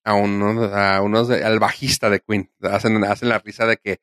a 0.06 0.14
uno, 0.14 0.64
a 0.74 1.02
unos 1.02 1.28
de, 1.28 1.44
al 1.44 1.60
bajista 1.60 2.10
de 2.10 2.20
Queen. 2.22 2.52
Hacen, 2.62 3.04
hacen 3.04 3.28
la 3.28 3.40
risa 3.40 3.66
de 3.66 3.78
que 3.78 4.00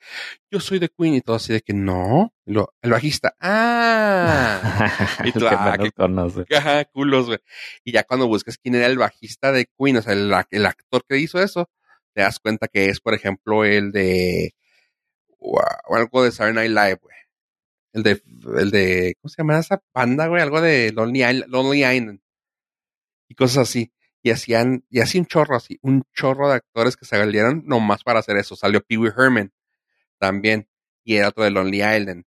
yo 0.51 0.59
soy 0.61 0.81
de 0.81 0.89
Queen 0.89 1.15
y 1.15 1.21
todo 1.21 1.37
así 1.37 1.53
de 1.53 1.61
que 1.61 1.73
no. 1.73 2.35
Lo- 2.45 2.75
el 2.83 2.91
bajista, 2.91 3.35
ah, 3.41 4.91
Y 5.25 5.33
tú, 5.33 5.41
que 5.41 5.47
ah, 5.49 5.79
conoce. 5.97 6.45
Ajá, 6.55 6.85
culos, 6.87 7.27
güey. 7.27 7.39
Y 7.85 7.93
ya 7.93 8.03
cuando 8.03 8.27
buscas 8.27 8.59
quién 8.59 8.75
era 8.75 8.87
el 8.87 8.99
bajista 8.99 9.53
de 9.53 9.67
Queen, 9.79 9.97
o 9.99 10.03
sea, 10.03 10.13
el, 10.13 10.33
el 10.51 10.67
actor 10.67 11.05
que 11.09 11.19
hizo 11.19 11.41
eso, 11.41 11.71
te 12.15 12.23
das 12.23 12.41
cuenta 12.41 12.67
que 12.69 12.89
es, 12.89 13.01
por 13.01 13.15
ejemplo, 13.15 13.65
el 13.65 13.93
de 13.93 14.55
wow, 15.39 15.63
algo 15.97 16.25
de 16.25 16.33
Saturday 16.33 16.69
Night 16.69 16.71
Live, 16.71 16.99
güey. 17.01 17.17
El 17.93 18.03
de, 18.03 18.23
el 18.59 18.71
de, 18.71 19.15
¿cómo 19.21 19.31
se 19.31 19.37
llama 19.43 19.59
esa 19.59 19.83
banda, 19.95 20.27
güey? 20.27 20.43
Algo 20.43 20.61
de 20.61 20.93
Lonely 20.93 21.21
Island, 21.25 21.45
Lonely 21.49 21.85
Island. 21.85 22.21
Y 23.29 23.35
cosas 23.35 23.69
así. 23.69 23.93
Y 24.23 24.31
hacían, 24.31 24.85
y 24.91 25.01
así 25.01 25.19
un 25.19 25.27
chorro, 25.27 25.57
así, 25.57 25.79
un 25.83 26.05
chorro 26.15 26.49
de 26.49 26.57
actores 26.57 26.97
que 26.97 27.05
se 27.05 27.17
salieron 27.19 27.65
nomás 27.67 28.05
para 28.05 28.21
hacer 28.21 28.37
eso. 28.37 28.57
Salió 28.57 28.81
Pee 28.83 28.99
Wee 28.99 29.11
Herman 29.17 29.53
también. 30.19 30.69
Y 31.05 31.17
era 31.17 31.29
otro 31.29 31.45
de 31.45 31.51
Lonely 31.51 31.79
Island. 31.83 32.25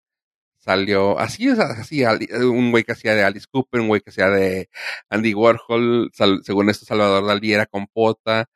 Salió 0.58 1.18
así, 1.18 1.48
así, 1.50 2.04
Ali- 2.04 2.28
un 2.32 2.70
güey 2.70 2.84
que 2.84 2.92
hacía 2.92 3.14
de 3.14 3.24
Alice 3.24 3.46
Cooper, 3.50 3.80
un 3.80 3.88
güey 3.88 4.00
que 4.00 4.10
hacía 4.10 4.28
de 4.30 4.70
Andy 5.10 5.34
Warhol, 5.34 6.10
según 6.44 6.70
esto, 6.70 6.86
Salvador 6.86 7.26
Dalí 7.26 7.52
era 7.52 7.66
Compota, 7.66 8.48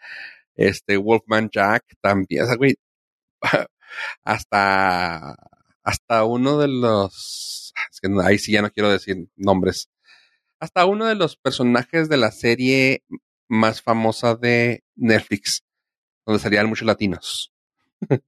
este, 0.56 0.96
Wolfman 0.98 1.50
Jack 1.50 1.84
también, 2.00 2.44
o 2.44 2.46
sea, 2.46 2.56
güey, 2.56 2.76
hasta, 4.24 5.36
hasta 5.82 6.24
uno 6.24 6.58
de 6.58 6.68
los, 6.68 7.72
no- 8.04 8.20
ahí 8.20 8.38
sí 8.38 8.52
ya 8.52 8.62
no 8.62 8.70
quiero 8.70 8.90
decir 8.90 9.28
nombres, 9.36 9.90
hasta 10.60 10.86
uno 10.86 11.06
de 11.06 11.14
los 11.16 11.36
personajes 11.36 12.08
de 12.08 12.16
la 12.18 12.32
serie 12.32 13.02
más 13.48 13.82
famosa 13.82 14.34
de 14.34 14.84
Netflix, 14.94 15.64
donde 16.26 16.40
salían 16.42 16.68
muchos 16.68 16.86
latinos. 16.86 17.52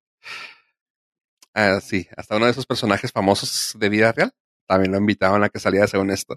Ah, 1.55 1.81
sí, 1.81 2.07
hasta 2.17 2.37
uno 2.37 2.45
de 2.45 2.53
esos 2.53 2.67
personajes 2.67 3.11
famosos 3.11 3.73
de 3.77 3.89
vida 3.89 4.13
real 4.13 4.33
también 4.69 4.93
lo 4.93 4.99
invitaban 4.99 5.43
a 5.43 5.49
que 5.49 5.59
saliera 5.59 5.87
según 5.87 6.11
esto. 6.11 6.37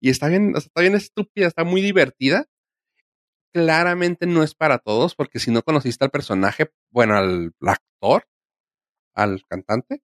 Y 0.00 0.10
está 0.10 0.28
bien, 0.28 0.56
o 0.56 0.60
sea, 0.60 0.66
está 0.68 0.80
bien 0.80 0.94
estúpida, 0.94 1.46
está 1.46 1.62
muy 1.62 1.82
divertida. 1.82 2.46
Claramente 3.52 4.26
no 4.26 4.42
es 4.42 4.54
para 4.54 4.78
todos, 4.78 5.14
porque 5.14 5.38
si 5.40 5.50
no 5.50 5.62
conociste 5.62 6.04
al 6.04 6.10
personaje, 6.10 6.70
bueno, 6.90 7.16
al 7.16 7.52
actor, 7.60 8.26
al 9.14 9.44
cantante, 9.46 10.02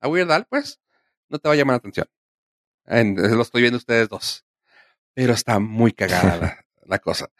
a 0.00 0.08
Weird 0.08 0.30
Al, 0.32 0.46
pues, 0.46 0.80
no 1.28 1.38
te 1.38 1.48
va 1.48 1.54
a 1.54 1.56
llamar 1.56 1.74
la 1.74 1.78
atención. 1.78 2.06
En- 2.86 3.14
lo 3.16 3.42
estoy 3.42 3.62
viendo 3.62 3.78
ustedes 3.78 4.08
dos. 4.08 4.44
Pero 5.14 5.32
está 5.32 5.58
muy 5.60 5.92
cagada 6.48 6.64
la 6.90 6.98
cosa. 6.98 7.30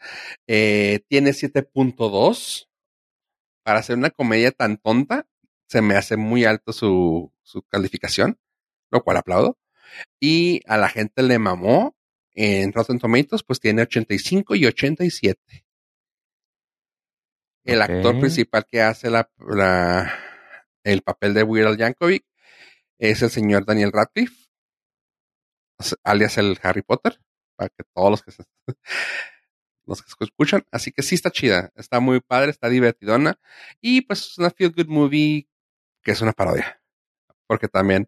Eh, 0.47 1.01
tiene 1.07 1.31
7.2. 1.31 2.67
Para 3.63 3.79
hacer 3.79 3.95
una 3.97 4.09
comedia 4.09 4.51
tan 4.51 4.77
tonta, 4.77 5.27
se 5.67 5.81
me 5.81 5.95
hace 5.95 6.17
muy 6.17 6.45
alto 6.45 6.73
su, 6.73 7.31
su 7.43 7.61
calificación, 7.63 8.39
lo 8.89 9.03
cual 9.03 9.17
aplaudo. 9.17 9.59
Y 10.19 10.61
a 10.65 10.77
la 10.77 10.89
gente 10.89 11.21
le 11.23 11.37
mamó. 11.39 11.95
En 12.33 12.71
Rotten 12.71 12.97
Tomatoes, 12.97 13.43
pues 13.43 13.59
tiene 13.59 13.81
85 13.81 14.55
y 14.55 14.65
87. 14.65 15.65
El 17.65 17.81
actor 17.81 18.13
principal 18.21 18.65
que 18.65 18.81
hace 18.81 19.09
la, 19.09 19.29
la- 19.37 20.11
el 20.83 21.01
papel 21.01 21.33
de 21.33 21.43
Weird 21.43 21.67
Al 21.67 21.77
Yankovic 21.77 22.25
es 22.97 23.21
el 23.21 23.29
señor 23.29 23.65
Daniel 23.65 23.91
Radcliffe, 23.91 24.47
alias 26.03 26.37
el 26.37 26.57
Harry 26.63 26.81
Potter, 26.83 27.19
para 27.55 27.69
que 27.69 27.83
todos 27.93 28.11
los 28.11 28.23
que 28.23 28.31
se- 28.31 28.43
los 29.85 30.01
que 30.01 30.25
escuchan. 30.25 30.63
Así 30.71 30.91
que 30.91 31.01
sí 31.03 31.15
está 31.15 31.31
chida, 31.31 31.71
está 31.75 31.99
muy 31.99 32.19
padre, 32.21 32.51
está 32.51 32.69
divertidona. 32.69 33.37
Y 33.81 34.01
pues 34.01 34.21
es 34.27 34.37
una 34.37 34.49
feel 34.51 34.71
good 34.75 34.87
movie 34.87 35.47
que 36.03 36.11
es 36.11 36.21
una 36.21 36.33
parodia. 36.33 36.81
Porque 37.47 37.67
también, 37.67 38.07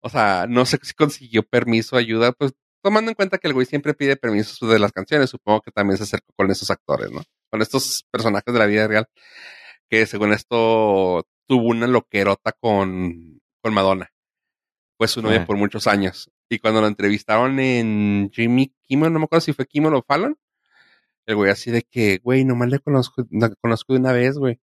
o 0.00 0.08
sea, 0.08 0.46
no 0.48 0.64
sé 0.64 0.78
si 0.82 0.94
consiguió 0.94 1.42
permiso, 1.42 1.96
ayuda, 1.96 2.32
pues 2.32 2.52
tomando 2.82 3.10
en 3.10 3.14
cuenta 3.14 3.36
que 3.38 3.46
el 3.48 3.52
güey 3.54 3.66
siempre 3.66 3.92
pide 3.92 4.16
permisos 4.16 4.66
de 4.68 4.78
las 4.78 4.92
canciones, 4.92 5.28
supongo 5.28 5.60
que 5.60 5.70
también 5.70 5.98
se 5.98 6.04
acercó 6.04 6.32
con 6.34 6.50
esos 6.50 6.70
actores, 6.70 7.10
¿no? 7.10 7.22
Con 7.50 7.60
estos 7.60 8.06
personajes 8.10 8.52
de 8.52 8.58
la 8.58 8.64
vida 8.66 8.88
real, 8.88 9.06
que 9.90 10.06
según 10.06 10.32
esto 10.32 11.26
tuvo 11.46 11.68
una 11.68 11.86
loquerota 11.86 12.52
con, 12.52 13.38
con 13.62 13.74
Madonna. 13.74 14.08
Fue 14.96 15.08
su 15.08 15.20
novia 15.20 15.42
Ah. 15.42 15.46
por 15.46 15.56
muchos 15.56 15.86
años. 15.86 16.30
Y 16.48 16.58
cuando 16.58 16.80
lo 16.80 16.86
entrevistaron 16.86 17.58
en 17.60 18.30
Jimmy 18.32 18.74
Kimmel, 18.82 19.12
no 19.12 19.18
me 19.18 19.24
acuerdo 19.26 19.42
si 19.42 19.52
fue 19.52 19.66
Kimmel 19.66 19.94
o 19.94 20.02
Fallon, 20.02 20.36
el 21.30 21.36
güey 21.36 21.50
así 21.50 21.70
de 21.70 21.82
que, 21.82 22.18
güey, 22.22 22.44
nomás 22.44 22.68
le 22.68 22.78
conozco, 22.80 23.26
la 23.30 23.50
conozco 23.60 23.94
de 23.94 24.00
una 24.00 24.12
vez, 24.12 24.36
güey. 24.36 24.60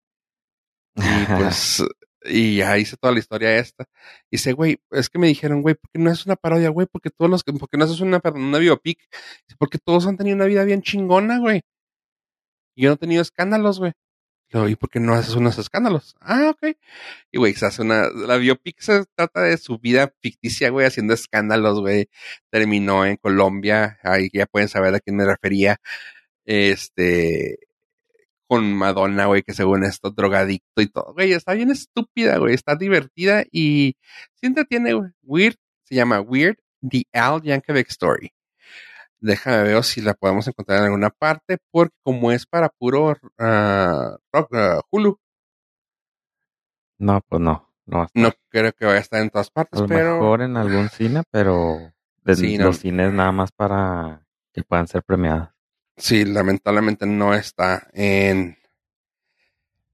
Y 0.97 1.01
pues, 1.39 1.83
y 2.25 2.57
ya 2.57 2.79
hice 2.79 2.97
toda 2.97 3.13
la 3.13 3.19
historia 3.21 3.57
esta. 3.59 3.85
Y 4.31 4.37
dice, 4.37 4.53
güey, 4.53 4.79
es 4.91 5.09
que 5.11 5.19
me 5.19 5.27
dijeron, 5.27 5.63
güey, 5.63 5.75
¿por 5.75 5.91
qué 5.91 5.99
no 5.99 6.11
es 6.11 6.27
una 6.27 6.37
parodia, 6.37 6.71
güey? 6.71 6.87
Porque 6.91 7.11
todos 7.11 7.31
los 7.31 7.45
que, 7.45 7.53
porque 7.53 7.77
no 7.77 7.85
haces 7.85 8.01
una, 8.01 8.21
una 8.35 8.59
biopic. 8.59 8.99
Porque 9.59 9.79
todos 9.79 10.07
han 10.07 10.17
tenido 10.17 10.37
una 10.37 10.47
vida 10.47 10.65
bien 10.65 10.83
chingona, 10.83 11.39
güey. 11.39 11.63
Y 12.77 12.83
yo 12.85 12.91
no 12.91 12.95
he 12.95 12.99
tenido 12.99 13.23
escándalos, 13.23 13.79
güey. 13.79 13.93
¿y 14.69 14.77
por 14.77 14.89
qué 14.89 15.01
no 15.01 15.15
haces 15.15 15.35
unos 15.35 15.59
escándalos? 15.59 16.15
Ah, 16.21 16.51
ok. 16.51 16.77
Y, 17.33 17.39
güey, 17.39 17.55
se 17.55 17.67
hace 17.67 17.83
una, 17.83 18.09
la 18.11 18.37
biopic 18.37 18.81
se 18.81 19.05
trata 19.17 19.43
de 19.43 19.57
su 19.59 19.79
vida 19.79 20.15
ficticia, 20.23 20.71
güey, 20.71 20.87
haciendo 20.87 21.13
escándalos, 21.15 21.81
güey. 21.81 22.09
Terminó 22.51 23.05
en 23.05 23.17
Colombia, 23.17 23.99
ahí 24.03 24.29
ya 24.33 24.47
pueden 24.47 24.69
saber 24.69 24.95
a 24.95 25.01
quién 25.01 25.17
me 25.17 25.25
refería. 25.25 25.79
Este, 26.45 27.59
con 28.47 28.73
Madonna, 28.75 29.27
güey, 29.27 29.43
que 29.43 29.55
según 29.55 29.85
esto, 29.85 30.11
drogadicto 30.11 30.83
y 30.83 30.87
todo. 30.89 31.13
Güey, 31.15 31.33
está 31.33 31.55
bien 31.55 31.71
estúpida, 31.71 32.39
güey, 32.39 32.55
está 32.55 32.77
divertida 32.77 33.45
y 33.51 33.97
sí 34.35 34.47
entretiene, 34.47 34.93
güey. 34.95 35.11
Weird, 35.23 35.57
se 35.85 35.95
llama 35.95 36.21
Weird, 36.21 36.57
The 36.89 37.05
Al 37.13 37.43
Yankovic 37.43 37.89
Story. 37.91 38.33
Déjame 39.21 39.63
ver 39.63 39.83
si 39.85 40.03
la 40.03 40.13
podemos 40.15 40.47
encontrar 40.47 40.81
en 40.81 40.85
alguna 40.85 41.09
parte, 41.11 41.57
porque 41.71 41.97
como 42.03 42.31
es 42.31 42.45
para 42.47 42.69
puro 42.69 43.17
ah, 43.39 44.17
rock, 44.33 44.55
ah, 44.55 44.81
Hulu, 44.91 45.19
No, 46.99 47.21
pues 47.29 47.41
no. 47.41 47.71
No, 47.87 48.03
a 48.03 48.09
no 48.15 48.31
creo 48.49 48.73
que 48.73 48.85
vaya 48.87 48.99
a 48.99 49.01
estar 49.01 49.21
en 49.21 49.31
todas 49.31 49.49
a 49.49 49.53
partes, 49.53 49.81
lo 49.81 49.87
pero 49.87 50.15
mejor 50.15 50.43
en 50.43 50.57
algún 50.57 50.89
cine, 50.89 51.23
pero 51.31 51.93
de 52.23 52.37
Sí, 52.37 52.57
no. 52.57 52.67
los 52.67 52.79
cines 52.79 53.13
nada 53.13 53.31
más 53.33 53.53
para 53.53 54.27
que 54.53 54.63
puedan 54.63 54.89
ser 54.89 55.03
premiadas. 55.03 55.54
Sí, 55.97 56.25
lamentablemente 56.25 57.07
no 57.07 57.35
está 57.35 57.89
en... 57.93 58.59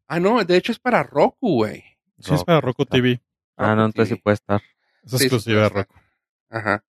Ah, 0.07 0.19
no, 0.21 0.43
de 0.45 0.57
hecho 0.57 0.73
es 0.73 0.79
para 0.79 1.03
Roku, 1.03 1.55
güey. 1.57 1.85
Sí, 2.19 2.35
es 2.35 2.45
para 2.45 2.61
Roku 2.61 2.85
TV. 2.85 3.21
Ah, 3.57 3.75
no, 3.77 3.87
entonces 3.87 4.09
TV. 4.11 4.17
sí 4.17 4.23
puede 4.23 4.35
estar. 4.35 4.61
Es 5.05 5.13
Sí, 5.13 5.19
sí 5.19 5.25
exclusiva 5.25 5.63
de 5.63 5.69
Roku. 5.69 5.95
Ajá. 6.49 6.85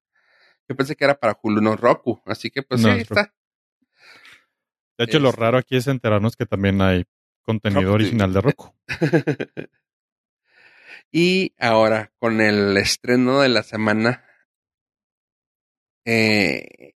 Yo 0.67 0.75
pensé 0.75 0.95
que 0.95 1.03
era 1.03 1.19
para 1.19 1.37
Hulu, 1.41 1.61
no 1.61 1.75
Roku. 1.75 2.21
Así 2.25 2.49
que 2.49 2.63
pues 2.63 2.81
No, 2.81 2.87
sí, 2.87 2.93
ahí 2.95 3.01
es 3.01 3.09
Roku. 3.09 3.19
está. 3.21 3.33
De 4.97 5.05
hecho, 5.05 5.19
lo 5.19 5.31
raro 5.31 5.57
aquí 5.57 5.75
es 5.77 5.87
enterarnos 5.87 6.35
que 6.35 6.45
también 6.45 6.81
hay 6.81 7.05
contenido 7.43 7.81
Roku 7.81 7.93
original 7.95 8.33
de 8.33 8.41
Roku. 8.41 8.73
y 11.11 11.53
ahora, 11.59 12.11
con 12.19 12.41
el 12.41 12.75
estreno 12.77 13.41
de 13.41 13.49
la 13.49 13.63
semana, 13.63 14.23
eh, 16.05 16.93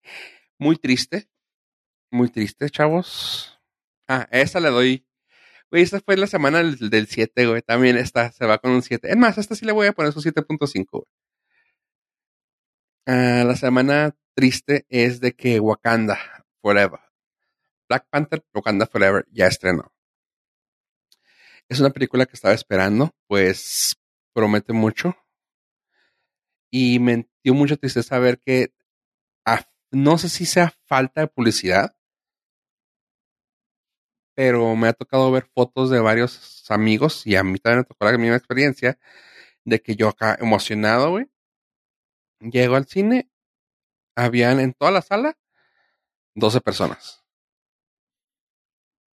muy 0.59 0.77
triste, 0.77 1.28
muy 2.15 2.28
triste, 2.31 2.70
chavos. 2.70 3.61
Ah, 4.09 4.28
esta 4.31 4.61
le 4.61 4.70
doy. 4.70 5.07
Güey, 5.70 5.82
esta 5.82 6.01
fue 6.01 6.16
la 6.16 6.27
semana 6.27 6.59
del, 6.59 6.91
del 6.91 7.07
7, 7.09 7.47
güey. 7.47 7.62
También 7.62 7.97
esta 7.97 8.31
se 8.32 8.47
va 8.47 8.59
con 8.59 8.70
un 8.70 8.82
7. 8.82 9.11
Es 9.11 9.16
más, 9.16 9.36
esta 9.39 9.55
sí 9.55 9.66
le 9.66 9.73
voy 9.73 9.89
a 9.89 9.93
poner 9.93 10.12
su 10.12 10.20
7.5, 10.20 10.86
güey. 10.91 11.05
Ah, 13.07 13.45
la 13.45 13.57
semana 13.57 14.16
triste 14.35 14.86
es 14.89 15.20
de 15.20 15.35
que 15.35 15.61
Wakanda 15.61 16.19
Forever. 16.62 17.01
Black 17.89 18.07
Panther 18.09 18.45
Wakanda 18.55 18.86
Forever 18.86 19.27
ya 19.31 19.47
estrenó. 19.47 19.93
Es 21.69 21.81
una 21.81 21.91
película 21.91 22.27
que 22.27 22.35
estaba 22.35 22.55
esperando, 22.55 23.15
pues 23.27 23.97
promete 24.32 24.73
mucho. 24.73 25.16
Y 26.70 26.99
me 26.99 27.28
dio 27.43 27.55
mucha 27.55 27.77
tristeza 27.77 28.19
ver 28.19 28.39
que 28.39 28.73
no 29.95 30.19
sé 30.19 30.28
si 30.28 30.45
sea 30.45 30.74
falta 30.86 31.23
de 31.23 31.28
publicidad, 31.28 31.97
pero 34.35 34.77
me 34.77 34.89
ha 34.89 34.93
tocado 34.93 35.31
ver 35.31 35.47
fotos 35.55 35.90
de 35.90 36.01
varios 36.01 36.65
amigos 36.70 37.27
y 37.27 37.36
a 37.36 37.43
mí 37.44 37.59
también 37.59 37.81
me 37.81 37.85
tocó 37.85 38.05
la 38.05 38.19
misma 38.19 38.36
experiencia 38.36 38.98
de 39.65 39.81
que 39.81 39.97
yo 39.97 40.09
acá 40.09 40.36
emocionado, 40.40 41.11
güey, 41.11 41.27
llego 42.40 42.77
al 42.77 42.86
cine, 42.86 43.31
habían 44.16 44.61
en 44.61 44.74
toda 44.74 44.90
la 44.90 45.02
sala 45.02 45.39
12 46.35 46.61
personas. 46.61 47.24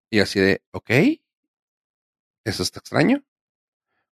Y 0.09 0.19
así 0.19 0.39
de, 0.39 0.63
ok, 0.71 0.89
eso 2.45 2.63
está 2.63 2.79
extraño. 2.79 3.23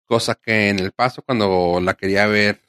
Cosa 0.05 0.35
que 0.35 0.69
en 0.69 0.80
el 0.80 0.91
paso, 0.91 1.21
cuando 1.23 1.80
la 1.81 1.95
quería 1.95 2.27
ver, 2.27 2.61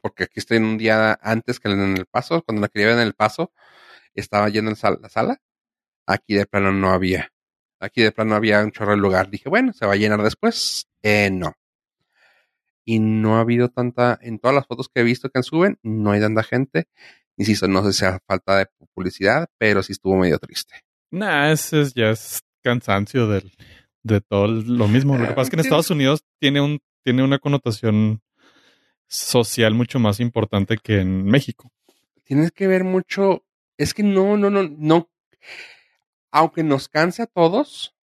porque 0.00 0.24
aquí 0.24 0.34
estoy 0.40 0.58
en 0.58 0.64
un 0.64 0.78
día 0.78 1.18
antes 1.22 1.60
que 1.60 1.68
en 1.68 1.96
el 1.96 2.06
paso, 2.06 2.42
cuando 2.42 2.62
la 2.62 2.68
quería 2.68 2.88
ver 2.88 2.96
en 2.98 3.06
el 3.06 3.14
paso, 3.14 3.52
estaba 4.14 4.48
llena 4.48 4.70
la 4.70 5.08
sala. 5.08 5.42
Aquí 6.06 6.34
de 6.34 6.46
plano 6.46 6.72
no 6.72 6.90
había. 6.90 7.32
Aquí 7.80 8.02
de 8.02 8.12
plano 8.12 8.34
había 8.34 8.62
un 8.62 8.72
chorro 8.72 8.92
de 8.92 8.98
lugar. 8.98 9.30
Dije, 9.30 9.48
bueno, 9.48 9.72
se 9.72 9.86
va 9.86 9.92
a 9.92 9.96
llenar 9.96 10.22
después. 10.22 10.88
Eh, 11.02 11.30
no. 11.30 11.54
Y 12.84 12.98
no 13.00 13.36
ha 13.36 13.40
habido 13.40 13.68
tanta, 13.68 14.18
en 14.22 14.38
todas 14.38 14.54
las 14.54 14.66
fotos 14.66 14.88
que 14.88 15.00
he 15.00 15.04
visto 15.04 15.30
que 15.30 15.42
suben, 15.42 15.78
no 15.82 16.10
hay 16.10 16.20
tanta 16.20 16.42
gente. 16.42 16.88
Insisto, 17.36 17.68
no 17.68 17.84
sé 17.84 17.92
si 17.92 18.00
sea 18.00 18.18
falta 18.26 18.58
de 18.58 18.66
publicidad, 18.94 19.48
pero 19.58 19.82
sí 19.82 19.92
estuvo 19.92 20.16
medio 20.16 20.38
triste. 20.38 20.74
Nah, 21.10 21.52
ese 21.52 21.82
es, 21.82 21.94
ya 21.94 22.10
es 22.10 22.42
cansancio 22.62 23.28
del, 23.28 23.52
de 24.02 24.20
todo 24.20 24.48
lo 24.48 24.88
mismo. 24.88 25.16
Lo 25.16 25.28
que 25.28 25.34
pasa 25.34 25.42
es 25.42 25.50
que 25.50 25.56
en. 25.56 25.60
Estados 25.60 25.90
Unidos 25.90 26.24
tiene 26.40 26.60
un, 26.60 26.80
tiene 27.04 27.22
una 27.22 27.38
connotación 27.38 28.22
social 29.06 29.74
mucho 29.74 29.98
más 29.98 30.20
importante 30.20 30.76
que 30.78 31.00
en 31.00 31.24
México. 31.24 31.72
Tienes 32.24 32.52
que 32.52 32.66
ver 32.66 32.84
mucho, 32.84 33.44
es 33.76 33.94
que 33.94 34.02
no, 34.02 34.36
no, 34.36 34.50
no, 34.50 34.62
no. 34.64 35.10
Aunque 36.30 36.62
nos 36.62 36.88
canse 36.88 37.22
a 37.22 37.26
todos, 37.26 37.94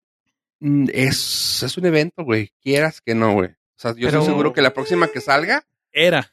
mm, 0.60 0.88
es, 0.94 1.62
es 1.64 1.78
un 1.78 1.86
evento, 1.86 2.24
güey. 2.24 2.52
Quieras 2.62 3.02
que 3.02 3.14
no, 3.16 3.34
güey. 3.34 3.50
O 3.50 3.78
sea, 3.78 3.92
yo 3.92 4.08
Pero- 4.08 4.20
estoy 4.20 4.26
seguro 4.26 4.54
que 4.54 4.62
la 4.62 4.74
próxima 4.74 5.08
que 5.08 5.22
salga, 5.22 5.66
Era. 5.92 6.32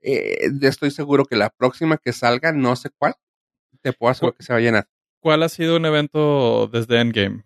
eh, 0.00 0.48
estoy 0.62 0.90
seguro 0.90 1.24
que 1.24 1.36
la 1.36 1.50
próxima 1.50 1.96
que 1.98 2.12
salga, 2.12 2.52
no 2.52 2.76
sé 2.76 2.90
cuál, 2.90 3.14
te 3.80 3.92
puedo 3.92 4.10
asegurar 4.12 4.36
que 4.36 4.42
se 4.44 4.52
va 4.52 4.58
a 4.58 4.62
llenar. 4.62 4.88
¿Cuál 5.20 5.42
ha 5.42 5.48
sido 5.48 5.76
un 5.76 5.86
evento 5.86 6.66
desde 6.68 7.00
Endgame? 7.00 7.44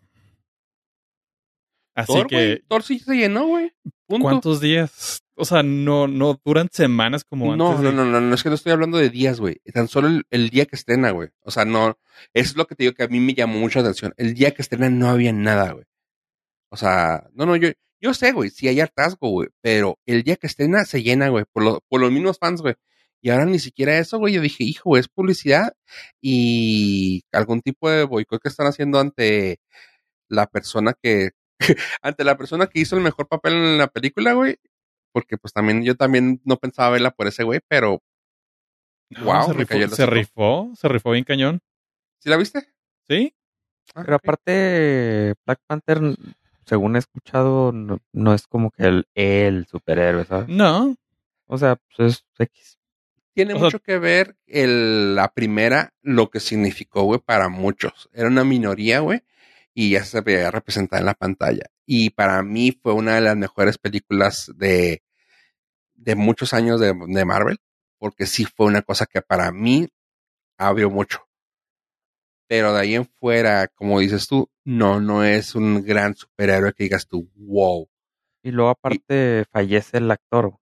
Así 1.95 2.13
Thor, 2.13 2.27
que, 2.27 2.35
güey. 2.37 2.63
Thor 2.69 2.83
sí 2.83 2.99
se 2.99 3.15
llenó, 3.15 3.47
güey. 3.47 3.73
¿cuántos 4.21 4.61
días? 4.61 5.23
O 5.39 5.45
sea, 5.45 5.63
no, 5.63 6.09
no 6.09 6.41
duran 6.45 6.69
semanas 6.73 7.25
como 7.25 7.55
No, 7.55 7.69
antes. 7.73 7.83
no, 7.83 7.91
de- 7.91 7.97
no, 7.97 8.05
no, 8.07 8.21
no, 8.21 8.35
es 8.35 8.43
que 8.43 8.49
no 8.49 8.55
estoy 8.55 8.73
hablando 8.73 8.97
de 8.99 9.11
días, 9.11 9.39
güey. 9.39 9.61
Tan 9.75 9.87
solo 9.87 10.09
el, 10.09 10.25
el 10.31 10.49
día 10.51 10.65
que 10.67 10.77
estrena, 10.77 11.11
güey. 11.11 11.29
O 11.43 11.51
sea, 11.51 11.65
no, 11.67 11.99
eso 12.33 12.51
es 12.51 12.57
lo 12.57 12.67
que 12.67 12.75
te 12.75 12.85
digo 12.85 12.95
que 12.95 13.03
a 13.03 13.09
mí 13.09 13.21
me 13.21 13.35
llamó 13.35 13.59
mucho 13.59 13.79
la 13.81 13.85
atención. 13.85 14.15
El 14.17 14.33
día 14.35 14.53
que 14.53 14.63
estrena 14.63 14.89
no 14.89 15.09
había 15.09 15.33
nada, 15.33 15.73
güey. 15.73 15.85
O 16.71 16.77
sea, 16.79 17.29
no, 17.35 17.45
no, 17.47 17.55
yo, 17.57 17.69
yo 18.01 18.15
sé, 18.15 18.33
güey, 18.33 18.51
sí 18.51 18.67
hay 18.69 18.81
hartazgo, 18.81 19.29
güey, 19.31 19.49
pero 19.61 19.99
el 20.07 20.23
día 20.23 20.37
que 20.37 20.47
estrena 20.47 20.85
se 20.87 21.03
llena, 21.03 21.29
güey, 21.29 21.45
por, 21.53 21.63
lo- 21.63 21.81
por 21.89 22.01
los 22.01 22.11
mismos 22.11 22.39
fans, 22.39 22.63
güey. 22.63 22.75
Y 23.23 23.31
ahora 23.31 23.45
ni 23.45 23.59
siquiera 23.59 23.99
eso, 23.99 24.19
güey. 24.19 24.35
Yo 24.35 24.41
dije, 24.41 24.65
hijo, 24.65 24.97
es 24.97 25.09
publicidad 25.09 25.73
y 26.23 27.23
algún 27.33 27.61
tipo 27.63 27.91
de 27.91 28.05
boicot 28.05 28.41
que 28.43 28.49
están 28.49 28.67
haciendo 28.69 28.99
ante 29.01 29.59
la 30.29 30.47
persona 30.47 30.95
que, 31.01 31.31
ante 32.03 32.25
la 32.25 32.37
persona 32.37 32.67
que 32.69 32.81
hizo 32.81 32.97
el 32.97 33.03
mejor 33.03 33.29
papel 33.29 33.53
en 33.55 33.79
la 33.79 33.89
película, 33.89 34.33
güey. 34.35 34.57
Porque 35.17 35.39
pues 35.39 35.55
también, 35.55 35.83
yo 35.83 35.95
también 35.95 36.43
no 36.45 36.59
pensaba 36.59 36.91
verla 36.91 37.11
por 37.11 37.27
ese 37.27 37.43
güey, 37.43 37.61
pero 37.69 38.03
No, 39.09 39.25
Wow, 39.25 39.43
se, 39.45 39.49
me 39.55 39.55
rifó, 39.61 39.69
cayó 39.71 39.85
el 39.87 39.91
se 39.93 40.05
rifó, 40.05 40.73
se 40.77 40.89
rifó 40.89 41.11
bien 41.13 41.25
cañón. 41.25 41.61
¿sí 42.19 42.29
la 42.29 42.37
viste? 42.37 42.69
¿Sí? 43.09 43.35
Ah, 43.95 44.03
Pero 44.05 44.17
aparte, 44.17 45.35
Black 45.47 45.61
Panther, 45.67 46.01
según 46.67 46.97
he 46.97 46.99
escuchado, 46.99 47.73
no, 47.73 47.99
no 48.13 48.35
es 48.35 48.47
como 48.47 48.71
que 48.71 48.83
el, 48.85 49.09
el 49.15 49.67
superhéroe, 49.69 50.27
¿sabes? 50.27 50.49
No. 50.49 50.95
O 51.47 51.57
sea, 51.57 51.77
pues 51.97 52.13
es 52.15 52.25
X. 52.39 52.79
Tiene 53.33 53.55
O 53.55 53.57
sea- 53.57 53.65
mucho 53.67 53.81
que 53.81 53.99
ver 53.99 54.37
el, 54.47 55.15
la 55.15 55.33
primera, 55.33 55.95
lo 56.03 56.29
que 56.31 56.41
significó, 56.41 57.05
güey, 57.05 57.21
para 57.21 57.49
muchos. 57.49 58.11
Era 58.13 58.29
una 58.29 58.45
minoría, 58.45 59.01
güey, 59.01 59.23
y 59.73 59.93
ya 59.93 60.05
se 60.05 60.21
veía 60.21 60.51
representada 60.51 61.01
en 61.01 61.07
la 61.07 61.15
pantalla. 61.15 61.65
Y 61.87 62.11
para 62.11 62.43
mí 62.43 62.73
fue 62.73 62.93
una 62.93 63.15
de 63.15 63.21
las 63.21 63.37
mejores 63.37 63.79
películas 63.79 64.51
de, 64.57 65.03
de 65.95 66.15
muchos 66.17 66.53
años 66.53 66.81
de, 66.81 66.93
de 67.07 67.25
Marvel, 67.25 67.59
porque 67.99 68.27
sí 68.27 68.45
fue 68.45 68.67
una 68.67 68.83
cosa 68.83 69.07
que 69.07 69.23
para 69.23 69.53
mí 69.53 69.89
abrió 70.59 70.91
mucho. 70.91 71.21
Pero 72.49 72.73
de 72.73 72.81
ahí 72.81 72.95
en 72.95 73.07
fuera, 73.07 73.69
como 73.69 74.01
dices 74.01 74.27
tú, 74.29 74.49
no, 74.65 75.01
no 75.01 75.25
es 75.25 75.55
un 75.55 75.83
gran 75.83 76.15
superhéroe 76.15 76.73
que 76.73 76.85
digas 76.85 77.07
tú, 77.07 77.31
wow. 77.37 77.89
Y 78.43 78.51
luego 78.53 78.71
aparte 78.71 79.45
fallece 79.51 79.99
el 79.99 80.11
actor. 80.11 80.57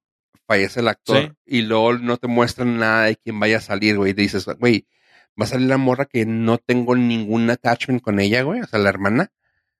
fallece 0.47 0.81
el 0.81 0.89
actor 0.89 1.17
Sí. 1.23 1.33
y 1.47 1.63
luego 1.63 1.95
no 1.99 2.17
te 2.19 2.27
muestran 2.29 2.79
nada 2.79 3.05
de 3.05 3.17
quién 3.17 3.39
vaya 3.41 3.59
a 3.59 3.61
salir, 3.63 3.97
güey. 3.97 4.11
Y 4.13 4.15
dices, 4.15 4.47
güey, 4.59 4.87
va 5.41 5.45
a 5.45 5.49
salir 5.49 5.69
la 5.69 5.77
morra 5.79 6.05
que 6.07 6.25
no 6.27 6.59
tengo 6.59 6.95
ningún 6.97 7.49
attachment 7.51 8.03
con 8.03 8.21
ella, 8.21 8.43
güey, 8.43 8.61
o 8.61 8.67
sea, 8.67 8.79
la 8.79 8.89
hermana. 8.91 9.33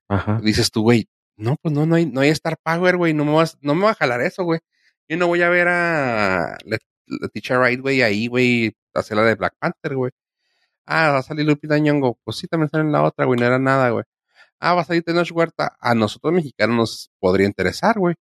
Ajá. 0.07 0.39
Dices 0.43 0.69
tú, 0.69 0.83
güey, 0.83 1.07
no, 1.37 1.55
pues 1.61 1.73
no, 1.73 1.85
no 1.85 1.95
hay, 1.95 2.05
no 2.05 2.21
hay 2.21 2.29
Star 2.29 2.57
Power, 2.63 2.97
güey, 2.97 3.13
no 3.13 3.25
me 3.25 3.33
vas, 3.33 3.57
no 3.61 3.75
me 3.75 3.83
va 3.85 3.91
a 3.91 3.95
jalar 3.95 4.21
eso, 4.21 4.43
güey. 4.43 4.59
Yo 5.09 5.17
no 5.17 5.27
voy 5.27 5.41
a 5.41 5.49
ver 5.49 5.67
a 5.67 6.57
Teacher 7.33 7.57
Wright, 7.59 7.79
güey, 7.81 8.01
ahí, 8.01 8.27
güey, 8.27 8.75
hacer 8.93 9.17
la 9.17 9.23
de 9.23 9.35
Black 9.35 9.55
Panther, 9.59 9.95
güey. 9.95 10.11
Ah, 10.85 11.11
va 11.11 11.17
a 11.19 11.23
salir 11.23 11.45
Lupita 11.45 11.77
Nyong'o. 11.77 12.17
Pues 12.23 12.37
sí, 12.37 12.47
también 12.47 12.69
sale 12.69 12.83
en 12.83 12.91
la 12.91 13.03
otra, 13.03 13.25
güey, 13.25 13.39
no 13.39 13.45
era 13.45 13.59
nada, 13.59 13.89
güey. 13.89 14.03
Ah, 14.59 14.73
va 14.73 14.81
a 14.81 14.85
salir 14.85 15.03
Tenoch 15.03 15.31
Huerta. 15.31 15.75
A 15.79 15.95
nosotros 15.95 16.33
mexicanos 16.33 16.75
nos 16.75 17.11
podría 17.19 17.47
interesar, 17.47 17.97
güey. 17.99 18.15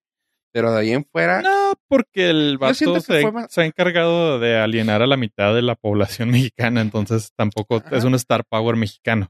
Pero 0.53 0.73
de 0.73 0.81
ahí 0.81 0.91
en 0.93 1.05
fuera, 1.05 1.43
No, 1.43 1.75
porque 1.89 2.29
el 2.31 2.59
vato 2.59 2.75
se, 3.01 3.23
fue 3.23 3.31
más- 3.33 3.53
se 3.53 3.61
ha 3.63 3.65
encargado 3.67 4.39
de 4.41 4.59
alienar 4.59 5.01
a 5.01 5.07
la 5.07 5.17
mitad 5.17 5.55
de 5.55 5.63
la 5.63 5.77
población 5.77 6.31
mexicana, 6.53 6.81
entonces 6.81 7.33
tampoco 7.37 7.77
Ajá. 7.77 7.97
es 7.97 8.05
un 8.05 8.15
star 8.17 8.45
power 8.49 8.77
mexicano. 8.77 9.29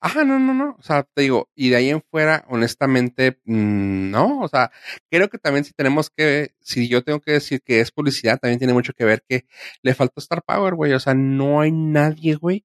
Ajá, 0.00 0.24
no, 0.24 0.38
no, 0.38 0.54
no. 0.54 0.76
O 0.78 0.82
sea, 0.82 1.02
te 1.02 1.22
digo, 1.22 1.50
y 1.56 1.70
de 1.70 1.76
ahí 1.76 1.90
en 1.90 2.02
fuera, 2.02 2.44
honestamente, 2.48 3.40
mm, 3.44 4.10
no. 4.10 4.40
O 4.42 4.48
sea, 4.48 4.70
creo 5.10 5.28
que 5.28 5.38
también 5.38 5.64
si 5.64 5.72
tenemos 5.72 6.08
que, 6.10 6.54
si 6.60 6.88
yo 6.88 7.02
tengo 7.02 7.20
que 7.20 7.32
decir 7.32 7.62
que 7.62 7.80
es 7.80 7.90
publicidad, 7.90 8.38
también 8.38 8.58
tiene 8.60 8.74
mucho 8.74 8.92
que 8.92 9.04
ver 9.04 9.22
que 9.28 9.46
le 9.82 9.94
faltó 9.94 10.20
Star 10.20 10.42
Power, 10.44 10.74
güey. 10.76 10.92
O 10.92 11.00
sea, 11.00 11.14
no 11.14 11.60
hay 11.60 11.72
nadie, 11.72 12.36
güey, 12.36 12.64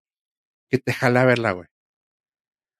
que 0.69 0.79
te 0.79 0.93
jale 0.93 1.19
a 1.19 1.25
verla, 1.25 1.53
güey. 1.53 1.67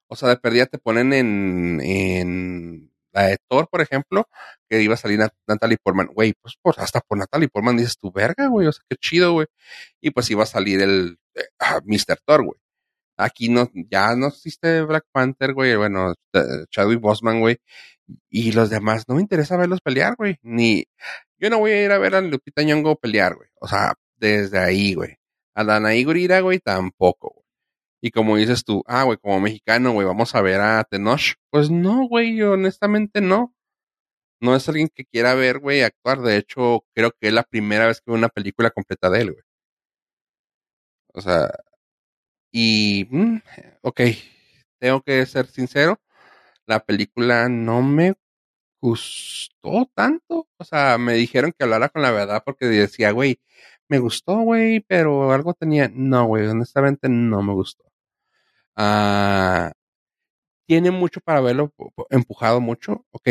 O 0.09 0.15
sea, 0.15 0.30
de 0.30 0.38
perdida 0.38 0.65
te 0.67 0.77
ponen 0.77 1.13
en, 1.13 1.81
en 1.81 2.91
la 3.11 3.23
de 3.27 3.38
Thor, 3.49 3.67
por 3.69 3.81
ejemplo, 3.81 4.27
que 4.69 4.81
iba 4.81 4.93
a 4.93 4.97
salir 4.97 5.19
Nat- 5.19 5.34
Natalie 5.47 5.77
Portman. 5.81 6.07
Güey, 6.13 6.34
pues, 6.41 6.55
pues 6.61 6.77
hasta 6.80 7.01
por 7.01 7.17
Natalie 7.17 7.47
Portman 7.49 7.77
dices 7.77 7.97
tu 7.97 8.11
verga, 8.11 8.47
güey. 8.47 8.67
O 8.67 8.71
sea, 8.71 8.84
qué 8.89 8.95
chido, 8.97 9.34
güey. 9.34 9.47
Y 10.01 10.11
pues 10.11 10.30
iba 10.31 10.43
a 10.43 10.45
salir 10.47 10.81
el 10.81 11.17
eh, 11.35 11.43
ah, 11.59 11.80
Mr. 11.85 12.19
Thor, 12.25 12.43
güey. 12.45 12.59
Aquí 13.18 13.49
no, 13.49 13.69
ya 13.73 14.15
no 14.15 14.27
existe 14.27 14.81
Black 14.84 15.06
Panther, 15.11 15.53
güey. 15.53 15.76
Bueno, 15.76 16.14
eh, 16.34 16.65
Chadwick 16.69 16.99
Boseman, 16.99 17.40
güey. 17.40 17.57
Y 18.30 18.52
los 18.53 18.69
demás, 18.69 19.06
no 19.07 19.15
me 19.15 19.22
interesa 19.22 19.57
verlos 19.57 19.81
pelear, 19.81 20.15
güey. 20.18 20.38
Ni, 20.44 20.85
yo 21.40 21.49
no 21.49 21.60
voy 21.60 21.72
a 21.72 21.85
ir 21.85 21.91
a 21.91 21.98
ver 21.99 22.15
a 22.15 22.22
Lupita 22.22 22.64
Nyong'o 22.64 22.95
pelear, 22.98 23.35
güey. 23.35 23.49
O 23.61 23.68
sea, 23.68 23.94
desde 24.18 24.60
ahí, 24.60 24.94
güey. 24.95 25.18
A 25.56 25.64
Danaí 25.64 26.03
Gurira, 26.03 26.40
güey, 26.41 26.60
tampoco, 26.60 27.34
güey. 27.35 27.45
Y 28.02 28.11
como 28.11 28.38
dices 28.38 28.65
tú, 28.65 28.84
ah, 28.88 29.03
güey, 29.03 29.18
como 29.18 29.40
mexicano, 29.40 29.94
güey, 29.94 30.06
vamos 30.07 30.35
a 30.35 30.41
ver 30.41 30.61
a 30.61 30.84
Tenoch. 30.84 31.35
Pues 31.52 31.72
no, 31.72 32.07
güey, 32.07 32.41
honestamente 32.41 33.22
no. 33.22 33.56
No 34.41 34.56
es 34.56 34.68
alguien 34.69 34.90
que 34.94 35.06
quiera 35.06 35.35
ver, 35.35 35.60
güey, 35.60 35.84
actuar. 35.84 36.22
De 36.22 36.38
hecho, 36.38 36.85
creo 36.95 37.11
que 37.11 37.30
es 37.30 37.34
la 37.34 37.44
primera 37.44 37.88
vez 37.88 37.99
que 38.02 38.11
veo 38.11 38.18
una 38.18 38.30
película 38.30 38.72
completa 38.72 39.10
de 39.10 39.22
él, 39.22 39.31
güey. 39.34 39.44
O 41.14 41.22
sea, 41.22 41.49
y, 42.53 43.07
mm, 43.11 43.38
ok, 43.81 44.01
tengo 44.80 45.01
que 45.01 45.25
ser 45.25 45.47
sincero, 45.47 45.99
la 46.67 46.80
película 46.85 47.49
no 47.49 47.81
me 47.84 48.15
gustó 48.81 49.89
tanto. 49.95 50.47
O 50.57 50.65
sea, 50.65 50.97
me 50.99 51.13
dijeron 51.15 51.53
que 51.57 51.63
hablara 51.65 51.89
con 51.89 52.01
la 52.03 52.11
verdad 52.11 52.43
porque 52.45 52.65
decía, 52.67 53.11
güey, 53.11 53.39
me 53.89 53.99
gustó, 53.99 54.39
güey, 54.41 54.81
pero 54.81 55.31
algo 55.34 55.53
tenía. 55.55 55.89
No, 55.93 56.25
güey, 56.27 56.47
honestamente 56.47 57.09
no 57.09 57.43
me 57.43 57.53
gustó. 57.53 57.85
Ah, 58.75 59.71
tiene 60.67 60.91
mucho 60.91 61.21
para 61.21 61.41
verlo, 61.41 61.73
empujado 62.09 62.61
mucho. 62.61 63.05
Ok, 63.11 63.30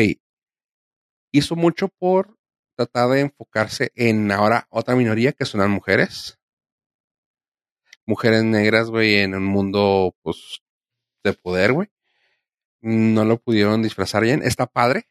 hizo 1.33 1.57
mucho 1.57 1.89
por 1.89 2.37
tratar 2.77 3.09
de 3.11 3.21
enfocarse 3.21 3.91
en 3.95 4.31
ahora 4.31 4.67
otra 4.71 4.95
minoría 4.97 5.33
que 5.33 5.45
son 5.45 5.61
las 5.61 5.71
mujeres. 5.71 6.39
Mujeres 8.13 8.45
negras, 8.45 8.91
güey, 8.91 9.21
en 9.21 9.35
un 9.35 9.47
mundo, 9.47 10.15
pues, 10.23 10.61
de 11.25 11.33
poder, 11.33 11.73
güey. 11.73 11.89
No 12.83 13.25
lo 13.25 13.39
pudieron 13.39 13.81
disfrazar 13.81 14.23
bien. 14.23 14.43
Está 14.43 14.67
padre. 14.67 15.09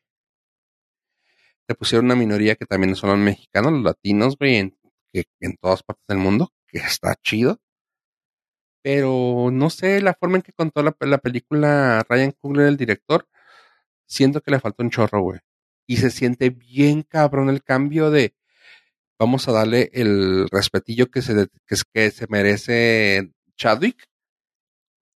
Te 1.68 1.74
pusieron 1.74 2.06
una 2.06 2.16
minoría 2.16 2.56
que 2.56 2.68
también 2.68 2.96
son 2.96 3.10
los 3.10 3.18
mexicanos, 3.18 3.72
los 3.74 3.82
latinos, 3.82 4.38
güey, 4.38 4.58
en, 4.58 4.78
que, 5.12 5.24
en 5.40 5.58
todas 5.58 5.82
partes 5.82 6.06
del 6.08 6.20
mundo, 6.20 6.54
que 6.68 6.78
está 6.78 7.16
chido. 7.16 7.60
Pero 8.84 9.50
no 9.52 9.72
sé, 9.72 10.00
la 10.02 10.14
forma 10.14 10.36
en 10.38 10.44
que 10.44 10.54
contó 10.54 10.84
la, 10.84 10.96
la 11.00 11.18
película 11.18 12.06
Ryan 12.08 12.34
Coogler, 12.34 12.68
el 12.68 12.78
director, 12.78 13.28
siento 14.06 14.42
que 14.42 14.52
le 14.52 14.60
faltó 14.60 14.84
un 14.84 14.92
chorro, 14.92 15.24
güey. 15.24 15.40
Y 15.88 15.98
se 15.98 16.12
siente 16.12 16.52
bien 16.52 17.02
cabrón 17.02 17.50
el 17.50 17.64
cambio 17.64 18.12
de 18.12 18.36
vamos 19.22 19.48
a 19.48 19.52
darle 19.52 19.92
el 19.94 20.50
respetillo 20.50 21.12
que 21.12 21.22
se, 21.22 21.48
que, 21.68 22.10
se 22.10 22.26
merece 22.28 23.32
Chadwick 23.56 24.10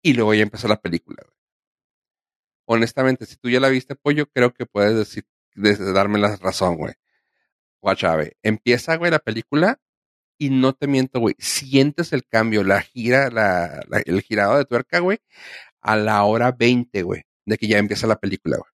y 0.03 0.15
luego 0.15 0.35
ya 0.35 0.43
empezó 0.43 0.66
la 0.66 0.81
película, 0.81 1.23
güey. 1.24 1.37
Honestamente, 2.66 3.27
si 3.27 3.37
tú 3.37 3.49
ya 3.49 3.61
la 3.61 3.69
viste, 3.69 3.95
pollo, 3.95 4.27
creo 4.27 4.53
que 4.53 4.66
puedes 4.66 4.97
decir, 4.97 5.24
darme 5.55 6.19
la 6.19 6.35
razón, 6.35 6.79
güey. 6.79 6.95
Guachave, 7.81 8.37
empieza, 8.43 8.97
güey, 8.97 9.12
la 9.12 9.20
película 9.20 9.81
y 10.37 10.51
no 10.51 10.73
te 10.73 10.89
miento, 10.89 11.20
güey, 11.20 11.37
sientes 11.39 12.12
el 12.12 12.27
cambio, 12.27 12.65
la 12.65 12.81
gira, 12.83 13.31
la, 13.31 13.85
el 14.05 14.20
girado 14.23 14.59
de 14.59 14.65
tuerca, 14.65 14.99
güey, 14.99 15.19
a 15.81 15.95
la 15.95 16.24
hora 16.24 16.51
20, 16.51 17.03
güey. 17.05 17.23
de 17.47 17.57
que 17.57 17.69
ya 17.69 17.79
empieza 17.79 18.09
la 18.09 18.19
película, 18.19 18.57
güey. 18.57 18.70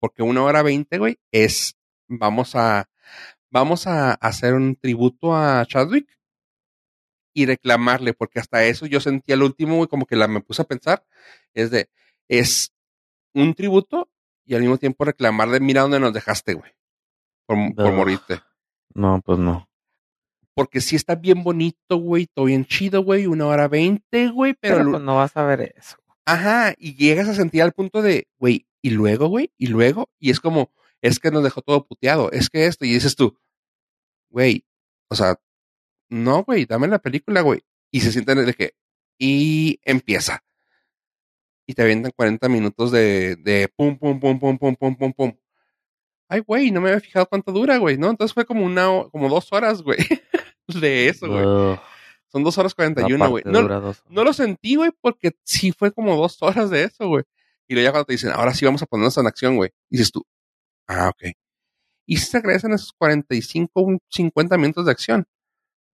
Porque 0.00 0.22
una 0.22 0.42
hora 0.42 0.62
veinte, 0.62 0.96
güey, 0.96 1.18
es, 1.32 1.76
vamos 2.08 2.56
a, 2.56 2.88
vamos 3.52 3.86
a 3.86 4.14
hacer 4.14 4.54
un 4.54 4.74
tributo 4.74 5.36
a 5.36 5.64
Chadwick 5.66 6.08
y 7.34 7.46
reclamarle, 7.46 8.14
porque 8.14 8.40
hasta 8.40 8.64
eso 8.64 8.86
yo 8.86 8.98
sentía 8.98 9.34
el 9.34 9.42
último, 9.42 9.76
güey, 9.76 9.88
como 9.88 10.06
que 10.06 10.16
la 10.16 10.26
me 10.26 10.40
puse 10.40 10.62
a 10.62 10.66
pensar, 10.66 11.04
es 11.54 11.70
de, 11.70 11.88
es 12.28 12.74
un 13.34 13.54
tributo 13.54 14.10
y 14.44 14.54
al 14.54 14.62
mismo 14.62 14.78
tiempo 14.78 15.04
reclamarle, 15.04 15.60
mira 15.60 15.82
dónde 15.82 16.00
nos 16.00 16.12
dejaste, 16.12 16.54
güey, 16.54 16.72
por, 17.46 17.56
morirte. 17.92 18.40
No, 18.94 19.20
pues 19.24 19.38
no. 19.38 19.68
Porque 20.54 20.80
sí 20.80 20.96
está 20.96 21.14
bien 21.14 21.42
bonito, 21.42 21.96
güey, 21.96 22.26
todo 22.26 22.46
bien 22.46 22.66
chido, 22.66 23.02
güey, 23.02 23.26
una 23.26 23.46
hora 23.46 23.68
veinte, 23.68 24.28
güey, 24.28 24.54
pero, 24.54 24.78
Pero, 24.78 24.90
pues 24.90 25.02
no 25.02 25.16
vas 25.16 25.36
a 25.36 25.44
ver 25.44 25.74
eso. 25.76 25.96
Ajá, 26.24 26.74
y 26.76 26.94
llegas 26.94 27.28
a 27.28 27.34
sentir 27.34 27.62
al 27.62 27.72
punto 27.72 28.02
de, 28.02 28.28
güey, 28.38 28.66
y 28.82 28.90
luego, 28.90 29.28
güey, 29.28 29.52
y 29.56 29.68
luego, 29.68 30.10
y 30.18 30.30
es 30.30 30.40
como, 30.40 30.70
es 31.02 31.18
que 31.18 31.30
nos 31.30 31.42
dejó 31.42 31.60
todo 31.60 31.86
puteado, 31.86 32.30
es 32.32 32.48
que 32.48 32.66
esto, 32.66 32.84
y 32.84 32.94
dices 32.94 33.16
tú, 33.16 33.38
güey, 34.30 34.64
o 35.08 35.14
sea, 35.14 35.38
no, 36.08 36.44
güey, 36.44 36.64
dame 36.64 36.88
la 36.88 37.00
película, 37.00 37.42
güey, 37.42 37.62
y 37.90 38.00
se 38.00 38.12
sienten 38.12 38.46
de 38.46 38.54
que, 38.54 38.74
y 39.18 39.80
empieza, 39.84 40.42
y 41.66 41.74
te 41.74 41.82
avientan 41.82 42.12
40 42.16 42.48
minutos 42.48 42.90
de, 42.90 43.36
de 43.36 43.68
pum, 43.68 43.98
pum, 43.98 44.18
pum, 44.18 44.38
pum, 44.38 44.58
pum, 44.58 44.76
pum, 44.76 44.96
pum, 44.96 45.12
pum. 45.12 45.32
Ay, 46.28 46.40
güey, 46.40 46.70
no 46.70 46.80
me 46.80 46.88
había 46.88 47.00
fijado 47.00 47.26
cuánto 47.26 47.52
dura, 47.52 47.76
güey, 47.76 47.98
¿no? 47.98 48.08
Entonces 48.08 48.32
fue 48.32 48.46
como 48.46 48.64
una, 48.64 48.86
como 49.10 49.28
dos 49.28 49.52
horas, 49.52 49.82
güey, 49.82 49.98
de 50.68 51.08
eso, 51.08 51.28
güey. 51.28 51.78
Son 52.28 52.42
dos 52.42 52.56
horas 52.56 52.72
la 52.78 52.86
41, 52.86 53.28
güey. 53.28 53.44
parte 53.44 53.62
No, 53.62 53.94
no 54.08 54.24
lo 54.24 54.32
sentí, 54.32 54.76
güey, 54.76 54.90
porque 55.02 55.32
sí 55.44 55.72
fue 55.72 55.92
como 55.92 56.16
dos 56.16 56.40
horas 56.42 56.70
de 56.70 56.84
eso, 56.84 57.06
güey. 57.08 57.24
Y 57.68 57.74
luego 57.74 57.86
ya 57.86 57.90
cuando 57.92 58.06
te 58.06 58.14
dicen, 58.14 58.30
ahora 58.32 58.54
sí 58.54 58.64
vamos 58.64 58.82
a 58.82 58.86
ponernos 58.86 59.16
en 59.18 59.26
acción, 59.26 59.56
güey. 59.56 59.70
Dices 59.90 60.10
tú, 60.10 60.26
ah, 60.92 61.08
ok. 61.10 61.32
Y 62.06 62.16
sí 62.18 62.26
se 62.26 62.38
agradecen 62.38 62.72
esos 62.72 62.92
45, 62.92 63.82
un 63.82 64.00
50 64.10 64.56
minutos 64.58 64.86
de 64.86 64.92
acción. 64.92 65.26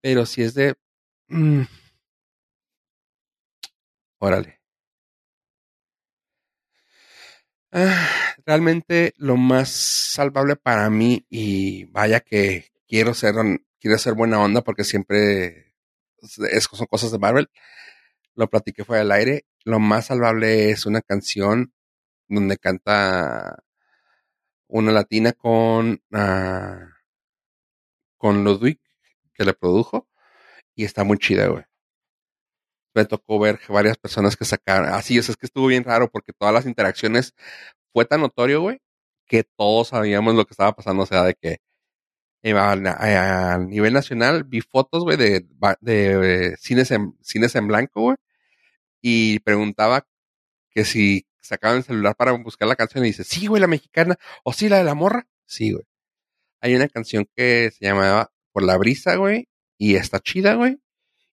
Pero 0.03 0.27
si 0.27 0.43
es 0.43 0.55
de, 0.55 0.75
mm, 1.29 1.63
órale. 4.21 4.59
Ah, 7.73 8.09
realmente 8.47 9.13
lo 9.19 9.37
más 9.37 9.69
salvable 9.71 10.57
para 10.57 10.89
mí, 10.91 11.27
y 11.29 11.85
vaya 11.87 12.21
que 12.21 12.69
quiero 12.87 13.13
ser, 13.15 13.35
quiero 13.79 13.99
ser 13.99 14.15
buena 14.15 14.41
onda 14.41 14.63
porque 14.63 14.85
siempre 14.85 15.75
es, 16.51 16.65
son 16.65 16.87
cosas 16.87 17.13
de 17.13 17.19
Marvel, 17.19 17.51
lo 18.35 18.49
platiqué 18.49 18.85
fuera 18.85 19.03
del 19.03 19.13
aire. 19.13 19.47
Lo 19.65 19.81
más 19.81 20.07
salvable 20.07 20.71
es 20.71 20.87
una 20.87 21.03
canción 21.03 21.73
donde 22.29 22.59
canta 22.59 23.65
una 24.69 24.93
latina 24.93 25.33
con, 25.33 26.03
ah, 26.13 26.89
con 28.19 28.45
Ludwig, 28.45 28.81
que 29.35 29.45
le 29.45 29.55
produjo, 29.55 30.09
y 30.75 30.85
está 30.85 31.05
muy 31.05 31.19
chida, 31.19 31.49
güey. 31.49 31.65
Me 32.95 33.05
tocó 33.05 33.39
ver 33.39 33.61
varias 33.69 33.97
personas 33.99 34.37
que 34.37 34.45
sacaron, 34.45 34.91
así, 34.91 35.19
o 35.19 35.23
sea, 35.23 35.33
es 35.33 35.37
que 35.37 35.47
estuvo 35.47 35.67
bien 35.67 35.85
raro 35.85 36.11
porque 36.11 36.33
todas 36.33 36.55
las 36.55 36.67
interacciones 36.67 37.35
fue 37.93 38.05
tan 38.05 38.21
notorio, 38.21 38.61
güey, 38.63 38.81
que 39.27 39.45
todos 39.45 39.89
sabíamos 39.89 40.35
lo 40.35 40.47
que 40.47 40.53
estaba 40.53 40.73
pasando, 40.75 41.05
o 41.05 41.07
sea, 41.07 41.25
de 41.25 41.35
que 41.35 41.59
eh, 42.43 42.53
a, 42.57 43.59
nivel 43.59 43.93
nacional 43.93 44.45
vi 44.45 44.61
fotos, 44.61 45.05
güey, 45.05 45.17
de, 45.17 45.47
de, 45.81 46.53
eh, 46.53 46.57
cines, 46.59 46.91
en, 46.91 47.17
cines 47.23 47.55
en 47.57 47.69
blanco, 47.69 48.03
güey, 48.03 48.17
y 49.03 49.41
preguntaba 49.41 50.07
que 50.71 50.85
si 50.85 51.28
sacaban 51.49 51.79
el 51.79 51.85
celular 51.85 52.15
para 52.17 52.33
buscar 52.33 52.69
la 52.69 52.77
canción 52.77 53.05
y 53.05 53.09
dice, 53.09 53.25
sí, 53.25 53.47
güey, 53.49 53.61
la 53.61 53.67
mexicana, 53.69 54.17
o 54.45 54.53
sí, 54.53 54.69
la 54.69 54.79
de 54.79 54.85
la 54.85 54.95
morra, 54.95 55.29
sí, 55.47 55.73
güey. 55.73 55.85
Hay 56.61 56.75
una 56.77 56.89
canción 56.89 57.29
que 57.37 57.71
se 57.77 57.85
llamaba 57.87 58.33
Por 58.53 58.63
la 58.65 58.77
brisa, 58.79 59.17
güey, 59.17 59.49
y 59.79 59.97
está 59.97 60.21
chida, 60.21 60.55
güey, 60.55 60.81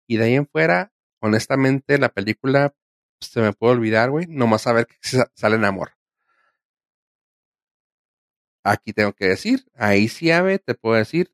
y 0.07 0.18
de 0.18 0.26
ahí 0.26 0.35
en 0.35 0.48
fuera, 0.48 0.94
honestamente, 1.22 1.98
la 1.98 2.10
película 2.10 2.76
pues, 3.19 3.31
se 3.31 3.41
me 3.41 3.53
puede 3.53 3.73
olvidar, 3.73 4.11
güey, 4.11 4.27
nomás 4.27 4.64
saber 4.64 4.88
que 4.88 4.95
sa- 5.02 5.31
sale 5.35 5.56
en 5.57 5.65
amor. 5.65 5.94
Aquí 8.65 8.94
tengo 8.94 9.14
que 9.14 9.27
decir, 9.27 9.65
ahí 9.76 10.07
sí, 10.07 10.31
Ave, 10.31 10.60
te 10.60 10.73
puedo 10.76 10.95
decir, 10.95 11.34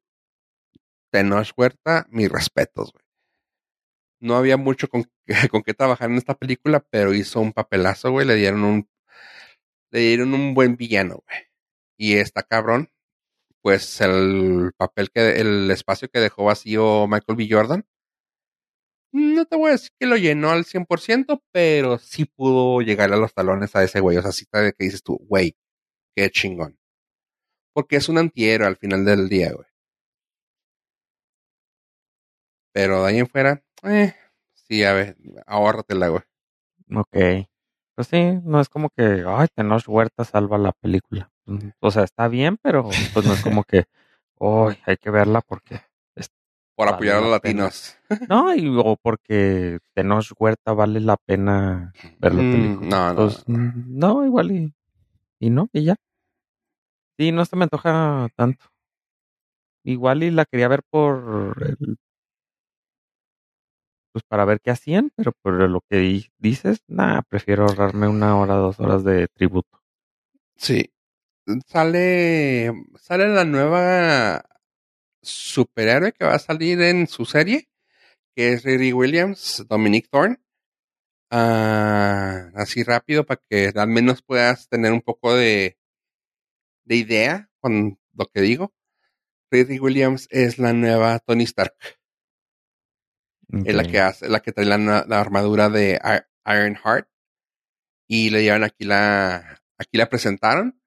Tenoch 1.11 1.51
Huerta, 1.57 2.07
mis 2.10 2.30
respetos, 2.31 2.91
güey. 2.91 3.03
No 4.22 4.36
había 4.36 4.58
mucho 4.58 4.88
con, 4.90 5.06
con 5.52 5.64
qué 5.64 5.74
trabajar 5.74 6.10
en 6.10 6.18
esta 6.18 6.36
película, 6.36 6.86
pero 6.90 7.14
hizo 7.14 7.40
un 7.41 7.54
papelazo, 7.54 8.12
güey. 8.12 8.28
Le 8.28 8.36
dieron 8.36 8.64
un, 8.64 8.90
le 9.91 10.00
dieron 10.02 10.34
un 10.34 10.54
buen 10.54 10.76
villano, 10.78 11.24
güey. 11.26 11.40
Y 11.98 12.16
está 12.18 12.44
cabrón, 12.44 12.90
pues 13.62 14.02
el 14.02 14.72
papel 14.78 15.12
que, 15.12 15.40
el 15.41 15.70
espacio 15.72 16.10
que 16.10 16.20
dejó 16.20 16.46
vacío 16.46 17.08
Michael 17.08 17.38
B. 17.38 17.48
Jordan, 17.50 17.86
no 19.12 19.46
te 19.46 19.56
voy 19.56 19.70
a 19.70 19.72
decir 19.74 19.91
que 20.00 20.06
lo 20.06 20.18
llenó 20.18 20.52
al 20.52 20.66
100%, 20.66 21.41
pero 21.52 21.98
sí 21.98 22.26
pudo 22.26 22.82
llegar 22.82 23.12
a 23.12 23.18
los 23.18 23.34
talones 23.34 23.76
a 23.76 23.84
ese 23.84 24.00
güey. 24.00 24.18
O 24.18 24.22
sea, 24.22 24.32
sí 24.32 24.46
de 24.52 24.74
que 24.74 24.86
dices 24.86 25.04
tú, 25.04 25.18
güey, 25.28 25.56
qué 26.16 26.30
chingón. 26.30 26.78
Porque 27.74 27.98
es 27.98 28.10
un 28.10 28.18
antihéroe 28.20 28.68
al 28.68 28.78
final 28.78 29.06
del 29.06 29.30
día, 29.30 29.52
güey. 29.54 29.68
Pero 32.74 33.04
de 33.04 33.10
ahí 33.10 33.18
en 33.20 33.28
fuera, 33.28 33.64
eh, 33.84 34.14
sí, 34.53 34.84
a 34.84 34.93
ver, 34.93 35.18
ahórratela, 35.45 36.07
güey. 36.10 36.22
Ok. 36.95 37.47
Pues 37.95 38.07
sí, 38.07 38.39
no 38.43 38.61
es 38.61 38.69
como 38.69 38.89
que, 38.89 39.23
ay, 39.27 39.47
Tenoch 39.53 39.88
Huerta 39.88 40.23
salva 40.23 40.57
la 40.57 40.72
película. 40.72 41.31
O 41.80 41.91
sea, 41.91 42.03
está 42.03 42.27
bien, 42.27 42.57
pero 42.61 42.84
pues 43.14 43.26
no 43.26 43.34
es 43.34 43.41
como 43.41 43.64
que, 43.64 43.85
ay, 44.39 44.77
hay 44.85 44.97
que 44.97 45.10
verla 45.10 45.41
porque... 45.41 45.81
Por 46.76 46.85
Vale 46.85 46.95
apoyar 46.95 47.18
a 47.18 47.22
los 47.22 47.41
pena. 47.41 47.64
latinos. 47.64 47.95
No, 48.30 48.56
y, 48.56 48.68
o 48.77 48.95
porque 49.01 49.80
Tenoch 49.93 50.31
Huerta 50.39 50.73
vale 50.73 50.99
la 50.99 51.18
pena 51.18 51.93
ver 52.19 52.34
la 52.34 52.41
Mm, 52.43 52.51
película. 52.51 52.89
no, 52.89 52.97
no, 53.06 53.10
Entonces, 53.10 53.43
mm, 53.47 53.99
no, 53.99 54.26
igual 54.26 54.51
y, 54.51 54.73
y 55.39 55.49
no, 55.49 55.69
y 55.73 55.84
ya. 55.84 55.95
Sí, 57.18 57.31
no 57.31 57.43
se 57.45 57.56
me 57.56 57.64
antoja 57.64 58.30
tanto. 58.35 58.65
Igual 59.84 60.23
y 60.23 60.31
la 60.31 60.45
quería 60.45 60.68
ver 60.68 60.81
por 60.89 61.56
el- 61.80 61.97
pues 64.11 64.23
para 64.27 64.45
ver 64.45 64.60
qué 64.61 64.72
hacían, 64.72 65.11
pero 65.15 65.31
por 65.41 65.53
lo 65.69 65.81
que 65.90 65.98
di- 65.98 66.31
dices, 66.38 66.84
nada, 66.88 67.22
prefiero 67.22 67.64
ahorrarme 67.65 68.07
una 68.07 68.38
hora, 68.38 68.56
dos 68.56 68.80
horas 68.80 69.03
de 69.03 69.27
tributo. 69.27 69.81
Sí. 70.56 70.91
Sale, 71.68 72.72
sale 72.99 73.27
la 73.30 73.44
nueva 73.45 74.44
superhéroe 75.22 76.11
que 76.14 76.26
va 76.26 76.36
a 76.36 76.40
salir 76.40 76.81
en 76.81 77.07
su 77.07 77.26
serie, 77.26 77.69
que 78.36 78.53
es 78.53 78.64
Riri 78.64 78.94
Williams, 78.94 79.65
Dominic 79.68 80.10
Thorne. 80.10 80.38
Ah, 81.31 82.49
así 82.56 82.84
rápido 82.84 83.26
para 83.26 83.41
que 83.49 83.72
al 83.76 83.88
menos 83.88 84.22
puedas 84.22 84.68
tener 84.69 84.91
un 84.91 85.02
poco 85.02 85.34
de, 85.36 85.77
de 86.86 86.95
idea 86.95 87.49
con 87.60 87.99
lo 88.14 88.26
que 88.27 88.41
digo. 88.41 88.73
Riri 89.52 89.80
Williams 89.80 90.27
es 90.31 90.60
la 90.60 90.73
nueva 90.73 91.19
Tony 91.19 91.44
Stark. 91.45 91.73
Es 93.66 93.74
la 93.76 93.84
que 93.92 94.00
hace, 94.00 94.30
la 94.30 94.40
que 94.42 94.52
trae 94.52 94.66
la, 94.66 94.78
la 94.78 95.20
armadura 95.20 95.70
de 95.70 96.00
Ironheart. 96.46 97.08
Y 98.08 98.30
le 98.30 98.44
llevan 98.44 98.64
aquí 98.64 98.86
la, 98.86 99.62
aquí 99.78 99.98
la 99.98 100.10
presentaron. 100.10 100.82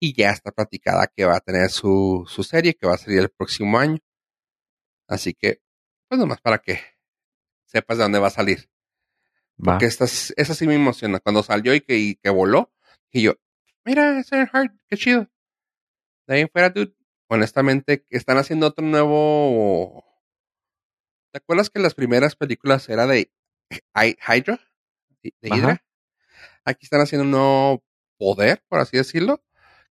Y 0.00 0.14
ya 0.14 0.30
está 0.30 0.50
platicada 0.50 1.06
que 1.08 1.24
va 1.24 1.36
a 1.36 1.40
tener 1.40 1.68
su, 1.70 2.24
su 2.28 2.42
serie, 2.42 2.74
que 2.74 2.86
va 2.86 2.94
a 2.94 2.98
salir 2.98 3.18
el 3.20 3.28
próximo 3.30 3.78
año. 3.78 3.98
Así 5.08 5.34
que, 5.34 5.60
pues 6.08 6.18
nomás 6.18 6.40
para 6.40 6.58
que 6.58 6.80
sepas 7.66 7.98
de 7.98 8.04
dónde 8.04 8.18
va 8.18 8.28
a 8.28 8.30
salir. 8.30 8.70
Va. 9.58 9.72
Porque 9.74 9.86
esta, 9.86 10.04
es- 10.06 10.32
esa 10.36 10.54
sí 10.54 10.66
me 10.66 10.74
emociona. 10.74 11.20
Cuando 11.20 11.42
salió 11.42 11.74
y 11.74 11.80
que, 11.82 11.98
y 11.98 12.14
que 12.16 12.30
voló, 12.30 12.72
y 13.12 13.22
yo, 13.22 13.34
mira, 13.84 14.18
es 14.18 14.28
Ironheart, 14.32 14.72
qué 14.88 14.96
chido. 14.96 15.28
De 16.26 16.34
ahí 16.36 16.40
en 16.42 16.48
fuera, 16.48 16.70
dude, 16.70 16.94
honestamente, 17.28 18.06
están 18.08 18.38
haciendo 18.38 18.68
otro 18.68 18.84
nuevo. 18.86 20.04
¿Te 21.32 21.38
acuerdas 21.38 21.70
que 21.70 21.78
las 21.80 21.94
primeras 21.94 22.36
películas 22.36 22.88
era 22.88 23.06
de 23.06 23.30
Hy- 23.94 24.16
Hydra? 24.26 24.60
De 25.22 25.32
Ajá. 25.50 25.56
Hydra. 25.58 25.84
Aquí 26.64 26.86
están 26.86 27.00
haciendo 27.00 27.24
un 27.24 27.30
nuevo 27.30 27.84
poder, 28.18 28.62
por 28.68 28.80
así 28.80 28.96
decirlo, 28.96 29.42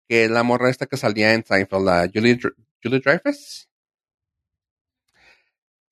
que 0.09 0.25
es 0.25 0.31
la 0.31 0.43
morra 0.43 0.71
esta 0.71 0.87
que 0.87 0.97
salía 0.97 1.35
en 1.35 1.45
Seinfeld, 1.45 1.85
la 1.85 2.11
Julie, 2.13 2.39
Julie 2.83 3.01
Dreyfus. 3.01 3.69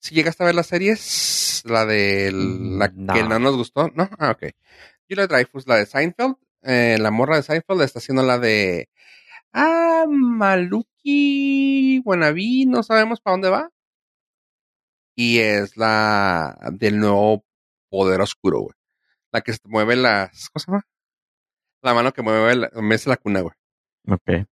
Si 0.01 0.15
llegaste 0.15 0.43
a 0.43 0.47
ver 0.47 0.55
las 0.55 0.67
series, 0.67 1.63
la 1.65 1.87
de 1.87 2.31
la 2.33 2.89
Mm, 2.89 3.07
no. 3.07 3.15
que 3.15 3.23
no 3.23 3.39
nos 3.39 3.57
gustó, 3.57 3.89
¿no? 3.95 4.09
Ah, 4.19 4.33
ok. 4.33 4.53
Julie 5.09 5.27
Dreyfus, 5.27 5.67
la 5.67 5.77
de 5.77 5.87
Seinfeld, 5.87 6.37
eh, 6.63 6.99
la 7.01 7.11
morra 7.11 7.37
de 7.37 7.43
Seinfeld 7.43 7.83
está 7.83 7.99
haciendo 8.01 8.23
la 8.23 8.39
de 8.39 8.89
Ah, 9.53 10.05
Maluki 10.09 12.01
Wannabe, 12.05 12.65
no 12.67 12.83
sabemos 12.83 13.21
para 13.21 13.35
dónde 13.35 13.51
va. 13.51 13.71
Y 15.15 15.39
es 15.39 15.77
la 15.77 16.59
del 16.73 16.99
nuevo 16.99 17.45
poder 17.91 18.21
oscuro, 18.21 18.61
güey. 18.61 18.75
La 19.33 19.41
que 19.43 19.53
se 19.53 19.61
mueve 19.65 19.97
las. 19.97 20.51
¿Cómo 20.51 20.61
se 20.61 20.71
llama? 20.71 20.87
la 21.83 21.95
mano 21.95 22.13
que 22.13 22.23
mueve 22.23 22.55
la, 22.55 22.71
mece 22.81 23.11
la 23.11 23.17
cuna, 23.17 23.41
güey. 23.41 23.55
Ok. 24.09 24.47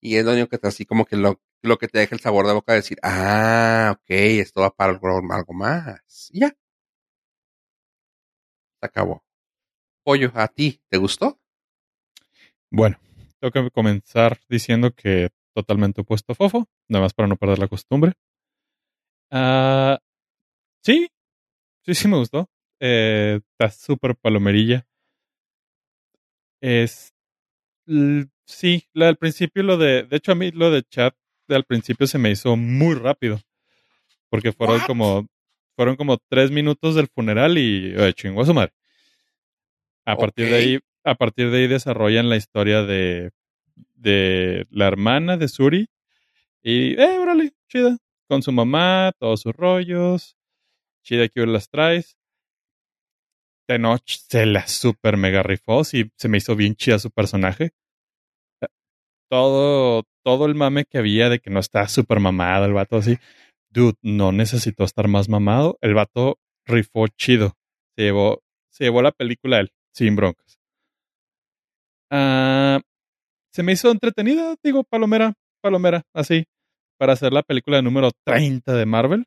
Y 0.00 0.16
es 0.16 0.24
lo 0.24 0.32
único 0.32 0.48
que 0.48 0.58
te 0.58 0.68
así 0.68 0.86
como 0.86 1.04
que 1.04 1.16
lo, 1.16 1.40
lo 1.62 1.76
que 1.76 1.88
te 1.88 1.98
deja 1.98 2.14
el 2.14 2.20
sabor 2.20 2.46
de 2.46 2.52
boca 2.52 2.72
de 2.72 2.78
decir, 2.78 2.98
ah, 3.02 3.96
ok, 3.96 4.10
esto 4.10 4.60
va 4.60 4.70
para 4.70 4.92
algo, 4.92 5.08
algo 5.08 5.52
más. 5.52 6.30
Y 6.32 6.40
ya. 6.40 6.48
Se 8.80 8.86
acabó. 8.86 9.24
Pollo, 10.04 10.30
¿a 10.34 10.48
ti 10.48 10.80
te 10.88 10.98
gustó? 10.98 11.38
Bueno, 12.70 12.98
tengo 13.40 13.64
que 13.64 13.70
comenzar 13.70 14.38
diciendo 14.48 14.92
que 14.94 15.30
totalmente 15.52 16.02
opuesto 16.02 16.32
a 16.32 16.36
Fofo, 16.36 16.68
nada 16.86 17.04
más 17.04 17.12
para 17.12 17.28
no 17.28 17.36
perder 17.36 17.58
la 17.58 17.68
costumbre. 17.68 18.12
Ah, 19.30 19.98
sí, 20.82 21.08
sí, 21.84 21.94
sí 21.94 22.08
me 22.08 22.16
gustó. 22.16 22.48
Eh, 22.80 23.40
está 23.52 23.70
súper 23.70 24.16
palomerilla. 24.16 24.86
Es. 26.60 27.12
Sí, 28.46 28.84
la 28.92 29.06
del 29.06 29.16
principio, 29.16 29.62
lo 29.62 29.76
de. 29.76 30.04
De 30.04 30.16
hecho, 30.16 30.32
a 30.32 30.34
mí 30.34 30.50
lo 30.50 30.70
de 30.70 30.82
chat 30.82 31.14
al 31.48 31.64
principio 31.64 32.06
se 32.06 32.18
me 32.18 32.30
hizo 32.30 32.56
muy 32.56 32.94
rápido. 32.94 33.40
Porque 34.30 34.52
fueron 34.52 34.80
como. 34.80 35.26
Fueron 35.76 35.96
como 35.96 36.18
tres 36.28 36.50
minutos 36.50 36.94
del 36.94 37.08
funeral 37.08 37.58
y. 37.58 37.94
eh, 37.96 38.12
chingó 38.14 38.42
a 38.42 38.46
su 38.46 38.54
madre. 38.54 38.72
A 40.04 40.16
partir 40.16 40.48
de 40.48 40.56
ahí. 40.56 40.78
A 41.04 41.14
partir 41.14 41.50
de 41.50 41.58
ahí 41.58 41.66
desarrollan 41.68 42.28
la 42.28 42.36
historia 42.36 42.82
de. 42.82 43.30
De 43.94 44.66
la 44.70 44.86
hermana 44.86 45.36
de 45.36 45.48
Suri. 45.48 45.88
Y. 46.62 47.00
Eh, 47.00 47.18
órale, 47.18 47.52
chida. 47.68 47.96
Con 48.28 48.42
su 48.42 48.52
mamá, 48.52 49.12
todos 49.18 49.40
sus 49.40 49.54
rollos. 49.54 50.36
Chida 51.02 51.28
que 51.28 51.46
las 51.46 51.68
traes. 51.70 52.18
Tenoch 53.66 54.06
se 54.06 54.46
la 54.46 54.66
super 54.66 55.16
mega 55.16 55.42
rifó. 55.42 55.84
Sí, 55.84 56.10
se 56.16 56.28
me 56.28 56.38
hizo 56.38 56.56
bien 56.56 56.74
chida 56.74 56.98
su 56.98 57.10
personaje. 57.10 57.70
Todo, 59.30 60.04
todo 60.24 60.46
el 60.46 60.54
mame 60.54 60.84
que 60.84 60.98
había 60.98 61.28
de 61.28 61.38
que 61.38 61.50
no 61.50 61.60
está 61.60 61.86
súper 61.88 62.20
mamado 62.20 62.64
el 62.64 62.72
vato 62.72 62.96
así. 62.96 63.18
Dude, 63.70 63.98
no 64.02 64.32
necesitó 64.32 64.84
estar 64.84 65.08
más 65.08 65.28
mamado. 65.28 65.78
El 65.82 65.94
vato 65.94 66.38
rifó 66.66 67.08
chido. 67.08 67.56
Se 67.96 68.04
llevó, 68.04 68.42
se 68.70 68.84
llevó 68.84 69.02
la 69.02 69.12
película 69.12 69.60
él, 69.60 69.70
sin 69.92 70.16
broncas. 70.16 70.58
Ah, 72.10 72.80
se 73.52 73.62
me 73.62 73.72
hizo 73.72 73.90
entretenida, 73.90 74.56
digo, 74.62 74.84
palomera, 74.84 75.34
palomera, 75.60 76.02
así. 76.14 76.46
Para 76.98 77.12
hacer 77.12 77.32
la 77.32 77.42
película 77.44 77.80
número 77.80 78.10
30 78.24 78.74
de 78.74 78.84
Marvel. 78.84 79.26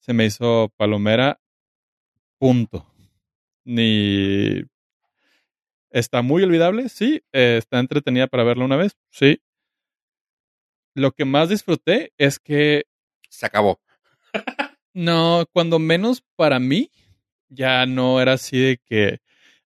Se 0.00 0.12
me 0.12 0.26
hizo 0.26 0.70
palomera, 0.76 1.40
punto. 2.38 2.86
Ni. 3.64 4.62
Está 5.90 6.20
muy 6.20 6.42
olvidable, 6.42 6.90
sí. 6.90 7.22
Eh, 7.32 7.56
está 7.58 7.78
entretenida 7.78 8.26
para 8.26 8.44
verla 8.44 8.66
una 8.66 8.76
vez, 8.76 8.98
sí. 9.10 9.40
Lo 10.94 11.12
que 11.12 11.24
más 11.24 11.48
disfruté 11.48 12.12
es 12.18 12.38
que 12.38 12.84
Se 13.30 13.46
acabó. 13.46 13.80
no, 14.92 15.46
cuando 15.52 15.78
menos 15.78 16.22
para 16.36 16.58
mí, 16.58 16.90
ya 17.48 17.86
no 17.86 18.20
era 18.20 18.34
así 18.34 18.58
de 18.58 18.78
que, 18.84 19.20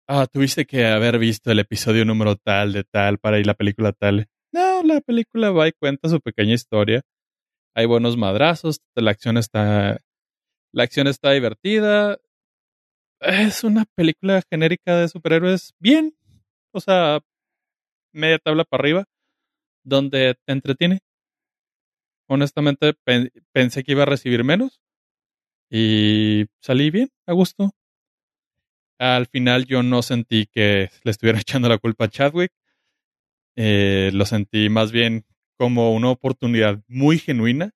ah, 0.08 0.26
tuviste 0.26 0.66
que 0.66 0.86
haber 0.86 1.18
visto 1.18 1.52
el 1.52 1.60
episodio 1.60 2.04
número 2.04 2.34
tal 2.36 2.72
de 2.72 2.82
tal 2.82 3.18
para 3.18 3.38
ir 3.38 3.46
la 3.46 3.54
película 3.54 3.92
tal. 3.92 4.28
No, 4.54 4.82
la 4.82 5.00
película 5.00 5.50
va 5.50 5.68
y 5.68 5.72
cuenta 5.72 6.08
su 6.08 6.20
pequeña 6.20 6.54
historia. 6.54 7.02
Hay 7.74 7.86
buenos 7.86 8.16
madrazos, 8.16 8.80
la 8.96 9.12
acción 9.12 9.38
está, 9.38 10.00
la 10.72 10.84
acción 10.84 11.08
está 11.08 11.32
divertida. 11.32 12.18
Es 13.20 13.64
una 13.64 13.84
película 13.96 14.40
genérica 14.48 14.96
de 14.96 15.08
superhéroes 15.08 15.72
bien, 15.80 16.14
o 16.72 16.80
sea, 16.80 17.20
media 18.12 18.38
tabla 18.38 18.64
para 18.64 18.82
arriba, 18.82 19.04
donde 19.84 20.36
te 20.46 20.52
entretiene. 20.52 21.00
Honestamente, 22.28 22.94
pen- 23.04 23.30
pensé 23.52 23.82
que 23.84 23.92
iba 23.92 24.02
a 24.02 24.06
recibir 24.06 24.44
menos 24.44 24.80
y 25.70 26.46
salí 26.60 26.90
bien, 26.90 27.10
a 27.26 27.34
gusto. 27.34 27.72
Al 28.98 29.26
final 29.26 29.66
yo 29.66 29.82
no 29.84 30.02
sentí 30.02 30.46
que 30.46 30.90
le 31.04 31.10
estuviera 31.10 31.38
echando 31.40 31.68
la 31.68 31.78
culpa 31.78 32.06
a 32.06 32.08
Chadwick. 32.08 32.52
Eh, 33.56 34.10
lo 34.12 34.26
sentí 34.26 34.68
más 34.68 34.92
bien 34.92 35.24
como 35.56 35.94
una 35.94 36.10
oportunidad 36.10 36.82
muy 36.88 37.18
genuina 37.18 37.72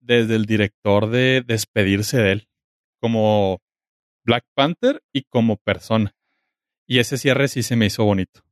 desde 0.00 0.36
el 0.36 0.46
director 0.46 1.10
de 1.10 1.42
despedirse 1.46 2.18
de 2.18 2.32
él 2.32 2.48
como 3.00 3.60
Black 4.24 4.44
Panther 4.54 5.02
y 5.12 5.22
como 5.24 5.56
persona. 5.56 6.14
Y 6.86 6.98
ese 6.98 7.18
cierre 7.18 7.48
sí 7.48 7.62
se 7.62 7.76
me 7.76 7.86
hizo 7.86 8.04
bonito. 8.04 8.42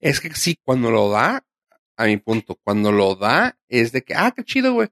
Es 0.00 0.20
que 0.20 0.34
sí, 0.34 0.58
cuando 0.62 0.90
lo 0.90 1.10
da, 1.10 1.46
a 1.96 2.04
mi 2.06 2.16
punto, 2.16 2.56
cuando 2.62 2.92
lo 2.92 3.14
da, 3.14 3.58
es 3.68 3.92
de 3.92 4.02
que, 4.02 4.14
ah, 4.14 4.32
qué 4.34 4.44
chido, 4.44 4.72
güey. 4.74 4.88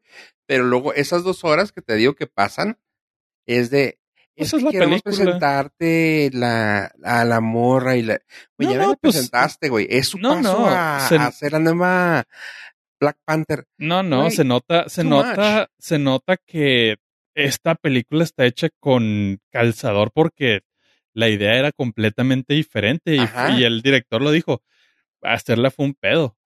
Pero 0.47 0.65
luego 0.65 0.95
esas 0.95 1.23
dos 1.23 1.45
horas 1.45 1.73
que 1.73 1.83
te 1.83 1.97
digo 1.97 2.15
que 2.15 2.27
pasan, 2.27 2.79
es 3.47 3.71
de, 3.71 3.99
Pues 4.37 4.49
es 4.49 4.55
es 4.55 4.59
que 4.61 4.65
la 4.65 4.71
queremos 4.71 5.03
película. 5.03 5.25
presentarte 5.25 6.31
la, 6.33 6.93
a 7.05 7.25
la 7.25 7.41
morra 7.41 7.97
y 7.97 8.03
la... 8.03 8.21
Güey, 8.59 8.69
No, 8.69 8.75
ya 8.75 8.79
no, 8.87 8.97
pues, 9.01 9.15
presentaste, 9.15 9.69
güey. 9.69 9.87
Es 9.91 10.09
su 10.09 10.19
no, 10.19 10.31
paso 10.35 10.59
no, 10.61 10.67
a, 10.69 11.01
se- 11.09 11.17
a 11.17 11.27
hacer 11.27 11.53
la 11.53 11.59
nueva 11.59 12.25
Black 13.01 13.19
Panther. 13.25 13.67
No, 13.79 14.03
no, 14.03 14.21
Güey, 14.23 14.31
se 14.31 14.45
nota, 14.45 14.89
se 14.89 15.05
nota, 15.05 15.69
se 15.79 15.99
nota 15.99 16.37
que 16.37 16.97
esta 17.35 17.75
película 17.75 18.25
está 18.25 18.45
hecha 18.47 18.69
con 18.81 19.39
calzador 19.51 20.11
porque 20.15 20.61
la 21.15 21.29
idea 21.29 21.55
era 21.59 21.73
completamente 21.73 22.55
diferente 22.55 23.17
y 23.17 23.65
el 23.65 23.83
director 23.83 24.23
lo 24.23 24.31
dijo, 24.31 24.63
hacerla 25.21 25.71
fue 25.71 25.85
un 25.87 25.95
pedo. 25.95 26.37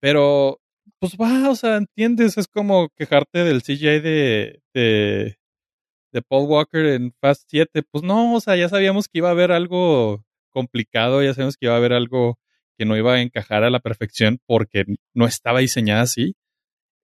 Pero, 0.00 0.60
pues 0.98 1.16
va, 1.16 1.50
o 1.50 1.56
sea, 1.56 1.76
entiendes, 1.76 2.38
es 2.38 2.46
como 2.48 2.88
quejarte 2.90 3.42
del 3.44 3.62
CGI 3.62 4.00
de, 4.00 4.62
de, 4.74 5.38
de 6.12 6.22
Paul 6.22 6.48
Walker 6.48 6.86
en 6.86 7.12
Fast 7.20 7.44
7. 7.48 7.82
Pues 7.90 8.04
no, 8.04 8.34
o 8.34 8.40
sea, 8.40 8.56
ya 8.56 8.68
sabíamos 8.68 9.08
que 9.08 9.18
iba 9.18 9.28
a 9.28 9.32
haber 9.32 9.52
algo 9.52 10.24
complicado, 10.50 11.22
ya 11.22 11.34
sabíamos 11.34 11.56
que 11.56 11.66
iba 11.66 11.74
a 11.74 11.78
haber 11.78 11.92
algo 11.92 12.38
que 12.76 12.84
no 12.84 12.96
iba 12.96 13.14
a 13.14 13.20
encajar 13.20 13.62
a 13.62 13.70
la 13.70 13.80
perfección 13.80 14.40
porque 14.46 14.84
no 15.14 15.26
estaba 15.26 15.60
diseñada 15.60 16.02
así. 16.02 16.34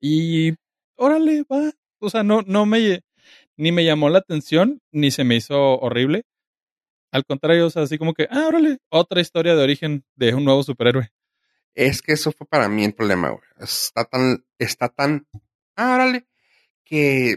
Y 0.01 0.55
órale, 0.97 1.45
va. 1.51 1.73
O 1.99 2.11
sea, 2.11 2.23
no, 2.23 2.43
no 2.43 2.67
me, 2.67 3.03
ni 3.57 3.73
me 3.73 3.85
llamó 3.85 4.09
la 4.09 4.19
atención, 4.19 4.81
ni 4.91 5.11
se 5.11 5.25
me 5.25 5.37
hizo 5.37 5.79
horrible. 5.79 6.25
Al 7.13 7.25
contrario, 7.25 7.67
o 7.67 7.71
sea, 7.71 7.83
así 7.83 7.99
como 7.99 8.15
que, 8.15 8.29
ah, 8.31 8.47
órale, 8.47 8.79
otra 8.91 9.21
historia 9.21 9.55
de 9.55 9.63
origen 9.63 10.05
de 10.17 10.35
un 10.35 10.45
nuevo 10.45 10.63
superhéroe. 10.63 11.11
Es 11.75 12.03
que 12.03 12.13
eso 12.13 12.33
fue 12.33 12.47
para 12.47 12.69
mí 12.69 12.85
el 12.85 12.95
problema, 12.95 13.31
güey. 13.31 13.43
Está 13.59 14.05
tan, 14.05 14.45
está 14.59 14.89
tan, 14.89 15.27
ah, 15.77 15.95
órale, 15.95 16.27
que, 16.85 17.37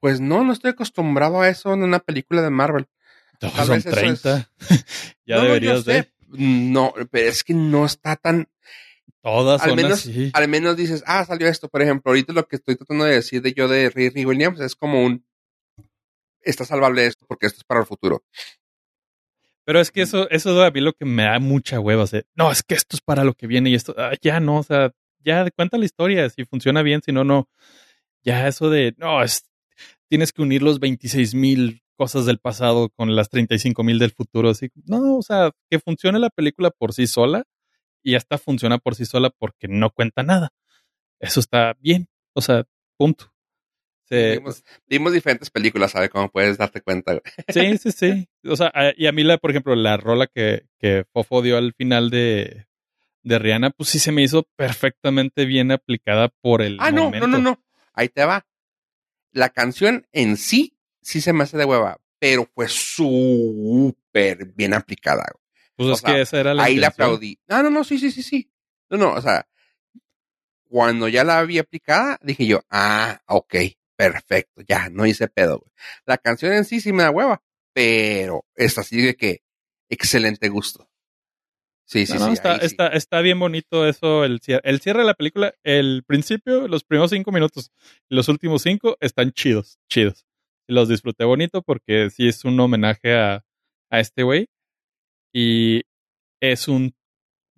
pues 0.00 0.20
no, 0.20 0.44
no 0.44 0.52
estoy 0.52 0.70
acostumbrado 0.70 1.40
a 1.40 1.48
eso 1.48 1.72
en 1.72 1.82
una 1.82 2.00
película 2.00 2.42
de 2.42 2.50
Marvel. 2.50 2.86
Todos 3.38 3.54
Tal 3.54 3.66
son 3.66 3.76
vez 3.76 3.86
eso 3.86 3.96
30. 3.96 4.50
ya 5.26 5.36
No, 5.36 5.42
no, 5.42 5.48
deberías 5.48 5.84
de. 5.84 6.10
No, 6.28 6.94
pero 7.10 7.28
es 7.28 7.42
que 7.44 7.54
no 7.54 7.84
está 7.84 8.16
tan, 8.16 8.48
Todas 9.22 9.60
al 9.62 9.70
son 9.70 9.76
menos, 9.76 9.92
así. 9.92 10.30
al 10.32 10.48
menos 10.48 10.76
dices, 10.76 11.04
ah, 11.06 11.24
salió 11.24 11.46
esto. 11.48 11.68
Por 11.68 11.82
ejemplo, 11.82 12.10
ahorita 12.10 12.32
lo 12.32 12.46
que 12.46 12.56
estoy 12.56 12.76
tratando 12.76 13.04
de 13.04 13.14
decir 13.14 13.42
de 13.42 13.52
yo 13.52 13.68
de 13.68 13.90
Riri 13.90 14.24
Williams 14.24 14.60
es 14.60 14.74
como 14.74 15.04
un, 15.04 15.24
está 16.40 16.64
salvable 16.64 17.06
esto 17.06 17.26
porque 17.28 17.46
esto 17.46 17.58
es 17.58 17.64
para 17.64 17.80
el 17.80 17.86
futuro. 17.86 18.24
Pero 19.64 19.80
es 19.80 19.90
que 19.90 20.02
eso, 20.02 20.28
eso 20.30 20.64
a 20.64 20.70
mí 20.70 20.80
lo 20.80 20.94
que 20.94 21.04
me 21.04 21.24
da 21.24 21.38
mucha 21.38 21.80
hueva. 21.80 22.04
o 22.04 22.06
sea, 22.06 22.22
no, 22.34 22.50
es 22.50 22.62
que 22.62 22.74
esto 22.74 22.96
es 22.96 23.02
para 23.02 23.24
lo 23.24 23.34
que 23.34 23.46
viene 23.46 23.68
y 23.70 23.74
esto, 23.74 23.94
ah, 23.98 24.12
ya 24.22 24.40
no, 24.40 24.58
o 24.58 24.62
sea, 24.62 24.92
ya 25.18 25.48
cuenta 25.50 25.76
la 25.76 25.84
historia, 25.84 26.30
si 26.30 26.44
funciona 26.46 26.82
bien, 26.82 27.02
si 27.04 27.12
no, 27.12 27.22
no. 27.22 27.48
Ya 28.24 28.48
eso 28.48 28.70
de, 28.70 28.94
no, 28.96 29.22
es, 29.22 29.49
tienes 30.10 30.32
que 30.32 30.42
unir 30.42 30.62
los 30.62 30.80
26 30.80 31.34
mil 31.34 31.82
cosas 31.96 32.26
del 32.26 32.38
pasado 32.38 32.88
con 32.90 33.14
las 33.14 33.30
35 33.30 33.82
mil 33.84 33.98
del 33.98 34.10
futuro. 34.10 34.50
Así, 34.50 34.68
no, 34.86 35.16
o 35.16 35.22
sea, 35.22 35.52
que 35.70 35.78
funcione 35.78 36.18
la 36.18 36.30
película 36.30 36.70
por 36.70 36.92
sí 36.92 37.06
sola 37.06 37.44
y 38.02 38.14
hasta 38.16 38.36
funciona 38.38 38.78
por 38.78 38.94
sí 38.94 39.04
sola 39.06 39.30
porque 39.30 39.68
no 39.68 39.90
cuenta 39.90 40.22
nada. 40.22 40.50
Eso 41.20 41.40
está 41.40 41.74
bien, 41.80 42.08
o 42.34 42.40
sea, 42.40 42.64
punto. 42.96 43.32
Se- 44.04 44.38
Vimos, 44.38 44.64
vimos 44.88 45.12
diferentes 45.12 45.50
películas, 45.50 45.92
¿sabes? 45.92 46.10
Como 46.10 46.28
puedes 46.30 46.58
darte 46.58 46.80
cuenta. 46.80 47.20
Sí, 47.48 47.78
sí, 47.78 47.92
sí. 47.92 48.28
O 48.44 48.56
sea, 48.56 48.72
a- 48.74 48.92
y 48.96 49.06
a 49.06 49.12
mí, 49.12 49.22
la, 49.22 49.38
por 49.38 49.50
ejemplo, 49.50 49.76
la 49.76 49.96
rola 49.98 50.26
que, 50.26 50.66
que 50.78 51.04
Fofo 51.12 51.42
dio 51.42 51.56
al 51.58 51.74
final 51.74 52.10
de, 52.10 52.66
de 53.22 53.38
Rihanna, 53.38 53.70
pues 53.70 53.90
sí 53.90 53.98
se 54.00 54.10
me 54.10 54.22
hizo 54.22 54.48
perfectamente 54.56 55.44
bien 55.44 55.70
aplicada 55.70 56.28
por 56.40 56.62
el. 56.62 56.78
Ah, 56.80 56.90
no, 56.90 57.04
momento. 57.04 57.28
no, 57.28 57.38
no, 57.38 57.50
no. 57.50 57.62
Ahí 57.92 58.08
te 58.08 58.24
va. 58.24 58.44
La 59.32 59.50
canción 59.50 60.06
en 60.12 60.36
sí, 60.36 60.76
sí 61.00 61.20
se 61.20 61.32
me 61.32 61.44
hace 61.44 61.56
de 61.56 61.64
hueva, 61.64 61.98
pero 62.18 62.48
fue 62.54 62.68
súper 62.68 64.46
bien 64.54 64.74
aplicada. 64.74 65.24
Pues 65.76 65.88
o 65.88 65.92
es 65.92 66.00
sea, 66.00 66.14
que 66.14 66.20
esa 66.20 66.40
era 66.40 66.54
la. 66.54 66.64
Ahí 66.64 66.76
la 66.76 66.88
aplaudí. 66.88 67.38
No, 67.48 67.62
no, 67.62 67.70
no, 67.70 67.84
sí, 67.84 67.98
sí, 67.98 68.10
sí, 68.10 68.22
sí. 68.22 68.52
No, 68.90 68.98
no, 68.98 69.12
o 69.14 69.22
sea, 69.22 69.46
cuando 70.68 71.08
ya 71.08 71.24
la 71.24 71.42
vi 71.44 71.58
aplicada, 71.58 72.18
dije 72.22 72.46
yo, 72.46 72.60
ah, 72.70 73.20
ok, 73.26 73.54
perfecto, 73.96 74.62
ya, 74.66 74.88
no 74.90 75.06
hice 75.06 75.28
pedo. 75.28 75.58
güey. 75.58 75.72
La 76.06 76.18
canción 76.18 76.52
en 76.52 76.64
sí 76.64 76.80
sí 76.80 76.92
me 76.92 77.02
da 77.02 77.10
hueva, 77.10 77.42
pero 77.72 78.44
es 78.54 78.76
así 78.78 79.00
de 79.00 79.16
que 79.16 79.42
excelente 79.88 80.48
gusto. 80.48 80.89
Sí, 81.90 82.06
sí, 82.06 82.12
No, 82.12 82.20
no, 82.20 82.26
sí. 82.26 82.32
está, 82.34 82.56
está, 82.56 82.86
está 82.88 83.20
bien 83.20 83.40
bonito 83.40 83.84
eso, 83.84 84.24
el 84.24 84.38
cierre. 84.40 84.62
El 84.64 84.80
cierre 84.80 85.00
de 85.00 85.06
la 85.06 85.14
película, 85.14 85.54
el 85.64 86.04
principio, 86.06 86.68
los 86.68 86.84
primeros 86.84 87.10
cinco 87.10 87.32
minutos 87.32 87.72
y 88.08 88.14
los 88.14 88.28
últimos 88.28 88.62
cinco 88.62 88.96
están 89.00 89.32
chidos, 89.32 89.80
chidos. 89.88 90.24
Los 90.68 90.88
disfruté 90.88 91.24
bonito 91.24 91.62
porque 91.62 92.08
sí 92.10 92.28
es 92.28 92.44
un 92.44 92.60
homenaje 92.60 93.14
a, 93.16 93.44
a 93.90 93.98
este 93.98 94.22
güey. 94.22 94.46
Y 95.34 95.82
es 96.40 96.68
un 96.68 96.94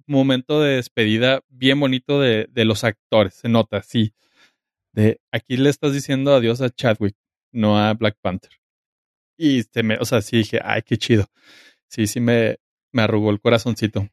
momento 0.06 0.62
de 0.62 0.76
despedida 0.76 1.42
bien 1.50 1.78
bonito 1.78 2.18
de, 2.18 2.46
de 2.50 2.64
los 2.64 2.84
actores, 2.84 3.34
se 3.34 3.50
nota, 3.50 3.82
sí. 3.82 4.14
De 4.94 5.20
aquí 5.30 5.58
le 5.58 5.68
estás 5.68 5.92
diciendo 5.92 6.34
adiós 6.34 6.62
a 6.62 6.70
Chadwick, 6.70 7.16
no 7.52 7.78
a 7.78 7.92
Black 7.92 8.16
Panther. 8.22 8.52
Y 9.38 9.62
se 9.64 9.82
me, 9.82 9.98
o 9.98 10.06
sea, 10.06 10.22
sí 10.22 10.38
dije, 10.38 10.58
ay, 10.64 10.80
qué 10.82 10.96
chido. 10.96 11.26
Sí, 11.88 12.06
sí 12.06 12.18
me, 12.20 12.56
me 12.92 13.02
arrugó 13.02 13.30
el 13.30 13.40
corazoncito. 13.40 14.08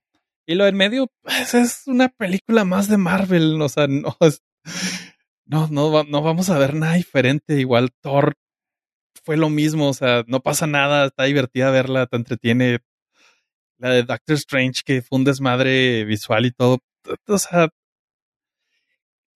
Y 0.50 0.56
lo 0.56 0.66
en 0.66 0.76
medio, 0.78 1.12
pues 1.22 1.54
es 1.54 1.84
una 1.86 2.10
película 2.10 2.66
más 2.66 2.88
de 2.88 2.98
Marvel. 2.98 3.62
O 3.62 3.70
sea, 3.70 3.86
no 3.88 4.18
es- 4.22 4.42
No, 5.46 5.68
no, 5.68 6.04
no 6.04 6.22
vamos 6.24 6.50
a 6.50 6.58
ver 6.58 6.74
nada 6.74 6.96
diferente. 6.96 7.60
Igual 7.60 7.90
Thor 8.02 8.34
fue 9.24 9.38
lo 9.38 9.50
mismo. 9.50 9.90
O 9.90 9.94
sea, 9.94 10.24
no 10.28 10.40
pasa 10.40 10.66
nada. 10.66 11.06
Está 11.06 11.26
divertida 11.26 11.70
verla, 11.70 12.08
te 12.08 12.18
entretiene. 12.18 12.80
La 13.78 13.92
de 13.92 14.04
Doctor 14.04 14.36
Strange, 14.38 14.82
que 14.84 15.02
fue 15.04 15.20
un 15.20 15.24
desmadre 15.24 16.04
visual 16.06 16.46
y 16.48 16.52
todo. 16.52 16.80
O 17.28 17.38
sea, 17.38 17.70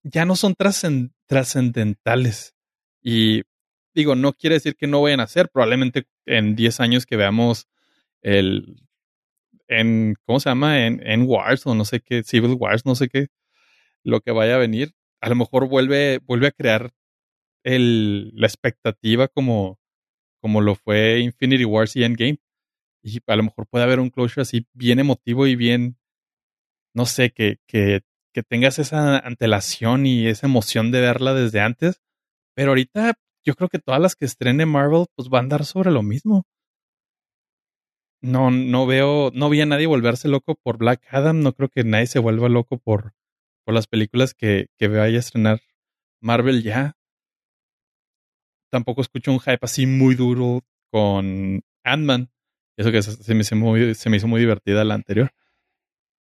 ya 0.04 0.26
no 0.26 0.36
son 0.36 0.56
trascen- 0.56 1.14
trascendentales. 1.28 2.56
Y 3.04 3.44
digo, 3.94 4.16
no 4.16 4.34
quiere 4.34 4.56
decir 4.56 4.76
que 4.76 4.88
no 4.88 5.02
vayan 5.02 5.20
a 5.20 5.28
ser. 5.28 5.50
Probablemente 5.50 6.08
en 6.26 6.56
10 6.56 6.80
años 6.80 7.06
que 7.06 7.18
veamos 7.18 7.68
el 8.24 8.82
en 9.68 10.16
¿cómo 10.26 10.40
se 10.40 10.50
llama? 10.50 10.86
En, 10.86 11.06
en 11.06 11.24
Wars 11.28 11.66
o 11.66 11.76
no 11.76 11.86
sé 11.86 12.02
qué, 12.02 12.24
Civil 12.24 12.56
Wars, 12.60 12.86
no 12.86 12.96
sé 12.96 13.10
qué, 13.10 13.28
lo 14.04 14.22
que 14.22 14.32
vaya 14.32 14.56
a 14.56 14.60
venir, 14.60 14.94
a 15.22 15.30
lo 15.30 15.36
mejor 15.36 15.68
vuelve, 15.68 16.20
vuelve 16.20 16.48
a 16.48 16.52
crear 16.52 16.92
el, 17.64 18.32
la 18.36 18.48
expectativa 18.48 19.28
como, 19.28 19.80
como 20.42 20.62
lo 20.62 20.76
fue 20.76 21.20
Infinity 21.20 21.66
Wars 21.66 21.96
y 21.96 22.04
Endgame. 22.04 22.40
Y 23.04 23.20
a 23.28 23.36
lo 23.36 23.44
mejor 23.44 23.68
puede 23.68 23.86
haber 23.86 24.00
un 24.00 24.10
closure 24.10 24.44
así 24.44 24.68
bien 24.74 25.00
emotivo 25.00 25.48
y 25.48 25.56
bien, 25.56 25.98
no 26.94 27.06
sé, 27.06 27.32
que, 27.32 27.60
que, 27.68 28.02
que 28.34 28.44
tengas 28.44 28.80
esa 28.80 29.20
antelación 29.20 30.06
y 30.06 30.28
esa 30.28 30.48
emoción 30.48 30.92
de 30.92 31.02
verla 31.02 31.34
desde 31.34 31.62
antes. 31.62 32.02
Pero 32.56 32.72
ahorita 32.72 33.16
yo 33.46 33.56
creo 33.56 33.70
que 33.70 33.80
todas 33.80 34.02
las 34.02 34.16
que 34.16 34.26
estrene 34.26 34.66
Marvel 34.66 35.06
pues 35.16 35.30
van 35.30 35.40
a 35.40 35.44
andar 35.44 35.66
sobre 35.66 35.92
lo 35.92 36.04
mismo. 36.04 36.46
No, 38.24 38.50
no 38.52 38.86
veo, 38.88 39.32
no 39.34 39.50
vi 39.50 39.60
a 39.60 39.66
nadie 39.66 39.86
volverse 39.86 40.30
loco 40.30 40.56
por 40.56 40.78
Black 40.78 41.02
Adam. 41.12 41.42
No 41.42 41.54
creo 41.54 41.68
que 41.70 41.84
nadie 41.84 42.08
se 42.08 42.20
vuelva 42.20 42.48
loco 42.48 42.78
por, 42.78 43.14
por 43.66 43.76
las 43.76 43.86
películas 43.86 44.34
que, 44.34 44.68
que 44.78 44.88
vaya 44.88 45.18
a 45.18 45.20
estrenar 45.20 45.60
Marvel 46.22 46.64
ya. 46.64 46.96
Tampoco 48.72 49.02
escucho 49.02 49.32
un 49.32 49.42
hype 49.42 49.60
así 49.62 49.86
muy 49.86 50.16
duro 50.16 50.62
con 50.90 51.62
Ant-Man. 51.84 52.32
Eso 52.78 52.92
que 52.92 53.02
se, 53.04 53.34
me 53.36 53.42
hizo 53.42 53.56
muy, 53.58 53.94
se 53.94 54.10
me 54.10 54.18
hizo 54.18 54.28
muy 54.28 54.40
divertida 54.40 54.86
la 54.86 54.96
anterior. 54.96 55.32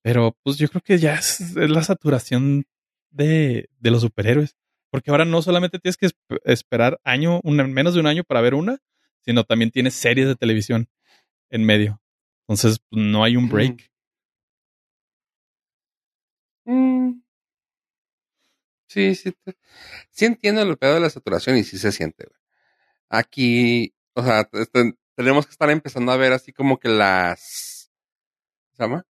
Pero 0.03 0.37
pues 0.43 0.57
yo 0.57 0.69
creo 0.69 0.83
que 0.83 0.99
ya 0.99 1.15
es, 1.17 1.55
la 1.55 1.83
saturación 1.83 2.65
de, 3.11 3.69
de 3.79 3.91
los 3.91 4.01
superhéroes. 4.01 4.57
Porque 4.91 5.11
ahora 5.11 5.25
no 5.27 5.43
solamente 5.43 5.79
tienes 5.79 5.97
que 5.99 6.07
esp- 6.07 6.41
esperar 6.45 7.01
año, 7.05 7.41
una- 7.45 7.67
menos 7.67 7.95
de 7.95 8.01
un 8.01 8.07
año 8.07 8.25
para 8.25 8.41
ver 8.41 8.55
una, 8.55 8.79
sino 9.21 9.45
también 9.45 9.71
tienes 9.71 9.95
series 9.95 10.27
de 10.27 10.37
televisión 10.37 10.89
en 11.53 11.65
medio. 11.65 12.01
Entonces 12.49 12.81
pues, 12.91 13.01
no 13.05 13.23
hay 13.23 13.37
un 13.37 13.49
break. 13.49 13.93
Mm. 16.67 17.23
Sí, 18.89 19.15
sí. 19.15 19.33
Sí 20.11 20.25
entiendo 20.27 20.63
el 20.63 20.77
pedo 20.77 20.95
de 20.95 21.01
la 21.01 21.11
saturación 21.11 21.57
y 21.57 21.65
sí 21.65 21.79
se 21.79 21.93
siente, 21.93 22.25
güey. 22.27 22.39
Aquí, 23.09 23.95
o 24.15 24.23
sea, 24.23 24.49
tenemos 25.17 25.47
que 25.47 25.53
estar 25.53 25.71
empezando 25.71 26.13
a 26.13 26.17
ver 26.17 26.33
así 26.33 26.53
como 26.53 26.79
que 26.79 26.89
las. 26.89 27.91
¿Cómo 28.71 28.77
se 28.77 28.83
llama? 28.85 29.07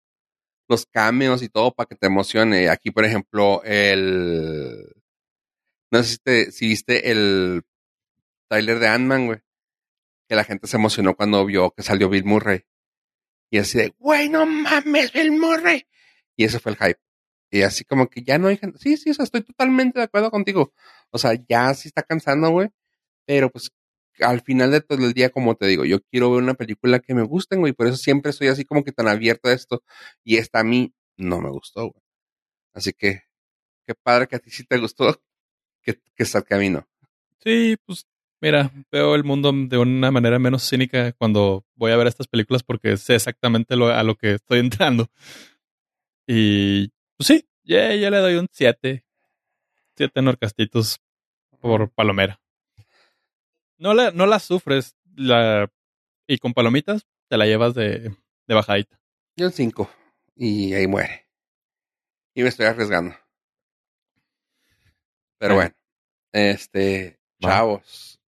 Los 0.68 0.86
cameos 0.86 1.42
y 1.42 1.48
todo 1.48 1.74
para 1.74 1.86
que 1.88 1.96
te 1.96 2.06
emocione. 2.06 2.68
Aquí, 2.68 2.90
por 2.90 3.04
ejemplo, 3.04 3.62
el. 3.64 4.92
No 5.90 6.02
sé 6.02 6.12
si, 6.12 6.18
te- 6.18 6.52
si 6.52 6.68
viste 6.68 7.10
el 7.10 7.62
trailer 8.48 8.78
de 8.78 8.88
Ant-Man, 8.88 9.26
güey. 9.26 9.40
Que 10.30 10.36
la 10.36 10.44
gente 10.44 10.68
se 10.68 10.76
emocionó 10.76 11.16
cuando 11.16 11.44
vio 11.44 11.72
que 11.72 11.82
salió 11.82 12.08
Bill 12.08 12.24
Murray. 12.24 12.60
Y 13.50 13.58
así 13.58 13.78
de, 13.78 13.96
güey, 13.98 14.28
no 14.28 14.46
mames, 14.46 15.12
Bill 15.12 15.32
Murray. 15.32 15.88
Y 16.36 16.44
ese 16.44 16.60
fue 16.60 16.70
el 16.70 16.78
hype. 16.78 17.00
Y 17.50 17.62
así 17.62 17.84
como 17.84 18.08
que 18.08 18.22
ya 18.22 18.38
no 18.38 18.46
hay 18.46 18.56
gente. 18.56 18.78
Sí, 18.78 18.96
sí, 18.96 19.10
o 19.10 19.14
sea, 19.14 19.24
estoy 19.24 19.42
totalmente 19.42 19.98
de 19.98 20.04
acuerdo 20.04 20.30
contigo. 20.30 20.72
O 21.10 21.18
sea, 21.18 21.32
ya 21.48 21.74
sí 21.74 21.88
está 21.88 22.04
cansando, 22.04 22.48
güey. 22.50 22.68
Pero 23.26 23.50
pues 23.50 23.72
al 24.20 24.40
final 24.42 24.70
de 24.70 24.82
todo 24.82 25.04
el 25.04 25.14
día, 25.14 25.30
como 25.30 25.56
te 25.56 25.66
digo, 25.66 25.84
yo 25.84 26.00
quiero 26.00 26.30
ver 26.30 26.44
una 26.44 26.54
película 26.54 27.00
que 27.00 27.12
me 27.12 27.24
guste, 27.24 27.56
güey. 27.56 27.72
Por 27.72 27.88
eso 27.88 27.96
siempre 27.96 28.30
estoy 28.30 28.46
así 28.46 28.64
como 28.64 28.84
que 28.84 28.92
tan 28.92 29.08
abierto 29.08 29.48
a 29.48 29.52
esto. 29.52 29.82
Y 30.22 30.36
esta 30.36 30.60
a 30.60 30.64
mí 30.64 30.94
no 31.16 31.40
me 31.40 31.50
gustó, 31.50 31.88
güey. 31.88 32.04
Así 32.72 32.92
que, 32.92 33.24
qué 33.84 33.96
padre 33.96 34.28
que 34.28 34.36
a 34.36 34.38
ti 34.38 34.52
sí 34.52 34.62
te 34.62 34.78
gustó. 34.78 35.20
Que, 35.82 35.94
que 36.14 36.22
está 36.22 36.38
el 36.38 36.44
camino. 36.44 36.86
Sí, 37.42 37.76
pues 37.84 38.06
mira, 38.40 38.70
veo 38.90 39.14
el 39.14 39.24
mundo 39.24 39.52
de 39.52 39.78
una 39.78 40.10
manera 40.10 40.38
menos 40.38 40.68
cínica 40.68 41.12
cuando 41.12 41.64
voy 41.74 41.92
a 41.92 41.96
ver 41.96 42.06
estas 42.06 42.26
películas 42.26 42.62
porque 42.62 42.96
sé 42.96 43.14
exactamente 43.14 43.76
lo, 43.76 43.88
a 43.88 44.02
lo 44.02 44.16
que 44.16 44.34
estoy 44.34 44.58
entrando. 44.60 45.08
Y 46.26 46.88
pues 47.16 47.26
sí, 47.26 47.48
ya, 47.64 47.94
ya 47.94 48.10
le 48.10 48.18
doy 48.18 48.34
un 48.36 48.48
7. 48.50 49.04
7 49.96 50.22
norcastitos 50.22 51.00
por 51.60 51.90
palomera. 51.90 52.40
No 53.78 53.94
la, 53.94 54.10
no 54.10 54.26
la 54.26 54.38
sufres 54.38 54.94
la, 55.16 55.70
y 56.26 56.38
con 56.38 56.54
palomitas 56.54 57.06
te 57.28 57.36
la 57.36 57.46
llevas 57.46 57.74
de, 57.74 58.14
de 58.46 58.54
bajadita. 58.54 59.00
Yo 59.36 59.46
en 59.46 59.52
cinco. 59.52 59.90
Y 60.36 60.72
ahí 60.74 60.86
muere. 60.86 61.26
Y 62.34 62.42
me 62.42 62.48
estoy 62.48 62.66
arriesgando. 62.66 63.14
Pero 65.38 65.54
Bueno. 65.56 65.74
este, 66.32 67.18
chavos, 67.40 68.19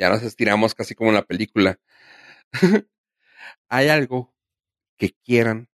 ya 0.00 0.08
nos 0.08 0.22
estiramos 0.22 0.74
casi 0.74 0.94
como 0.94 1.10
en 1.10 1.16
la 1.16 1.26
película. 1.26 1.78
¿Hay 3.68 3.88
algo 3.88 4.34
que 4.96 5.10
quieran 5.22 5.68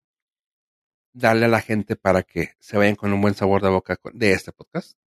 darle 1.12 1.46
a 1.46 1.48
la 1.48 1.60
gente 1.60 1.94
para 1.94 2.24
que 2.24 2.54
se 2.58 2.76
vayan 2.76 2.96
con 2.96 3.12
un 3.12 3.20
buen 3.22 3.34
sabor 3.34 3.62
de 3.62 3.70
boca 3.70 3.96
de 4.12 4.32
este 4.32 4.50
podcast? 4.50 4.98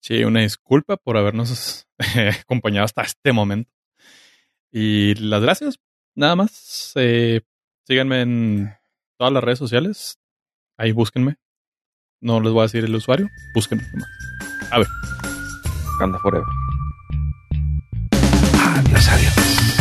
Sí, 0.00 0.24
una 0.24 0.40
disculpa 0.40 0.96
por 0.96 1.16
habernos 1.16 1.86
acompañado 2.42 2.84
hasta 2.84 3.02
este 3.02 3.32
momento. 3.32 3.70
Y 4.72 5.14
las 5.14 5.40
gracias, 5.40 5.78
nada 6.16 6.34
más. 6.34 6.92
Eh, 6.96 7.42
síganme 7.86 8.22
en 8.22 8.74
todas 9.16 9.32
las 9.32 9.44
redes 9.44 9.60
sociales. 9.60 10.18
Ahí 10.76 10.90
búsquenme. 10.90 11.36
No 12.20 12.40
les 12.40 12.52
voy 12.52 12.60
a 12.60 12.64
decir 12.64 12.84
el 12.84 12.94
usuario. 12.94 13.28
Búsquenme 13.54 13.84
nomás. 13.92 14.88
Anda 16.00 16.18
forever 16.18 16.63
empresarios. 18.84 19.73